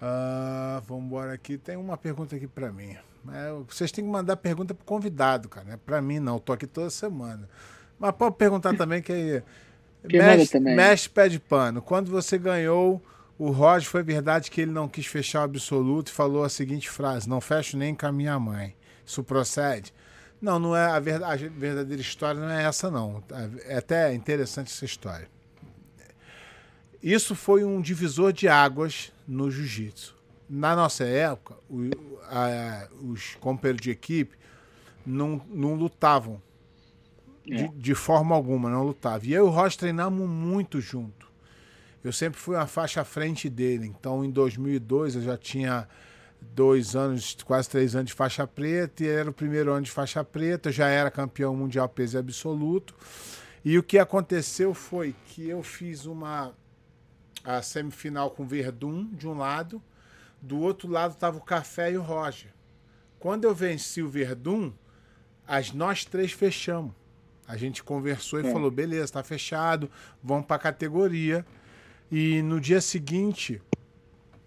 Uh, 0.00 0.80
vamos 0.86 1.04
embora 1.04 1.32
aqui. 1.32 1.56
Tem 1.56 1.76
uma 1.76 1.96
pergunta 1.96 2.36
aqui 2.36 2.46
para 2.46 2.70
mim. 2.72 2.96
É, 3.32 3.52
vocês 3.68 3.90
têm 3.90 4.04
que 4.04 4.10
mandar 4.10 4.36
pergunta 4.36 4.74
pro 4.74 4.84
convidado, 4.84 5.48
cara. 5.48 5.66
Não 5.66 5.74
é 5.74 5.76
para 5.76 6.00
mim, 6.00 6.18
não. 6.18 6.34
Eu 6.34 6.40
tô 6.40 6.52
aqui 6.52 6.66
toda 6.66 6.90
semana. 6.90 7.48
Mas 7.98 8.12
pode 8.12 8.36
perguntar 8.36 8.74
também 8.78 9.02
que 9.02 9.12
aí. 9.12 9.42
mexe, 10.04 10.60
mexe 10.60 11.08
pé 11.08 11.28
de 11.28 11.40
pano. 11.40 11.82
Quando 11.82 12.10
você 12.10 12.38
ganhou 12.38 13.02
o 13.38 13.50
Roger, 13.50 13.88
foi 13.88 14.02
verdade 14.02 14.50
que 14.50 14.60
ele 14.60 14.70
não 14.70 14.88
quis 14.88 15.06
fechar 15.06 15.40
o 15.40 15.44
absoluto 15.44 16.08
e 16.08 16.12
falou 16.12 16.44
a 16.44 16.48
seguinte 16.48 16.88
frase: 16.88 17.28
Não 17.28 17.40
fecho 17.40 17.76
nem 17.76 17.94
com 17.94 18.06
a 18.06 18.12
minha 18.12 18.38
mãe. 18.38 18.76
Isso 19.04 19.22
procede? 19.22 19.92
Não, 20.40 20.58
não 20.58 20.76
é 20.76 20.86
a, 20.86 21.00
verdade, 21.00 21.46
a 21.46 21.48
verdadeira 21.48 22.02
história, 22.02 22.40
não 22.40 22.50
é 22.50 22.64
essa, 22.64 22.90
não. 22.90 23.22
É 23.64 23.78
até 23.78 24.12
interessante 24.12 24.70
essa 24.70 24.84
história. 24.84 25.28
Isso 27.06 27.36
foi 27.36 27.62
um 27.62 27.80
divisor 27.80 28.32
de 28.32 28.48
águas 28.48 29.12
no 29.28 29.48
jiu-jitsu. 29.48 30.16
Na 30.50 30.74
nossa 30.74 31.04
época, 31.04 31.54
o, 31.70 31.88
a, 32.24 32.88
os 33.00 33.36
companheiros 33.36 33.80
de 33.80 33.92
equipe 33.92 34.36
não, 35.06 35.40
não 35.48 35.76
lutavam 35.76 36.42
de, 37.44 37.62
é. 37.62 37.70
de, 37.76 37.94
forma 37.94 38.34
alguma, 38.34 38.68
não 38.68 38.82
lutavam. 38.82 39.28
E 39.28 39.32
eu 39.34 39.46
e 39.46 39.48
o 39.48 39.52
Ross 39.52 39.76
treinamos 39.76 40.28
muito 40.28 40.80
junto. 40.80 41.30
Eu 42.02 42.12
sempre 42.12 42.40
fui 42.40 42.56
uma 42.56 42.66
faixa 42.66 43.02
à 43.02 43.04
frente 43.04 43.48
dele. 43.48 43.86
Então, 43.86 44.24
em 44.24 44.30
2002, 44.32 45.14
eu 45.14 45.22
já 45.22 45.38
tinha 45.38 45.88
dois 46.42 46.96
anos, 46.96 47.36
quase 47.44 47.70
três 47.70 47.94
anos 47.94 48.08
de 48.08 48.14
faixa 48.14 48.48
preta, 48.48 49.04
e 49.04 49.06
era 49.06 49.30
o 49.30 49.32
primeiro 49.32 49.70
ano 49.70 49.82
de 49.82 49.92
faixa 49.92 50.24
preta, 50.24 50.70
eu 50.70 50.72
já 50.72 50.88
era 50.88 51.08
campeão 51.08 51.54
mundial 51.54 51.88
peso 51.88 52.18
absoluto. 52.18 52.96
E 53.64 53.78
o 53.78 53.82
que 53.84 53.96
aconteceu 53.96 54.74
foi 54.74 55.14
que 55.28 55.48
eu 55.48 55.62
fiz 55.62 56.04
uma 56.04 56.52
a 57.44 57.62
semifinal 57.62 58.30
com 58.30 58.42
o 58.42 58.46
Verdun 58.46 59.04
de 59.12 59.28
um 59.28 59.36
lado, 59.36 59.82
do 60.40 60.58
outro 60.60 60.88
lado 60.88 61.12
estava 61.12 61.36
o 61.38 61.40
Café 61.40 61.92
e 61.92 61.98
o 61.98 62.02
Roger. 62.02 62.52
Quando 63.18 63.44
eu 63.44 63.54
venci 63.54 64.02
o 64.02 64.08
Verdun, 64.08 64.72
as 65.46 65.72
nós 65.72 66.04
três 66.04 66.32
fechamos. 66.32 66.92
A 67.46 67.56
gente 67.56 67.82
conversou 67.82 68.40
e 68.40 68.46
é. 68.46 68.52
falou: 68.52 68.70
beleza, 68.70 69.04
está 69.04 69.22
fechado, 69.22 69.90
vamos 70.22 70.46
para 70.46 70.56
a 70.56 70.60
categoria. 70.60 71.46
E 72.10 72.42
no 72.42 72.60
dia 72.60 72.80
seguinte, 72.80 73.62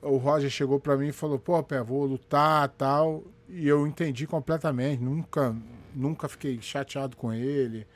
o 0.02 0.18
Roger 0.18 0.50
chegou 0.50 0.80
para 0.80 0.98
mim 0.98 1.08
e 1.08 1.14
falou: 1.14 1.40
pô, 1.40 1.62
Pé, 1.64 1.82
vou 1.82 2.06
lutar 2.06 2.68
tal. 2.70 3.24
E 3.48 3.68
eu 3.68 3.88
entendi 3.88 4.28
completamente, 4.28 5.02
nunca, 5.02 5.56
nunca 5.96 6.28
fiquei 6.28 6.62
chateado 6.62 7.18
com 7.18 7.34
ele. 7.34 7.88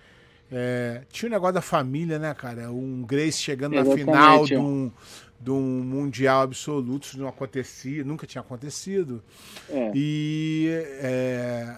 É, 0.55 1.01
tinha 1.11 1.27
o 1.27 1.31
um 1.31 1.34
negócio 1.34 1.55
da 1.55 1.61
família, 1.61 2.19
né, 2.19 2.31
cara? 2.34 2.71
Um 2.71 3.01
Grace 3.01 3.41
chegando 3.41 3.73
Exatamente, 3.73 4.05
na 4.05 4.13
final 4.13 4.45
de 4.45 4.55
um, 4.55 4.91
de 5.39 5.49
um 5.49 5.84
Mundial 5.84 6.43
absoluto, 6.43 7.07
isso 7.07 7.19
não 7.19 7.27
acontecia, 7.27 8.03
nunca 8.03 8.27
tinha 8.27 8.41
acontecido. 8.41 9.23
É. 9.67 9.91
E 9.95 10.69
é, 11.01 11.75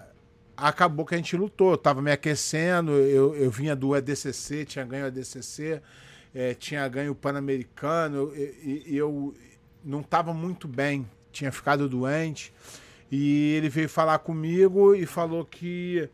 acabou 0.57 1.05
que 1.05 1.15
a 1.15 1.17
gente 1.17 1.37
lutou. 1.37 1.71
Eu 1.71 1.77
tava 1.77 2.01
me 2.01 2.11
aquecendo, 2.11 2.91
eu, 2.91 3.33
eu 3.35 3.49
vinha 3.49 3.75
do 3.75 3.95
EDCC, 3.95 4.65
tinha 4.65 4.83
ganho 4.83 5.05
o 5.05 5.07
EDCC, 5.07 5.81
é, 6.33 6.53
tinha 6.53 6.85
ganho 6.89 7.13
o 7.13 7.15
Pan-Americano, 7.15 8.33
e 8.35 8.83
eu, 8.87 8.97
eu 8.97 9.35
não 9.85 10.01
estava 10.01 10.33
muito 10.33 10.67
bem, 10.67 11.09
tinha 11.31 11.51
ficado 11.51 11.87
doente. 11.87 12.53
E 13.17 13.53
ele 13.53 13.69
veio 13.69 13.87
falar 13.87 14.19
comigo 14.19 14.93
e 14.93 15.05
falou 15.05 15.45
que 15.45 16.09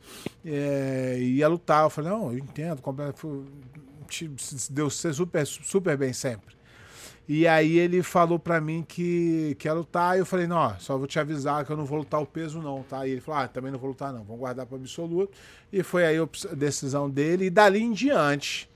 é, 0.46 1.18
ia 1.20 1.48
lutar. 1.48 1.84
Eu 1.86 1.90
falei, 1.90 2.12
não, 2.12 2.32
eu 2.32 2.38
entendo, 2.38 2.80
deu 4.70 4.88
ser 4.90 5.12
super, 5.12 5.46
super 5.48 5.98
bem 5.98 6.14
sempre. 6.14 6.56
E 7.28 7.48
aí 7.48 7.80
ele 7.80 8.04
falou 8.04 8.38
para 8.38 8.62
mim 8.62 8.86
que, 8.88 9.56
que 9.58 9.68
ia 9.68 9.74
lutar, 9.74 10.16
e 10.16 10.20
eu 10.20 10.26
falei, 10.26 10.46
não, 10.46 10.78
só 10.80 10.96
vou 10.96 11.08
te 11.08 11.18
avisar 11.18 11.66
que 11.66 11.72
eu 11.72 11.78
não 11.78 11.86
vou 11.86 12.00
lutar 12.00 12.22
o 12.22 12.26
peso 12.26 12.62
não, 12.62 12.84
tá? 12.84 13.08
E 13.08 13.12
ele 13.12 13.22
falou, 13.22 13.42
ah, 13.42 13.48
também 13.48 13.72
não 13.72 13.80
vou 13.80 13.90
lutar 13.90 14.14
não, 14.14 14.24
vamos 14.24 14.40
guardar 14.40 14.68
para 14.68 14.78
absoluto. 14.78 15.32
E 15.74 15.82
foi 15.82 16.06
aí 16.06 16.18
a 16.18 16.56
decisão 16.56 17.10
dele, 17.10 17.46
e 17.46 17.50
dali 17.50 17.82
em 17.82 17.94
diante 17.94 18.70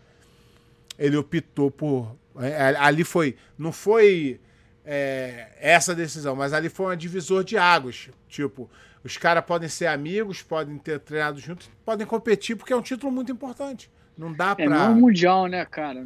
ele 0.97 1.15
optou 1.17 1.69
por... 1.69 2.15
É, 2.39 2.75
ali 2.77 3.03
foi, 3.03 3.35
não 3.57 3.71
foi 3.71 4.39
é, 4.85 5.47
essa 5.59 5.95
decisão, 5.95 6.35
mas 6.35 6.53
ali 6.53 6.69
foi 6.69 6.93
um 6.93 6.97
divisor 6.97 7.43
de 7.43 7.57
águas. 7.57 8.09
Tipo, 8.29 8.69
os 9.03 9.17
caras 9.17 9.43
podem 9.43 9.67
ser 9.67 9.87
amigos, 9.87 10.41
podem 10.41 10.77
ter 10.77 10.99
treinado 10.99 11.39
juntos, 11.39 11.69
podem 11.83 12.05
competir, 12.05 12.55
porque 12.55 12.71
é 12.71 12.75
um 12.75 12.81
título 12.81 13.11
muito 13.11 13.31
importante. 13.31 13.89
Não 14.17 14.31
dá 14.31 14.55
é, 14.57 14.65
pra. 14.65 14.85
É 14.85 14.89
um 14.89 14.95
mundial, 14.95 15.47
né, 15.47 15.65
cara? 15.65 16.05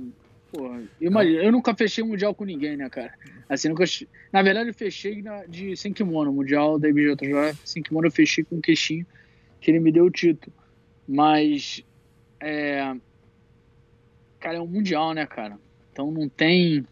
Porra, 0.52 0.82
imagina, 1.00 1.44
eu 1.44 1.52
nunca 1.52 1.76
fechei 1.76 2.04
um 2.04 2.08
mundial 2.08 2.34
com 2.34 2.44
ninguém, 2.44 2.76
né, 2.76 2.90
cara? 2.90 3.14
Assim, 3.48 3.70
nunca. 3.70 3.84
Na 4.32 4.42
verdade, 4.42 4.70
eu 4.70 4.74
fechei 4.74 5.22
na, 5.22 5.46
de 5.46 5.76
sem 5.78 5.94
kimono, 5.94 6.34
mundial 6.34 6.80
da 6.80 6.90
IBJJF, 6.90 7.60
sem 7.66 7.84
kimono 7.84 8.08
eu 8.08 8.12
fechei 8.12 8.44
com 8.44 8.56
o 8.56 8.62
queixinho, 8.62 9.06
que 9.62 9.70
ele 9.70 9.80
me 9.80 9.92
deu 9.92 10.06
o 10.06 10.12
título. 10.12 10.56
Mas. 11.08 11.84
É... 12.40 12.96
Cara, 14.40 14.58
é 14.58 14.62
um 14.62 14.68
mundial, 14.68 15.14
né, 15.14 15.26
cara? 15.26 15.60
Então 15.92 16.10
não 16.10 16.30
tem 16.30 16.86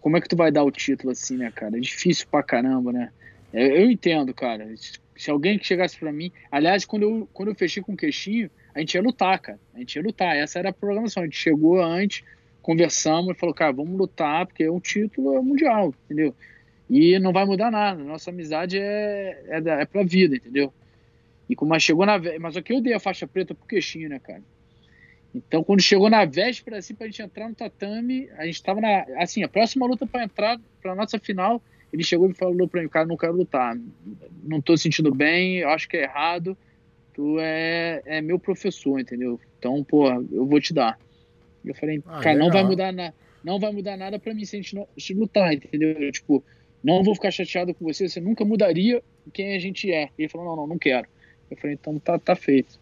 como 0.00 0.16
é 0.16 0.20
que 0.20 0.28
tu 0.28 0.36
vai 0.36 0.50
dar 0.50 0.64
o 0.64 0.70
título 0.70 1.12
assim, 1.12 1.36
né, 1.36 1.50
cara? 1.54 1.76
É 1.76 1.80
difícil 1.80 2.26
pra 2.30 2.42
caramba, 2.42 2.92
né? 2.92 3.10
Eu, 3.52 3.66
eu 3.66 3.90
entendo, 3.90 4.32
cara. 4.32 4.66
Se 5.16 5.30
alguém 5.30 5.58
que 5.58 5.66
chegasse 5.66 5.98
pra 5.98 6.12
mim. 6.12 6.32
Aliás, 6.50 6.84
quando 6.84 7.02
eu, 7.02 7.28
quando 7.32 7.50
eu 7.50 7.54
fechei 7.54 7.82
com 7.82 7.92
o 7.92 7.96
queixinho, 7.96 8.50
a 8.74 8.80
gente 8.80 8.94
ia 8.94 9.02
lutar, 9.02 9.38
cara. 9.38 9.58
A 9.74 9.78
gente 9.78 9.96
ia 9.96 10.02
lutar. 10.02 10.36
Essa 10.36 10.58
era 10.58 10.70
a 10.70 10.72
programação. 10.72 11.22
A 11.22 11.26
gente 11.26 11.36
chegou 11.36 11.82
antes, 11.82 12.24
conversamos 12.62 13.36
e 13.36 13.38
falou, 13.38 13.54
cara, 13.54 13.72
vamos 13.72 13.98
lutar, 13.98 14.46
porque 14.46 14.64
é 14.64 14.70
um 14.70 14.80
título 14.80 15.36
é 15.36 15.40
mundial, 15.40 15.94
entendeu? 16.04 16.34
E 16.88 17.18
não 17.18 17.32
vai 17.32 17.44
mudar 17.44 17.70
nada. 17.70 18.02
Nossa 18.02 18.30
amizade 18.30 18.78
é, 18.78 19.44
é, 19.48 19.82
é 19.82 19.84
pra 19.84 20.02
vida, 20.02 20.36
entendeu? 20.36 20.72
E 21.48 21.54
como 21.54 21.78
chegou 21.78 22.06
na. 22.06 22.18
Mas 22.38 22.54
só 22.54 22.62
que 22.62 22.72
eu 22.72 22.80
dei 22.80 22.94
a 22.94 23.00
faixa 23.00 23.26
preta 23.26 23.54
pro 23.54 23.66
queixinho, 23.66 24.08
né, 24.08 24.18
cara? 24.18 24.42
Então, 25.34 25.62
quando 25.62 25.80
chegou 25.80 26.10
na 26.10 26.24
véspera, 26.24 26.78
assim, 26.78 26.94
pra 26.94 27.06
gente 27.06 27.22
entrar 27.22 27.48
no 27.48 27.54
tatame, 27.54 28.28
a 28.36 28.46
gente 28.46 28.62
tava 28.62 28.80
na. 28.80 29.06
Assim, 29.18 29.42
a 29.42 29.48
próxima 29.48 29.86
luta 29.86 30.06
para 30.06 30.24
entrar 30.24 30.60
pra 30.82 30.94
nossa 30.94 31.18
final, 31.18 31.62
ele 31.92 32.02
chegou 32.02 32.28
e 32.28 32.34
falou 32.34 32.66
pra 32.66 32.82
mim: 32.82 32.88
cara, 32.88 33.06
não 33.06 33.16
quero 33.16 33.34
lutar. 33.34 33.78
Não 34.42 34.60
tô 34.60 34.76
sentindo 34.76 35.14
bem, 35.14 35.62
acho 35.62 35.88
que 35.88 35.96
é 35.96 36.02
errado. 36.02 36.56
Tu 37.14 37.38
é, 37.38 38.02
é 38.06 38.20
meu 38.20 38.38
professor, 38.38 38.98
entendeu? 38.98 39.40
Então, 39.58 39.84
pô, 39.84 40.08
eu 40.10 40.46
vou 40.46 40.60
te 40.60 40.74
dar. 40.74 40.98
E 41.64 41.68
eu 41.68 41.74
falei, 41.74 42.02
ah, 42.06 42.20
cara, 42.20 42.32
legal. 42.32 42.38
não 42.38 42.50
vai 42.50 42.64
mudar 42.64 42.92
nada. 42.92 43.14
não 43.44 43.58
vai 43.58 43.72
mudar 43.72 43.96
nada 43.96 44.18
para 44.18 44.32
mim 44.34 44.44
se 44.44 44.56
a 44.56 44.58
gente 44.58 44.74
não 44.74 44.88
se 44.96 45.12
lutar, 45.12 45.52
entendeu? 45.52 46.10
Tipo, 46.10 46.42
não 46.82 47.02
vou 47.02 47.14
ficar 47.14 47.30
chateado 47.30 47.74
com 47.74 47.84
você, 47.84 48.08
você 48.08 48.20
nunca 48.20 48.44
mudaria 48.44 49.02
quem 49.32 49.54
a 49.54 49.58
gente 49.58 49.92
é. 49.92 50.08
E 50.16 50.22
ele 50.22 50.28
falou, 50.28 50.46
não, 50.48 50.56
não, 50.56 50.66
não 50.66 50.78
quero. 50.78 51.06
Eu 51.50 51.56
falei, 51.56 51.74
então 51.74 51.98
tá, 51.98 52.18
tá 52.18 52.34
feito. 52.34 52.78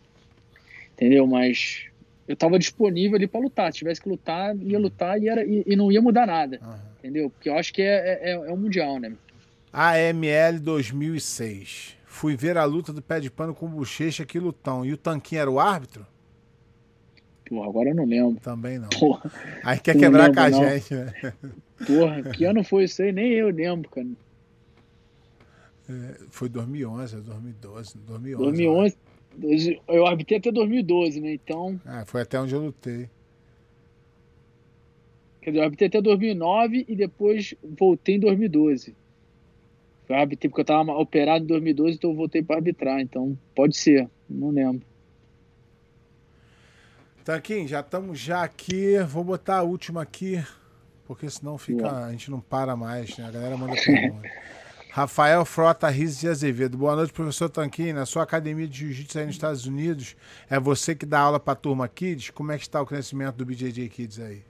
Entendeu? 0.92 1.26
Mas 1.26 1.88
eu 2.28 2.36
tava 2.36 2.58
disponível 2.58 3.16
ali 3.16 3.26
para 3.26 3.40
lutar. 3.40 3.72
Se 3.72 3.78
tivesse 3.78 4.02
que 4.02 4.08
lutar, 4.08 4.54
ia 4.58 4.78
lutar 4.78 5.20
e, 5.20 5.28
era, 5.28 5.42
e, 5.42 5.64
e 5.66 5.74
não 5.74 5.90
ia 5.90 6.02
mudar 6.02 6.26
nada. 6.26 6.60
Uhum. 6.62 6.74
Entendeu? 6.98 7.30
Porque 7.30 7.48
eu 7.48 7.56
acho 7.56 7.72
que 7.72 7.80
é, 7.80 8.20
é, 8.22 8.30
é 8.32 8.52
o 8.52 8.56
Mundial, 8.56 9.00
né? 9.00 9.14
AML 9.72 10.60
2006. 10.60 11.96
Fui 12.04 12.36
ver 12.36 12.58
a 12.58 12.64
luta 12.64 12.92
do 12.92 13.00
pé 13.00 13.18
de 13.18 13.30
pano 13.30 13.54
com 13.54 13.66
o 13.66 13.70
Bochecha, 13.70 14.26
que 14.26 14.38
lutão. 14.38 14.84
E 14.84 14.92
o 14.92 14.96
Tanquinho 14.96 15.40
era 15.40 15.50
o 15.50 15.58
árbitro? 15.58 16.06
Porra, 17.48 17.68
agora 17.68 17.88
eu 17.88 17.94
não 17.94 18.04
lembro. 18.04 18.40
Também 18.40 18.78
não. 18.78 18.88
Porra, 18.90 19.30
aí 19.64 19.78
quer 19.78 19.96
quebrar 19.96 20.32
com 20.32 20.40
a 20.40 20.50
não. 20.50 20.68
gente, 20.68 20.94
né? 20.94 21.12
Porra, 21.86 22.22
que 22.22 22.44
ano 22.44 22.62
foi 22.62 22.84
isso 22.84 23.00
aí? 23.02 23.10
Nem 23.10 23.32
eu 23.32 23.48
lembro, 23.48 23.88
cara. 23.88 24.06
É, 25.88 26.18
foi 26.28 26.50
2011, 26.50 27.16
2012, 27.22 27.98
2011. 27.98 28.44
2011, 28.44 28.96
eu 29.88 30.06
arbitrei 30.06 30.38
até 30.38 30.50
2012, 30.50 31.20
né? 31.20 31.34
Então. 31.34 31.80
Ah, 31.84 32.04
foi 32.06 32.22
até 32.22 32.40
onde 32.40 32.54
eu 32.54 32.60
lutei. 32.60 33.08
Quer 35.40 35.50
dizer, 35.50 35.60
eu 35.60 35.64
arbitrei 35.64 35.88
até 35.88 36.02
2009 36.02 36.84
e 36.88 36.96
depois 36.96 37.54
voltei 37.62 38.16
em 38.16 38.20
2012. 38.20 38.94
Eu 40.08 40.16
arbitrei 40.16 40.48
porque 40.48 40.60
eu 40.60 40.62
estava 40.62 40.92
operado 40.92 41.44
em 41.44 41.48
2012, 41.48 41.96
então 41.96 42.10
eu 42.10 42.16
voltei 42.16 42.42
para 42.42 42.56
arbitrar. 42.56 43.00
Então, 43.00 43.38
pode 43.54 43.76
ser, 43.76 44.08
não 44.28 44.50
lembro. 44.50 44.86
Tanquinho, 47.24 47.68
já 47.68 47.80
estamos 47.80 48.18
já 48.18 48.42
aqui. 48.42 48.98
Vou 49.06 49.22
botar 49.22 49.58
a 49.58 49.62
última 49.62 50.00
aqui, 50.02 50.42
porque 51.06 51.28
senão 51.28 51.58
fica, 51.58 52.06
a 52.06 52.10
gente 52.10 52.30
não 52.30 52.40
para 52.40 52.74
mais, 52.74 53.16
né? 53.18 53.26
A 53.26 53.30
galera 53.30 53.56
manda 53.56 53.74
pergunta. 53.74 54.28
Rafael 54.90 55.44
Frota 55.44 55.88
Riz 55.88 56.18
de 56.18 56.28
Azevedo. 56.28 56.76
Boa 56.78 56.96
noite, 56.96 57.12
professor 57.12 57.48
Tanquinho. 57.48 57.94
Na 57.94 58.06
sua 58.06 58.22
academia 58.22 58.66
de 58.66 58.78
jiu-jitsu 58.78 59.18
aí 59.18 59.26
nos 59.26 59.34
Estados 59.34 59.66
Unidos, 59.66 60.16
é 60.50 60.58
você 60.58 60.94
que 60.94 61.04
dá 61.04 61.20
aula 61.20 61.38
para 61.38 61.52
a 61.52 61.56
turma 61.56 61.86
Kids? 61.86 62.30
Como 62.30 62.52
é 62.52 62.56
que 62.56 62.62
está 62.62 62.80
o 62.80 62.86
crescimento 62.86 63.36
do 63.36 63.44
BJJ 63.44 63.88
Kids 63.88 64.18
aí? 64.18 64.40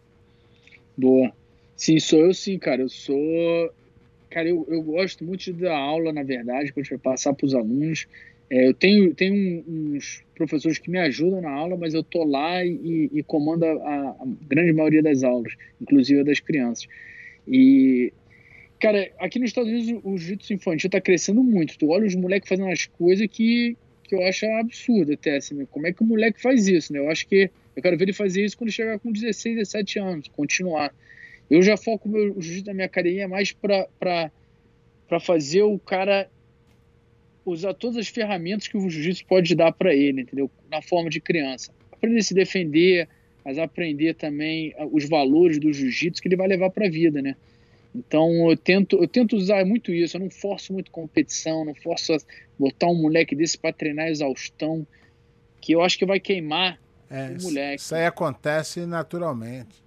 Boa. 0.97 1.32
Sim, 1.77 1.98
sou 1.98 2.20
eu 2.20 2.32
sim, 2.32 2.59
cara. 2.59 2.82
Eu 2.82 2.89
sou. 2.89 3.73
Cara, 4.31 4.48
eu, 4.48 4.66
eu 4.69 4.82
gosto 4.82 5.24
muito 5.24 5.44
de 5.44 5.52
dar 5.52 5.77
aula, 5.77 6.12
na 6.12 6.23
verdade, 6.23 6.73
para 6.73 6.98
passar 6.98 7.32
para 7.35 7.47
os 7.47 7.55
alunos. 7.55 8.06
É, 8.51 8.69
eu 8.69 8.74
tenho, 8.74 9.15
tenho 9.15 9.65
uns 9.66 10.24
professores 10.35 10.78
que 10.78 10.90
me 10.90 10.98
ajudam 10.98 11.43
na 11.43 11.51
aula, 11.51 11.77
mas 11.77 11.94
eu 11.94 12.02
tô 12.02 12.24
lá 12.24 12.65
e, 12.65 13.10
e 13.12 13.23
comando 13.23 13.65
a, 13.65 13.70
a, 13.70 14.16
grande 14.48 14.73
maioria 14.73 15.02
das 15.02 15.23
aulas, 15.23 15.52
inclusive 15.81 16.20
a 16.20 16.24
das 16.24 16.40
crianças. 16.40 16.89
E, 17.47 18.12
cara, 18.78 19.10
aqui 19.18 19.38
nos 19.38 19.50
Estados 19.50 19.70
Unidos 19.70 20.00
o 20.05 20.16
jiu-jitsu 20.16 20.55
infantil 20.55 20.90
tá 20.90 21.00
crescendo 21.00 21.42
muito. 21.42 21.76
Tu 21.78 21.88
olha 21.88 22.06
os 22.06 22.14
moleques 22.14 22.48
fazendo 22.48 22.70
as 22.70 22.86
coisas 22.86 23.26
que, 23.26 23.76
que 24.05 24.14
eu 24.14 24.22
acho 24.24 24.46
absurdo 24.46 25.12
até, 25.12 25.36
assim, 25.36 25.55
né? 25.55 25.66
como 25.70 25.86
é 25.86 25.92
que 25.92 26.02
o 26.02 26.06
moleque 26.06 26.40
faz 26.40 26.68
isso, 26.68 26.92
né? 26.92 26.98
Eu 26.98 27.10
acho 27.10 27.26
que 27.26 27.50
eu 27.76 27.82
quero 27.82 27.96
ver 27.96 28.05
ele 28.06 28.12
fazer 28.12 28.44
isso 28.44 28.56
quando 28.56 28.70
chegar 28.70 28.98
com 28.98 29.12
16, 29.12 29.56
17 29.56 29.98
anos, 29.98 30.28
continuar. 30.28 30.92
Eu 31.50 31.62
já 31.62 31.76
foco 31.76 32.09
o 32.09 32.40
jiu-jitsu 32.40 32.64
da 32.64 32.74
minha 32.74 32.86
academia 32.86 33.26
mais 33.26 33.52
para 33.52 34.30
fazer 35.20 35.62
o 35.62 35.78
cara 35.78 36.28
usar 37.44 37.72
todas 37.74 37.96
as 37.96 38.09
ferramentas 38.09 38.68
que 38.68 38.76
o 38.76 38.90
jiu-jitsu 38.90 39.24
pode 39.26 39.55
dar 39.55 39.72
para 39.72 39.94
ele, 39.94 40.22
entendeu? 40.22 40.50
Na 40.70 40.82
forma 40.82 41.09
de 41.09 41.20
criança. 41.20 41.72
Aprender 41.90 42.18
a 42.18 42.22
se 42.22 42.34
defender, 42.34 43.09
mas 43.44 43.59
aprender 43.59 44.14
também 44.14 44.74
os 44.92 45.09
valores 45.09 45.59
do 45.59 45.72
jiu-jitsu 45.72 46.20
que 46.20 46.28
ele 46.28 46.36
vai 46.36 46.46
levar 46.46 46.70
para 46.70 46.86
a 46.86 46.90
vida, 46.90 47.22
né? 47.22 47.34
Então 47.98 48.50
eu 48.50 48.56
tento, 48.56 48.96
eu 48.96 49.08
tento 49.08 49.36
usar 49.36 49.64
muito 49.64 49.92
isso, 49.92 50.16
eu 50.16 50.20
não 50.20 50.30
forço 50.30 50.72
muito 50.72 50.90
competição, 50.90 51.64
não 51.64 51.74
forço 51.74 52.16
botar 52.58 52.86
um 52.86 52.94
moleque 52.94 53.34
desse 53.34 53.58
para 53.58 53.72
treinar 53.72 54.08
exaustão, 54.08 54.86
que 55.60 55.72
eu 55.72 55.82
acho 55.82 55.98
que 55.98 56.06
vai 56.06 56.20
queimar 56.20 56.80
é, 57.10 57.34
o 57.38 57.42
moleque. 57.42 57.82
Isso 57.82 57.94
aí 57.94 58.06
acontece 58.06 58.86
naturalmente. 58.86 59.82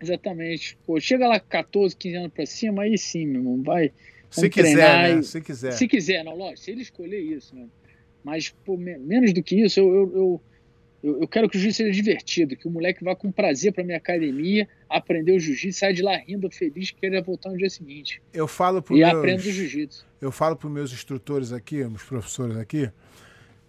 Exatamente. 0.00 0.78
Pô, 0.86 0.98
chega 1.00 1.28
lá 1.28 1.38
14, 1.38 1.94
15 1.96 2.16
anos 2.16 2.32
para 2.32 2.46
cima, 2.46 2.82
aí 2.84 2.96
sim, 2.96 3.26
meu 3.26 3.40
irmão, 3.40 3.62
vai 3.62 3.92
se 4.30 4.48
quiser, 4.48 5.16
né? 5.16 5.22
Se 5.22 5.40
quiser. 5.40 5.72
Se 5.72 5.88
quiser, 5.88 6.24
não, 6.24 6.36
lógico, 6.36 6.60
se 6.60 6.70
ele 6.70 6.82
escolher 6.82 7.20
isso, 7.20 7.54
né? 7.54 7.66
Mas, 8.22 8.50
pô, 8.64 8.76
menos 8.76 9.32
do 9.32 9.42
que 9.42 9.60
isso, 9.62 9.80
eu, 9.80 9.88
eu, 9.88 10.12
eu, 10.14 10.40
eu 11.02 11.28
quero 11.28 11.48
que 11.48 11.56
o 11.56 11.60
jiu-jitsu 11.60 11.84
seja 11.84 11.92
divertido, 11.92 12.56
que 12.56 12.66
o 12.66 12.70
moleque 12.70 13.04
vá 13.04 13.14
com 13.14 13.30
prazer 13.30 13.72
para 13.72 13.84
minha 13.84 13.98
academia, 13.98 14.68
aprender 14.88 15.32
o 15.32 15.38
jiu-jitsu, 15.38 15.78
saia 15.78 15.94
de 15.94 16.02
lá 16.02 16.16
rindo, 16.16 16.50
feliz, 16.50 16.90
que 16.90 17.06
ele 17.06 17.20
voltar 17.22 17.50
no 17.50 17.56
dia 17.56 17.70
seguinte. 17.70 18.20
Eu 18.32 18.48
falo 18.48 18.82
pro 18.82 18.96
e 18.96 19.00
meus, 19.00 19.14
aprenda 19.14 19.40
o 19.40 19.44
jiu-jitsu. 19.44 20.06
Eu 20.20 20.32
falo 20.32 20.56
para 20.56 20.66
os 20.66 20.72
meus 20.72 20.92
instrutores 20.92 21.52
aqui, 21.52 21.82
os 21.82 22.02
professores 22.02 22.56
aqui, 22.56 22.90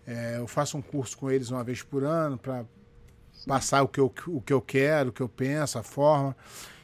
é, 0.08 0.38
eu 0.38 0.48
faço 0.48 0.76
um 0.76 0.82
curso 0.82 1.16
com 1.16 1.30
eles 1.30 1.52
uma 1.52 1.64
vez 1.64 1.84
por 1.84 2.04
ano 2.04 2.36
para 2.36 2.66
passar 3.46 3.84
o 3.84 3.88
que, 3.88 4.00
eu, 4.00 4.12
o 4.28 4.42
que 4.42 4.52
eu 4.52 4.60
quero, 4.60 5.10
o 5.10 5.14
que 5.14 5.22
eu 5.22 5.30
penso, 5.30 5.78
a 5.78 5.84
forma. 5.84 6.36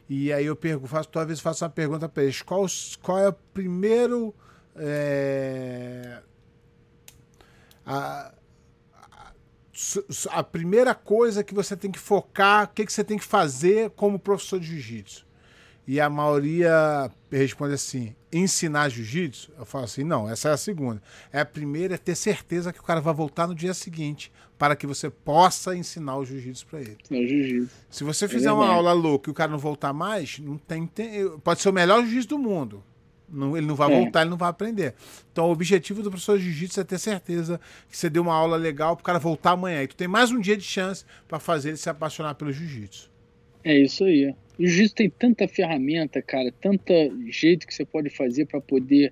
E 0.07 0.31
aí 0.31 0.45
eu 0.45 0.55
pergunto, 0.55 0.87
faço, 0.87 1.09
talvez 1.09 1.39
faça 1.39 1.65
uma 1.65 1.71
pergunta 1.71 2.07
para 2.07 2.21
eles: 2.21 2.43
qual, 2.43 2.67
qual 3.01 3.17
é 3.17 3.29
o 3.29 3.33
primeiro. 3.33 4.33
É, 4.75 6.21
a, 7.83 8.31
a, 10.31 10.43
primeira 10.43 10.95
coisa 10.95 11.43
que 11.43 11.53
você 11.53 11.75
tem 11.75 11.91
que 11.91 11.99
focar, 11.99 12.65
o 12.65 12.67
que, 12.69 12.85
que 12.85 12.93
você 12.93 13.03
tem 13.03 13.17
que 13.17 13.25
fazer 13.25 13.89
como 13.91 14.17
professor 14.17 14.59
de 14.59 14.67
jiu-jitsu? 14.67 15.25
E 15.87 15.99
a 15.99 16.09
maioria 16.09 17.11
responde 17.29 17.73
assim: 17.73 18.15
ensinar 18.31 18.89
jiu-jitsu? 18.89 19.51
Eu 19.57 19.65
falo 19.65 19.83
assim: 19.83 20.03
não, 20.03 20.29
essa 20.29 20.49
é 20.49 20.53
a 20.53 20.57
segunda. 20.57 21.01
É 21.31 21.39
a 21.41 21.45
primeira 21.45 21.95
é 21.95 21.97
ter 21.97 22.15
certeza 22.15 22.73
que 22.73 22.79
o 22.79 22.83
cara 22.83 23.01
vai 23.01 23.13
voltar 23.13 23.47
no 23.47 23.53
dia 23.53 23.73
seguinte 23.73 24.31
para 24.57 24.75
que 24.75 24.87
você 24.87 25.09
possa 25.09 25.75
ensinar 25.75 26.17
o 26.17 26.25
jiu-jitsu 26.25 26.65
para 26.65 26.79
ele. 26.81 26.97
É 27.11 27.15
jiu-jitsu. 27.15 27.69
Se 27.89 28.03
você 28.03 28.27
fizer 28.27 28.49
é 28.49 28.51
uma 28.51 28.67
aula 28.67 28.93
louca 28.93 29.29
e 29.29 29.31
o 29.31 29.35
cara 29.35 29.51
não 29.51 29.59
voltar 29.59 29.93
mais, 29.93 30.39
não 30.39 30.57
tem, 30.57 30.87
tem 30.87 31.37
pode 31.39 31.61
ser 31.61 31.69
o 31.69 31.73
melhor 31.73 32.01
jiu-jitsu 32.01 32.29
do 32.29 32.39
mundo. 32.39 32.83
Não, 33.27 33.57
ele 33.57 33.65
não 33.65 33.75
vai 33.75 33.91
é. 33.91 33.99
voltar, 33.99 34.21
ele 34.21 34.29
não 34.29 34.37
vai 34.37 34.49
aprender. 34.49 34.93
Então, 35.31 35.47
o 35.47 35.51
objetivo 35.51 36.01
do 36.01 36.09
professor 36.09 36.37
de 36.37 36.45
jiu-jitsu 36.45 36.79
é 36.79 36.83
ter 36.83 36.99
certeza 36.99 37.59
que 37.89 37.97
você 37.97 38.09
deu 38.09 38.21
uma 38.21 38.33
aula 38.33 38.55
legal 38.55 38.95
para 38.95 39.01
o 39.01 39.05
cara 39.05 39.19
voltar 39.19 39.51
amanhã. 39.51 39.83
E 39.83 39.87
tu 39.87 39.95
tem 39.95 40.07
mais 40.07 40.31
um 40.31 40.39
dia 40.39 40.55
de 40.55 40.63
chance 40.63 41.03
para 41.27 41.39
fazer 41.39 41.69
ele 41.69 41.77
se 41.77 41.89
apaixonar 41.89 42.35
pelo 42.35 42.51
jiu-jitsu. 42.51 43.09
É 43.63 43.77
isso 43.77 44.03
aí. 44.03 44.33
O 44.59 44.65
jiu-jitsu 44.65 44.95
tem 44.95 45.09
tanta 45.09 45.47
ferramenta, 45.47 46.21
cara, 46.21 46.53
tanta 46.61 46.93
jeito 47.27 47.65
que 47.65 47.73
você 47.73 47.83
pode 47.83 48.09
fazer 48.09 48.45
para 48.45 48.61
poder 48.61 49.11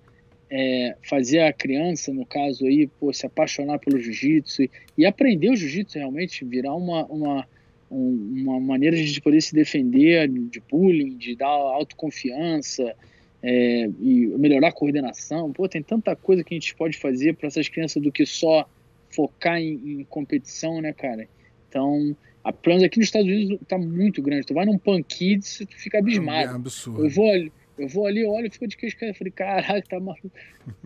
é, 0.55 0.95
fazer 1.01 1.39
a 1.39 1.51
criança, 1.51 2.13
no 2.13 2.25
caso 2.25 2.67
aí, 2.67 2.87
pô, 2.99 3.11
se 3.11 3.25
apaixonar 3.25 3.79
pelo 3.79 3.99
jiu-jitsu 3.99 4.61
e, 4.61 4.71
e, 4.99 5.05
aprender 5.05 5.49
o 5.49 5.55
jiu-jitsu 5.55 5.97
realmente, 5.97 6.45
virar 6.45 6.75
uma, 6.75 7.05
uma, 7.07 7.47
uma 7.89 8.59
maneira 8.59 8.95
de 8.95 9.19
poder 9.19 9.41
se 9.41 9.55
defender 9.55 10.29
de 10.29 10.61
bullying, 10.69 11.17
de 11.17 11.35
dar 11.35 11.47
autoconfiança 11.47 12.95
é, 13.43 13.89
e 13.99 14.27
melhorar 14.37 14.69
a 14.69 14.71
coordenação. 14.71 15.51
Pô, 15.51 15.67
tem 15.67 15.83
tanta 15.83 16.15
coisa 16.15 16.43
que 16.43 16.53
a 16.53 16.57
gente 16.57 16.73
pode 16.75 16.97
fazer 16.97 17.35
para 17.35 17.47
essas 17.47 17.67
crianças 17.67 18.01
do 18.01 18.11
que 18.11 18.25
só 18.25 18.67
focar 19.09 19.57
em, 19.57 19.99
em 19.99 20.03
competição, 20.05 20.81
né, 20.81 20.93
cara? 20.93 21.27
Então, 21.69 22.15
a 22.43 22.53
plano 22.53 22.85
aqui 22.85 22.97
nos 22.97 23.07
Estados 23.07 23.27
Unidos 23.27 23.59
tá 23.67 23.77
muito 23.77 24.21
grande. 24.21 24.47
Tu 24.47 24.53
vai 24.53 24.65
num 24.65 24.77
Pan 24.77 25.03
Kids, 25.03 25.59
tu 25.69 25.77
fica 25.77 25.99
abismado. 25.99 26.51
É 26.51 26.55
absurdo. 26.55 27.05
Eu 27.05 27.09
vou 27.09 27.29
ali 27.29 27.51
eu 27.77 27.87
vou 27.87 28.05
ali, 28.05 28.23
olho 28.23 28.47
e 28.47 28.49
fico 28.49 28.67
de 28.67 28.77
queixo 28.77 28.95
Eu 29.01 29.15
falei, 29.15 29.31
caraca, 29.31 29.81
tá 29.89 29.99
maluco. 29.99 30.31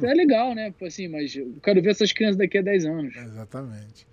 É 0.02 0.14
legal, 0.14 0.56
né? 0.56 0.74
Assim, 0.82 1.08
mas 1.08 1.36
eu 1.36 1.58
quero 1.62 1.82
ver 1.82 1.92
essas 1.92 2.14
crianças 2.14 2.38
daqui 2.38 2.58
a 2.58 2.62
10 2.62 2.86
anos. 2.86 3.16
Exatamente. 3.16 4.08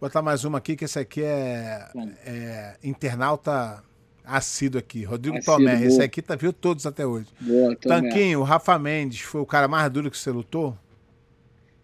Vou 0.00 0.08
botar 0.08 0.22
mais 0.22 0.44
uma 0.44 0.58
aqui, 0.58 0.76
que 0.76 0.84
esse 0.84 0.98
aqui 0.98 1.22
é, 1.22 1.88
é 2.24 2.76
internauta 2.84 3.82
assíduo 4.24 4.78
aqui. 4.78 5.04
Rodrigo 5.04 5.36
assíduo, 5.36 5.58
Tomé. 5.58 5.76
Boa. 5.76 5.86
Esse 5.86 6.02
aqui 6.02 6.22
tá, 6.22 6.34
viu 6.34 6.52
todos 6.52 6.86
até 6.86 7.06
hoje. 7.06 7.28
Boa, 7.40 7.76
Tanquinho, 7.76 8.40
o 8.40 8.42
Rafa 8.42 8.78
Mendes 8.78 9.20
foi 9.20 9.40
o 9.40 9.46
cara 9.46 9.68
mais 9.68 9.90
duro 9.90 10.10
que 10.10 10.18
você 10.18 10.30
lutou? 10.30 10.76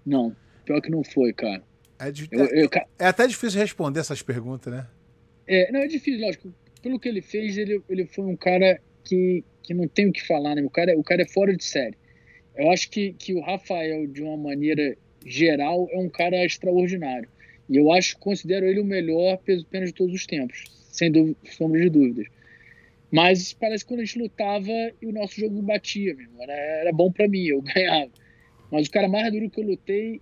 Não, 0.04 0.34
pior 0.64 0.80
que 0.80 0.90
não 0.90 1.04
foi, 1.04 1.32
cara. 1.32 1.62
É, 1.98 2.08
eu, 2.08 2.46
eu, 2.46 2.68
é, 2.72 2.86
é 2.98 3.06
até 3.06 3.26
difícil 3.26 3.60
responder 3.60 4.00
essas 4.00 4.22
perguntas, 4.22 4.72
né? 4.72 4.86
É, 5.46 5.70
não, 5.70 5.80
é 5.80 5.86
difícil, 5.86 6.24
lógico. 6.24 6.52
Pelo 6.82 6.98
que 6.98 7.08
ele 7.08 7.20
fez, 7.20 7.58
ele, 7.58 7.82
ele 7.88 8.06
foi 8.06 8.24
um 8.24 8.36
cara 8.36 8.80
que 9.04 9.44
que 9.70 9.74
não 9.74 9.86
tem 9.86 10.08
o 10.08 10.12
que 10.12 10.26
falar, 10.26 10.56
né? 10.56 10.62
O 10.62 10.70
cara, 10.70 10.98
o 10.98 11.04
cara 11.04 11.22
é 11.22 11.26
fora 11.26 11.56
de 11.56 11.64
série. 11.64 11.96
Eu 12.56 12.72
acho 12.72 12.90
que, 12.90 13.12
que 13.12 13.32
o 13.32 13.40
Rafael, 13.40 14.04
de 14.08 14.20
uma 14.20 14.36
maneira 14.36 14.96
geral, 15.24 15.88
é 15.92 15.98
um 15.98 16.08
cara 16.08 16.44
extraordinário. 16.44 17.28
E 17.68 17.76
eu 17.76 17.92
acho, 17.92 18.18
considero 18.18 18.66
ele 18.66 18.80
o 18.80 18.84
melhor 18.84 19.38
peso 19.38 19.64
pena 19.66 19.86
de 19.86 19.92
todos 19.92 20.12
os 20.12 20.26
tempos, 20.26 20.64
sem 20.90 21.10
dúvida, 21.10 21.36
sombra 21.50 21.80
de 21.80 21.90
dúvidas. 21.90 22.26
Mas 23.10 23.52
parece 23.52 23.84
que 23.84 23.88
quando 23.88 24.00
a 24.00 24.04
gente 24.04 24.18
lutava 24.18 24.70
e 25.02 25.06
o 25.06 25.12
nosso 25.12 25.40
jogo 25.40 25.60
batia, 25.62 26.14
mesmo. 26.14 26.40
Era, 26.40 26.52
era 26.52 26.92
bom 26.92 27.10
para 27.10 27.28
mim, 27.28 27.44
eu 27.46 27.60
ganhava. 27.74 28.10
Mas 28.70 28.86
o 28.86 28.90
cara 28.90 29.08
mais 29.08 29.32
duro 29.32 29.50
que 29.50 29.60
eu 29.60 29.66
lutei, 29.66 30.20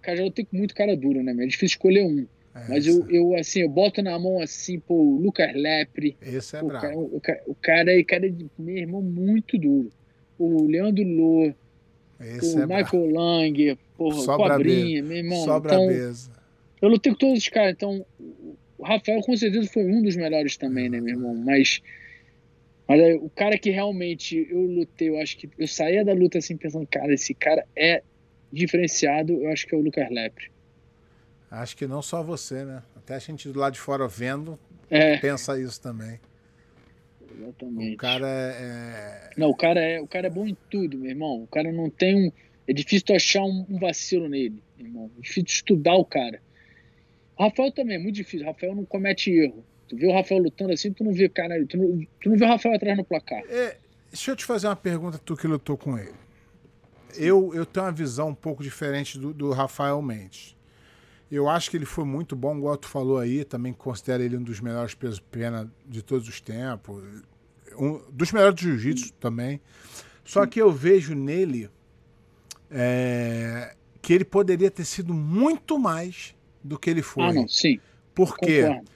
cara, 0.00 0.18
já 0.18 0.24
lutei 0.24 0.44
com 0.44 0.56
muito 0.56 0.74
cara 0.74 0.96
duro, 0.96 1.22
né? 1.22 1.32
É 1.32 1.46
difícil 1.46 1.66
escolher 1.66 2.04
um. 2.04 2.26
É, 2.54 2.68
Mas 2.68 2.86
eu, 2.86 3.04
eu, 3.10 3.34
assim, 3.34 3.60
eu 3.60 3.68
boto 3.68 4.00
na 4.02 4.18
mão 4.18 4.40
assim, 4.40 4.78
pô, 4.78 4.94
o 4.94 5.20
Lucas 5.20 5.52
Lepre. 5.54 6.16
Esse 6.22 6.56
é 6.56 6.62
o 6.62 6.66
brabo. 6.66 6.80
Cara, 6.80 6.96
o, 6.96 7.20
o, 7.48 7.54
cara 7.56 7.98
é 7.98 8.04
cara 8.04 8.30
de 8.30 8.46
meu 8.56 8.76
irmão 8.76 9.02
muito 9.02 9.58
duro. 9.58 9.90
O 10.38 10.66
Leandro 10.66 11.04
Lô, 11.04 11.52
Esse 12.20 12.56
o 12.56 12.62
é 12.62 12.66
Michael 12.66 12.84
brabo. 12.84 13.14
Lang, 13.14 13.78
porra, 13.96 14.20
Só 14.20 14.34
o 14.36 14.48
Cobrinha, 14.48 15.02
meu 15.02 15.16
irmão. 15.16 15.44
Só 15.44 15.58
então, 15.58 15.86
brabeza. 15.86 16.30
eu 16.80 16.88
lutei 16.88 17.12
com 17.12 17.18
todos 17.18 17.38
os 17.38 17.48
caras, 17.48 17.72
então 17.72 18.06
o 18.78 18.84
Rafael 18.84 19.20
com 19.22 19.36
certeza 19.36 19.68
foi 19.68 19.84
um 19.86 20.02
dos 20.02 20.16
melhores 20.16 20.56
também, 20.56 20.88
né, 20.88 21.00
meu 21.00 21.14
irmão? 21.14 21.34
Mas, 21.34 21.80
mas 22.88 23.00
é, 23.00 23.14
o 23.14 23.28
cara 23.30 23.58
que 23.58 23.70
realmente 23.70 24.46
eu 24.50 24.60
lutei, 24.62 25.08
eu 25.08 25.18
acho 25.20 25.36
que 25.36 25.48
eu 25.58 25.66
saía 25.68 26.04
da 26.04 26.12
luta 26.12 26.38
assim 26.38 26.56
pensando, 26.56 26.86
cara, 26.86 27.12
esse 27.14 27.34
cara 27.34 27.66
é 27.76 28.02
diferenciado, 28.52 29.32
eu 29.32 29.50
acho 29.50 29.66
que 29.66 29.74
é 29.74 29.78
o 29.78 29.82
Lucas 29.82 30.08
Lepre. 30.10 30.50
Acho 31.50 31.76
que 31.76 31.86
não 31.86 32.02
só 32.02 32.22
você, 32.22 32.64
né? 32.64 32.82
Até 32.96 33.14
a 33.14 33.18
gente 33.18 33.48
do 33.48 33.58
lado 33.58 33.74
de 33.74 33.80
fora 33.80 34.06
vendo 34.08 34.58
É, 34.90 35.16
pensa 35.18 35.58
isso 35.60 35.80
também. 35.80 36.20
exatamente. 37.38 37.94
O 37.94 37.96
cara 37.96 38.28
é. 38.28 39.30
Não, 39.36 39.50
o 39.50 39.56
cara 39.56 39.80
é, 39.80 40.00
o 40.00 40.06
cara 40.06 40.26
é 40.26 40.30
bom 40.30 40.46
em 40.46 40.56
tudo, 40.70 40.98
meu 40.98 41.10
irmão. 41.10 41.42
O 41.42 41.46
cara 41.46 41.72
não 41.72 41.88
tem 41.90 42.14
um. 42.28 42.32
É 42.68 42.72
difícil 42.72 43.06
tu 43.06 43.14
achar 43.14 43.42
um, 43.44 43.64
um 43.68 43.78
vacilo 43.78 44.28
nele, 44.28 44.62
irmão. 44.78 45.10
É 45.18 45.20
difícil 45.20 45.44
estudar 45.46 45.94
o 45.94 46.04
cara. 46.04 46.42
O 47.38 47.44
Rafael 47.44 47.70
também 47.72 47.96
é 47.96 47.98
muito 47.98 48.14
difícil. 48.14 48.46
O 48.46 48.50
Rafael 48.50 48.74
não 48.74 48.84
comete 48.84 49.30
erro. 49.30 49.64
Tu 49.88 49.96
vê 49.96 50.06
o 50.06 50.12
Rafael 50.12 50.42
lutando 50.42 50.72
assim, 50.72 50.92
tu 50.92 51.04
não 51.04 51.12
vê 51.12 51.28
cara, 51.28 51.54
tu 51.66 51.76
não, 51.76 52.06
tu 52.20 52.30
não 52.30 52.36
vê 52.36 52.44
o 52.44 52.48
Rafael 52.48 52.74
atrás 52.74 52.96
no 52.96 53.04
placar. 53.04 53.42
É, 53.48 53.76
deixa 54.10 54.32
eu 54.32 54.36
te 54.36 54.44
fazer 54.44 54.66
uma 54.66 54.76
pergunta, 54.76 55.18
tu 55.18 55.36
que 55.36 55.46
lutou 55.46 55.76
com 55.76 55.96
ele. 55.96 56.14
Eu, 57.14 57.54
eu 57.54 57.64
tenho 57.64 57.86
uma 57.86 57.92
visão 57.92 58.30
um 58.30 58.34
pouco 58.34 58.62
diferente 58.62 59.18
do, 59.18 59.32
do 59.32 59.52
Rafael 59.52 60.00
Mendes. 60.02 60.56
Eu 61.30 61.48
acho 61.48 61.70
que 61.70 61.76
ele 61.76 61.84
foi 61.84 62.04
muito 62.04 62.36
bom, 62.36 62.56
igual 62.56 62.76
tu 62.76 62.86
falou 62.86 63.18
aí, 63.18 63.44
também 63.44 63.72
considero 63.72 64.22
ele 64.22 64.36
um 64.36 64.42
dos 64.42 64.60
melhores 64.60 64.94
pesos 64.94 65.20
pena 65.20 65.70
de 65.86 66.02
todos 66.02 66.28
os 66.28 66.40
tempos. 66.40 67.02
Um, 67.78 68.00
dos 68.10 68.32
melhores 68.32 68.54
do 68.54 68.60
jiu-jitsu 68.60 69.12
também. 69.14 69.60
Só 70.24 70.46
que 70.46 70.60
eu 70.60 70.70
vejo 70.70 71.14
nele 71.14 71.70
é, 72.70 73.74
que 74.00 74.12
ele 74.12 74.24
poderia 74.24 74.70
ter 74.70 74.84
sido 74.84 75.12
muito 75.12 75.78
mais 75.78 76.35
do 76.66 76.78
que 76.78 76.90
ele 76.90 77.02
foi. 77.02 77.24
Ah, 77.24 77.32
não, 77.32 77.48
sim. 77.48 77.80
Por 78.14 78.36
quê? 78.36 78.62
Concordo. 78.62 78.90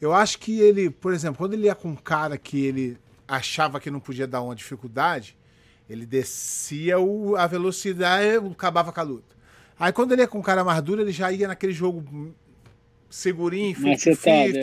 Eu 0.00 0.12
acho 0.12 0.38
que 0.38 0.60
ele, 0.60 0.90
por 0.90 1.12
exemplo, 1.14 1.38
quando 1.38 1.54
ele 1.54 1.66
ia 1.66 1.74
com 1.74 1.88
um 1.88 1.96
cara 1.96 2.36
que 2.38 2.64
ele 2.64 2.98
achava 3.26 3.80
que 3.80 3.90
não 3.90 3.98
podia 4.00 4.26
dar 4.26 4.42
uma 4.42 4.54
dificuldade, 4.54 5.36
ele 5.88 6.04
descia 6.04 6.98
o, 6.98 7.34
a 7.36 7.46
velocidade 7.46 8.26
e 8.26 8.50
acabava 8.50 8.92
com 8.92 9.00
a 9.00 9.02
luta. 9.02 9.36
Aí 9.78 9.92
quando 9.92 10.12
ele 10.12 10.22
ia 10.22 10.28
com 10.28 10.38
um 10.38 10.42
cara 10.42 10.62
mais 10.64 10.82
duro, 10.82 11.00
ele 11.00 11.12
já 11.12 11.30
ia 11.32 11.48
naquele 11.48 11.72
jogo 11.72 12.04
segurinho, 13.08 13.74
50-50. 13.76 14.56
é. 14.58 14.62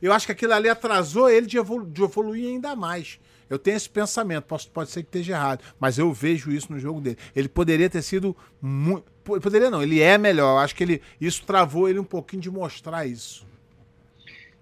Eu 0.00 0.12
acho 0.12 0.26
que 0.26 0.32
aquilo 0.32 0.52
ali 0.52 0.68
atrasou 0.68 1.28
ele 1.28 1.46
de, 1.46 1.56
evolu- 1.58 1.86
de 1.86 2.02
evoluir 2.02 2.48
ainda 2.48 2.76
mais. 2.76 3.18
Eu 3.48 3.58
tenho 3.58 3.76
esse 3.76 3.88
pensamento, 3.88 4.44
posso, 4.44 4.70
pode 4.70 4.90
ser 4.90 5.02
que 5.02 5.08
esteja 5.08 5.34
errado, 5.34 5.62
mas 5.78 5.98
eu 5.98 6.12
vejo 6.12 6.50
isso 6.50 6.72
no 6.72 6.78
jogo 6.78 7.00
dele. 7.00 7.16
Ele 7.34 7.48
poderia 7.48 7.88
ter 7.88 8.02
sido 8.02 8.36
muito. 8.60 9.04
Poderia 9.26 9.70
não, 9.70 9.82
ele 9.82 10.00
é 10.00 10.16
melhor. 10.16 10.52
Eu 10.54 10.58
acho 10.58 10.74
que 10.74 10.84
ele, 10.84 11.02
isso 11.20 11.44
travou 11.44 11.88
ele 11.88 11.98
um 11.98 12.04
pouquinho 12.04 12.40
de 12.42 12.50
mostrar 12.50 13.04
isso. 13.06 13.46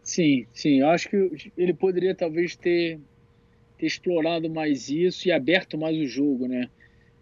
Sim, 0.03 0.47
sim. 0.53 0.81
Eu 0.81 0.89
acho 0.89 1.09
que 1.09 1.51
ele 1.57 1.73
poderia 1.73 2.15
talvez 2.15 2.57
ter, 2.57 2.99
ter 3.79 3.87
explorado 3.87 4.51
mais 4.51 4.89
isso 4.89 5.29
e 5.29 5.33
aberto 5.33 5.79
mais 5.79 5.97
o 5.97 6.07
jogo, 6.07 6.47
né? 6.47 6.69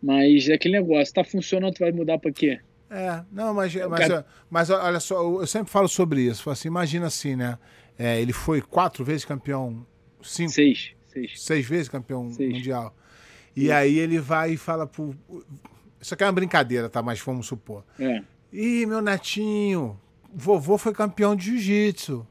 Mas 0.02 0.48
é 0.48 0.55
aquele 0.55 0.78
negócio, 0.81 1.14
tá 1.14 1.23
funcionando, 1.23 1.74
tu 1.74 1.81
vai 1.81 1.93
mudar 1.93 2.19
pra 2.19 2.32
quê? 2.32 2.59
É, 2.90 3.23
não, 3.31 3.55
mas, 3.55 3.73
mas, 3.74 4.01
cara- 4.01 4.27
mas 4.51 4.69
olha 4.69 5.01
só, 5.01 5.23
eu 5.40 5.47
sempre 5.47 5.70
falo 5.70 5.89
sobre 5.89 6.23
isso. 6.23 6.51
Assim, 6.51 6.69
imagina 6.69 7.06
assim, 7.06 7.36
né? 7.36 7.56
É, 7.98 8.20
ele 8.20 8.32
foi 8.32 8.60
quatro 8.60 9.05
vezes 9.05 9.24
campeão, 9.24 9.86
cinco, 10.23 10.51
Seis. 10.51 10.90
Seis. 11.09 11.43
seis 11.43 11.66
vezes 11.66 11.89
campeão 11.89 12.31
Seis. 12.32 12.52
mundial. 12.52 12.94
E 13.55 13.70
aí 13.70 13.98
ele 13.98 14.19
vai 14.19 14.52
e 14.52 14.56
fala 14.56 14.86
pro. 14.86 15.14
Isso 16.03 16.15
aqui 16.15 16.24
é 16.24 16.27
uma 16.27 16.33
brincadeira, 16.33 16.89
tá? 16.91 17.01
Mas 17.01 17.20
vamos 17.20 17.47
supor. 17.47 17.85
É. 17.97 18.23
Ih, 18.53 18.85
meu 18.87 19.01
netinho, 19.01 19.99
vovô 20.35 20.77
foi 20.77 20.93
campeão 20.93 21.37
de 21.37 21.45
jiu-jitsu. 21.45 22.27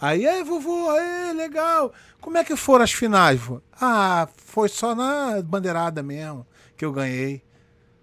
Aí, 0.00 0.24
é, 0.24 0.44
vovô, 0.44 0.92
é, 0.92 1.32
legal. 1.32 1.92
Como 2.20 2.38
é 2.38 2.44
que 2.44 2.54
foram 2.54 2.84
as 2.84 2.92
finais? 2.92 3.40
vô? 3.40 3.60
Ah, 3.80 4.28
foi 4.36 4.68
só 4.68 4.94
na 4.94 5.42
bandeirada 5.42 6.04
mesmo 6.04 6.46
que 6.76 6.84
eu 6.84 6.92
ganhei. 6.92 7.42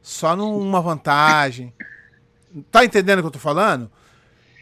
Só 0.02 0.36
numa 0.36 0.82
vantagem. 0.82 1.74
Tá 2.70 2.84
entendendo 2.84 3.20
o 3.20 3.22
que 3.22 3.28
eu 3.28 3.32
tô 3.32 3.40
falando? 3.40 3.90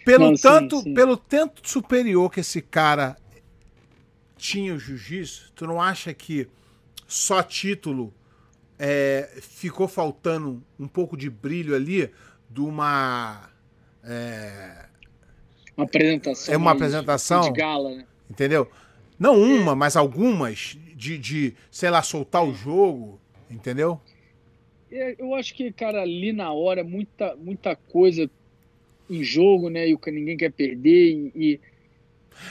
Pelo 0.05 0.29
Não, 0.29 0.35
sim, 0.35 0.43
tanto, 0.43 0.81
sim. 0.81 0.93
pelo 0.93 1.17
tanto 1.17 1.67
superior 1.67 2.29
que 2.29 2.41
esse 2.41 2.61
cara 2.61 3.17
tinha 4.37 4.75
o 4.75 4.79
jiu-jitsu, 4.79 5.51
tu 5.55 5.65
não 5.65 5.81
acha 5.81 6.13
que 6.13 6.47
só 7.07 7.41
título 7.41 8.13
é, 8.83 9.29
ficou 9.39 9.87
faltando 9.87 10.59
um 10.79 10.87
pouco 10.87 11.15
de 11.15 11.29
brilho 11.29 11.75
ali 11.75 12.09
de 12.49 12.61
uma. 12.61 13.47
é, 14.03 14.85
Uma 15.77 15.85
apresentação. 15.85 16.51
É 16.51 16.57
uma 16.57 16.71
apresentação? 16.71 17.41
De 17.41 17.51
gala, 17.51 17.95
né? 17.95 18.05
entendeu? 18.27 18.67
Não 19.19 19.39
uma, 19.39 19.75
mas 19.75 19.95
algumas 19.95 20.75
de, 20.95 21.15
de, 21.19 21.53
sei 21.69 21.91
lá, 21.91 22.01
soltar 22.01 22.43
o 22.43 22.55
jogo, 22.55 23.21
entendeu? 23.51 24.01
É, 24.91 25.15
Eu 25.19 25.35
acho 25.35 25.53
que, 25.53 25.71
cara, 25.71 26.01
ali 26.01 26.33
na 26.33 26.51
hora, 26.51 26.83
muita, 26.83 27.35
muita 27.35 27.75
coisa 27.75 28.27
em 29.07 29.23
jogo, 29.23 29.69
né? 29.69 29.89
E 29.89 29.93
o 29.93 29.99
que 29.99 30.09
ninguém 30.09 30.35
quer 30.37 30.51
perder. 30.51 31.31
E, 31.35 31.53
e- 31.53 31.59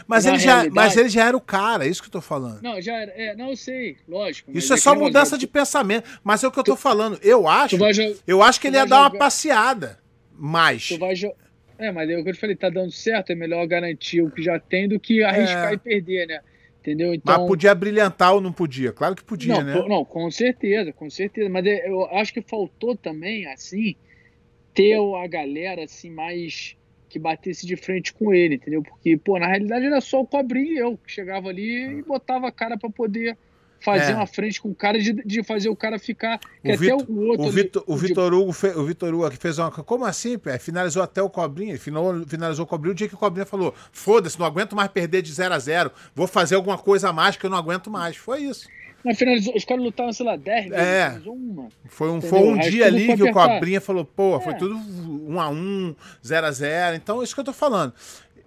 Mas 0.07 0.25
Na 0.25 0.31
ele, 0.33 0.39
já, 0.41 0.71
mas 0.71 0.97
ele 0.97 1.09
já 1.09 1.27
era 1.27 1.37
o 1.37 1.41
cara, 1.41 1.85
é 1.87 1.89
isso 1.89 2.01
que 2.03 2.09
eu 2.09 2.13
tô 2.13 2.21
falando. 2.21 2.63
Não, 2.63 2.81
já 2.81 2.95
era. 2.97 3.13
É, 3.13 3.35
não, 3.35 3.51
eu 3.51 3.57
sei, 3.57 3.97
lógico. 4.09 4.51
mas 4.53 4.65
Isso 4.65 4.73
é 4.73 4.77
só 4.77 4.91
aquele 4.91 5.05
mudança 5.07 5.37
de 5.39 5.47
pensamento. 5.47 6.21
Mas 6.23 6.45
é 6.45 6.49
o 6.49 6.53
que 6.53 6.59
eu 6.59 6.65
tô 6.65 6.77
falando. 6.77 7.19
Eu 7.23 7.49
acho, 7.49 7.77
jo- 7.77 8.17
eu 8.27 8.43
acho 8.43 8.61
que 8.61 8.67
ele 8.69 8.77
ia 8.77 8.81
vai 8.83 8.89
dar 8.91 8.97
uma 9.01 9.07
jogar- 9.09 9.19
passeada. 9.19 9.99
Mais. 10.43 10.89
tu 10.89 10.99
vai 10.99 11.15
jo- 11.15 11.33
É, 11.79 11.91
mas 11.91 12.09
é 12.11 12.17
o 12.19 12.23
que 12.23 12.31
eu 12.31 12.35
te 12.35 12.41
falei, 12.41 12.55
tá 12.57 12.69
dando 12.71 12.93
certo, 12.93 13.31
é 13.31 13.35
melhor 13.35 13.67
garantir 13.67 14.21
o 14.23 14.31
que 14.31 14.43
já 14.43 14.59
tem 14.59 14.87
do 14.89 14.99
que 15.01 15.23
arriscar 15.23 15.71
É. 15.71 15.75
e 15.75 15.79
perder, 15.79 16.27
né? 16.27 16.41
Entendeu? 16.81 17.09
Mas 17.09 17.19
Então. 17.19 17.47
podia 17.47 17.75
brilhantar 17.75 18.33
ou 18.35 18.41
não 18.41 18.53
podia? 18.53 18.91
Claro 18.93 19.15
que 19.15 19.23
podia, 19.25 19.55
não, 19.55 19.63
né? 19.63 19.85
não, 19.89 20.05
com 20.05 20.31
certeza, 20.31 20.93
com 20.93 21.11
certeza. 21.11 21.49
Mas 21.51 21.67
é- 21.67 21.89
eu 21.89 22.05
acho 22.17 22.33
que 22.33 22.41
faltou 22.43 22.97
também, 22.97 23.47
assim, 23.47 23.97
ter 24.73 24.95
a 24.97 25.27
galera, 25.27 25.85
assim, 25.85 26.11
mais 26.11 26.77
que 27.11 27.19
batesse 27.19 27.67
de 27.67 27.77
frente 27.77 28.13
com 28.15 28.33
ele, 28.33 28.55
entendeu? 28.55 28.83
Porque, 28.83 29.17
pô, 29.19 29.39
na 29.39 29.47
realidade 29.49 29.85
era 29.85 30.01
só 30.01 30.21
o 30.23 30.27
Cobrinho 30.27 30.73
e 30.73 30.79
eu 30.79 30.97
que 30.97 31.13
chegava 31.13 31.49
ali 31.51 31.99
e 31.99 32.03
botava 32.03 32.47
a 32.49 32.53
cara 32.53 32.79
pra 32.79 32.89
poder 32.89 33.37
fazer 33.83 34.13
É. 34.13 34.15
uma 34.15 34.27
frente 34.27 34.61
com 34.61 34.69
o 34.69 34.75
cara, 34.75 34.99
de, 34.99 35.13
de 35.13 35.43
fazer 35.43 35.69
o 35.71 35.75
cara 35.75 35.99
ficar. 35.99 36.39
Que 36.63 36.71
O 36.71 36.75
até 36.75 36.95
o 36.95 36.99
outro. 36.99 37.45
O 37.45 37.49
ali, 37.49 37.51
Vitor, 37.63 37.83
o 37.87 37.97
Vitor 37.97 38.35
Hugo, 38.35 38.53
fe- 38.53 38.77
o 38.77 38.85
Vitor 38.85 39.15
Hugo 39.15 39.25
aqui 39.25 39.39
fez 39.39 39.59
uma. 39.59 39.71
Como 39.71 40.05
assim, 40.05 40.39
pé? 40.39 40.59
Finalizou 40.59 41.03
até 41.03 41.23
o 41.23 41.31
Cobrinha. 41.31 41.79
Final- 41.79 42.23
finalizou 42.27 42.65
o 42.65 42.69
Cobrinha 42.69 42.93
o 42.93 42.95
dia 42.95 43.09
que 43.09 43.15
o 43.15 43.19
Cobrinha 43.19 43.47
falou: 43.47 43.75
foda-se, 43.91 44.39
não 44.39 44.45
aguento 44.47 44.77
mais 44.77 44.91
perder 44.91 45.23
de 45.23 45.33
0 45.33 45.55
a 45.55 45.59
0 45.59 45.91
Vou 46.15 46.27
fazer 46.27 46.57
alguma 46.57 46.77
coisa 46.77 47.09
a 47.09 47.13
mais 47.13 47.37
que 47.37 47.47
eu 47.47 47.51
não 47.51 47.57
aguento 47.57 47.91
mais. 47.91 48.17
Foi 48.17 48.43
isso. 48.43 48.69
Mas 49.05 49.19
finalizou, 49.19 49.55
os 49.57 49.65
caras 49.65 49.83
lutavam, 49.85 50.13
sei 50.13 50.27
lá, 50.27 50.37
10 50.37 50.69
vezes, 50.69 50.77
É. 50.85 51.21
uma. 51.27 51.69
Foi 51.89 52.11
um, 52.11 52.19
Entendeu? 52.19 52.39
foi 52.39 52.49
um 52.49 52.59
dia 52.59 52.87
ali 52.87 53.07
foi 53.07 53.17
que 53.17 53.23
o. 53.23 53.33
Cobrinha 53.33 53.81
falou: 53.81 54.05
pô, 54.05 54.39
foi 54.41 54.53
É. 54.53 54.57
tudo 54.57 54.75
1 54.77 55.41
a 55.41 55.49
1 55.49 55.95
0 56.25 56.47
a 56.47 56.51
0 56.51 56.97
Então, 56.97 57.23
isso 57.23 57.35
que 57.35 57.41
eu 57.41 57.45
tô 57.45 57.53
falando. 57.53 57.93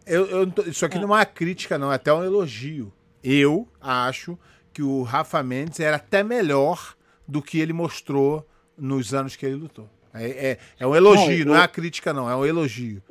Eu, 0.05 0.25
eu 0.27 0.45
não 0.45 0.53
isso 0.67 0.85
aqui 0.85 0.97
Ah. 0.97 1.01
não 1.01 1.07
é 1.09 1.11
uma 1.19 1.25
crítica, 1.25 1.77
não, 1.77 1.91
é 1.91 1.95
até 1.95 2.13
um 2.13 2.23
elogio. 2.23 2.91
Eu 3.23 3.67
acho 3.81 4.37
que 4.73 4.81
o 4.83 5.01
Rafa 5.03 5.41
Mendes 5.41 5.79
era 5.79 5.95
até 5.97 6.23
melhor 6.23 6.95
do 7.27 7.41
que 7.41 7.59
ele 7.59 7.73
mostrou 7.73 8.45
nos 8.77 9.13
anos 9.13 9.35
que 9.35 9.45
ele 9.45 9.55
lutou. 9.55 9.89
É, 10.13 10.51
é, 10.51 10.57
é 10.79 10.85
um 10.85 10.95
elogio, 10.95 11.45
não, 11.45 11.53
eu- 11.53 11.57
é 11.57 11.61
uma 11.61 11.67
crítica, 11.67 12.13
não, 12.13 12.29
é 12.29 12.35
um 12.35 12.45
elogio. 12.45 13.01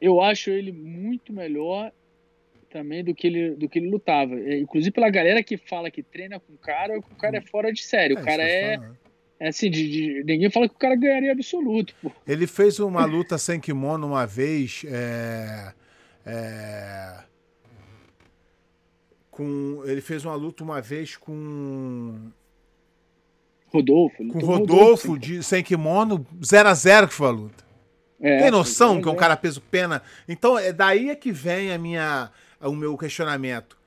Eu 0.00 0.20
acho 0.22 0.48
ele 0.50 0.72
muito 0.72 1.32
melhor 1.32 1.92
também 2.72 3.04
do 3.04 3.14
que 3.14 3.26
ele, 3.26 3.50
do 3.50 3.68
que 3.68 3.78
ele 3.78 3.90
lutava. 3.90 4.34
É, 4.40 4.58
Inclusive 4.58 4.90
pela 4.90 5.10
galera 5.10 5.42
que 5.42 5.56
fala 5.56 5.90
que 5.90 6.02
treina 6.02 6.40
com 6.40 6.54
o 6.54 6.58
cara, 6.58 6.98
o 6.98 7.16
cara 7.16 7.36
é 7.36 7.40
fora 7.40 7.72
de 7.72 7.82
série. 7.82 8.14
o 8.14 8.16
isso 8.16 8.26
cara 8.26 8.42
é, 8.42 8.80
é 9.38 9.48
assim, 9.48 9.70
de, 9.70 9.88
de- 9.88 10.24
ninguém 10.24 10.50
fala 10.50 10.68
que 10.68 10.74
o 10.74 10.78
cara 10.78 10.96
ganharia 10.96 11.32
absoluto. 11.32 11.94
pô. 12.00 12.10
Ele 12.26 12.46
fez 12.46 12.80
uma 12.80 13.04
luta 13.04 13.36
sem 13.36 13.60
kimono 13.60 14.06
uma 14.06 14.26
vez. 14.26 14.82
É, 14.86 15.72
é, 16.24 17.18
com, 19.30 19.82
ele 19.84 20.00
fez 20.00 20.24
uma 20.24 20.34
luta 20.34 20.62
uma 20.62 20.80
vez 20.80 21.16
com, 21.16 22.30
Rodolfo. 23.66 24.28
com 24.28 24.38
Rodolfo 24.38 25.14
sim. 25.14 25.18
de, 25.18 25.42
sem 25.42 25.62
kimono, 25.62 26.26
0 26.44 26.68
a 26.68 26.74
0 26.74 27.08
que 27.08 27.14
foi 27.14 27.28
a 27.28 27.30
luta. 27.30 27.64
É, 28.20 28.42
Tem 28.42 28.50
noção 28.52 29.02
que 29.02 29.08
é 29.08 29.10
um 29.10 29.16
cara 29.16 29.36
peso 29.36 29.60
pena? 29.60 30.00
Então 30.28 30.56
é 30.56 30.72
daí 30.72 31.10
é 31.10 31.16
que 31.16 31.32
vem 31.32 31.72
a 31.72 31.78
minha, 31.78 32.30
o 32.68 32.76
meu 32.76 32.96
questionamento. 32.96 33.78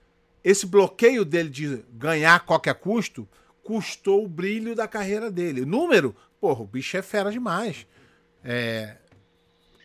Esse 0.43 0.65
bloqueio 0.65 1.25
dele 1.25 1.49
de 1.49 1.83
ganhar 1.93 2.35
a 2.35 2.39
qualquer 2.39 2.75
custo 2.75 3.27
custou 3.63 4.23
o 4.23 4.27
brilho 4.27 4.75
da 4.75 4.87
carreira 4.87 5.31
dele. 5.31 5.65
Número, 5.65 6.15
porra, 6.39 6.61
o 6.61 6.67
bicho 6.67 6.95
é 6.97 7.01
fera 7.01 7.31
demais. 7.31 7.87
É, 8.43 8.95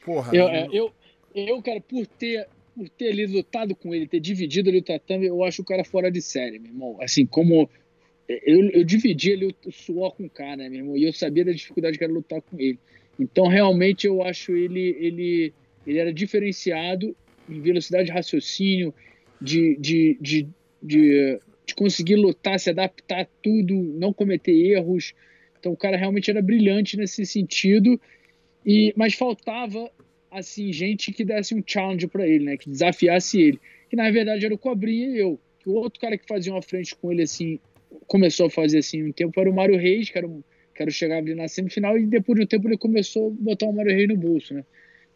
porra, 0.05 0.35
Eu, 0.35 0.49
é, 0.49 0.69
eu, 0.71 0.93
Eu, 1.35 1.63
cara, 1.63 1.81
por 1.81 2.07
ter, 2.07 2.47
por 2.75 2.89
ter 2.89 3.11
ali 3.11 3.27
lutado 3.27 3.75
com 3.75 3.95
ele, 3.95 4.07
ter 4.07 4.21
dividido 4.21 4.69
ali 4.69 4.79
o 4.79 4.83
tatame, 4.83 5.27
eu 5.27 5.43
acho 5.45 5.63
o 5.63 5.65
cara 5.65 5.85
fora 5.85 6.11
de 6.11 6.21
série, 6.21 6.59
meu 6.59 6.71
irmão. 6.71 6.99
Assim, 7.01 7.25
como. 7.25 7.69
Eu, 8.29 8.71
eu 8.71 8.85
dividi 8.85 9.33
ali 9.33 9.57
o 9.67 9.73
suor 9.73 10.15
com 10.15 10.25
o 10.25 10.31
cara, 10.31 10.57
né, 10.57 10.69
meu 10.69 10.79
irmão? 10.79 10.97
E 10.97 11.05
eu 11.05 11.13
sabia 11.13 11.45
da 11.45 11.51
dificuldade 11.51 11.99
que 11.99 12.05
era 12.05 12.13
lutar 12.13 12.41
com 12.41 12.61
ele. 12.61 12.79
Então, 13.19 13.49
realmente, 13.49 14.07
eu 14.07 14.23
acho 14.23 14.53
ele, 14.53 14.97
ele, 15.01 15.53
ele 15.85 15.99
era 15.99 16.13
diferenciado 16.13 17.17
velocidade 17.59 18.05
de 18.07 18.13
raciocínio, 18.13 18.95
de, 19.41 19.77
de, 19.81 20.19
de, 20.21 20.49
de, 20.83 21.39
de 21.67 21.75
conseguir 21.75 22.17
lutar, 22.17 22.61
se 22.61 22.71
adaptar 22.71 23.23
a 23.23 23.27
tudo, 23.43 23.75
não 23.75 24.13
cometer 24.13 24.53
erros. 24.53 25.15
Então, 25.59 25.73
o 25.73 25.77
cara 25.77 25.97
realmente 25.97 26.31
era 26.31 26.43
brilhante 26.43 26.97
nesse 26.97 27.25
sentido. 27.27 28.01
E, 28.65 28.93
mas 28.97 29.15
faltava 29.15 29.91
assim 30.31 30.73
gente 30.73 31.13
que 31.13 31.25
desse 31.25 31.55
um 31.55 31.63
challenge 31.67 32.07
para 32.07 32.27
ele, 32.27 32.45
né? 32.45 32.57
Que 32.57 32.71
desafiasse 32.71 33.41
ele. 33.41 33.61
Que 33.89 33.97
na 33.97 34.11
verdade 34.11 34.45
era 34.45 34.55
o 34.55 34.59
Cobrinha 34.59 35.09
e 35.09 35.19
eu. 35.19 35.41
Que 35.59 35.69
o 35.69 35.75
outro 35.75 36.01
cara 36.01 36.17
que 36.17 36.27
fazia 36.27 36.53
uma 36.53 36.63
frente 36.63 36.95
com 36.95 37.11
ele 37.11 37.23
assim 37.23 37.59
começou 38.07 38.47
a 38.47 38.51
fazer 38.51 38.79
assim 38.79 39.03
um 39.03 39.13
tempo 39.13 39.39
era 39.41 39.51
o 39.51 39.55
Mário 39.55 39.77
Reis, 39.77 40.09
que 40.09 40.17
era, 40.17 40.27
um, 40.27 40.43
que 40.75 40.83
era 40.83 40.91
chegar 40.91 41.19
ali 41.19 41.35
na 41.35 41.49
semifinal 41.49 41.99
e 41.99 42.07
depois 42.07 42.39
de 42.39 42.45
um 42.45 42.47
tempo 42.47 42.69
ele 42.69 42.79
começou 42.79 43.29
a 43.29 43.31
botar 43.31 43.67
o 43.67 43.73
Mário 43.73 43.93
Reis 43.93 44.09
no 44.09 44.17
bolso, 44.17 44.55
né? 44.55 44.65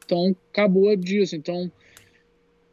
Então 0.05 0.37
acabou 0.53 0.95
disso. 0.97 1.37
Então 1.37 1.71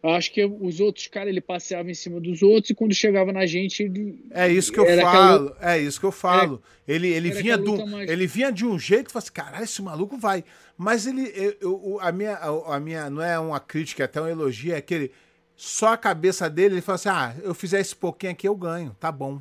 acho 0.10 0.32
que 0.32 0.44
os 0.44 0.80
outros 0.80 1.07
caras 1.07 1.30
ele 1.30 1.41
passeava 1.41 1.91
em 1.91 1.94
cima 1.94 2.19
dos 2.19 2.41
outros 2.41 2.72
e 2.72 2.73
quando 2.73 2.94
chegava 2.94 3.32
na 3.32 3.45
gente 3.45 3.84
ele 3.84 4.26
é 4.32 4.49
isso 4.49 4.72
que 4.72 4.80
eu 4.80 4.86
falo 4.86 5.49
aquela... 5.49 5.73
é 5.73 5.80
isso 5.80 5.99
que 5.99 6.06
eu 6.06 6.11
falo 6.11 6.61
é, 6.88 6.94
ele 6.94 7.07
ele 7.10 7.30
vinha 7.30 7.57
do 7.57 7.86
mais... 7.86 8.10
ele 8.10 8.26
vinha 8.26 8.52
de 8.52 8.65
um 8.65 8.80
jeito 8.80 9.10
e 9.10 9.14
falou 9.14 9.23
assim 9.23 9.34
caralho 9.34 9.64
esse 9.64 9.82
maluco 9.82 10.18
vai 10.18 10.44
mas 10.76 11.06
ele 11.06 11.32
eu, 11.36 11.56
eu, 11.61 11.98
a 12.02 12.11
minha 12.11 12.36
a, 12.36 12.80
minha 12.80 13.10
não 13.10 13.22
é 13.22 13.38
uma 13.38 13.60
crítica 13.60 14.03
é 14.03 14.06
até 14.06 14.19
um 14.19 14.28
elogio 14.28 14.73
é 14.73 14.82
que 14.82 14.94
ele 14.94 15.11
só 15.56 15.94
a 15.94 15.98
cabeça 15.98 16.49
dele 16.49 16.76
ele 16.76 16.82
falou 16.82 16.95
assim 16.95 17.10
ah 17.10 17.36
eu 17.44 17.53
fizer 17.53 17.80
esse 17.80 17.95
pouquinho 17.95 18.32
aqui 18.32 18.48
eu 18.48 18.56
ganho 18.56 18.95
tá 18.99 19.11
bom 19.11 19.40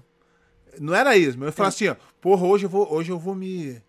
não 0.79 0.95
era 0.95 1.17
isso 1.17 1.43
eu 1.43 1.53
falei 1.53 1.69
é. 1.69 1.75
assim 1.75 1.89
ó, 1.89 1.97
porra 2.21 2.47
hoje 2.47 2.67
eu 2.67 2.71
vou 2.71 2.93
hoje 2.93 3.11
eu 3.11 3.19
vou 3.19 3.35
me 3.35 3.81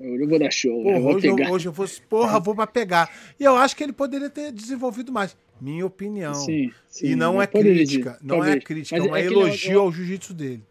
eu 0.00 0.28
vou 0.28 0.38
dar 0.38 0.50
show. 0.50 0.82
Porra, 0.82 0.98
eu 0.98 1.06
hoje, 1.06 1.26
eu, 1.26 1.36
hoje 1.50 1.68
eu 1.68 1.72
vou. 1.72 1.86
Porra, 2.08 2.38
vou 2.38 2.54
pra 2.54 2.66
pegar. 2.66 3.10
E 3.40 3.44
eu 3.44 3.56
acho 3.56 3.74
que 3.74 3.82
ele 3.82 3.94
poderia 3.94 4.28
ter 4.28 4.52
desenvolvido 4.52 5.10
mais. 5.10 5.34
Minha 5.60 5.86
opinião. 5.86 6.34
Sim, 6.34 6.70
sim, 6.88 7.06
e 7.08 7.16
não 7.16 7.40
é 7.40 7.46
crítica. 7.46 8.18
Não 8.22 8.36
talvez. 8.36 8.56
é 8.56 8.60
crítica, 8.60 8.96
Mas 8.96 9.06
é 9.06 9.10
um 9.10 9.16
é 9.16 9.24
elogio 9.24 9.72
eu, 9.72 9.80
ao 9.82 9.92
jiu-jitsu 9.92 10.34
dele. 10.34 10.62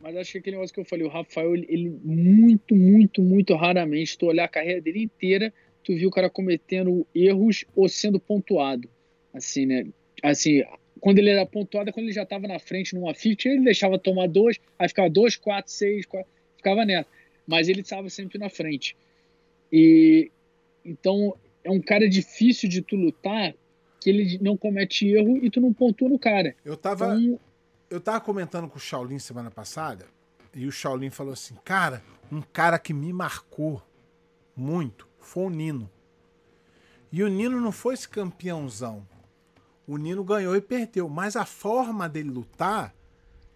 Mas 0.00 0.16
acho 0.16 0.32
que 0.32 0.38
aquele 0.38 0.56
negócio 0.56 0.74
que 0.74 0.80
eu 0.80 0.84
falei, 0.84 1.06
o 1.06 1.10
Rafael, 1.10 1.54
ele, 1.54 1.66
ele 1.68 1.90
muito, 2.02 2.74
muito, 2.74 3.22
muito 3.22 3.54
raramente, 3.54 4.18
tu 4.18 4.26
olhar 4.26 4.44
a 4.44 4.48
carreira 4.48 4.80
dele 4.80 5.02
inteira, 5.02 5.52
tu 5.84 5.94
viu 5.94 6.08
o 6.08 6.12
cara 6.12 6.28
cometendo 6.28 7.06
erros 7.14 7.64
ou 7.76 7.88
sendo 7.88 8.18
pontuado. 8.18 8.88
Assim, 9.32 9.64
né? 9.64 9.86
Assim, 10.22 10.64
quando 11.00 11.18
ele 11.18 11.30
era 11.30 11.46
pontuado, 11.46 11.90
é 11.90 11.92
quando 11.92 12.06
ele 12.06 12.12
já 12.12 12.24
estava 12.24 12.48
na 12.48 12.58
frente 12.58 12.94
numa 12.94 13.14
50, 13.14 13.48
ele 13.48 13.64
deixava 13.64 13.98
tomar 13.98 14.28
dois, 14.28 14.58
aí 14.78 14.88
ficava 14.88 15.08
dois, 15.08 15.36
quatro, 15.36 15.70
seis, 15.70 16.04
quatro, 16.04 16.30
ficava 16.56 16.84
nessa. 16.84 17.08
Mas 17.46 17.68
ele 17.68 17.80
estava 17.80 18.08
sempre 18.08 18.38
na 18.38 18.48
frente. 18.48 18.96
E 19.72 20.30
então 20.84 21.36
é 21.64 21.70
um 21.70 21.80
cara 21.80 22.08
difícil 22.08 22.68
de 22.68 22.82
tu 22.82 22.96
lutar 22.96 23.54
que 24.02 24.10
ele 24.10 24.38
não 24.40 24.56
comete 24.56 25.06
erro 25.06 25.38
e 25.42 25.50
tu 25.50 25.60
não 25.60 25.72
pontua 25.72 26.08
no 26.08 26.18
cara. 26.18 26.54
Eu 26.64 26.76
tava, 26.76 27.14
então, 27.16 27.40
eu 27.90 28.00
tava 28.00 28.20
comentando 28.20 28.68
com 28.68 28.76
o 28.76 28.80
Shaolin 28.80 29.18
semana 29.18 29.50
passada 29.50 30.06
e 30.54 30.66
o 30.66 30.72
Shaolin 30.72 31.10
falou 31.10 31.32
assim: 31.32 31.54
Cara, 31.64 32.02
um 32.30 32.42
cara 32.42 32.78
que 32.78 32.92
me 32.92 33.12
marcou 33.12 33.82
muito 34.56 35.08
foi 35.18 35.44
o 35.44 35.50
Nino. 35.50 35.90
E 37.10 37.22
o 37.22 37.28
Nino 37.28 37.60
não 37.60 37.72
foi 37.72 37.94
esse 37.94 38.08
campeãozão. 38.08 39.06
O 39.86 39.96
Nino 39.96 40.24
ganhou 40.24 40.56
e 40.56 40.60
perdeu, 40.60 41.08
mas 41.08 41.36
a 41.36 41.44
forma 41.44 42.08
dele 42.08 42.30
lutar 42.30 42.94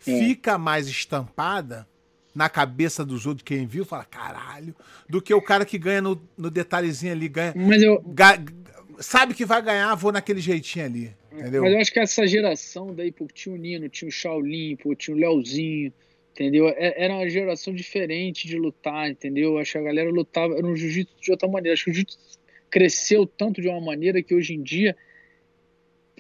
é. 0.07 0.19
fica 0.19 0.59
mais 0.59 0.87
estampada 0.87 1.87
na 2.35 2.51
cabeça 2.51 3.03
dos 3.03 3.25
outros, 3.25 3.43
quem 3.43 3.67
viu, 3.67 3.83
fala, 3.83 4.05
caralho, 4.05 4.77
do 5.09 5.23
que 5.23 5.33
o 5.33 5.41
cara 5.41 5.65
que 5.65 5.79
ganha 5.79 6.03
no, 6.03 6.21
no 6.37 6.51
detalhezinho 6.51 7.13
ali, 7.13 7.31
ganha. 7.31 7.55
Mas 7.57 7.83
eu, 7.83 8.03
ga, 8.07 8.37
sabe 9.01 9.35
que 9.35 9.45
vai 9.45 9.63
ganhar, 9.63 9.95
vou 9.95 10.13
naquele 10.13 10.41
jeitinho 10.41 10.85
ali. 10.85 11.17
Entendeu? 11.33 11.63
Mas 11.63 11.73
eu 11.73 11.79
acho 11.79 11.93
que 11.93 12.01
essa 12.01 12.27
geração 12.27 12.95
daí, 12.95 13.13
pô, 13.13 13.27
tinha 13.33 13.55
o 13.55 13.59
Nino, 13.59 13.89
tinha 13.89 14.09
o 14.09 14.13
Shaolin, 14.13 14.77
pô, 14.77 14.95
tinha 14.95 15.15
o 15.15 15.19
Leozinho, 15.19 15.93
entendeu? 16.33 16.69
É, 16.69 17.05
era 17.05 17.15
uma 17.15 17.29
geração 17.29 17.75
diferente 17.75 18.49
de 18.49 18.57
lutar, 18.57 19.11
entendeu? 19.11 19.59
Acho 19.59 19.73
que 19.73 19.79
a 19.79 19.83
galera 19.83 20.11
lutava, 20.11 20.57
era 20.57 20.67
um 20.67 20.75
jiu-jitsu 20.75 21.15
de 21.21 21.31
outra 21.31 21.49
maneira. 21.49 21.75
Acho 21.75 21.85
que 21.85 21.91
o 21.91 21.95
jiu-jitsu 21.95 22.19
cresceu 22.71 23.27
tanto 23.27 23.61
de 23.61 23.69
uma 23.69 23.81
maneira 23.81 24.23
que 24.23 24.35
hoje 24.35 24.55
em 24.55 24.63
dia 24.63 24.97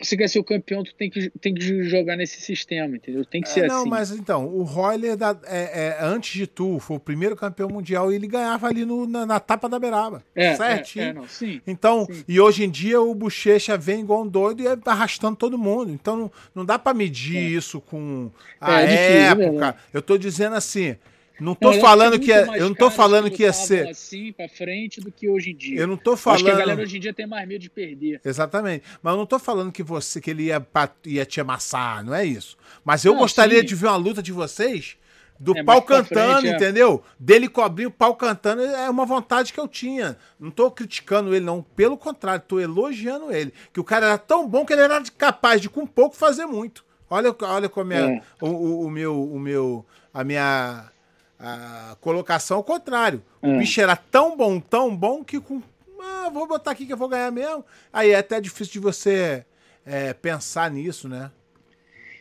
você 0.01 0.17
quer 0.17 0.29
ser 0.29 0.39
o 0.39 0.45
campeão, 0.45 0.85
tu 0.85 0.95
tem 0.95 1.09
que, 1.09 1.31
tem 1.41 1.55
que 1.55 1.85
jogar 1.85 2.17
nesse 2.17 2.41
sistema, 2.41 2.97
entendeu? 2.97 3.25
Tem 3.25 3.41
que 3.41 3.49
é, 3.49 3.53
ser 3.53 3.67
não, 3.67 3.77
assim. 3.77 3.85
Não, 3.85 3.91
mas 3.91 4.11
então, 4.11 4.47
o 4.47 4.63
Royler, 4.63 5.17
da, 5.17 5.37
é, 5.45 5.87
é, 5.87 5.99
antes 6.01 6.35
de 6.35 6.47
tu, 6.47 6.79
foi 6.79 6.97
o 6.99 7.01
primeiro 7.01 7.35
campeão 7.35 7.69
mundial 7.69 8.13
e 8.13 8.15
ele 8.15 8.27
ganhava 8.27 8.67
ali 8.67 8.85
no, 8.85 9.07
na, 9.07 9.25
na 9.25 9.41
tapa 9.41 9.69
da 9.69 9.79
beiraba. 9.79 10.23
É, 10.35 10.49
é 10.49 10.57
certinho. 10.57 11.05
É, 11.05 11.13
não, 11.15 11.27
sim, 11.27 11.63
então, 11.67 12.07
sim. 12.07 12.25
e 12.29 12.39
hoje 12.39 12.65
em 12.65 12.71
dia 12.71 13.01
o 13.01 13.15
Bochecha 13.15 13.79
vem 13.79 14.01
igual 14.01 14.23
um 14.23 14.29
doido 14.29 14.63
e 14.63 14.67
é 14.67 14.77
arrastando 14.85 15.37
todo 15.37 15.57
mundo. 15.57 15.91
Então 15.91 16.17
não, 16.17 16.33
não 16.55 16.65
dá 16.65 16.79
para 16.79 16.93
medir 16.93 17.37
é. 17.37 17.41
isso 17.41 17.81
com 17.81 18.31
a 18.61 18.81
época. 18.83 19.77
Eu 19.95 20.03
tô 20.03 20.19
dizendo 20.19 20.57
assim, 20.57 20.97
não 21.41 21.55
tô 21.55 21.73
não, 21.73 21.81
falando 21.81 22.19
que 22.19 22.33
é, 22.33 22.47
eu 22.57 22.69
não 22.69 22.75
tô 22.75 22.91
falando 22.91 23.31
que 23.31 23.43
ia 23.43 23.53
ser 23.53 23.89
assim 23.89 24.33
para 24.33 24.49
frente 24.49 25.01
do 25.01 25.13
que 25.13 25.29
hoje 25.29 25.51
em 25.51 25.57
dia. 25.57 25.81
Eu 25.81 25.87
não 25.87 25.97
tô 25.97 26.17
falando. 26.17 26.37
Acho 26.37 26.45
que 26.45 26.51
a 26.51 26.57
galera 26.57 26.83
hoje 26.83 26.97
em 26.97 27.01
dia 27.01 27.13
tem 27.13 27.27
mais 27.27 27.47
medo 27.47 27.61
de 27.61 27.71
perder. 27.71 28.21
Exatamente. 28.25 28.85
Mas 29.03 29.13
eu 29.13 29.19
não 29.19 29.27
tô 29.27 29.39
falando 29.39 29.71
que 29.71 29.83
você 29.83 30.21
que 30.21 30.31
ele 30.31 30.45
ia 30.45 30.67
ia 31.05 31.27
te 31.27 31.41
amassar, 31.41 32.05
não 32.05 32.15
é 32.15 32.25
isso. 32.25 32.57
Mas 32.85 33.05
eu 33.05 33.13
não, 33.13 33.21
gostaria 33.21 33.61
sim. 33.61 33.67
de 33.67 33.75
ver 33.75 33.87
uma 33.87 33.97
luta 33.97 34.23
de 34.23 34.33
vocês 34.33 34.97
do 35.39 35.57
é, 35.57 35.63
pau 35.63 35.83
cantando, 35.83 36.41
frente, 36.41 36.53
é. 36.53 36.57
entendeu? 36.57 37.03
Dele 37.19 37.49
cobrir 37.49 37.87
o 37.87 37.91
pau 37.91 38.15
cantando 38.15 38.63
é 38.63 38.89
uma 38.89 39.05
vontade 39.05 39.53
que 39.53 39.61
eu 39.61 39.69
tinha. 39.69 40.17
Não 40.39 40.51
tô 40.51 40.71
criticando 40.71 41.35
ele 41.35 41.45
não, 41.45 41.63
pelo 41.63 41.97
contrário, 41.97 42.45
tô 42.47 42.59
elogiando 42.59 43.33
ele, 43.33 43.53
que 43.73 43.81
o 43.81 43.85
cara 43.85 44.07
era 44.07 44.19
tão 44.19 44.49
bom 44.49 44.65
que 44.65 44.73
ele 44.73 44.83
era 44.83 45.03
capaz 45.17 45.61
de 45.61 45.69
com 45.69 45.87
pouco 45.87 46.17
fazer 46.17 46.47
muito. 46.47 46.85
Olha, 47.09 47.35
olha 47.43 47.69
como 47.69 47.93
é, 47.93 48.17
é. 48.17 48.23
O, 48.41 48.49
o, 48.49 48.87
o 48.87 48.91
meu 48.91 49.23
o 49.23 49.39
meu 49.39 49.87
a 50.13 50.25
minha 50.25 50.91
a 51.39 51.97
colocação 52.01 52.59
ao 52.59 52.65
contrário. 52.65 53.23
O 53.43 53.47
é. 53.47 53.59
bicho 53.59 53.81
era 53.81 53.97
tão 53.97 54.37
bom, 54.37 54.61
tão 54.61 54.95
bom 54.95 55.25
que 55.25 55.41
com. 55.41 55.63
Ah, 56.01 56.31
vou 56.31 56.47
botar 56.47 56.71
aqui 56.71 56.87
que 56.87 56.93
eu 56.93 56.97
vou 56.97 57.09
ganhar 57.09 57.31
mesmo. 57.31 57.65
Aí 57.93 58.11
é 58.11 58.17
até 58.17 58.41
difícil 58.41 58.75
de 58.75 58.79
você 58.81 59.45
é, 59.85 60.13
pensar 60.13 60.71
nisso, 60.71 61.09
né? 61.09 61.31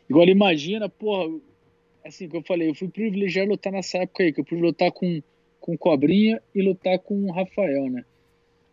Igual 0.10 0.28
imagina, 0.28 0.88
porra, 0.88 1.34
assim 2.04 2.30
que 2.30 2.38
eu 2.38 2.44
falei, 2.44 2.70
eu 2.70 2.76
fui 2.76 2.88
privilegiado 2.88 3.50
lutar 3.50 3.72
nessa 3.72 4.00
época 4.00 4.24
aí, 4.24 4.32
que 4.32 4.40
eu 4.40 4.46
pude 4.46 4.62
lutar 4.62 4.92
com, 4.92 5.22
com 5.60 5.78
Cobrinha 5.78 6.42
e 6.54 6.62
lutar 6.62 7.00
com 7.00 7.26
o 7.26 7.32
Rafael, 7.32 7.90
né? 7.90 8.06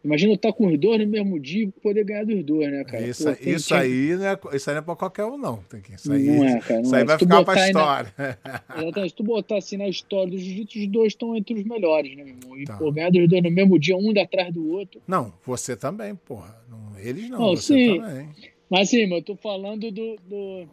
Imagina 0.05 0.35
estar 0.35 0.53
com 0.53 0.67
os 0.67 0.79
dois 0.79 1.01
no 1.01 1.07
mesmo 1.07 1.39
dia 1.39 1.65
e 1.65 1.71
poder 1.71 2.05
ganhar 2.05 2.25
dos 2.25 2.43
dois, 2.45 2.73
né, 2.73 2.83
cara? 2.83 3.07
Isso, 3.07 3.25
Pô, 3.25 3.31
isso, 3.41 3.69
que... 3.69 3.75
aí, 3.75 4.17
não 4.17 4.27
é, 4.27 4.39
isso 4.55 4.69
aí 4.69 4.75
não 4.75 4.83
é 4.83 4.85
pra 4.85 4.97
qualquer 4.97 5.25
um, 5.25 5.39
não. 5.39 5.59
Tem 5.69 5.81
que, 5.81 5.95
isso 5.95 6.13
aí, 6.13 6.25
não 6.25 6.45
é, 6.45 6.61
cara. 6.61 6.75
Não 6.75 6.83
isso 6.83 6.95
aí 6.97 7.03
é. 7.03 7.05
vai 7.05 7.19
ficar 7.19 7.45
pra 7.45 7.67
história. 7.67 8.15
Na... 8.19 8.63
Exatamente. 8.83 9.11
Se 9.11 9.17
tu 9.17 9.23
botar 9.23 9.57
assim 9.59 9.77
na 9.77 9.89
história 9.89 10.33
do 10.33 10.39
jiu-jitsu, 10.39 10.79
os 10.81 10.87
dois 10.89 11.13
estão 11.13 11.37
entre 11.37 11.55
os 11.55 11.65
melhores, 11.65 12.17
né, 12.17 12.25
meu 12.25 12.35
irmão? 12.35 12.59
E 12.59 12.65
tá. 12.65 12.77
pô, 12.77 12.91
ganhar 12.91 13.11
dos 13.11 13.29
dois 13.29 13.43
no 13.43 13.51
mesmo 13.51 13.79
dia, 13.79 13.97
um 13.97 14.11
atrás 14.21 14.53
do 14.53 14.73
outro. 14.73 15.01
Não, 15.07 15.33
você 15.47 15.77
também, 15.77 16.17
porra. 16.17 16.61
Não, 16.69 16.99
eles 16.99 17.31
não, 17.31 17.39
não 17.39 17.57
você 17.57 17.75
sim. 17.75 18.01
também. 18.01 18.29
Mas 18.69 18.89
sim, 18.89 19.07
mas 19.07 19.19
eu 19.19 19.23
tô 19.23 19.37
falando 19.37 19.93
do, 19.93 20.17
do 20.29 20.69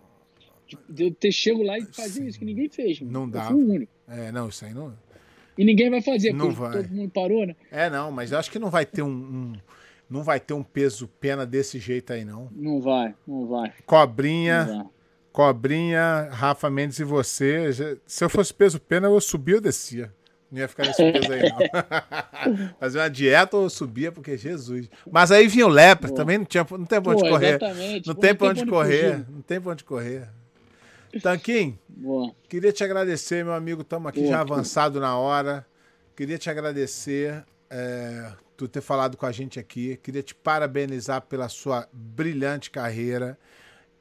de 0.90 1.04
eu 1.06 1.14
ter 1.14 1.32
chego 1.32 1.64
lá 1.64 1.78
e 1.78 1.86
fazer 1.86 2.28
isso 2.28 2.40
que 2.40 2.46
ninguém 2.46 2.70
fez. 2.70 3.00
Mano. 3.00 3.12
Não 3.12 3.30
dá. 3.30 3.44
Eu 3.44 3.52
fui 3.52 3.64
o 3.64 3.70
único. 3.70 3.92
É, 4.08 4.32
não, 4.32 4.50
isso 4.50 4.66
aí 4.66 4.74
não. 4.74 4.94
E 5.60 5.66
ninguém 5.66 5.90
vai 5.90 6.02
fazer, 6.02 6.32
não 6.32 6.52
vai. 6.52 6.72
todo 6.72 6.90
mundo 6.90 7.12
parou, 7.14 7.46
né? 7.46 7.54
É, 7.70 7.90
não, 7.90 8.14
mas 8.14 8.32
eu 8.32 8.40
acho 8.40 8.50
que 8.50 8.58
não 8.58 8.70
vai 8.70 8.86
ter 8.86 9.02
um, 9.02 9.10
um 9.10 9.54
não 10.10 10.24
vai 10.24 10.40
ter 10.40 10.54
um 10.54 10.64
peso 10.64 11.06
pena 11.20 11.46
desse 11.46 11.80
jeito 11.80 12.14
aí, 12.14 12.24
não. 12.24 12.48
Não 12.54 12.80
vai, 12.80 13.14
não 13.28 13.46
vai. 13.46 13.74
Cobrinha, 13.86 14.64
não 14.64 14.78
vai. 14.78 14.86
Cobrinha, 15.34 16.30
Rafa 16.32 16.70
Mendes 16.70 16.98
e 17.00 17.04
você. 17.04 18.00
Se 18.06 18.24
eu 18.24 18.30
fosse 18.30 18.54
peso 18.54 18.80
pena, 18.80 19.08
eu 19.08 19.20
subia 19.20 19.56
ou 19.56 19.62
descia. 19.62 20.14
Não 20.50 20.60
ia 20.60 20.68
ficar 20.70 20.86
nesse 20.86 21.12
peso 21.12 21.30
aí, 21.30 21.42
não. 21.42 22.70
Fazer 22.80 23.00
uma 23.00 23.10
dieta 23.10 23.58
ou 23.58 23.70
subia, 23.70 24.14
porque 24.14 24.38
Jesus. 24.38 24.90
Mas 25.12 25.30
aí 25.30 25.46
vinha 25.50 25.68
o 25.68 25.70
lepre, 25.70 26.14
também 26.14 26.38
não, 26.38 26.46
tinha, 26.46 26.66
não 26.72 26.86
tem 26.86 27.02
pra 27.02 27.12
onde 27.12 27.30
correr. 27.30 27.56
Exatamente. 27.56 28.08
Não 28.08 28.16
tem 28.16 28.34
pra 28.34 28.48
onde 28.48 28.66
correr. 28.66 29.26
Não 29.30 29.42
tem 29.42 29.60
pra 29.60 29.72
onde 29.74 29.84
correr. 29.84 30.30
Tanquinho, 31.22 31.78
Boa. 31.88 32.34
queria 32.48 32.72
te 32.72 32.84
agradecer, 32.84 33.44
meu 33.44 33.54
amigo. 33.54 33.82
Estamos 33.82 34.10
aqui 34.10 34.22
Boa, 34.22 34.32
já 34.32 34.42
avançado 34.42 35.00
na 35.00 35.18
hora. 35.18 35.66
Queria 36.16 36.38
te 36.38 36.50
agradecer. 36.50 37.44
É, 37.70 38.32
tu 38.60 38.68
ter 38.68 38.82
falado 38.82 39.16
com 39.16 39.26
a 39.26 39.32
gente 39.32 39.58
aqui. 39.58 39.98
Queria 40.04 40.22
te 40.22 40.36
parabenizar 40.36 41.22
pela 41.22 41.48
sua 41.48 41.88
brilhante 41.94 42.70
carreira. 42.70 43.40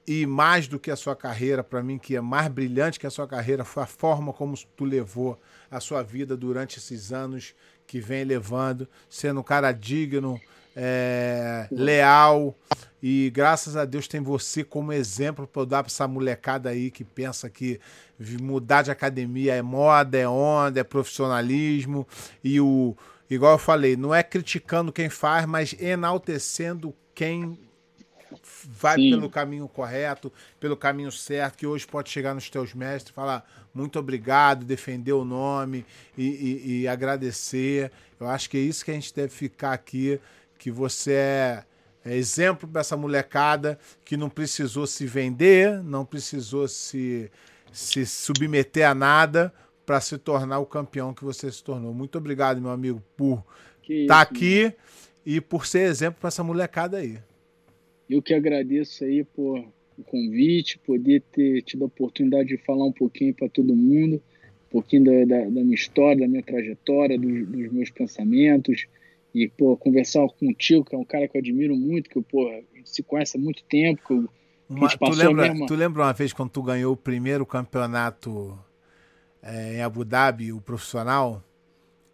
E 0.04 0.26
mais 0.26 0.66
do 0.66 0.80
que 0.80 0.90
a 0.90 0.96
sua 0.96 1.14
carreira, 1.14 1.62
para 1.62 1.82
mim, 1.82 1.98
que 1.98 2.16
é 2.16 2.20
mais 2.20 2.48
brilhante 2.48 2.98
que 2.98 3.06
a 3.06 3.10
sua 3.10 3.28
carreira, 3.28 3.62
foi 3.62 3.82
a 3.82 3.86
forma 3.86 4.32
como 4.32 4.54
tu 4.74 4.84
levou 4.84 5.38
a 5.70 5.78
sua 5.80 6.02
vida 6.02 6.36
durante 6.36 6.78
esses 6.78 7.12
anos 7.12 7.54
que 7.86 8.00
vem 8.00 8.24
levando, 8.24 8.88
sendo 9.08 9.40
um 9.40 9.42
cara 9.42 9.70
digno, 9.70 10.40
é, 10.78 11.66
leal. 11.70 12.54
E 13.02 13.30
graças 13.34 13.76
a 13.76 13.84
Deus 13.84 14.08
tem 14.08 14.20
você 14.20 14.64
como 14.64 14.92
exemplo 14.92 15.46
para 15.46 15.64
dar 15.64 15.82
para 15.82 15.90
essa 15.90 16.06
molecada 16.08 16.70
aí 16.70 16.90
que 16.90 17.04
pensa 17.04 17.50
que 17.50 17.80
mudar 18.40 18.82
de 18.82 18.90
academia 18.90 19.54
é 19.54 19.62
moda, 19.62 20.16
é 20.18 20.28
onda, 20.28 20.80
é 20.80 20.84
profissionalismo. 20.84 22.06
E 22.42 22.60
o, 22.60 22.96
igual 23.28 23.52
eu 23.52 23.58
falei, 23.58 23.96
não 23.96 24.14
é 24.14 24.22
criticando 24.22 24.92
quem 24.92 25.08
faz, 25.08 25.46
mas 25.46 25.74
enaltecendo 25.78 26.94
quem 27.14 27.58
vai 28.64 28.96
Sim. 28.96 29.10
pelo 29.10 29.30
caminho 29.30 29.68
correto, 29.68 30.32
pelo 30.60 30.76
caminho 30.76 31.10
certo, 31.10 31.56
que 31.56 31.66
hoje 31.66 31.86
pode 31.86 32.10
chegar 32.10 32.34
nos 32.34 32.50
teus 32.50 32.74
mestres 32.74 33.10
e 33.10 33.14
falar 33.14 33.48
muito 33.72 33.98
obrigado, 33.98 34.64
defender 34.64 35.12
o 35.12 35.24
nome 35.24 35.84
e, 36.16 36.24
e, 36.26 36.80
e 36.80 36.88
agradecer. 36.88 37.92
Eu 38.18 38.28
acho 38.28 38.50
que 38.50 38.56
é 38.56 38.60
isso 38.60 38.84
que 38.84 38.90
a 38.90 38.94
gente 38.94 39.14
deve 39.14 39.28
ficar 39.28 39.72
aqui, 39.72 40.20
que 40.58 40.70
você 40.70 41.12
é, 41.12 41.64
é 42.04 42.16
exemplo 42.16 42.68
para 42.68 42.80
essa 42.80 42.96
molecada 42.96 43.78
que 44.04 44.16
não 44.16 44.28
precisou 44.28 44.86
se 44.86 45.06
vender, 45.06 45.82
não 45.82 46.04
precisou 46.04 46.66
se, 46.68 47.30
se 47.72 48.04
submeter 48.04 48.88
a 48.88 48.94
nada 48.94 49.52
para 49.86 50.00
se 50.00 50.18
tornar 50.18 50.58
o 50.58 50.66
campeão 50.66 51.14
que 51.14 51.24
você 51.24 51.50
se 51.50 51.62
tornou. 51.62 51.94
Muito 51.94 52.18
obrigado, 52.18 52.60
meu 52.60 52.70
amigo, 52.70 53.02
por 53.16 53.42
estar 53.88 54.16
tá 54.16 54.20
aqui 54.20 54.72
e 55.24 55.40
por 55.40 55.66
ser 55.66 55.88
exemplo 55.88 56.20
para 56.20 56.28
essa 56.28 56.44
molecada 56.44 56.98
aí. 56.98 57.18
Eu 58.08 58.20
que 58.20 58.34
agradeço 58.34 59.04
aí 59.04 59.24
por 59.24 59.64
o 59.98 60.04
convite, 60.04 60.78
poder 60.78 61.22
ter 61.32 61.62
tido 61.62 61.82
a 61.82 61.86
oportunidade 61.86 62.48
de 62.48 62.56
falar 62.56 62.84
um 62.84 62.92
pouquinho 62.92 63.34
para 63.34 63.48
todo 63.48 63.74
mundo, 63.74 64.16
um 64.16 64.70
pouquinho 64.70 65.04
da, 65.04 65.24
da, 65.24 65.44
da, 65.44 65.50
minha 65.62 65.74
história, 65.74 66.20
da 66.20 66.28
minha 66.28 66.42
trajetória, 66.42 67.18
dos, 67.18 67.46
dos, 67.48 67.72
meus 67.72 67.90
pensamentos. 67.90 68.86
E, 69.44 69.48
pô, 69.48 69.76
conversar 69.76 70.26
contigo, 70.28 70.84
que 70.84 70.94
é 70.94 70.98
um 70.98 71.04
cara 71.04 71.28
que 71.28 71.36
eu 71.36 71.40
admiro 71.40 71.76
muito, 71.76 72.10
que, 72.10 72.20
pô, 72.22 72.48
a 72.48 72.76
gente 72.76 72.90
se 72.90 73.02
conhece 73.02 73.36
há 73.36 73.40
muito 73.40 73.62
tempo, 73.64 74.02
que, 74.06 74.28
uma, 74.68 74.88
tu, 74.88 75.10
lembra, 75.10 75.48
mesma... 75.48 75.66
tu 75.66 75.74
lembra 75.74 76.02
uma 76.02 76.12
vez 76.12 76.32
quando 76.32 76.50
tu 76.50 76.62
ganhou 76.62 76.92
o 76.92 76.96
primeiro 76.96 77.46
campeonato 77.46 78.58
é, 79.42 79.76
em 79.76 79.82
Abu 79.82 80.04
Dhabi, 80.04 80.52
o 80.52 80.60
profissional? 80.60 81.42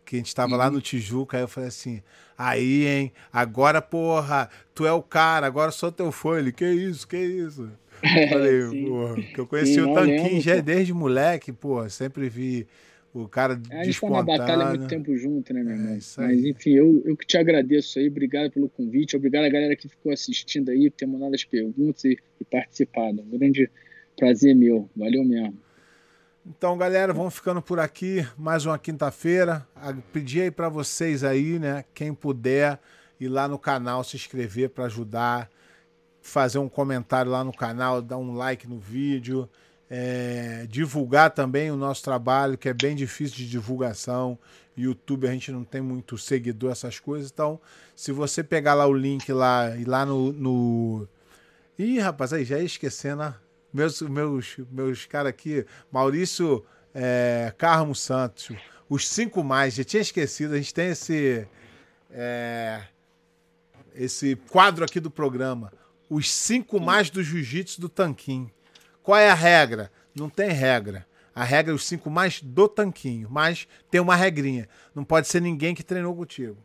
Que 0.04 0.16
a 0.16 0.18
gente 0.18 0.28
estava 0.28 0.52
uhum. 0.52 0.58
lá 0.58 0.70
no 0.70 0.80
Tijuca, 0.80 1.38
aí 1.38 1.42
eu 1.42 1.48
falei 1.48 1.68
assim, 1.68 2.02
Aí, 2.36 2.86
hein? 2.86 3.12
Agora, 3.32 3.80
porra, 3.80 4.50
tu 4.74 4.84
é 4.84 4.92
o 4.92 5.02
cara, 5.02 5.46
agora 5.46 5.70
sou 5.70 5.90
teu 5.92 6.10
fã. 6.10 6.38
Ele, 6.38 6.52
que 6.52 6.66
isso, 6.66 7.06
que 7.06 7.16
isso? 7.16 7.70
É, 8.02 8.28
Falei, 8.28 8.68
sim. 8.68 8.86
porra, 8.86 9.14
que 9.22 9.40
eu 9.40 9.46
conheci 9.46 9.74
sim, 9.74 9.80
o 9.80 9.94
Tanquinho 9.94 10.38
já 10.38 10.60
desde 10.60 10.92
moleque, 10.92 11.52
porra, 11.52 11.88
sempre 11.88 12.28
vi 12.28 12.66
o 13.14 13.28
cara 13.28 13.60
é, 13.70 13.80
A 13.80 13.84
gente 13.84 14.00
tá 14.00 14.10
na 14.10 14.22
batalha 14.22 14.64
há 14.64 14.68
muito 14.70 14.88
tempo 14.88 15.16
junto, 15.16 15.54
né, 15.54 15.62
meu 15.62 15.72
é, 15.72 15.76
irmão? 15.76 15.92
É, 15.92 15.98
Mas, 16.18 16.44
enfim, 16.44 16.70
eu, 16.70 17.00
eu 17.04 17.16
que 17.16 17.24
te 17.24 17.38
agradeço 17.38 17.98
aí, 18.00 18.08
obrigado 18.08 18.50
pelo 18.50 18.68
convite, 18.68 19.16
obrigado 19.16 19.44
a 19.44 19.48
galera 19.48 19.76
que 19.76 19.88
ficou 19.88 20.12
assistindo 20.12 20.70
aí, 20.70 20.90
ter 20.90 21.06
mandado 21.06 21.34
as 21.34 21.44
perguntas 21.44 22.04
e, 22.04 22.18
e 22.40 22.44
participado. 22.44 23.22
Um 23.22 23.38
grande 23.38 23.70
prazer 24.16 24.54
meu, 24.56 24.90
valeu 24.96 25.24
mesmo. 25.24 25.56
Então, 26.44 26.76
galera, 26.76 27.12
vamos 27.12 27.34
ficando 27.34 27.62
por 27.62 27.80
aqui. 27.80 28.26
Mais 28.36 28.66
uma 28.66 28.78
quinta-feira. 28.78 29.66
Pedir 30.12 30.42
aí 30.42 30.50
para 30.50 30.68
vocês 30.68 31.24
aí, 31.24 31.58
né? 31.58 31.84
Quem 31.94 32.12
puder 32.12 32.78
ir 33.18 33.28
lá 33.28 33.48
no 33.48 33.58
canal 33.58 34.04
se 34.04 34.16
inscrever 34.16 34.68
para 34.68 34.84
ajudar, 34.84 35.50
fazer 36.20 36.58
um 36.58 36.68
comentário 36.68 37.30
lá 37.30 37.42
no 37.42 37.52
canal, 37.52 38.02
dar 38.02 38.18
um 38.18 38.34
like 38.34 38.68
no 38.68 38.78
vídeo, 38.78 39.48
é, 39.96 40.66
divulgar 40.68 41.30
também 41.30 41.70
o 41.70 41.76
nosso 41.76 42.02
trabalho, 42.02 42.58
que 42.58 42.68
é 42.68 42.74
bem 42.74 42.96
difícil 42.96 43.36
de 43.36 43.48
divulgação. 43.48 44.36
YouTube 44.76 45.28
a 45.28 45.30
gente 45.30 45.52
não 45.52 45.62
tem 45.62 45.80
muito 45.80 46.18
seguidor, 46.18 46.72
essas 46.72 46.98
coisas. 46.98 47.30
Então, 47.32 47.60
se 47.94 48.10
você 48.10 48.42
pegar 48.42 48.74
lá 48.74 48.88
o 48.88 48.92
link 48.92 49.32
lá 49.32 49.76
e 49.76 49.84
lá 49.84 50.04
no, 50.04 50.32
no... 50.32 51.08
Ih, 51.78 52.00
rapaz, 52.00 52.32
aí 52.32 52.44
já 52.44 52.58
ia 52.58 52.64
esquecendo, 52.64 53.22
né? 53.22 53.34
meus, 53.72 54.02
meus, 54.02 54.56
meus 54.68 55.06
caras 55.06 55.30
aqui, 55.30 55.64
Maurício 55.92 56.64
é, 56.92 57.54
Carmo 57.56 57.94
Santos, 57.94 58.50
os 58.88 59.06
cinco 59.08 59.44
mais, 59.44 59.74
já 59.74 59.84
tinha 59.84 60.02
esquecido, 60.02 60.54
a 60.54 60.56
gente 60.56 60.74
tem 60.74 60.88
esse, 60.88 61.46
é, 62.10 62.82
esse 63.94 64.34
quadro 64.50 64.84
aqui 64.84 64.98
do 64.98 65.10
programa, 65.10 65.72
os 66.10 66.28
cinco 66.28 66.80
mais 66.80 67.10
do 67.10 67.22
jiu-jitsu 67.22 67.80
do 67.80 67.88
Tanquinho. 67.88 68.50
Qual 69.04 69.18
é 69.18 69.28
a 69.28 69.34
regra? 69.34 69.92
Não 70.16 70.30
tem 70.30 70.48
regra. 70.48 71.06
A 71.34 71.44
regra 71.44 71.72
é 71.72 71.74
os 71.74 71.84
cinco 71.84 72.08
mais 72.08 72.40
do 72.40 72.66
Tanquinho, 72.66 73.28
mas 73.30 73.68
tem 73.90 74.00
uma 74.00 74.16
regrinha. 74.16 74.66
Não 74.94 75.04
pode 75.04 75.28
ser 75.28 75.42
ninguém 75.42 75.74
que 75.74 75.82
treinou 75.82 76.16
contigo. 76.16 76.56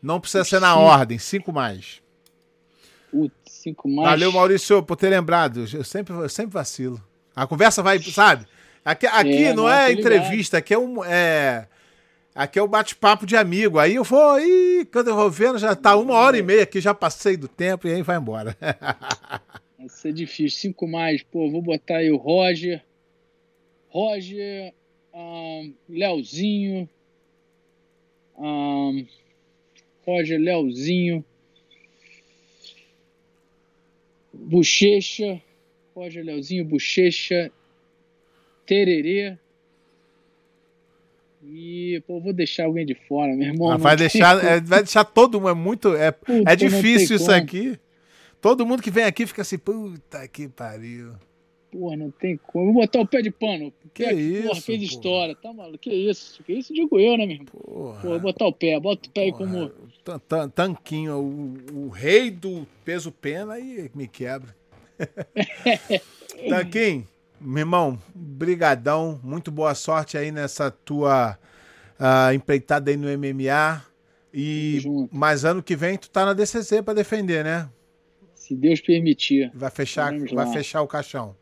Não 0.00 0.20
precisa 0.20 0.44
ser 0.44 0.60
na 0.60 0.76
ordem, 0.76 1.18
cinco 1.18 1.52
mais. 1.52 2.00
Putz, 3.10 3.34
cinco 3.46 3.88
mais. 3.88 4.10
Valeu, 4.10 4.30
Maurício, 4.30 4.80
por 4.84 4.94
ter 4.94 5.08
lembrado. 5.08 5.66
Eu 5.72 5.82
sempre, 5.82 6.14
eu 6.14 6.28
sempre 6.28 6.52
vacilo. 6.52 7.02
A 7.34 7.44
conversa 7.44 7.82
vai, 7.82 8.00
sabe? 8.00 8.46
Aqui, 8.84 9.06
aqui 9.06 9.46
é, 9.46 9.52
não 9.52 9.68
é 9.68 9.90
entrevista, 9.90 10.58
aqui 10.58 10.72
é 10.72 10.78
um. 10.78 11.04
É, 11.04 11.66
aqui 12.32 12.56
é 12.56 12.62
o 12.62 12.68
bate-papo 12.68 13.26
de 13.26 13.36
amigo. 13.36 13.80
Aí 13.80 13.96
eu 13.96 14.04
vou, 14.04 14.30
aí, 14.30 14.86
quando 14.92 15.08
eu 15.08 15.16
vou 15.16 15.28
vendo, 15.28 15.58
já 15.58 15.74
tá 15.74 15.96
uma 15.96 16.14
hora 16.14 16.38
e 16.38 16.42
meia 16.42 16.62
aqui, 16.62 16.80
já 16.80 16.94
passei 16.94 17.36
do 17.36 17.48
tempo 17.48 17.88
e 17.88 17.92
aí 17.92 18.02
vai 18.02 18.16
embora. 18.16 18.56
Vai 19.86 19.88
ser 19.88 20.12
difícil. 20.12 20.58
Cinco 20.58 20.88
mais, 20.88 21.22
pô, 21.22 21.48
vou 21.48 21.62
botar 21.62 21.98
aí 21.98 22.10
o 22.10 22.16
Roger. 22.16 22.82
Roger, 23.88 24.74
um, 25.14 25.72
Leozinho. 25.88 26.88
Um, 28.36 29.06
Roger, 30.04 30.40
Leozinho. 30.40 31.24
Bochecha, 34.32 35.40
Roger 35.94 36.24
Leozinho, 36.24 36.64
Bochecha, 36.64 37.50
Tererê. 38.66 39.38
E, 41.44 42.02
pô, 42.06 42.20
vou 42.20 42.32
deixar 42.32 42.64
alguém 42.64 42.84
de 42.84 42.94
fora, 42.94 43.34
meu 43.36 43.48
irmão. 43.48 43.70
Ah, 43.70 43.76
vai, 43.76 43.96
deixar, 43.96 44.44
é, 44.44 44.60
vai 44.60 44.82
deixar 44.82 45.04
todo 45.04 45.40
mundo. 45.40 45.50
É 45.50 45.54
muito. 45.54 45.94
É, 45.94 46.10
puta, 46.10 46.50
é 46.50 46.56
difícil 46.56 47.16
isso 47.16 47.26
como. 47.26 47.36
aqui. 47.36 47.78
Todo 48.46 48.64
mundo 48.64 48.80
que 48.80 48.92
vem 48.92 49.02
aqui 49.02 49.26
fica 49.26 49.42
assim, 49.42 49.58
puta 49.58 50.28
que 50.28 50.46
pariu. 50.46 51.14
Porra, 51.68 51.96
não 51.96 52.12
tem 52.12 52.36
como. 52.36 52.66
Vou 52.66 52.82
botar 52.82 53.00
o 53.00 53.06
pé 53.06 53.20
de 53.20 53.32
pano. 53.32 53.72
Que 53.92 54.04
é, 54.04 54.12
isso? 54.12 54.42
Porra, 54.46 54.60
fez 54.60 54.78
porra. 54.78 54.84
história. 54.84 55.34
Tá 55.34 55.52
maluco? 55.52 55.78
Que 55.78 55.92
isso? 55.92 56.44
Que 56.44 56.52
isso 56.52 56.72
digo 56.72 56.96
eu, 56.96 57.18
né, 57.18 57.26
meu 57.26 57.34
irmão? 57.34 57.46
Porra. 57.46 58.00
Porra, 58.02 58.18
botar 58.20 58.46
o 58.46 58.52
pé. 58.52 58.78
Bota 58.78 59.08
o 59.08 59.10
pé 59.10 59.32
porra. 59.32 59.44
aí 59.44 59.68
como. 60.12 60.48
Tanquinho, 60.54 61.18
o, 61.18 61.86
o 61.86 61.88
rei 61.88 62.30
do 62.30 62.64
peso 62.84 63.10
pena 63.10 63.58
e 63.58 63.90
me 63.92 64.06
quebra. 64.06 64.54
Tanquinho, 66.48 67.04
meu 67.40 67.62
irmão, 67.62 67.98
brigadão. 68.14 69.18
Muito 69.24 69.50
boa 69.50 69.74
sorte 69.74 70.16
aí 70.16 70.30
nessa 70.30 70.70
tua 70.70 71.36
uh, 71.98 72.32
empreitada 72.32 72.92
aí 72.92 72.96
no 72.96 73.08
MMA. 73.08 73.84
E 74.32 74.82
mais 75.10 75.44
ano 75.44 75.64
que 75.64 75.74
vem 75.74 75.98
tu 75.98 76.08
tá 76.08 76.24
na 76.24 76.32
DCC 76.32 76.80
para 76.80 76.94
defender, 76.94 77.42
né? 77.42 77.68
Se 78.46 78.54
Deus 78.54 78.80
permitir. 78.80 79.50
Vai 79.52 79.72
fechar, 79.72 80.16
vai 80.32 80.52
fechar 80.52 80.80
o 80.80 80.86
caixão. 80.86 81.34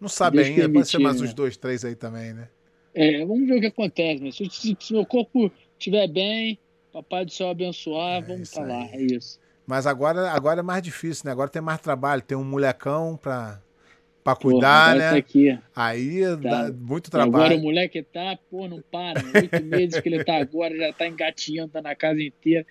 Não 0.00 0.08
sabe 0.08 0.38
Deus 0.38 0.48
ainda, 0.48 0.62
permitir, 0.62 0.80
pode 0.80 0.88
ser 0.88 0.98
mais 0.98 1.20
né? 1.20 1.28
uns 1.28 1.32
dois, 1.32 1.56
três 1.56 1.84
aí 1.84 1.94
também, 1.94 2.32
né? 2.32 2.48
É, 2.92 3.24
vamos 3.24 3.46
ver 3.46 3.58
o 3.58 3.60
que 3.60 3.68
acontece, 3.68 4.20
né? 4.20 4.32
Se, 4.32 4.50
se, 4.50 4.76
se 4.80 4.92
meu 4.92 5.06
corpo 5.06 5.48
estiver 5.78 6.08
bem, 6.08 6.58
papai 6.92 7.24
do 7.24 7.30
céu 7.30 7.50
abençoar, 7.50 8.18
é, 8.18 8.22
vamos 8.22 8.52
lá, 8.52 8.84
é 8.86 9.00
isso. 9.00 9.38
Mas 9.64 9.86
agora, 9.86 10.28
agora 10.32 10.58
é 10.58 10.62
mais 10.64 10.82
difícil, 10.82 11.22
né? 11.26 11.30
Agora 11.30 11.48
tem 11.48 11.62
mais 11.62 11.80
trabalho, 11.80 12.20
tem 12.20 12.36
um 12.36 12.42
molecão 12.42 13.16
pra, 13.16 13.62
pra 14.24 14.34
cuidar, 14.34 14.96
porra, 14.96 15.12
né? 15.12 15.22
Tá. 15.22 15.62
Aí 15.76 16.20
tá. 16.20 16.34
dá 16.34 16.72
muito 16.72 17.12
trabalho. 17.12 17.44
agora 17.44 17.56
o 17.56 17.62
moleque 17.62 18.02
tá, 18.02 18.36
pô, 18.50 18.66
não 18.66 18.82
para. 18.90 19.22
Né? 19.22 19.30
Oito 19.36 19.64
meses 19.64 20.00
que 20.00 20.08
ele 20.08 20.24
tá 20.24 20.34
agora, 20.34 20.76
já 20.76 20.92
tá 20.92 21.06
engatinhando, 21.06 21.70
tá 21.70 21.80
na 21.80 21.94
casa 21.94 22.20
inteira. 22.20 22.66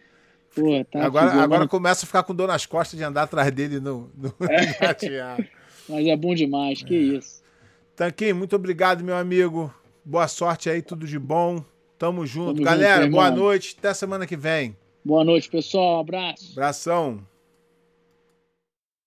Pô, 0.55 0.85
tá 0.85 1.03
agora, 1.03 1.31
agora 1.33 1.67
começa 1.67 2.05
a 2.05 2.07
ficar 2.07 2.23
com 2.23 2.33
dor 2.33 2.47
nas 2.47 2.65
costas 2.65 2.97
de 2.97 3.03
andar 3.03 3.23
atrás 3.23 3.51
dele 3.51 3.79
no, 3.79 4.11
no 4.15 4.33
é. 4.47 5.49
Mas 5.89 6.07
é 6.07 6.15
bom 6.15 6.35
demais, 6.35 6.83
que 6.83 6.95
é. 6.95 7.17
isso. 7.17 7.43
Tanquinho, 7.95 8.35
muito 8.35 8.55
obrigado, 8.55 9.03
meu 9.03 9.15
amigo. 9.15 9.73
Boa 10.05 10.27
sorte 10.27 10.69
aí, 10.69 10.81
tudo 10.81 11.07
de 11.07 11.17
bom. 11.17 11.63
Tamo 11.97 12.25
junto. 12.25 12.55
Tamo 12.55 12.65
Galera, 12.65 13.03
junto, 13.03 13.13
boa 13.13 13.31
noite. 13.31 13.75
Até 13.79 13.93
semana 13.93 14.27
que 14.27 14.35
vem. 14.35 14.75
Boa 15.03 15.23
noite, 15.23 15.49
pessoal. 15.49 15.97
Um 15.97 15.99
abraço. 16.01 16.51
Abração. 16.51 17.25